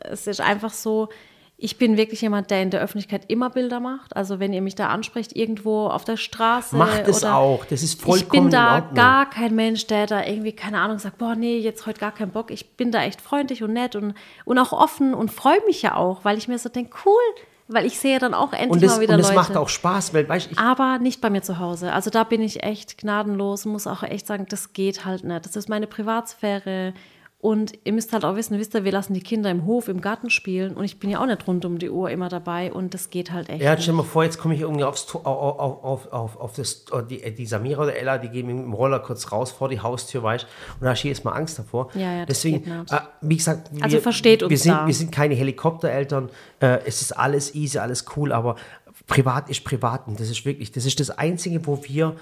es 0.00 0.26
ist 0.26 0.40
einfach 0.40 0.72
so, 0.72 1.08
ich 1.62 1.78
bin 1.78 1.96
wirklich 1.96 2.20
jemand, 2.20 2.50
der 2.50 2.60
in 2.60 2.70
der 2.70 2.80
Öffentlichkeit 2.80 3.22
immer 3.28 3.48
Bilder 3.48 3.78
macht. 3.78 4.16
Also 4.16 4.40
wenn 4.40 4.52
ihr 4.52 4.60
mich 4.60 4.74
da 4.74 4.88
ansprecht, 4.88 5.36
irgendwo 5.36 5.86
auf 5.86 6.04
der 6.04 6.16
Straße. 6.16 6.74
Macht 6.74 7.06
es 7.06 7.22
auch. 7.22 7.64
Das 7.66 7.84
ist 7.84 8.00
Ich 8.00 8.04
vollkommen 8.04 8.30
bin 8.30 8.44
in 8.46 8.50
da 8.50 8.80
gar 8.80 9.30
kein 9.30 9.54
Mensch, 9.54 9.86
der 9.86 10.08
da 10.08 10.24
irgendwie, 10.24 10.52
keine 10.52 10.80
Ahnung, 10.80 10.98
sagt, 10.98 11.18
boah, 11.18 11.36
nee, 11.36 11.58
jetzt 11.58 11.86
heute 11.86 12.00
gar 12.00 12.10
keinen 12.10 12.32
Bock. 12.32 12.50
Ich 12.50 12.76
bin 12.76 12.90
da 12.90 13.04
echt 13.04 13.20
freundlich 13.20 13.62
und 13.62 13.74
nett 13.74 13.94
und, 13.94 14.14
und 14.44 14.58
auch 14.58 14.72
offen 14.72 15.14
und 15.14 15.30
freue 15.30 15.64
mich 15.64 15.82
ja 15.82 15.94
auch, 15.94 16.24
weil 16.24 16.36
ich 16.36 16.48
mir 16.48 16.58
so 16.58 16.68
denke, 16.68 16.96
cool, 17.06 17.44
weil 17.68 17.86
ich 17.86 17.96
sehe 17.96 18.18
dann 18.18 18.34
auch 18.34 18.52
endlich 18.52 18.70
und 18.72 18.82
das, 18.82 18.96
mal 18.96 19.00
wieder 19.02 19.14
und 19.14 19.20
das 19.20 19.28
Leute. 19.28 19.40
macht 19.40 19.56
auch 19.56 19.68
Spaß, 19.68 20.12
weil, 20.14 20.28
weißt 20.28 20.48
ich, 20.50 20.58
Aber 20.58 20.98
nicht 20.98 21.20
bei 21.20 21.30
mir 21.30 21.42
zu 21.42 21.60
Hause. 21.60 21.92
Also 21.92 22.10
da 22.10 22.24
bin 22.24 22.42
ich 22.42 22.64
echt 22.64 22.98
gnadenlos 22.98 23.66
und 23.66 23.72
muss 23.72 23.86
auch 23.86 24.02
echt 24.02 24.26
sagen, 24.26 24.46
das 24.48 24.72
geht 24.72 25.04
halt 25.04 25.22
nicht. 25.22 25.46
Das 25.46 25.54
ist 25.54 25.68
meine 25.68 25.86
Privatsphäre. 25.86 26.92
Und 27.42 27.72
ihr 27.82 27.92
müsst 27.92 28.12
halt 28.12 28.24
auch 28.24 28.36
wissen, 28.36 28.56
wisst 28.60 28.72
ihr, 28.76 28.84
wir 28.84 28.92
lassen 28.92 29.14
die 29.14 29.20
Kinder 29.20 29.50
im 29.50 29.66
Hof, 29.66 29.88
im 29.88 30.00
Garten 30.00 30.30
spielen 30.30 30.76
und 30.76 30.84
ich 30.84 31.00
bin 31.00 31.10
ja 31.10 31.20
auch 31.20 31.26
nicht 31.26 31.44
rund 31.48 31.64
um 31.64 31.80
die 31.80 31.90
Uhr 31.90 32.08
immer 32.08 32.28
dabei 32.28 32.72
und 32.72 32.94
das 32.94 33.10
geht 33.10 33.32
halt 33.32 33.48
echt. 33.48 33.60
Ja, 33.60 33.76
stell 33.76 33.94
dir 33.94 33.96
mal 33.96 34.04
vor, 34.04 34.22
jetzt 34.22 34.38
komme 34.38 34.54
ich 34.54 34.60
irgendwie 34.60 34.84
aufs, 34.84 35.12
auf, 35.12 35.26
auf, 35.26 35.82
auf, 35.82 36.12
auf, 36.12 36.36
auf 36.36 36.52
das, 36.52 36.84
oh, 36.92 37.00
die, 37.00 37.34
die 37.34 37.46
Samira 37.46 37.82
oder 37.82 37.96
Ella, 37.96 38.18
die 38.18 38.28
gehen 38.28 38.46
mit 38.46 38.56
dem 38.56 38.72
Roller 38.72 39.00
kurz 39.00 39.32
raus 39.32 39.50
vor 39.50 39.68
die 39.68 39.80
Haustür, 39.80 40.22
weißt 40.22 40.46
und 40.78 40.84
da 40.84 40.94
du 40.94 41.00
jedes 41.00 41.24
Mal 41.24 41.32
Angst 41.32 41.58
davor. 41.58 41.88
Ja, 41.94 42.18
ja, 42.18 42.26
Deswegen, 42.26 42.62
äh, 42.70 43.00
wie 43.22 43.36
gesagt, 43.38 43.70
wir, 43.72 43.82
Also 43.82 43.98
versteht 43.98 44.44
uns 44.44 44.50
wir 44.50 44.58
sind, 44.58 44.74
da. 44.74 44.86
wir 44.86 44.94
sind 44.94 45.10
keine 45.10 45.34
Helikoptereltern, 45.34 46.30
äh, 46.60 46.78
es 46.86 47.02
ist 47.02 47.10
alles 47.10 47.56
easy, 47.56 47.76
alles 47.78 48.04
cool, 48.16 48.30
aber 48.30 48.54
privat 49.08 49.50
ist 49.50 49.64
privat 49.64 50.06
und 50.06 50.20
das 50.20 50.30
ist 50.30 50.44
wirklich, 50.46 50.70
das 50.70 50.84
ist 50.84 51.00
das 51.00 51.10
Einzige, 51.10 51.66
wo 51.66 51.82
wir 51.82 52.14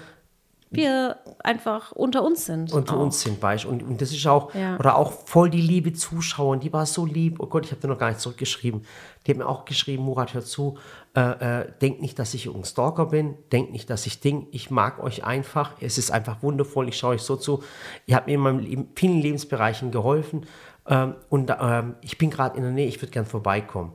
wir 0.73 1.17
einfach 1.43 1.91
unter 1.91 2.23
uns 2.23 2.45
sind. 2.45 2.71
unter 2.71 2.95
auch. 2.95 3.01
uns 3.01 3.21
sind, 3.21 3.41
weißt 3.41 3.65
und, 3.65 3.83
und 3.83 4.01
das 4.01 4.11
ist 4.11 4.25
auch, 4.25 4.53
Ja. 4.55 4.77
oder 4.79 4.95
auch 4.95 5.11
voll 5.11 5.49
die 5.49 5.61
liebe 5.61 5.91
Zuschauer, 5.93 6.57
die 6.57 6.71
war 6.71 6.85
so 6.85 7.05
lieb, 7.05 7.39
oh 7.39 7.47
Gott, 7.47 7.65
ich 7.65 7.71
habe 7.71 7.81
dir 7.81 7.89
noch 7.89 7.97
gar 7.97 8.07
nicht 8.07 8.21
zurückgeschrieben, 8.21 8.83
die 9.27 9.31
hat 9.31 9.37
mir 9.37 9.47
auch 9.47 9.65
geschrieben, 9.65 10.03
Murat, 10.03 10.33
hör 10.33 10.41
zu, 10.43 10.77
äh, 11.15 11.59
äh, 11.61 11.71
denkt 11.81 12.01
nicht, 12.01 12.17
dass 12.17 12.33
ich 12.33 12.45
irgendein 12.45 12.69
Stalker 12.69 13.05
bin, 13.07 13.35
denkt 13.51 13.73
nicht, 13.73 13.89
dass 13.89 14.05
ich 14.05 14.21
Ding, 14.21 14.47
ich 14.51 14.71
mag 14.71 15.03
euch 15.03 15.25
einfach, 15.25 15.73
es 15.81 15.97
ist 15.97 16.09
einfach 16.09 16.41
wundervoll, 16.41 16.87
ich 16.87 16.97
schaue 16.97 17.15
euch 17.15 17.21
so 17.21 17.35
zu, 17.35 17.61
ihr 18.05 18.15
habt 18.15 18.27
mir 18.27 18.35
in 18.35 18.39
meinem 18.41 18.59
Leben, 18.59 18.89
vielen 18.95 19.19
Lebensbereichen 19.19 19.91
geholfen 19.91 20.45
ähm, 20.87 21.15
und 21.29 21.53
ähm, 21.59 21.95
ich 22.01 22.17
bin 22.17 22.29
gerade 22.29 22.55
in 22.55 22.63
der 22.63 22.71
Nähe, 22.71 22.87
ich 22.87 23.01
würde 23.01 23.11
gern 23.11 23.25
vorbeikommen. 23.25 23.91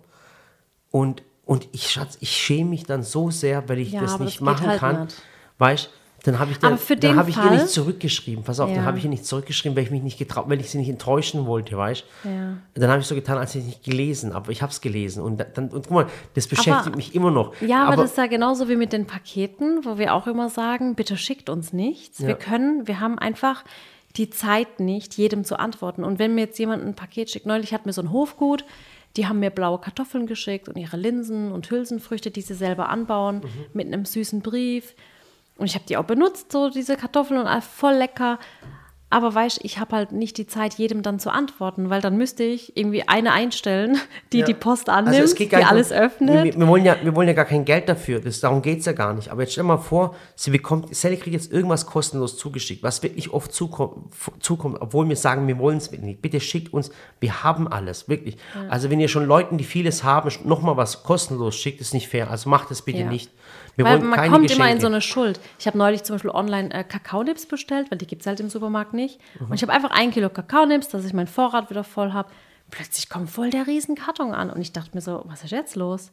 Und, 0.90 1.22
und 1.44 1.68
ich, 1.72 1.90
Schatz, 1.90 2.16
ich 2.20 2.30
schäme 2.30 2.70
mich 2.70 2.84
dann 2.84 3.02
so 3.02 3.30
sehr, 3.30 3.68
weil 3.68 3.78
ich 3.78 3.92
Ja, 3.92 4.00
das 4.02 4.18
nicht 4.18 4.36
das 4.36 4.40
machen 4.42 4.66
halt 4.68 4.80
kann. 4.80 5.04
nicht. 5.04 5.22
Weißt 5.58 5.90
dann 6.26 6.38
habe 6.38 6.50
ich, 6.50 6.58
dann, 6.58 6.72
Aber 6.72 6.78
für 6.80 6.96
dann 6.96 7.16
habe 7.16 7.30
ich 7.30 7.36
ihr 7.36 7.50
nicht 7.50 7.68
zurückgeschrieben. 7.68 8.42
Pass 8.44 8.58
auf, 8.60 8.68
Ja. 8.68 8.76
dann 8.76 8.84
habe 8.84 8.98
ich 8.98 9.04
ihr 9.04 9.10
nicht 9.10 9.24
zurückgeschrieben, 9.24 9.76
weil 9.76 9.84
ich 9.84 9.90
mich 9.90 10.02
nicht 10.02 10.18
getraut, 10.18 10.46
weil 10.48 10.60
ich 10.60 10.70
sie 10.70 10.78
nicht 10.78 10.88
enttäuschen 10.88 11.46
wollte, 11.46 11.76
weißt 11.76 12.04
Ja. 12.24 12.56
Dann 12.74 12.90
habe 12.90 13.00
ich 13.00 13.06
so 13.06 13.14
getan, 13.14 13.38
als 13.38 13.50
hätte 13.54 13.60
ich 13.60 13.66
nicht 13.66 13.84
gelesen, 13.84 14.32
aber 14.32 14.50
ich 14.50 14.62
habe 14.62 14.72
es 14.72 14.80
gelesen. 14.80 15.22
Und 15.22 15.44
dann, 15.54 15.68
und 15.68 15.82
guck 15.86 15.90
mal, 15.90 16.06
das 16.34 16.46
beschäftigt 16.46 16.96
mich 16.96 17.14
immer 17.14 17.30
noch. 17.30 17.52
Ja, 17.60 17.84
aber, 17.86 17.96
das 18.02 18.10
ist 18.12 18.18
ja 18.18 18.26
genauso 18.26 18.68
wie 18.68 18.76
mit 18.76 18.92
den 18.92 19.06
Paketen, 19.06 19.84
wo 19.84 19.98
wir 19.98 20.14
auch 20.14 20.26
immer 20.26 20.48
sagen, 20.48 20.94
bitte 20.94 21.16
schickt 21.16 21.48
uns 21.48 21.72
nichts. 21.72 22.18
Ja. 22.18 22.28
Wir 22.28 22.34
können, 22.34 22.86
wir 22.86 23.00
haben 23.00 23.18
einfach 23.18 23.64
die 24.16 24.30
Zeit 24.30 24.80
nicht, 24.80 25.14
jedem 25.18 25.44
zu 25.44 25.58
antworten. 25.58 26.02
Und 26.02 26.18
wenn 26.18 26.34
mir 26.34 26.42
jetzt 26.46 26.58
jemand 26.58 26.82
ein 26.84 26.94
Paket 26.94 27.30
schickt, 27.30 27.46
neulich 27.46 27.72
hat 27.74 27.86
mir 27.86 27.92
so 27.92 28.00
ein 28.02 28.12
Hofgut, 28.12 28.64
die 29.16 29.26
haben 29.26 29.38
mir 29.40 29.50
blaue 29.50 29.78
Kartoffeln 29.78 30.26
geschickt 30.26 30.68
und 30.68 30.76
ihre 30.76 30.96
Linsen 30.96 31.52
und 31.52 31.70
Hülsenfrüchte, 31.70 32.30
die 32.30 32.42
sie 32.42 32.54
selber 32.54 32.88
anbauen, 32.88 33.36
Mhm. 33.36 33.48
mit 33.72 33.86
einem 33.86 34.04
süßen 34.04 34.40
Brief. 34.42 34.94
Und 35.56 35.66
ich 35.66 35.74
habe 35.74 35.84
die 35.88 35.96
auch 35.96 36.04
benutzt, 36.04 36.52
so 36.52 36.68
diese 36.70 36.96
Kartoffeln 36.96 37.40
und 37.40 37.64
voll 37.64 37.94
lecker. 37.94 38.38
Aber 39.08 39.32
weißt, 39.32 39.60
ich 39.62 39.78
habe 39.78 39.94
halt 39.94 40.10
nicht 40.10 40.36
die 40.36 40.48
Zeit, 40.48 40.74
jedem 40.74 41.00
dann 41.02 41.20
zu 41.20 41.30
antworten, 41.30 41.90
weil 41.90 42.00
dann 42.00 42.16
müsste 42.16 42.42
ich 42.42 42.76
irgendwie 42.76 43.06
eine 43.06 43.32
einstellen, 43.32 43.98
die 44.32 44.40
Ja. 44.40 44.44
die 44.46 44.52
Post 44.52 44.88
Also 44.90 45.08
annimmt, 45.10 45.24
es 45.24 45.34
geht 45.36 45.52
die 45.52 45.56
alles 45.64 45.92
um- 45.92 45.96
öffnet. 45.98 46.44
Wir, 46.44 46.58
wir, 46.58 46.66
wollen 46.66 46.84
ja, 46.84 46.96
wir 47.00 47.14
wollen 47.14 47.28
ja 47.28 47.32
gar 47.34 47.44
kein 47.44 47.64
Geld 47.64 47.88
dafür. 47.88 48.18
Das, 48.18 48.40
darum 48.40 48.62
geht 48.62 48.80
es 48.80 48.84
ja 48.86 48.92
gar 48.92 49.14
nicht. 49.14 49.30
Aber 49.30 49.42
jetzt 49.42 49.52
stell 49.52 49.62
mal 49.62 49.78
vor, 49.78 50.16
sie 50.34 50.50
bekommt, 50.50 50.92
Sally 50.94 51.16
kriegt 51.18 51.34
jetzt 51.34 51.52
irgendwas 51.52 51.86
kostenlos 51.86 52.36
zugeschickt, 52.36 52.82
was 52.82 53.00
wirklich 53.04 53.32
oft 53.32 53.52
zukommt, 53.54 54.12
zukommt 54.40 54.78
obwohl 54.80 55.08
wir 55.08 55.16
sagen, 55.16 55.46
wir 55.46 55.58
wollen 55.58 55.76
es 55.78 55.88
nicht. 55.92 56.20
Bitte 56.20 56.40
schickt 56.40 56.72
uns, 56.72 56.90
wir 57.20 57.44
haben 57.44 57.68
alles, 57.68 58.08
wirklich. 58.08 58.36
Also 58.68 58.90
wenn 58.90 58.98
ihr 58.98 59.08
schon 59.08 59.24
Leuten, 59.24 59.56
die 59.56 59.64
vieles 59.64 60.02
haben, 60.02 60.30
nochmal 60.44 60.76
was 60.76 61.04
kostenlos 61.04 61.54
schickt, 61.54 61.80
ist 61.80 61.94
nicht 61.94 62.08
fair. 62.08 62.28
Also 62.28 62.50
macht 62.50 62.72
es 62.72 62.82
bitte 62.82 62.98
Ja. 63.02 63.08
nicht. 63.08 63.30
Wir 63.76 63.84
weil 63.84 64.00
man 64.00 64.30
kommt 64.30 64.48
Geschenke. 64.48 64.54
immer 64.54 64.72
in 64.72 64.80
so 64.80 64.86
eine 64.86 65.00
Schuld. 65.00 65.38
Ich 65.58 65.66
habe 65.66 65.76
neulich 65.76 66.02
zum 66.02 66.14
Beispiel 66.14 66.30
online 66.30 66.72
äh, 66.72 66.82
Kakaonips 66.82 67.46
bestellt, 67.46 67.90
weil 67.90 67.98
die 67.98 68.06
gibt 68.06 68.22
es 68.22 68.26
halt 68.26 68.40
im 68.40 68.48
Supermarkt 68.48 68.94
nicht. 68.94 69.20
Mhm. 69.38 69.48
Und 69.48 69.54
ich 69.54 69.62
habe 69.62 69.72
einfach 69.72 69.90
ein 69.90 70.10
Kilo 70.10 70.30
Kakaonips, 70.30 70.88
dass 70.88 71.04
ich 71.04 71.12
meinen 71.12 71.26
Vorrat 71.26 71.68
wieder 71.70 71.84
voll 71.84 72.12
habe. 72.12 72.30
Plötzlich 72.68 73.08
kommt 73.08 73.30
voll 73.30 73.50
der 73.50 73.68
riesen 73.68 73.94
Karton 73.94 74.32
an 74.34 74.50
und 74.50 74.60
ich 74.60 74.72
dachte 74.72 74.90
mir 74.94 75.00
so, 75.00 75.22
was 75.26 75.44
ist 75.44 75.52
jetzt 75.52 75.76
los? 75.76 76.10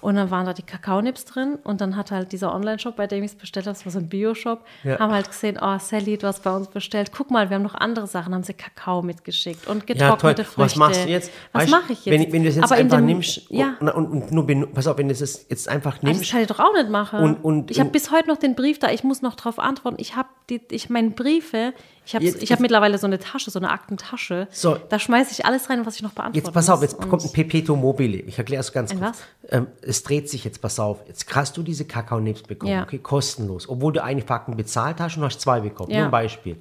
Und 0.00 0.14
dann 0.16 0.30
waren 0.30 0.46
da 0.46 0.54
die 0.54 0.62
Kakaonips 0.62 1.26
drin 1.26 1.58
und 1.62 1.82
dann 1.82 1.94
hat 1.94 2.10
halt 2.10 2.32
dieser 2.32 2.54
Online-Shop, 2.54 2.96
bei 2.96 3.06
dem 3.06 3.22
ich 3.22 3.32
es 3.32 3.36
bestellt 3.36 3.66
habe, 3.66 3.74
das 3.74 3.84
war 3.84 3.92
so 3.92 3.98
ein 3.98 4.08
Bio-Shop, 4.08 4.64
Ja. 4.82 4.98
haben 4.98 5.12
halt 5.12 5.28
gesehen, 5.28 5.58
oh 5.60 5.78
Sally, 5.78 6.16
du 6.16 6.26
hast 6.26 6.42
bei 6.42 6.56
uns 6.56 6.68
bestellt. 6.68 7.12
Guck 7.14 7.30
mal, 7.30 7.50
wir 7.50 7.56
haben 7.56 7.62
noch 7.62 7.74
andere 7.74 8.06
Sachen, 8.06 8.34
haben 8.34 8.42
sie 8.44 8.54
Kakao 8.54 9.02
mitgeschickt 9.02 9.66
und 9.68 9.80
Ja, 9.90 9.94
getrocknete 9.94 10.36
toll. 10.36 10.44
Früchte. 10.44 10.60
Was 10.62 10.76
machst 10.76 11.04
du 11.04 11.08
jetzt? 11.10 11.30
Was 11.52 11.68
mache 11.68 11.92
ich 11.92 12.04
jetzt? 12.06 12.18
Wenn, 12.18 12.32
wenn 12.32 12.42
du 12.44 12.48
es 12.48 12.56
jetzt 12.56 12.64
Aber 12.64 12.78
in 12.78 12.86
einfach 12.86 12.96
dem- 12.96 13.06
nimmst 13.06 13.42
ja. 13.50 13.74
und, 13.80 13.88
und, 13.90 14.06
und 14.10 14.32
nur, 14.32 14.44
benu- 14.46 14.66
pass 14.72 14.86
auf, 14.86 14.96
wenn 14.96 15.08
du 15.08 15.12
es 15.12 15.46
jetzt 15.50 15.68
einfach 15.68 15.98
Aber 15.98 16.06
Das 16.08 16.16
nimmst, 16.16 16.32
kann 16.32 16.40
ich 16.40 16.46
doch 16.46 16.60
auch 16.60 16.72
nicht 16.72 16.88
machen. 16.88 17.20
Und- 17.20 17.44
und- 17.44 17.70
ich 17.70 17.78
habe 17.78 17.90
bis 17.90 18.10
heute 18.10 18.28
noch 18.28 18.38
den 18.38 18.54
Brief 18.54 18.78
da. 18.78 18.90
Ich 18.90 19.04
muss 19.04 19.20
noch 19.20 19.34
darauf 19.34 19.58
antworten. 19.58 19.98
Ich 20.00 20.16
habe 20.16 20.28
die, 20.48 20.62
ich 20.70 20.88
meine 20.88 21.10
Briefe. 21.10 21.74
Ich 22.10 22.14
habe, 22.14 22.24
ich 22.24 22.50
habe 22.52 22.60
mittlerweile 22.62 22.98
so 22.98 23.06
eine 23.06 23.18
Tasche, 23.18 23.50
so 23.50 23.58
eine 23.58 23.70
Aktentasche. 23.70 24.48
So. 24.50 24.76
Da 24.88 24.98
schmeiße 24.98 25.30
ich 25.32 25.44
alles 25.46 25.70
rein, 25.70 25.86
was 25.86 25.96
ich 25.96 26.02
noch 26.02 26.10
beantworten 26.12 26.44
Jetzt 26.44 26.52
pass 26.52 26.68
auf, 26.68 26.82
jetzt 26.82 26.98
kommt 26.98 27.24
ein 27.24 27.32
Perpetuum 27.32 27.80
mobile. 27.80 28.18
Ich 28.18 28.36
erkläre 28.38 28.60
es 28.60 28.72
ganz 28.72 28.90
kurz. 28.90 29.00
was? 29.02 29.18
Ähm, 29.50 29.66
es 29.82 30.02
dreht 30.02 30.28
sich 30.28 30.44
jetzt, 30.44 30.60
pass 30.60 30.80
auf. 30.80 30.98
Jetzt 31.06 31.32
hast 31.34 31.56
du 31.56 31.62
diese 31.62 31.84
Kakaonips 31.84 32.42
bekommen, 32.42 32.72
Ja. 32.72 32.82
okay, 32.82 32.98
kostenlos. 32.98 33.68
Obwohl 33.68 33.92
du 33.92 34.02
eine 34.02 34.22
Packung 34.22 34.56
bezahlt 34.56 34.98
hast 35.00 35.16
und 35.16 35.22
hast 35.24 35.40
zwei 35.40 35.60
bekommen. 35.60 35.90
Ja. 35.90 35.98
Nur 35.98 36.04
ein 36.06 36.10
Beispiel. 36.10 36.56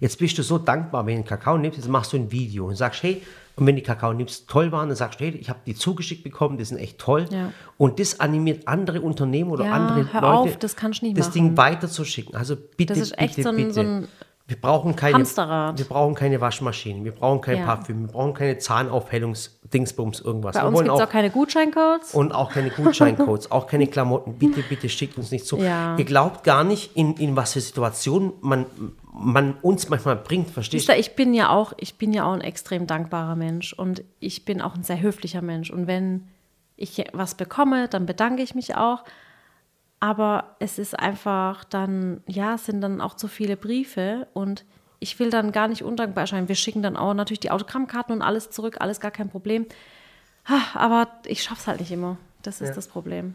Jetzt 0.00 0.18
bist 0.18 0.36
du 0.36 0.42
so 0.42 0.58
dankbar, 0.58 1.06
wenn 1.06 1.14
du 1.14 1.18
einen 1.20 1.24
Kakao 1.26 1.56
nimmst, 1.56 1.78
jetzt 1.78 1.88
machst 1.88 2.12
du 2.12 2.16
ein 2.16 2.30
Video 2.32 2.66
und 2.66 2.74
sagst, 2.76 3.02
hey, 3.04 3.22
und 3.54 3.66
wenn 3.66 3.76
die 3.76 3.82
Kakaonips 3.82 4.46
toll 4.46 4.72
waren, 4.72 4.88
dann 4.88 4.96
sagst 4.96 5.20
du, 5.20 5.24
hey, 5.24 5.32
ich 5.36 5.48
habe 5.48 5.60
die 5.66 5.74
zugeschickt 5.74 6.24
bekommen, 6.24 6.56
die 6.58 6.64
sind 6.64 6.78
echt 6.78 6.98
toll. 6.98 7.26
Ja. 7.30 7.52
Und 7.76 8.00
das 8.00 8.18
animiert 8.18 8.66
andere 8.66 9.00
Unternehmen 9.02 9.50
oder 9.50 9.66
Ja, 9.66 9.72
andere 9.72 10.12
hör 10.12 10.20
Leute, 10.22 10.34
auf, 10.54 10.56
das 10.58 10.74
kannst 10.74 11.02
du 11.02 11.06
nicht 11.06 11.18
das 11.18 11.26
machen. 11.28 11.34
Ding 11.34 11.56
weiterzuschicken. 11.56 12.34
Also 12.34 12.56
bitte, 12.76 12.94
Das 12.94 13.02
ist 13.02 13.18
echt 13.18 13.36
bitte, 13.36 13.42
so 13.42 13.48
ein- 13.50 13.56
bitte. 13.56 13.72
so 13.74 13.80
ein 13.80 14.08
wir 14.52 14.60
brauchen 14.60 14.94
keine, 14.94 15.14
Hamsterrad. 15.14 15.78
wir 15.78 15.84
brauchen 15.86 16.14
keine 16.14 16.40
Waschmaschine, 16.40 17.04
wir 17.04 17.12
brauchen 17.12 17.40
kein 17.40 17.58
Ja. 17.58 17.64
Parfüm, 17.64 18.02
wir 18.02 18.12
brauchen 18.12 18.34
keine 18.34 18.58
Zahnaufhellungs-Dingsbums, 18.58 20.20
irgendwas. 20.20 20.54
bei 20.54 20.62
wir 20.62 20.68
uns 20.68 20.78
gibt 20.80 20.88
es 20.90 21.00
auch, 21.00 21.06
auch 21.06 21.10
keine 21.10 21.30
Gutscheincodes. 21.30 22.14
und 22.14 22.32
auch 22.32 22.50
keine 22.50 22.68
Gutscheincodes, 22.68 23.50
auch 23.50 23.66
keine 23.66 23.86
Klamotten. 23.86 24.34
Bitte, 24.34 24.62
bitte 24.62 24.90
schickt 24.90 25.16
uns 25.16 25.30
nicht 25.30 25.46
zu. 25.46 25.56
Ja. 25.56 25.96
Ihr 25.96 26.04
glaubt 26.04 26.44
gar 26.44 26.64
nicht, 26.64 26.94
in, 26.96 27.14
in 27.14 27.34
was 27.34 27.54
für 27.54 27.60
Situationen 27.60 28.32
man, 28.42 28.66
man 29.14 29.54
uns 29.62 29.88
manchmal 29.88 30.16
bringt, 30.16 30.50
verstehst 30.50 30.86
du? 30.88 30.92
ihr, 30.92 30.98
ich 30.98 31.16
bin 31.16 31.32
ja 31.32 31.48
auch, 31.48 31.72
ich 31.78 31.96
bin 31.96 32.12
ja 32.12 32.24
auch 32.24 32.34
ein 32.34 32.42
extrem 32.42 32.86
dankbarer 32.86 33.36
Mensch 33.36 33.72
und 33.72 34.04
ich 34.20 34.44
bin 34.44 34.60
auch 34.60 34.74
ein 34.74 34.82
sehr 34.82 35.00
höflicher 35.00 35.40
Mensch. 35.40 35.70
Und 35.70 35.86
wenn 35.86 36.28
ich 36.76 37.02
was 37.14 37.36
bekomme, 37.36 37.88
dann 37.88 38.04
bedanke 38.04 38.42
ich 38.42 38.54
mich 38.54 38.76
auch. 38.76 39.04
Aber 40.02 40.56
es 40.58 40.80
ist 40.80 40.98
einfach 40.98 41.62
dann, 41.62 42.22
ja, 42.26 42.54
es 42.56 42.66
sind 42.66 42.80
dann 42.80 43.00
auch 43.00 43.14
zu 43.14 43.28
viele 43.28 43.56
Briefe 43.56 44.26
und 44.32 44.64
ich 44.98 45.20
will 45.20 45.30
dann 45.30 45.52
gar 45.52 45.68
nicht 45.68 45.84
undankbar 45.84 46.22
erscheinen. 46.22 46.48
Wir 46.48 46.56
schicken 46.56 46.82
dann 46.82 46.96
auch 46.96 47.14
natürlich 47.14 47.38
die 47.38 47.52
Autogrammkarten 47.52 48.12
und 48.16 48.20
alles 48.20 48.50
zurück, 48.50 48.78
alles 48.80 48.98
gar 48.98 49.12
kein 49.12 49.28
Problem. 49.28 49.64
Aber 50.74 51.06
ich 51.26 51.44
schaff's 51.44 51.68
halt 51.68 51.78
nicht 51.78 51.92
immer. 51.92 52.16
Das 52.42 52.60
ist 52.60 52.76
das 52.76 52.88
Problem. 52.88 53.34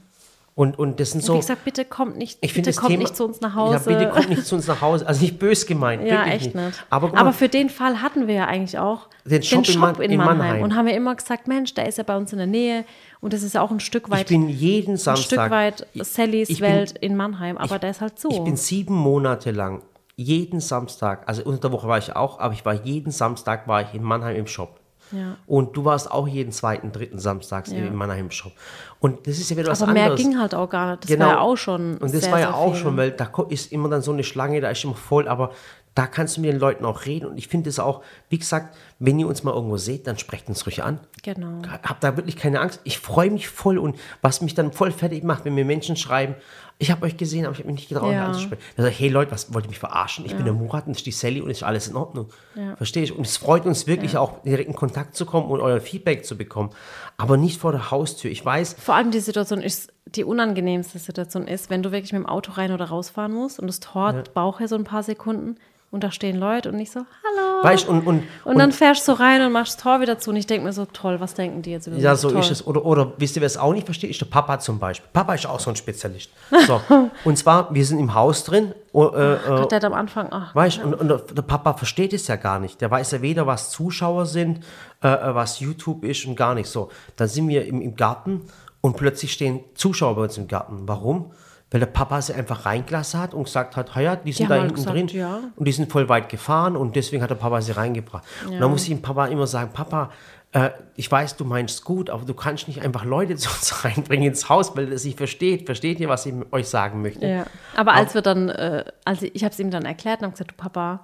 Und, 0.56 0.78
und 0.80 1.00
das 1.00 1.12
sind 1.12 1.20
Und 1.22 1.26
so. 1.26 1.34
wie 1.36 1.40
gesagt, 1.40 1.64
bitte 1.64 1.86
kommt 1.86 2.18
nicht, 2.18 2.40
ich 2.42 2.54
bitte 2.54 2.74
kommt 2.74 2.90
Thema, 2.90 3.04
nicht 3.04 3.16
zu 3.16 3.24
uns 3.24 3.40
nach 3.42 3.54
Hause. 3.54 3.92
Ja, 3.92 3.98
bitte 4.00 4.12
kommt 4.12 4.30
nicht 4.30 4.44
zu 4.46 4.56
uns 4.56 4.66
nach 4.68 4.82
Hause. 4.82 5.08
Also 5.08 5.22
nicht 5.22 5.38
bös 5.38 5.68
gemeint. 5.68 6.02
Ja, 6.04 6.26
wirklich 6.26 6.48
echt 6.48 6.56
nicht. 6.56 6.84
Aber, 6.90 7.10
guck 7.10 7.16
Aber 7.18 7.26
mal, 7.30 7.32
für 7.32 7.48
den 7.48 7.70
Fall 7.70 8.02
hatten 8.02 8.28
wir 8.28 8.34
ja 8.34 8.46
eigentlich 8.48 8.78
auch 8.80 9.08
Den 9.24 9.44
Shop 9.44 9.70
in 9.70 9.80
Man- 9.80 10.02
in 10.02 10.18
Mannheim. 10.18 10.64
Und 10.64 10.76
haben 10.76 10.88
ja 10.88 10.96
immer 10.96 11.16
gesagt, 11.16 11.48
Mensch, 11.48 11.76
der 11.76 11.88
ist 11.88 12.00
ja 12.00 12.04
bei 12.04 12.18
uns 12.18 12.32
in 12.34 12.40
der 12.40 12.48
Nähe. 12.48 12.86
Und 13.22 13.34
das 13.34 13.44
ist 13.44 13.54
ja 13.56 13.62
auch 13.62 13.72
ein 13.72 13.80
Stück 13.80 14.06
ich 14.08 14.12
weit, 14.12 14.28
bin 14.28 14.48
jeden 14.50 14.94
ein 14.94 14.98
Samstag. 14.98 15.26
Stück 15.26 15.52
weit 15.52 15.88
Sallys 15.96 16.50
ich 16.50 16.60
bin- 16.60 16.70
Welt 16.72 16.92
in 17.00 17.16
Mannheim. 17.16 17.58
Aber 17.58 17.80
der 17.80 17.90
ist 17.92 18.02
halt 18.02 18.20
so. 18.20 18.30
Ich 18.30 18.44
bin 18.44 18.56
sieben 18.58 18.94
Monate 18.96 19.52
lang 19.52 19.82
jeden 20.20 20.60
Samstag, 20.60 21.28
also 21.28 21.44
unter 21.44 21.60
der 21.62 21.72
Woche 21.72 21.88
war 21.88 22.00
ich 22.00 22.16
auch, 22.16 22.40
aber 22.40 22.54
ich 22.54 22.66
war 22.66 22.74
jeden 22.74 23.12
Samstag 23.12 23.68
war 23.68 23.82
ich 23.84 23.94
in 23.94 24.02
Mannheim 24.02 24.36
im 24.36 24.48
Shop. 24.48 24.80
Ja. 25.12 25.38
Und 25.46 25.78
du 25.78 25.86
warst 25.86 26.12
auch 26.12 26.28
jeden 26.28 26.52
zweiten, 26.52 26.92
dritten 26.92 27.18
Samstags 27.20 27.72
Ja. 27.72 27.78
in 27.78 27.96
Mannheim 27.96 28.26
im 28.26 28.32
Shop. 28.32 28.52
Und 29.00 29.26
das 29.26 29.38
ist 29.38 29.50
ja 29.50 29.56
wieder 29.56 29.70
was 29.70 29.82
aber 29.82 29.94
mehr 29.94 30.04
anderes. 30.06 30.22
ging 30.22 30.38
halt 30.38 30.54
auch 30.54 30.70
gar 30.70 30.90
nicht. 30.92 31.04
Das 31.04 31.12
Genau. 31.12 31.26
war 31.28 31.32
ja 31.34 31.40
auch 31.40 31.56
schon. 31.56 31.98
Und 31.98 32.14
das 32.14 32.24
sehr, 32.24 32.32
war 32.34 32.40
ja 32.42 32.54
auch 32.54 32.74
viel. 32.74 32.82
schon, 32.82 32.98
weil 32.98 33.12
da 33.12 33.30
ist 33.48 33.72
immer 33.72 33.88
dann 33.90 34.02
so 34.02 34.12
eine 34.12 34.24
Schlange, 34.26 34.60
da 34.60 34.70
ist 34.70 34.84
immer 34.84 34.96
voll, 34.96 35.28
aber 35.30 35.52
Da 35.98 36.06
kannst 36.06 36.38
du 36.38 36.42
mit 36.42 36.52
den 36.52 36.60
Leuten 36.60 36.86
auch 36.86 37.08
reden. 37.08 37.26
Und 37.26 37.40
ich 37.40 37.48
finde 37.48 37.72
es 37.72 37.80
auch, 37.80 38.04
wie 38.30 38.38
gesagt, 38.38 38.78
wenn 39.00 39.18
ihr 39.18 39.28
uns 39.28 39.44
mal 39.44 39.52
irgendwo 39.56 39.78
seht, 39.78 40.06
dann 40.06 40.20
sprecht 40.20 40.48
uns 40.48 40.68
ruhig 40.68 40.84
an. 40.84 41.00
Genau. 41.24 41.64
Hab 41.68 42.00
da 42.02 42.16
wirklich 42.16 42.36
keine 42.36 42.60
Angst. 42.60 42.82
Ich 42.84 43.00
freue 43.00 43.32
mich 43.32 43.48
voll 43.48 43.80
und 43.80 43.98
was 44.22 44.42
mich 44.42 44.54
dann 44.54 44.72
voll 44.72 44.92
fertig 44.92 45.24
macht, 45.24 45.44
wenn 45.44 45.56
mir 45.56 45.66
Menschen 45.66 45.96
schreiben, 45.96 46.36
ich 46.78 46.92
habe 46.92 47.04
euch 47.08 47.18
gesehen, 47.18 47.46
aber 47.46 47.54
ich 47.54 47.60
habe 47.62 47.72
mich 47.72 47.78
nicht 47.78 47.90
getraut, 47.90 48.12
Ja. 48.12 48.18
ja. 48.20 48.26
anzusprechen. 48.28 48.62
Dann 48.76 48.84
sage 48.84 48.94
ich, 48.94 49.00
hey 49.00 49.10
Leute, 49.10 49.32
was 49.32 49.52
wollt 49.56 49.66
ihr 49.66 49.70
mich 49.70 49.80
verarschen? 49.80 50.24
Ich 50.28 50.36
bin 50.36 50.46
der 50.46 50.54
Murat 50.54 50.86
und 50.86 50.92
das 50.92 51.00
ist 51.00 51.08
die 51.08 51.12
Sally 51.12 51.42
und 51.42 51.50
ist 51.50 51.64
alles 51.64 51.88
in 51.88 51.96
Ordnung. 51.96 52.28
Verstehe 52.76 53.02
ich? 53.02 53.18
Und 53.18 53.26
es 53.26 53.38
freut 53.38 53.66
uns 53.66 53.88
wirklich 53.88 54.18
auch, 54.18 54.44
direkt 54.44 54.70
in 54.70 54.76
Kontakt 54.76 55.16
zu 55.16 55.26
kommen 55.26 55.50
und 55.50 55.62
euer 55.62 55.82
Feedback 55.82 56.28
zu 56.28 56.38
bekommen. 56.38 56.70
Aber 57.18 57.38
nicht 57.38 57.60
vor 57.60 57.72
der 57.72 57.90
Haustür. 57.90 58.30
Ich 58.30 58.46
weiß, 58.46 58.76
Vor 58.78 58.94
allem 58.94 59.10
die 59.10 59.20
Situation 59.20 59.64
ist, 59.64 59.92
die 60.06 60.24
unangenehmste 60.24 61.00
Situation 61.00 61.48
ist, 61.48 61.72
wenn 61.72 61.82
du 61.82 61.92
wirklich 61.92 62.14
mit 62.14 62.22
dem 62.22 62.28
Auto 62.28 62.52
rein 62.52 62.72
oder 62.72 62.86
rausfahren 62.86 63.34
musst 63.34 63.60
und 63.60 63.66
das 63.66 63.80
Tor 63.80 64.14
braucht 64.36 64.62
ja 64.62 64.68
so 64.68 64.76
ein 64.76 64.84
paar 64.84 65.02
Sekunden 65.02 65.56
und 65.90 66.04
da 66.04 66.12
stehen 66.12 66.38
Leute 66.38 66.70
und 66.70 66.76
nicht 66.76 66.92
so, 66.92 67.00
hallo. 67.00 67.64
weißt 67.64 67.88
und, 67.88 68.06
und, 68.06 68.24
und, 68.44 68.60
dann 68.60 68.74
fährst 68.74 69.08
du 69.08 69.14
rein 69.14 69.42
und 69.42 69.54
machst 69.54 69.76
das 69.76 69.84
Tor 69.84 70.02
wieder 70.02 70.20
zu 70.20 70.32
und 70.32 70.36
ich 70.36 70.46
denke 70.46 70.66
mir 70.66 70.74
so, 70.74 70.86
toll, 70.86 71.20
was 71.20 71.34
denken 71.34 71.62
die 71.62 71.72
jetzt 71.72 71.88
über 71.88 71.96
Ja, 71.96 72.12
mich? 72.12 72.20
so 72.20 72.30
toll. 72.30 72.42
ist 72.42 72.52
es. 72.52 72.68
Oder, 72.68 72.86
oder 72.86 73.14
wisst 73.18 73.38
ihr, 73.38 73.42
wer 73.42 73.48
es 73.48 73.56
auch 73.58 73.74
nicht 73.74 73.86
versteht? 73.86 74.10
Ist 74.10 74.20
der 74.20 74.26
Papa 74.26 74.60
zum 74.60 74.80
Beispiel. 74.80 75.10
Papa 75.14 75.34
ist 75.34 75.46
auch 75.46 75.60
so 75.60 75.70
ein 75.70 75.76
Spezialist. 75.78 76.30
So. 76.68 76.82
und 77.24 77.38
zwar, 77.38 77.74
wir 77.74 77.86
sind 77.86 78.00
im 78.00 78.14
Haus 78.14 78.44
drin. 78.44 78.74
oh, 78.92 79.08
äh, 79.08 79.36
äh, 79.36 79.38
Gott, 79.48 79.72
der 79.72 79.78
hat 79.78 79.86
am 79.86 79.94
Anfang, 79.94 80.28
ach, 80.32 80.54
weißt, 80.54 80.84
und, 80.84 80.94
und 80.94 81.08
der 81.08 81.18
der 81.20 81.42
Papa 81.42 81.74
versteht 81.74 82.12
es 82.12 82.28
ja 82.28 82.36
gar 82.36 82.60
nicht. 82.60 82.82
Der 82.82 82.92
weiß 82.92 83.12
ja 83.12 83.22
weder, 83.22 83.48
was 83.48 83.72
Zuschauer 83.72 84.26
sind, 84.26 84.66
äh, 85.02 85.08
äh, 85.08 85.36
was 85.36 85.62
YouTube 85.62 86.04
ist 86.04 86.26
und 86.26 86.36
gar 86.36 86.54
nicht 86.54 86.70
so. 86.70 86.90
Dann 87.16 87.30
sind 87.30 87.48
wir 87.48 87.66
im, 87.66 87.82
im 87.82 87.96
Garten 87.96 88.42
und 88.82 88.98
plötzlich 88.98 89.32
stehen 89.32 89.62
Zuschauer 89.76 90.16
bei 90.16 90.24
uns 90.24 90.38
im 90.38 90.48
Garten. 90.48 90.82
Warum? 90.86 91.32
Weil 91.70 91.82
der 91.82 91.88
Papa 91.88 92.22
sie 92.22 92.34
einfach 92.34 92.66
reingelassen 92.66 93.20
hat 93.20 93.34
und 93.34 93.44
gesagt 93.44 93.76
hat, 93.76 93.94
ja, 93.98 94.16
die 94.16 94.32
sind 94.32 94.46
Die 94.46 94.50
da 94.50 94.56
hinten 94.56 94.76
gesagt, 94.76 94.96
drin 94.96 95.08
ja. 95.10 95.42
und 95.56 95.68
die 95.68 95.74
sind 95.74 95.92
voll 95.92 96.08
weit 96.08 96.30
gefahren 96.30 96.78
und 96.78 96.96
deswegen 96.96 97.22
hat 97.22 97.30
der 97.30 97.36
Papa 97.36 97.60
sie 97.62 97.74
reingebracht. 97.74 98.24
Und 98.46 98.60
dann 98.60 98.72
muss 98.72 98.84
ich 98.84 98.90
dem 98.90 99.02
Papa 99.02 99.26
immer 99.26 99.48
sagen, 99.48 99.72
Papa, 99.74 100.12
äh, 100.54 100.70
ich 100.96 101.12
weiß, 101.12 101.36
du 101.36 101.46
meinst 101.46 101.84
gut, 101.84 102.10
aber 102.10 102.24
du 102.24 102.34
kannst 102.34 102.68
nicht 102.68 102.82
einfach 102.82 103.04
Leute 103.04 103.36
zu 103.38 103.50
uns 103.50 103.84
reinbringen 103.84 104.30
ins 104.30 104.50
Haus, 104.50 104.76
weil 104.76 104.92
er 104.92 104.98
sich 104.98 105.16
versteht. 105.16 105.66
Versteht 105.66 106.00
ihr, 106.00 106.10
was 106.10 106.26
ich 106.26 106.34
euch 106.52 106.68
sagen 106.68 107.02
möchte? 107.02 107.28
Ja. 107.28 107.46
Aber 107.76 107.94
als 107.94 108.14
wir 108.14 108.22
dann, 108.22 108.50
äh, 108.50 108.86
also 109.06 109.28
ich 109.34 109.44
habe 109.44 109.52
es 109.52 109.60
ihm 109.60 109.72
dann 109.72 109.86
erklärt 109.86 110.20
und 110.20 110.26
habe 110.26 110.34
gesagt, 110.34 110.52
du 110.52 110.56
Papa, 110.56 111.04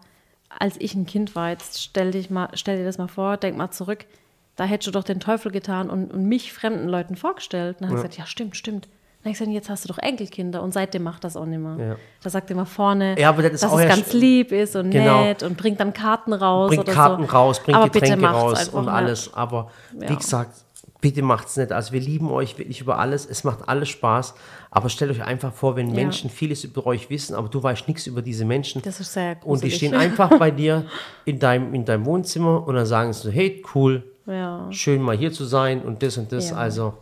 als 0.59 0.75
ich 0.79 0.95
ein 0.95 1.05
Kind 1.05 1.35
war, 1.35 1.49
jetzt 1.49 1.81
stell, 1.81 2.11
dich 2.11 2.29
mal, 2.29 2.49
stell 2.53 2.77
dir 2.77 2.85
das 2.85 2.97
mal 2.97 3.07
vor, 3.07 3.37
denk 3.37 3.57
mal 3.57 3.71
zurück, 3.71 4.05
da 4.55 4.65
hättest 4.65 4.87
du 4.87 4.91
doch 4.91 5.03
den 5.03 5.19
Teufel 5.19 5.51
getan 5.51 5.89
und, 5.89 6.13
und 6.13 6.25
mich 6.25 6.53
fremden 6.53 6.87
Leuten 6.87 7.15
vorgestellt. 7.15 7.77
Und 7.77 7.81
dann 7.81 7.89
hat 7.89 7.95
er 7.95 8.03
gesagt, 8.03 8.17
ja, 8.17 8.25
stimmt, 8.25 8.55
stimmt. 8.55 8.87
Dann 9.23 9.29
habe 9.29 9.31
ich 9.31 9.39
gesagt, 9.39 9.51
jetzt 9.55 9.69
hast 9.69 9.85
du 9.85 9.87
doch 9.87 9.99
Enkelkinder 9.99 10.61
und 10.61 10.73
seitdem 10.73 11.03
macht 11.03 11.23
das 11.23 11.37
auch 11.37 11.45
nicht 11.45 11.59
mehr. 11.59 11.77
Ja. 11.87 11.95
Da 12.21 12.29
sagt 12.29 12.49
er 12.49 12.55
immer 12.55 12.65
vorne, 12.65 13.17
Ja, 13.17 13.31
das 13.31 13.61
dass 13.61 13.71
es 13.73 13.79
ja 13.79 13.87
ganz 13.87 14.11
lieb 14.11 14.51
ist 14.51 14.75
und 14.75 14.91
Genau. 14.91 15.23
nett 15.23 15.43
und 15.43 15.55
bringt 15.57 15.79
dann 15.79 15.93
Karten 15.93 16.33
raus 16.33 16.69
bringt 16.69 16.85
Karten 16.87 17.25
so. 17.25 17.31
raus, 17.31 17.61
bringt 17.63 17.77
Aber 17.77 17.89
Getränke 17.89 18.25
raus 18.25 18.59
einfach, 18.59 18.73
und 18.73 18.85
ja. 18.87 18.91
alles. 18.91 19.33
Aber 19.33 19.71
wie 19.93 20.05
Ja. 20.07 20.15
gesagt, 20.15 20.51
bitte 20.99 21.21
macht's 21.21 21.55
nicht. 21.55 21.71
Also 21.71 21.93
wir 21.93 22.01
lieben 22.01 22.29
euch 22.31 22.57
wirklich 22.57 22.81
über 22.81 22.99
alles. 22.99 23.25
Es 23.25 23.45
macht 23.45 23.67
alles 23.69 23.87
Spaß. 23.89 24.33
Aber 24.71 24.89
stellt 24.89 25.11
euch 25.11 25.23
einfach 25.23 25.53
vor, 25.53 25.77
wenn 25.77 25.87
Ja. 25.89 25.95
Menschen 25.95 26.29
vieles 26.29 26.65
über 26.65 26.85
euch 26.85 27.09
wissen, 27.09 27.33
aber 27.35 27.47
du 27.47 27.63
weißt 27.63 27.87
nichts 27.87 28.07
über 28.07 28.21
diese 28.21 28.43
Menschen. 28.43 28.81
Das 28.81 28.99
ist 28.99 29.13
sehr 29.13 29.31
und 29.45 29.61
die 29.63 29.69
gruselig. 29.69 29.75
stehen 29.75 29.95
einfach 29.95 30.29
bei 30.39 30.51
dir 30.51 30.85
in 31.23 31.39
deinem, 31.39 31.73
in 31.73 31.85
deinem 31.85 32.05
Wohnzimmer 32.05 32.67
und 32.67 32.75
dann 32.75 32.85
sagen 32.85 33.13
sie, 33.13 33.31
hey, 33.31 33.63
cool, 33.73 34.03
Ja. 34.25 34.65
schön 34.69 35.01
mal 35.01 35.15
hier 35.15 35.31
zu 35.31 35.45
sein 35.45 35.81
und 35.81 36.03
das 36.03 36.17
und 36.17 36.29
das. 36.33 36.49
Ja. 36.49 36.57
Also 36.57 36.93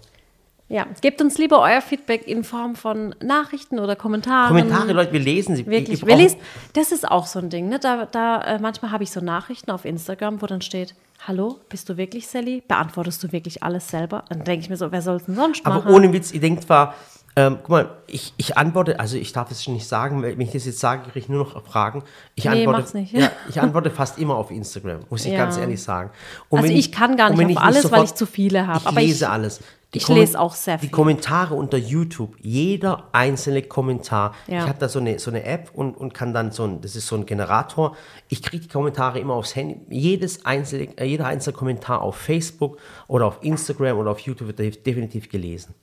ja, 0.72 0.86
gebt 1.02 1.22
uns 1.22 1.38
lieber 1.38 1.60
euer 1.62 1.82
Feedback 1.82 2.28
in 2.28 2.44
Form 2.44 2.76
von 2.76 3.14
Nachrichten 3.22 3.80
oder 3.80 3.96
Kommentaren. 3.96 4.48
Kommentare, 4.48 4.94
Leute, 4.94 5.12
wir 5.14 5.20
lesen 5.20 5.56
sie. 5.56 5.66
Wirklich, 5.66 5.90
Ich- 5.98 6.02
ich 6.04 6.08
wir 6.08 6.16
lesen, 6.16 6.38
das 6.74 6.92
ist 6.92 7.10
auch 7.10 7.26
so 7.28 7.40
ein 7.40 7.50
Ding, 7.50 7.68
ne? 7.70 7.78
Da, 7.80 8.06
da 8.06 8.42
äh, 8.42 8.60
manchmal 8.60 8.92
habe 8.92 9.04
ich 9.04 9.12
so 9.12 9.20
Nachrichten 9.20 9.70
auf 9.72 9.86
Instagram, 9.86 10.42
wo 10.42 10.46
dann 10.46 10.62
steht, 10.62 10.96
hallo, 11.28 11.60
bist 11.70 11.90
du 11.90 11.98
wirklich 11.98 12.28
Sally? 12.28 12.64
Beantwortest 12.68 13.22
du 13.24 13.32
wirklich 13.32 13.62
alles 13.64 13.90
selber? 13.90 14.24
Dann 14.30 14.44
denke 14.44 14.64
ich 14.64 14.70
mir 14.70 14.78
so, 14.78 14.92
wer 14.92 15.02
soll 15.02 15.18
es 15.18 15.26
denn 15.26 15.36
sonst 15.36 15.66
Aber 15.66 15.76
machen? 15.76 15.94
ohne 15.94 16.14
Witz, 16.14 16.32
ihr 16.32 16.40
denkt 16.40 16.64
zwar, 16.64 16.96
ähm, 17.36 17.58
guck 17.62 17.70
mal, 17.70 17.90
ich, 18.08 18.34
ich 18.38 18.58
antworte, 18.58 19.00
also 19.00 19.16
ich 19.18 19.32
darf 19.32 19.52
es 19.52 19.64
schon 19.64 19.74
nicht 19.74 19.88
sagen, 19.88 20.22
weil 20.24 20.34
wenn 20.38 20.42
ich 20.48 20.52
das 20.52 20.66
jetzt 20.66 20.80
sage, 20.80 21.04
kriege 21.04 21.20
ich 21.20 21.30
nur 21.30 21.40
noch 21.46 21.64
Fragen. 21.66 22.04
Ich 22.36 22.44
Nee, 22.46 22.52
antworte, 22.52 22.80
mach's 22.80 22.94
nicht. 22.94 23.14
Ja, 23.14 23.30
ich 23.50 23.62
antworte 23.62 23.90
fast 23.92 24.18
immer 24.20 24.36
auf 24.36 24.52
Instagram, 24.52 25.02
muss 25.10 25.26
ich 25.26 25.32
Ja. 25.34 25.38
ganz 25.38 25.58
ehrlich 25.58 25.82
sagen. 25.82 26.12
Und 26.50 26.60
also 26.60 26.70
wenn 26.70 26.78
ich 26.78 26.92
kann 26.92 27.16
gar 27.18 27.30
nicht 27.30 27.42
auf 27.44 27.50
ich 27.50 27.58
alles, 27.58 27.76
weil 27.86 27.90
sofort- 27.92 28.06
ich 28.08 28.16
zu 28.16 28.26
viele 28.26 28.68
habe. 28.68 28.80
Ich 28.80 28.88
Aber 28.88 29.00
lese 29.02 29.26
ich, 29.26 29.30
alles. 29.30 29.60
Die 29.94 29.98
ich 29.98 30.06
Kommen- 30.06 30.20
lese 30.20 30.40
auch 30.40 30.54
sehr 30.56 30.78
Die 30.78 30.88
viel. 30.88 30.90
Kommentare 30.92 31.54
unter 31.54 31.78
YouTube, 31.78 32.36
jeder 32.40 33.10
einzelne 33.12 33.62
Kommentar. 33.62 34.34
Ja. 34.48 34.60
Ich 34.64 34.70
habe 34.70 34.80
da 34.80 34.88
so 34.88 35.00
eine, 35.00 35.20
so 35.20 35.30
eine 35.32 35.44
App 35.44 35.72
und, 35.74 35.96
und 35.98 36.14
kann 36.14 36.34
dann 36.34 36.52
so 36.52 36.64
ein, 36.64 36.80
das 36.80 36.96
ist 36.96 37.08
so 37.08 37.18
ein 37.18 37.26
Generator. 37.26 37.98
Ich 38.30 38.42
kriege 38.42 38.64
die 38.64 38.70
Kommentare 38.70 39.20
immer 39.20 39.34
aufs 39.34 39.54
Handy. 39.56 39.82
Jedes 39.90 40.46
einzelne, 40.46 40.98
äh, 40.98 41.04
jeder 41.06 41.26
einzelne 41.26 41.58
Kommentar 41.58 42.02
auf 42.02 42.16
Facebook 42.16 42.78
oder 43.08 43.26
auf 43.26 43.40
Instagram 43.42 43.98
oder 43.98 44.12
auf 44.12 44.20
YouTube 44.20 44.48
wird 44.48 44.60
def- 44.60 44.82
definitiv 44.84 45.28
gelesen. 45.28 45.76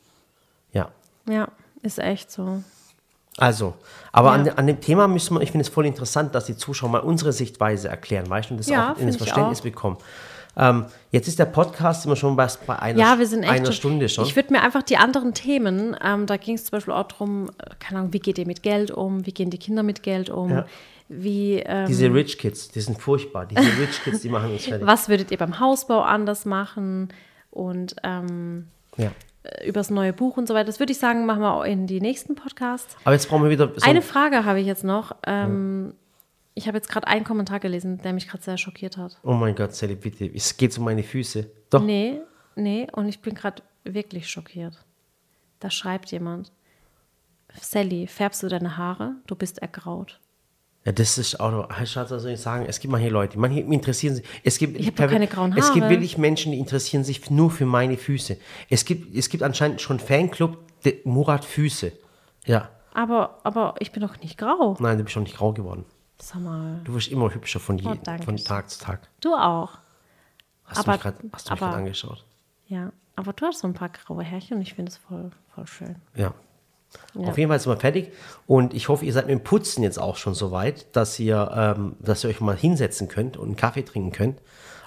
Ja. 0.72 0.88
Ja, 1.28 1.48
ist 1.82 1.98
echt 1.98 2.30
so. 2.30 2.62
Also, 3.36 3.74
aber 4.11 4.32
an, 4.32 4.46
Ja. 4.46 4.54
an 4.54 4.66
dem 4.66 4.80
Thema 4.80 5.06
müssen 5.06 5.34
wir, 5.36 5.42
ich 5.42 5.52
finde 5.52 5.62
es 5.62 5.68
voll 5.68 5.84
interessant, 5.86 6.34
dass 6.34 6.46
die 6.46 6.56
Zuschauer 6.56 6.88
mal 6.88 7.00
unsere 7.00 7.32
Sichtweise 7.32 7.88
erklären, 7.88 8.28
weißt 8.28 8.48
du, 8.50 8.54
und 8.54 8.59
das 8.59 8.68
Ja, 8.68 8.92
auch 8.94 8.98
das 8.98 9.16
Verständnis 9.16 9.59
auch. 9.61 9.64
bekommen. 9.64 9.98
Ähm, 10.59 10.86
jetzt 11.12 11.28
ist 11.28 11.38
der 11.38 11.44
Podcast 11.46 12.04
immer 12.04 12.16
schon 12.16 12.34
bei, 12.36 12.48
bei 12.66 12.76
einer, 12.78 12.98
Ja, 12.98 13.18
wir 13.18 13.26
sind 13.26 13.44
echt 13.44 13.52
einer 13.52 13.72
Stunde 13.72 14.09
schon. 14.09 14.24
Ich 14.26 14.34
würde 14.34 14.52
mir 14.52 14.61
einfach 14.62 14.82
die 14.82 14.96
anderen 14.96 15.32
Themen, 15.32 15.96
ähm, 16.04 16.26
da 16.26 16.36
ging 16.36 16.56
es 16.56 16.64
zum 16.64 16.72
Beispiel 16.72 16.92
auch 16.94 17.06
darum, 17.06 17.50
keine 17.78 18.00
Ahnung, 18.00 18.12
wie 18.12 18.18
geht 18.18 18.38
ihr 18.38 18.46
mit 18.46 18.62
Geld 18.62 18.90
um, 18.90 19.24
wie 19.24 19.32
gehen 19.32 19.50
die 19.50 19.59
Kinder 19.59 19.82
mit 19.84 20.02
Geld 20.02 20.30
um, 20.30 20.50
Ja. 20.50 20.66
wie, 21.09 21.62
ähm, 21.64 21.86
Diese 21.86 22.12
Rich 22.12 22.38
Kids, 22.38 22.68
die 22.70 22.80
sind 22.80 23.00
furchtbar. 23.00 23.46
Diese 23.46 23.62
Rich 23.62 24.02
Kids, 24.02 24.20
die 24.20 24.28
machen 24.28 24.50
uns 24.50 24.64
fertig. 24.66 24.86
was 24.86 25.09
würdet 25.09 25.30
ihr 25.30 25.38
beim 25.38 25.61
Hausbau 25.61 26.00
anders 26.02 26.44
machen 26.44 27.09
und 27.50 27.94
ähm, 28.02 28.66
Ja. 28.96 29.12
übers 29.64 29.90
neue 29.90 30.12
Buch 30.12 30.36
und 30.36 30.48
so 30.48 30.54
weiter. 30.54 30.64
Das 30.66 30.80
würde 30.80 30.92
ich 30.92 30.98
sagen, 30.98 31.24
machen 31.24 31.40
wir 31.40 31.52
auch 31.54 31.64
in 31.64 31.86
die 31.86 32.00
nächsten 32.00 32.34
Podcasts. 32.34 32.96
Aber 33.04 33.14
jetzt 33.14 33.28
brauchen 33.28 33.44
wir 33.44 33.50
wieder 33.50 33.70
so 33.76 33.88
Eine 33.88 34.02
Frage 34.02 34.44
habe 34.44 34.59
ich 34.61 34.66
jetzt 34.66 34.84
noch. 34.84 35.14
Ähm, 35.26 35.94
Ich 36.59 36.66
habe 36.66 36.76
jetzt 36.76 36.88
gerade 36.88 37.06
einen 37.06 37.24
Kommentar 37.24 37.61
gelesen, 37.61 37.98
der 38.02 38.12
mich 38.12 38.26
gerade 38.26 38.42
sehr 38.42 38.59
schockiert 38.59 38.96
hat. 38.96 39.16
Oh 39.22 39.32
mein 39.34 39.54
Gott, 39.54 39.74
Sally, 39.76 39.94
bitte, 39.94 40.26
es 40.26 40.56
geht 40.56 40.76
um 40.76 40.84
meine 40.84 41.04
Füße. 41.04 41.48
Doch, 41.70 41.82
Nee, 41.82 42.20
nee, 42.56 42.88
und 42.92 43.09
ich 43.09 43.20
bin 43.20 43.34
gerade 43.34 43.62
wirklich 43.84 44.28
schockiert. 44.28 44.84
Da 45.61 45.70
schreibt 45.70 46.11
jemand, 46.11 46.50
Sally, 47.61 48.06
färbst 48.09 48.42
du 48.42 48.48
deine 48.48 48.76
Haare? 48.76 49.12
Du 49.28 49.36
bist 49.36 49.59
ergraut. 49.59 50.18
ja, 50.84 50.90
das 50.92 51.16
ist 51.18 51.38
auch 51.38 51.50
noch, 51.52 51.86
Schatz, 51.86 52.11
was 52.11 52.22
soll 52.22 52.32
ich 52.32 52.40
sagen? 52.40 52.66
Es 52.68 52.80
gibt 52.80 52.90
manche 52.90 53.09
Leute, 53.09 53.38
manche 53.38 53.61
interessieren 53.61 54.16
sich, 54.16 54.24
es 54.42 54.59
gibt, 54.59 54.78
Ich 54.80 54.88
hab 54.88 54.96
doch 54.96 55.09
keine 55.09 55.26
grauen 55.28 55.54
Es 55.56 55.72
gibt 55.72 55.84
Haare. 55.84 55.90
wirklich 55.94 56.18
Menschen, 56.18 56.50
die 56.52 56.59
interessieren 56.59 57.04
sich 57.04 57.30
nur 57.30 57.50
für 57.52 57.66
meine 57.66 57.96
Füße. 57.96 58.36
Es 58.68 58.84
gibt, 58.84 59.14
es 59.16 59.28
gibt 59.28 59.42
anscheinend 59.44 59.80
schon 59.80 60.00
Fanclub, 60.00 60.59
der 60.84 60.94
Murat 61.04 61.44
Füße. 61.44 61.92
Ja, 62.46 62.68
Aber, 62.94 63.38
aber 63.44 63.74
ich 63.78 63.92
bin 63.92 64.02
doch 64.02 64.18
nicht 64.20 64.38
grau. 64.38 64.76
nein, 64.80 64.98
du 64.98 65.04
bist 65.04 65.12
schon 65.14 65.22
nicht 65.24 65.36
grau 65.36 65.52
geworden. 65.52 65.84
Sag 66.20 66.40
mal, 66.42 66.80
Du 66.84 66.94
wirst 66.94 67.08
immer 67.08 67.32
hübscher 67.32 67.60
von, 67.60 67.78
je, 67.78 67.86
Oh, 67.88 68.22
von. 68.24 68.36
Tag 68.36 68.70
zu 68.70 68.80
Tag. 68.80 69.08
du 69.20 69.34
auch. 69.34 69.78
Hast 70.64 70.80
Aber- 70.86 70.98
du 70.98 71.26
mich 71.26 71.44
gerade 71.44 71.76
angeschaut? 71.76 72.24
Ja, 72.66 72.92
aber 73.16 73.32
du 73.32 73.46
hast 73.46 73.60
so 73.60 73.68
ein 73.68 73.74
paar 73.74 73.88
graue 73.88 74.22
Härchen 74.22 74.56
und 74.56 74.62
ich 74.62 74.74
finde 74.74 74.90
es 74.90 74.98
voll, 74.98 75.30
voll 75.54 75.66
schön. 75.66 75.96
Ja. 76.14 76.34
Ja. 77.14 77.28
Auf 77.28 77.36
jeden 77.38 77.50
Fall 77.50 77.60
sind 77.60 77.70
wir 77.72 77.76
fertig. 77.80 78.12
Und 78.46 78.72
ich 78.74 78.88
hoffe, 78.88 79.04
ihr 79.04 79.12
seid 79.12 79.26
mit 79.26 79.32
dem 79.32 79.44
Putzen 79.44 79.82
jetzt 79.82 79.98
auch 79.98 80.16
schon 80.16 80.34
so 80.34 80.50
weit, 80.52 80.86
dass 80.96 81.18
ihr, 81.18 81.50
ähm, 81.54 81.96
dass 82.00 82.24
ihr 82.24 82.30
euch 82.30 82.40
mal 82.40 82.56
hinsetzen 82.56 83.08
könnt 83.08 83.36
und 83.36 83.46
einen 83.46 83.56
Kaffee 83.56 83.82
trinken 83.82 84.10
könnt. 84.10 84.40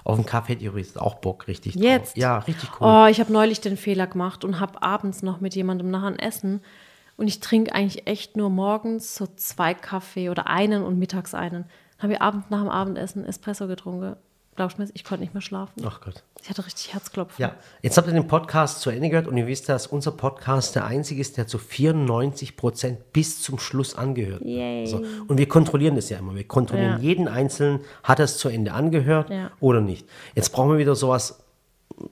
Auf 0.04 0.16
einen 0.16 0.26
Kaffee 0.26 0.52
hätte 0.54 0.62
ich 0.62 0.68
übrigens 0.68 0.96
auch 0.96 1.14
Bock, 1.16 1.46
richtig. 1.46 1.74
drauf. 1.74 1.82
Jetzt? 1.84 2.16
Ja, 2.16 2.38
richtig 2.38 2.70
cool. 2.80 2.86
Oh, 2.88 3.06
ich 3.06 3.20
habe 3.20 3.32
neulich 3.32 3.60
den 3.60 3.76
Fehler 3.76 4.08
gemacht 4.08 4.44
und 4.44 4.58
habe 4.58 4.82
abends 4.82 5.22
noch 5.22 5.40
mit 5.40 5.54
jemandem 5.54 5.90
nachher 5.92 6.08
ein 6.08 6.18
Essen. 6.18 6.60
Und 7.16 7.28
ich 7.28 7.40
trinke 7.40 7.74
eigentlich 7.74 8.06
echt 8.06 8.36
nur 8.36 8.50
morgens 8.50 9.14
so 9.14 9.26
zwei 9.36 9.74
Kaffee 9.74 10.30
oder 10.30 10.46
einen 10.46 10.82
und 10.82 10.98
mittags 10.98 11.34
einen. 11.34 11.64
Dann 11.98 12.02
habe 12.04 12.12
ich 12.14 12.20
abends 12.20 12.46
nach 12.50 12.60
dem 12.60 12.68
Abendessen 12.70 13.24
Espresso 13.24 13.66
getrunken. 13.66 14.16
Glaubst 14.54 14.76
du 14.76 14.82
mir, 14.82 14.88
ich 14.92 15.04
konnte 15.04 15.22
nicht 15.22 15.32
mehr 15.32 15.40
schlafen. 15.40 15.82
Ach 15.86 16.02
Gott. 16.02 16.24
Ich 16.42 16.50
hatte 16.50 16.66
richtig 16.66 16.92
Herzklopfen. 16.92 17.40
Ja, 17.40 17.54
jetzt 17.80 17.96
habt 17.96 18.06
ihr 18.08 18.12
den 18.12 18.26
Podcast 18.26 18.82
zu 18.82 18.90
Ende 18.90 19.08
gehört 19.08 19.26
und 19.26 19.36
ihr 19.38 19.46
wisst, 19.46 19.68
dass 19.70 19.86
unser 19.86 20.10
Podcast 20.12 20.74
der 20.74 20.84
einzige 20.84 21.22
ist, 21.22 21.38
der 21.38 21.46
zu 21.46 21.56
94 21.56 22.56
Prozent 22.58 23.12
bis 23.14 23.40
zum 23.42 23.58
Schluss 23.58 23.94
angehört. 23.96 24.42
Yay. 24.42 24.86
So. 24.86 25.02
Und 25.26 25.38
wir 25.38 25.48
kontrollieren 25.48 25.96
das 25.96 26.10
ja 26.10 26.18
immer. 26.18 26.34
Wir 26.34 26.46
kontrollieren 26.46 26.92
Ja. 26.94 26.98
jeden 26.98 27.28
Einzelnen, 27.28 27.80
hat 28.02 28.18
er 28.18 28.26
es 28.26 28.36
zu 28.36 28.50
Ende 28.50 28.72
angehört 28.72 29.30
Ja. 29.30 29.50
oder 29.60 29.80
nicht. 29.80 30.06
Jetzt 30.34 30.50
brauchen 30.52 30.72
wir 30.72 30.78
wieder 30.78 30.96
sowas, 30.96 31.42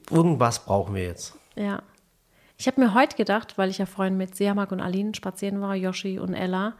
irgendwas 0.09 0.65
brauchen 0.65 0.95
wir 0.95 1.03
jetzt. 1.03 1.35
Ja. 1.55 1.83
Ich 2.61 2.67
habe 2.67 2.79
mir 2.79 2.93
heute 2.93 3.17
gedacht, 3.17 3.57
weil 3.57 3.71
ich 3.71 3.79
ja 3.79 3.87
vorhin 3.87 4.17
mit 4.17 4.35
Siamak 4.35 4.71
und 4.71 4.81
Aline 4.81 5.15
spazieren 5.15 5.61
war, 5.61 5.73
Yoshi 5.73 6.19
und 6.19 6.35
Ella, 6.35 6.73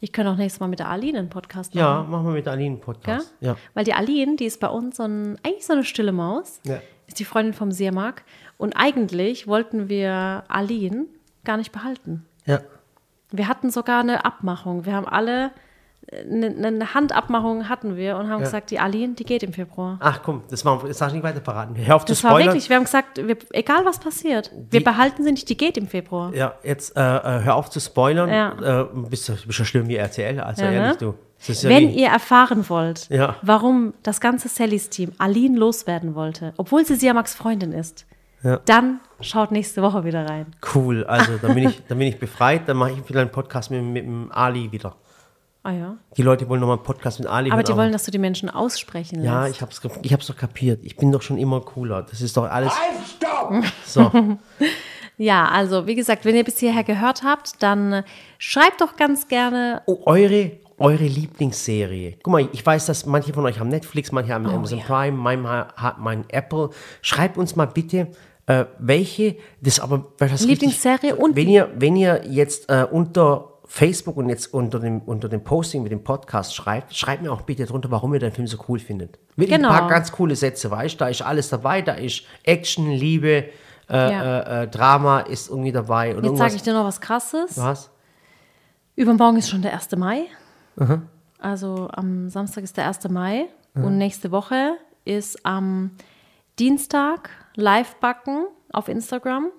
ich 0.00 0.10
könnte 0.10 0.32
auch 0.32 0.36
nächstes 0.36 0.58
Mal 0.58 0.66
mit 0.66 0.80
der 0.80 0.88
Aline 0.88 1.20
einen 1.20 1.28
Podcast 1.28 1.76
machen. 1.76 1.84
Ja, 1.84 2.02
machen 2.02 2.26
wir 2.26 2.32
mit 2.32 2.48
Aline 2.48 2.74
einen? 2.74 2.80
Podcast. 2.80 3.32
Ja. 3.38 3.56
Weil 3.72 3.84
die 3.84 3.94
Aline, 3.94 4.34
die 4.34 4.46
ist 4.46 4.58
bei 4.58 4.66
uns 4.66 4.96
so 4.96 5.04
ein, 5.04 5.38
eigentlich 5.44 5.64
so 5.64 5.74
eine 5.74 5.84
stille 5.84 6.10
Maus. 6.10 6.60
Ja. 6.64 6.80
Ist 7.06 7.20
die 7.20 7.24
Freundin 7.24 7.54
vom 7.54 7.70
Siamak. 7.70 8.24
Und 8.56 8.72
eigentlich 8.72 9.46
wollten 9.46 9.88
wir 9.88 10.42
Aline 10.48 11.06
gar 11.44 11.56
nicht 11.56 11.70
behalten. 11.70 12.26
Ja. 12.44 12.60
Wir 13.30 13.46
hatten 13.46 13.70
sogar 13.70 14.00
eine 14.00 14.24
Abmachung. 14.24 14.86
Wir 14.86 14.94
haben 14.94 15.06
alle 15.06 15.52
eine, 16.10 16.66
eine 16.66 16.94
Handabmachung 16.94 17.68
hatten 17.68 17.96
wir 17.96 18.16
und 18.16 18.30
haben 18.30 18.40
gesagt, 18.40 18.70
die 18.70 18.78
Aline, 18.78 19.14
die 19.14 19.24
geht 19.24 19.42
im 19.42 19.52
Februar. 19.52 19.98
Ach 20.00 20.20
komm, 20.22 20.42
das, 20.50 20.64
war, 20.64 20.82
das 20.86 20.98
darf 20.98 21.08
ich 21.08 21.14
nicht 21.14 21.22
weiter 21.22 21.40
verraten. 21.40 21.74
Hör 21.76 21.96
auf 21.96 22.04
zu 22.04 22.12
Das 22.12 22.24
war 22.24 22.30
spoilern. 22.30 22.48
wirklich, 22.48 22.68
wir 22.68 22.76
haben 22.76 22.84
gesagt, 22.84 23.18
wir, 23.26 23.36
egal 23.52 23.84
was 23.84 23.98
passiert, 23.98 24.50
wir 24.70 24.80
Die- 24.80 24.84
behalten 24.84 25.22
sie 25.24 25.32
nicht, 25.32 25.48
die 25.48 25.56
geht 25.56 25.76
im 25.76 25.86
Februar. 25.86 26.34
Ja, 26.34 26.54
jetzt 26.62 26.96
äh, 26.96 27.00
äh, 27.00 27.42
hör 27.44 27.56
auf 27.56 27.68
zu 27.70 27.80
spoilern. 27.80 28.28
Ja. 28.30 28.82
Äh, 28.82 28.86
bist 29.10 29.28
du 29.28 29.34
bist 29.46 29.58
ja 29.58 29.64
schlimm 29.64 29.88
wie 29.88 29.96
RTL, 29.96 30.40
also 30.40 30.62
Ja, 30.64 30.70
ne? 30.70 30.76
ehrlich, 30.76 30.96
du. 30.98 31.14
Das 31.38 31.50
ist 31.50 31.62
ja 31.62 31.70
Wenn 31.70 31.90
ihr 31.90 32.08
erfahren 32.08 32.68
wollt, 32.68 33.08
Ja. 33.10 33.36
warum 33.42 33.94
das 34.02 34.20
ganze 34.20 34.48
Sallys 34.48 34.88
Team 34.90 35.12
Aline 35.18 35.56
loswerden 35.58 36.14
wollte, 36.14 36.52
obwohl 36.56 36.84
sie 36.84 36.96
Siamax 36.96 37.34
Freundin 37.34 37.72
ist, 37.72 38.06
Ja. 38.42 38.58
dann 38.64 39.00
schaut 39.20 39.52
nächste 39.52 39.82
Woche 39.82 40.04
wieder 40.04 40.28
rein. 40.28 40.46
cool, 40.74 41.04
also 41.04 41.32
dann 41.42 41.54
bin 41.54 41.68
ich, 41.68 41.82
dann 41.86 41.98
bin 41.98 42.08
ich 42.08 42.18
befreit, 42.18 42.62
dann 42.66 42.76
mache 42.76 42.92
ich 42.92 43.08
wieder 43.08 43.20
einen 43.20 43.30
Podcast 43.30 43.70
mit, 43.70 43.82
mit 43.84 44.04
dem 44.04 44.32
Ali 44.32 44.72
wieder. 44.72 44.94
Ah 45.68 45.72
ja. 45.72 45.96
Die 46.16 46.22
Leute 46.22 46.48
wollen 46.48 46.60
nochmal 46.60 46.78
einen 46.78 46.84
Podcast 46.84 47.18
mit 47.18 47.28
Ali 47.28 47.50
Aber 47.50 47.58
hören, 47.58 47.66
die 47.66 47.76
wollen, 47.76 47.92
dass 47.92 48.04
du 48.04 48.10
die 48.10 48.18
Menschen 48.18 48.48
aussprechen 48.48 49.22
Ja, 49.22 49.42
lässt. 49.44 49.56
ich 49.56 49.60
hab's, 49.62 49.82
ich 50.02 50.12
hab's 50.14 50.26
doch 50.26 50.36
kapiert. 50.36 50.80
Ich 50.82 50.96
bin 50.96 51.12
doch 51.12 51.20
schon 51.20 51.36
immer 51.36 51.60
cooler. 51.60 52.02
Das 52.04 52.22
ist 52.22 52.38
doch 52.38 52.44
alles 52.50 52.72
Halt, 52.72 53.06
stopp! 53.16 53.64
so. 53.86 54.10
Ja, 55.20 55.46
also 55.48 55.88
wie 55.88 55.96
gesagt, 55.96 56.24
wenn 56.24 56.36
ihr 56.36 56.44
bis 56.44 56.58
hierher 56.60 56.84
gehört 56.84 57.24
habt, 57.24 57.60
dann 57.60 57.92
äh, 57.92 58.02
schreibt 58.38 58.80
doch 58.80 58.94
ganz 58.94 59.26
gerne. 59.26 59.82
Oh, 59.86 59.98
eure, 60.06 60.52
eure 60.78 61.02
Lieblingsserie. 61.04 62.18
Guck 62.22 62.32
mal, 62.32 62.48
ich 62.52 62.64
weiß, 62.64 62.86
dass 62.86 63.04
manche 63.04 63.32
von 63.32 63.44
euch 63.44 63.58
haben 63.58 63.68
Netflix, 63.68 64.12
manche 64.12 64.32
haben 64.32 64.46
Amazon 64.46 64.78
Oh, 64.78 64.80
ja. 64.82 64.86
Prime, 64.86 65.16
mein 65.16 65.42
mein 65.98 66.24
Apple. 66.30 66.70
Schreibt 67.02 67.36
uns 67.36 67.56
mal 67.56 67.66
bitte, 67.66 68.12
äh, 68.46 68.66
welche, 68.78 69.34
das 69.60 69.80
aber 69.80 70.06
das 70.18 70.44
Lieblingsserie 70.44 71.10
richtig, 71.10 71.18
und 71.18 71.34
wenn 71.34 71.48
ihr, 71.48 71.68
wenn 71.76 71.96
ihr 71.96 72.22
jetzt 72.28 72.70
äh, 72.70 72.86
unter 72.88 73.57
Facebook 73.70 74.16
und 74.16 74.28
jetzt 74.30 74.52
unter 74.54 74.80
dem, 74.80 75.02
unter 75.02 75.28
dem 75.28 75.44
Posting 75.44 75.82
mit 75.82 75.92
dem 75.92 76.02
Podcast 76.02 76.54
schreibt, 76.54 76.94
schreibt 76.96 77.22
mir 77.22 77.30
auch 77.30 77.42
bitte 77.42 77.66
drunter, 77.66 77.90
warum 77.90 78.14
ihr 78.14 78.20
den 78.20 78.32
Film 78.32 78.46
so 78.46 78.56
cool 78.68 78.78
findet. 78.78 79.18
Wirklich 79.36 79.56
Genau. 79.56 79.68
ein 79.68 79.78
paar 79.80 79.88
ganz 79.90 80.10
coole 80.10 80.34
Sätze, 80.34 80.70
weißt 80.70 80.94
du? 80.94 80.98
Da 81.00 81.08
ist 81.08 81.20
alles 81.22 81.50
dabei, 81.50 81.82
da 81.82 81.92
ist 81.92 82.22
Action, 82.44 82.90
Liebe, 82.90 83.28
äh, 83.28 83.50
Ja. 83.90 84.38
äh, 84.40 84.62
äh, 84.64 84.68
Drama 84.68 85.20
ist 85.20 85.50
irgendwie 85.50 85.70
dabei. 85.72 86.16
Und 86.16 86.24
Jetzt 86.24 86.38
sage 86.38 86.54
ich 86.56 86.62
dir 86.62 86.72
noch 86.72 86.84
was 86.84 87.00
Krasses. 87.00 87.56
was? 87.58 87.90
Übermorgen 88.96 89.36
ist 89.36 89.50
schon 89.50 89.62
der 89.62 89.74
1. 89.74 89.96
Mai. 89.96 90.24
Also 91.38 91.88
am 91.92 92.28
Samstag 92.30 92.64
ist 92.64 92.76
der 92.76 92.86
1. 92.86 93.08
Mai. 93.10 93.46
Und 93.74 93.96
nächste 93.98 94.32
Woche 94.32 94.72
ist 95.04 95.44
am 95.46 95.92
Dienstag 96.58 97.30
Live-Backen 97.54 98.46
auf 98.72 98.88
Instagram. 98.88 99.50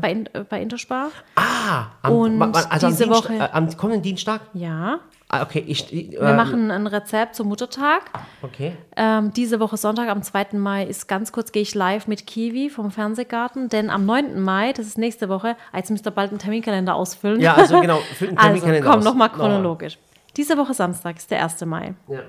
Bei, 0.00 0.12
äh, 0.12 0.44
bei 0.48 0.60
Interspar. 0.62 1.08
Ah, 1.36 1.86
am, 2.02 2.12
Und 2.12 2.42
also 2.70 2.88
diese 2.88 3.04
am, 3.04 3.10
Woche- 3.10 3.34
äh, 3.34 3.48
am 3.52 3.76
kommenden 3.76 4.02
Dienstag? 4.02 4.40
Ja. 4.54 5.00
Ah, 5.28 5.42
okay, 5.42 5.62
ich. 5.66 5.92
Äh, 5.92 6.10
Wir 6.12 6.34
machen 6.34 6.70
ein 6.72 6.86
Rezept 6.88 7.36
zum 7.36 7.48
Muttertag. 7.48 8.02
Okay. 8.42 8.76
Ähm, 8.96 9.32
diese 9.32 9.60
Woche 9.60 9.76
Sonntag, 9.76 10.08
am 10.08 10.22
2. 10.22 10.58
Mai, 10.58 10.84
ist 10.84 11.06
ganz 11.06 11.30
kurz, 11.30 11.52
gehe 11.52 11.62
ich 11.62 11.74
live 11.74 12.08
mit 12.08 12.26
Kiwi 12.26 12.68
vom 12.68 12.90
Fernsehgarten. 12.90 13.68
Denn 13.68 13.90
am 13.90 14.04
9. 14.06 14.40
Mai, 14.40 14.72
das 14.72 14.86
ist 14.86 14.98
nächste 14.98 15.28
Woche, 15.28 15.56
jetzt 15.74 15.90
müsst 15.90 16.06
ihr 16.06 16.10
bald 16.10 16.30
einen 16.30 16.40
Terminkalender 16.40 16.94
ausfüllen. 16.96 17.40
Ja, 17.40 17.54
also 17.54 17.80
genau, 17.80 17.98
füllt 18.16 18.30
einen 18.30 18.38
Also, 18.38 18.50
Terminkalender 18.66 18.88
komm, 18.90 18.98
aus. 18.98 19.04
nochmal 19.04 19.28
Nochmal. 19.28 19.48
chronologisch. 19.48 19.98
Diese 20.36 20.56
Woche 20.56 20.74
Samstag 20.74 21.16
ist 21.16 21.30
der 21.30 21.42
1. 21.44 21.64
Mai. 21.64 21.94
Ja. 22.08 22.20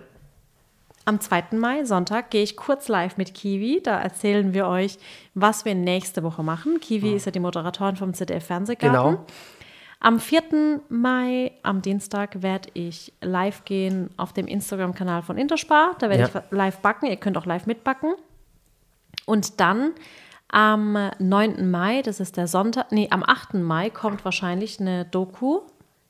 Am 1.05 1.19
2. 1.19 1.45
Mai, 1.57 1.83
Sonntag, 1.83 2.29
gehe 2.29 2.43
ich 2.43 2.55
kurz 2.55 2.87
live 2.87 3.17
mit 3.17 3.33
Kiwi. 3.33 3.81
Da 3.83 3.99
erzählen 3.99 4.53
wir 4.53 4.67
euch, 4.67 4.97
was 5.33 5.65
wir 5.65 5.73
nächste 5.73 6.21
Woche 6.23 6.43
machen. 6.43 6.79
Kiwi 6.79 7.13
ist 7.13 7.25
ja 7.25 7.31
die 7.31 7.39
Moderatorin 7.39 7.95
vom 7.95 8.13
ZDF 8.13 8.45
Fernsehgarten. 8.45 9.11
Genau. 9.11 9.25
Am 9.99 10.19
4. 10.19 10.81
Mai, 10.89 11.51
am 11.63 11.81
Dienstag, 11.81 12.41
werde 12.41 12.69
ich 12.73 13.13
live 13.21 13.65
gehen 13.65 14.09
auf 14.17 14.33
dem 14.33 14.47
Instagram-Kanal 14.47 15.21
von 15.21 15.37
Interspar. 15.37 15.95
Da 15.99 16.09
werde 16.09 16.23
Ja. 16.33 16.43
ich 16.45 16.51
live 16.51 16.77
backen. 16.79 17.07
Ihr 17.07 17.17
könnt 17.17 17.37
auch 17.37 17.45
live 17.45 17.65
mitbacken. 17.65 18.13
Und 19.25 19.59
dann 19.59 19.91
am 20.49 21.11
9. 21.19 21.69
Mai, 21.69 22.01
das 22.01 22.19
ist 22.19 22.37
der 22.37 22.47
Sonntag, 22.47 22.91
nee, 22.91 23.07
am 23.11 23.23
8. 23.23 23.55
Mai 23.55 23.89
kommt 23.89 24.25
wahrscheinlich 24.25 24.79
eine 24.79 25.05
Doku 25.05 25.61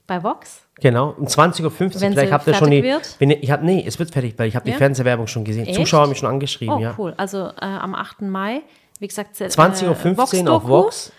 bei 0.07 0.23
Vox. 0.23 0.65
Genau, 0.82 1.16
um 1.18 1.26
20.15 1.28 1.64
Uhr. 1.64 1.72
Vielleicht 2.12 2.32
habt 2.34 2.48
ihr 2.48 2.53
schon 2.56 2.72
die. 2.72 2.84
wird? 2.84 3.16
Wenn 3.20 3.30
ich 3.32 3.49
hab, 3.52 3.62
nee, 3.64 3.84
es 3.88 3.98
wird 3.99 4.12
fertig, 4.12 4.34
weil 4.38 4.48
ich 4.49 4.56
habe 4.56 4.68
Ja? 4.68 4.74
die 4.74 4.78
Fernsehwerbung 4.78 5.28
schon 5.28 5.44
gesehen. 5.45 5.66
Echt? 5.68 5.76
Zuschauer 5.76 6.02
haben 6.02 6.10
mich 6.10 6.18
schon 6.20 6.30
angeschrieben, 6.30 6.76
Oh, 6.76 6.80
ja. 6.80 6.95
cool. 6.98 7.14
Also 7.18 7.38
äh, 7.48 7.52
am 7.66 7.95
8. 7.95 8.22
Mai, 8.24 8.62
wie 8.99 9.08
gesagt, 9.08 9.40
äh, 9.40 9.45
20.15 9.45 10.45
Uhr 10.48 10.52
auf. 10.53 10.68
Vox. 10.68 11.12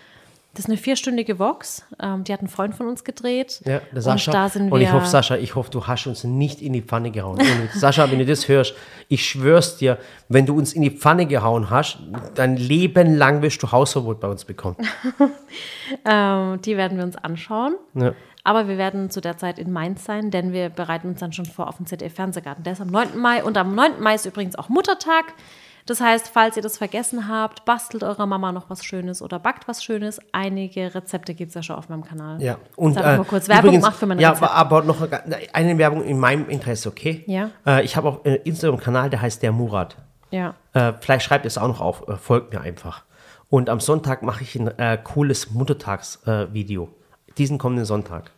Das 0.55 0.65
ist 0.65 0.69
eine 0.69 0.77
vierstündige 0.77 1.39
Vox. 1.39 1.83
Ähm, 1.99 2.23
die 2.25 2.31
hat 2.31 2.43
ein 2.43 2.47
Freund 2.47 2.75
von 2.75 2.87
uns 2.87 3.03
gedreht. 3.03 3.61
Ja, 3.65 3.81
der 3.91 4.01
Sascha. 4.03 4.29
Und 4.31 4.35
da 4.35 4.49
sind 4.49 4.65
wir. 4.67 4.73
Und 4.73 4.81
ich 4.81 4.91
hoffe, 4.91 5.07
Sascha, 5.07 5.35
ich 5.35 5.55
hoffe, 5.55 5.71
du 5.71 5.87
hast 5.87 6.05
uns 6.05 6.23
nicht 6.25 6.61
in 6.61 6.73
die 6.73 6.83
Pfanne 6.83 7.09
gehauen. 7.09 7.39
Sascha, 7.73 8.11
wenn 8.11 8.19
du 8.19 8.25
das 8.27 8.47
hörst, 8.47 8.75
ich 9.07 9.25
schwör's 9.25 9.77
dir, 9.77 9.97
wenn 10.29 10.45
du 10.45 10.55
uns 10.55 10.73
in 10.73 10.83
die 10.83 10.91
Pfanne 10.91 11.25
gehauen 11.25 11.71
hast, 11.71 11.97
dein 12.35 12.55
Leben 12.57 13.15
lang 13.15 13.41
wirst 13.41 13.63
du 13.63 13.71
Hausverbot 13.71 14.19
bei 14.19 14.27
uns 14.27 14.45
bekommen. 14.45 14.75
Ähm, 16.05 16.59
die 16.61 16.75
werden 16.77 16.97
wir 16.97 17.03
uns 17.05 17.15
anschauen. 17.17 17.75
Ja. 17.93 18.13
Aber 18.43 18.67
wir 18.67 18.77
werden 18.77 19.09
zu 19.09 19.21
der 19.21 19.37
Zeit 19.37 19.57
in 19.57 19.71
Mainz 19.71 20.03
sein, 20.03 20.29
denn 20.31 20.51
wir 20.51 20.69
bereiten 20.69 21.09
uns 21.09 21.19
dann 21.21 21.31
schon 21.31 21.45
vor 21.45 21.67
auf 21.69 21.77
den 21.77 21.85
ZDF-Fernsehgarten. 21.85 22.63
Der 22.63 22.73
ist 22.73 22.81
am 22.81 22.87
9. 22.89 23.17
Mai 23.17 23.43
und 23.43 23.57
am 23.57 23.73
9. 23.73 24.01
Mai 24.01 24.15
ist 24.15 24.25
übrigens 24.25 24.55
auch 24.57 24.67
Muttertag. 24.69 25.33
Das 25.85 25.99
heißt, 25.99 26.29
falls 26.29 26.55
ihr 26.55 26.63
das 26.63 26.77
vergessen 26.77 27.27
habt, 27.27 27.65
bastelt 27.65 28.03
eurer 28.03 28.25
Mama 28.25 28.53
noch 28.53 28.69
was 28.69 28.85
Schönes 28.85 29.21
oder 29.21 29.37
backt 29.39 29.67
was 29.67 29.83
Schönes. 29.83 30.19
Einige 30.31 30.95
Rezepte 30.95 31.33
gibt 31.33 31.49
es 31.49 31.55
ja 31.55 31.63
schon 31.63 31.75
auf 31.75 31.89
meinem 31.89 32.05
Kanal. 32.05 32.41
Ja, 32.41 32.57
und 32.77 32.95
äh, 32.95 33.17
mal 33.17 33.25
kurz 33.25 33.49
Werbung 33.49 33.65
übrigens, 33.65 33.83
gemacht 33.83 33.97
für 33.99 34.05
mein 34.05 34.19
Ja, 34.19 34.31
Rezept. 34.31 34.51
aber 34.51 34.81
noch 34.83 35.05
eine 35.51 35.77
Werbung 35.77 36.03
in 36.03 36.19
meinem 36.19 36.47
Interesse, 36.49 36.87
okay? 36.87 37.23
Ja. 37.27 37.49
Äh, 37.65 37.83
ich 37.83 37.97
habe 37.97 38.07
auch 38.07 38.23
einen 38.23 38.37
Instagram-Kanal, 38.37 39.09
der 39.09 39.21
heißt 39.21 39.43
der 39.43 39.51
Murat. 39.51 39.97
Ja. 40.31 40.55
Äh, 40.73 40.93
vielleicht 41.01 41.25
schreibt 41.25 41.45
ihr 41.45 41.49
es 41.49 41.57
auch 41.57 41.67
noch 41.67 41.81
auf, 41.81 42.07
äh, 42.07 42.15
folgt 42.15 42.53
mir 42.53 42.61
einfach. 42.61 43.03
Und 43.49 43.69
am 43.69 43.81
Sonntag 43.81 44.23
mache 44.23 44.43
ich 44.43 44.55
ein 44.55 44.67
äh, 44.79 44.97
cooles 45.03 45.51
Muttertagsvideo. 45.51 46.89
Diesen 47.37 47.57
kommenden 47.57 47.85
Sonntag. 47.85 48.31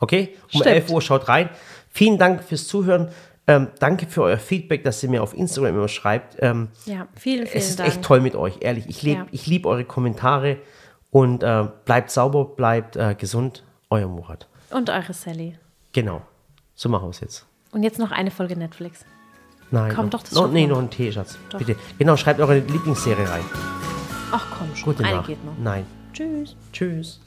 Okay? 0.00 0.34
Um 0.44 0.60
Stimmt. 0.60 0.66
11 0.66 0.90
Uhr 0.90 1.00
schaut 1.02 1.28
rein. 1.28 1.48
Vielen 1.90 2.18
Dank 2.18 2.42
fürs 2.42 2.66
Zuhören. 2.66 3.08
Ähm, 3.46 3.68
danke 3.80 4.06
für 4.06 4.22
euer 4.22 4.38
Feedback, 4.38 4.84
dass 4.84 5.02
ihr 5.02 5.08
mir 5.10 5.22
auf 5.22 5.34
Instagram 5.34 5.74
immer 5.76 5.88
schreibt. 5.88 6.36
Ähm, 6.40 6.68
Ja, 6.86 7.08
vielen, 7.14 7.46
vielen 7.46 7.58
es 7.58 7.70
ist 7.70 7.78
Dank. 7.80 7.88
echt 7.88 8.02
toll 8.02 8.20
mit 8.20 8.36
euch, 8.36 8.58
ehrlich. 8.60 8.86
Ich 8.88 9.02
liebe 9.02 9.20
Ja. 9.22 9.26
ich 9.32 9.46
lieb 9.46 9.66
eure 9.66 9.84
Kommentare 9.84 10.58
und 11.10 11.42
äh, 11.42 11.66
bleibt 11.84 12.10
sauber, 12.10 12.44
bleibt 12.44 12.96
äh, 12.96 13.14
gesund. 13.18 13.64
Euer 13.90 14.06
Murat. 14.08 14.46
Und 14.70 14.88
eure 14.90 15.12
Sally. 15.12 15.58
Genau. 15.92 16.22
So 16.74 16.88
machen 16.88 17.04
wir 17.06 17.10
es 17.10 17.20
jetzt. 17.20 17.46
Und 17.72 17.82
jetzt 17.82 17.98
noch 17.98 18.10
eine 18.12 18.30
Folge 18.30 18.56
Netflix. 18.56 19.04
Nein. 19.70 19.92
Komm, 19.94 20.06
noch, 20.06 20.10
doch, 20.12 20.22
das 20.22 20.32
noch, 20.32 20.50
Nee, 20.50 20.66
noch 20.66 20.78
ein 20.78 20.88
Tee, 20.90 21.10
Schatz. 21.12 21.36
Doch. 21.50 21.58
Bitte. 21.58 21.76
Genau, 21.98 22.16
schreibt 22.16 22.40
eure 22.40 22.58
Lieblingsserie 22.58 23.28
rein. 23.28 23.42
Ach 24.30 24.46
komm 24.58 24.74
schon, 24.76 24.94
Gute 24.94 25.04
eine 25.04 25.16
Nacht. 25.16 25.26
geht 25.26 25.44
noch. 25.44 25.52
Nein. 25.58 25.84
Tschüss. 26.12 26.56
Tschüss. 26.72 27.20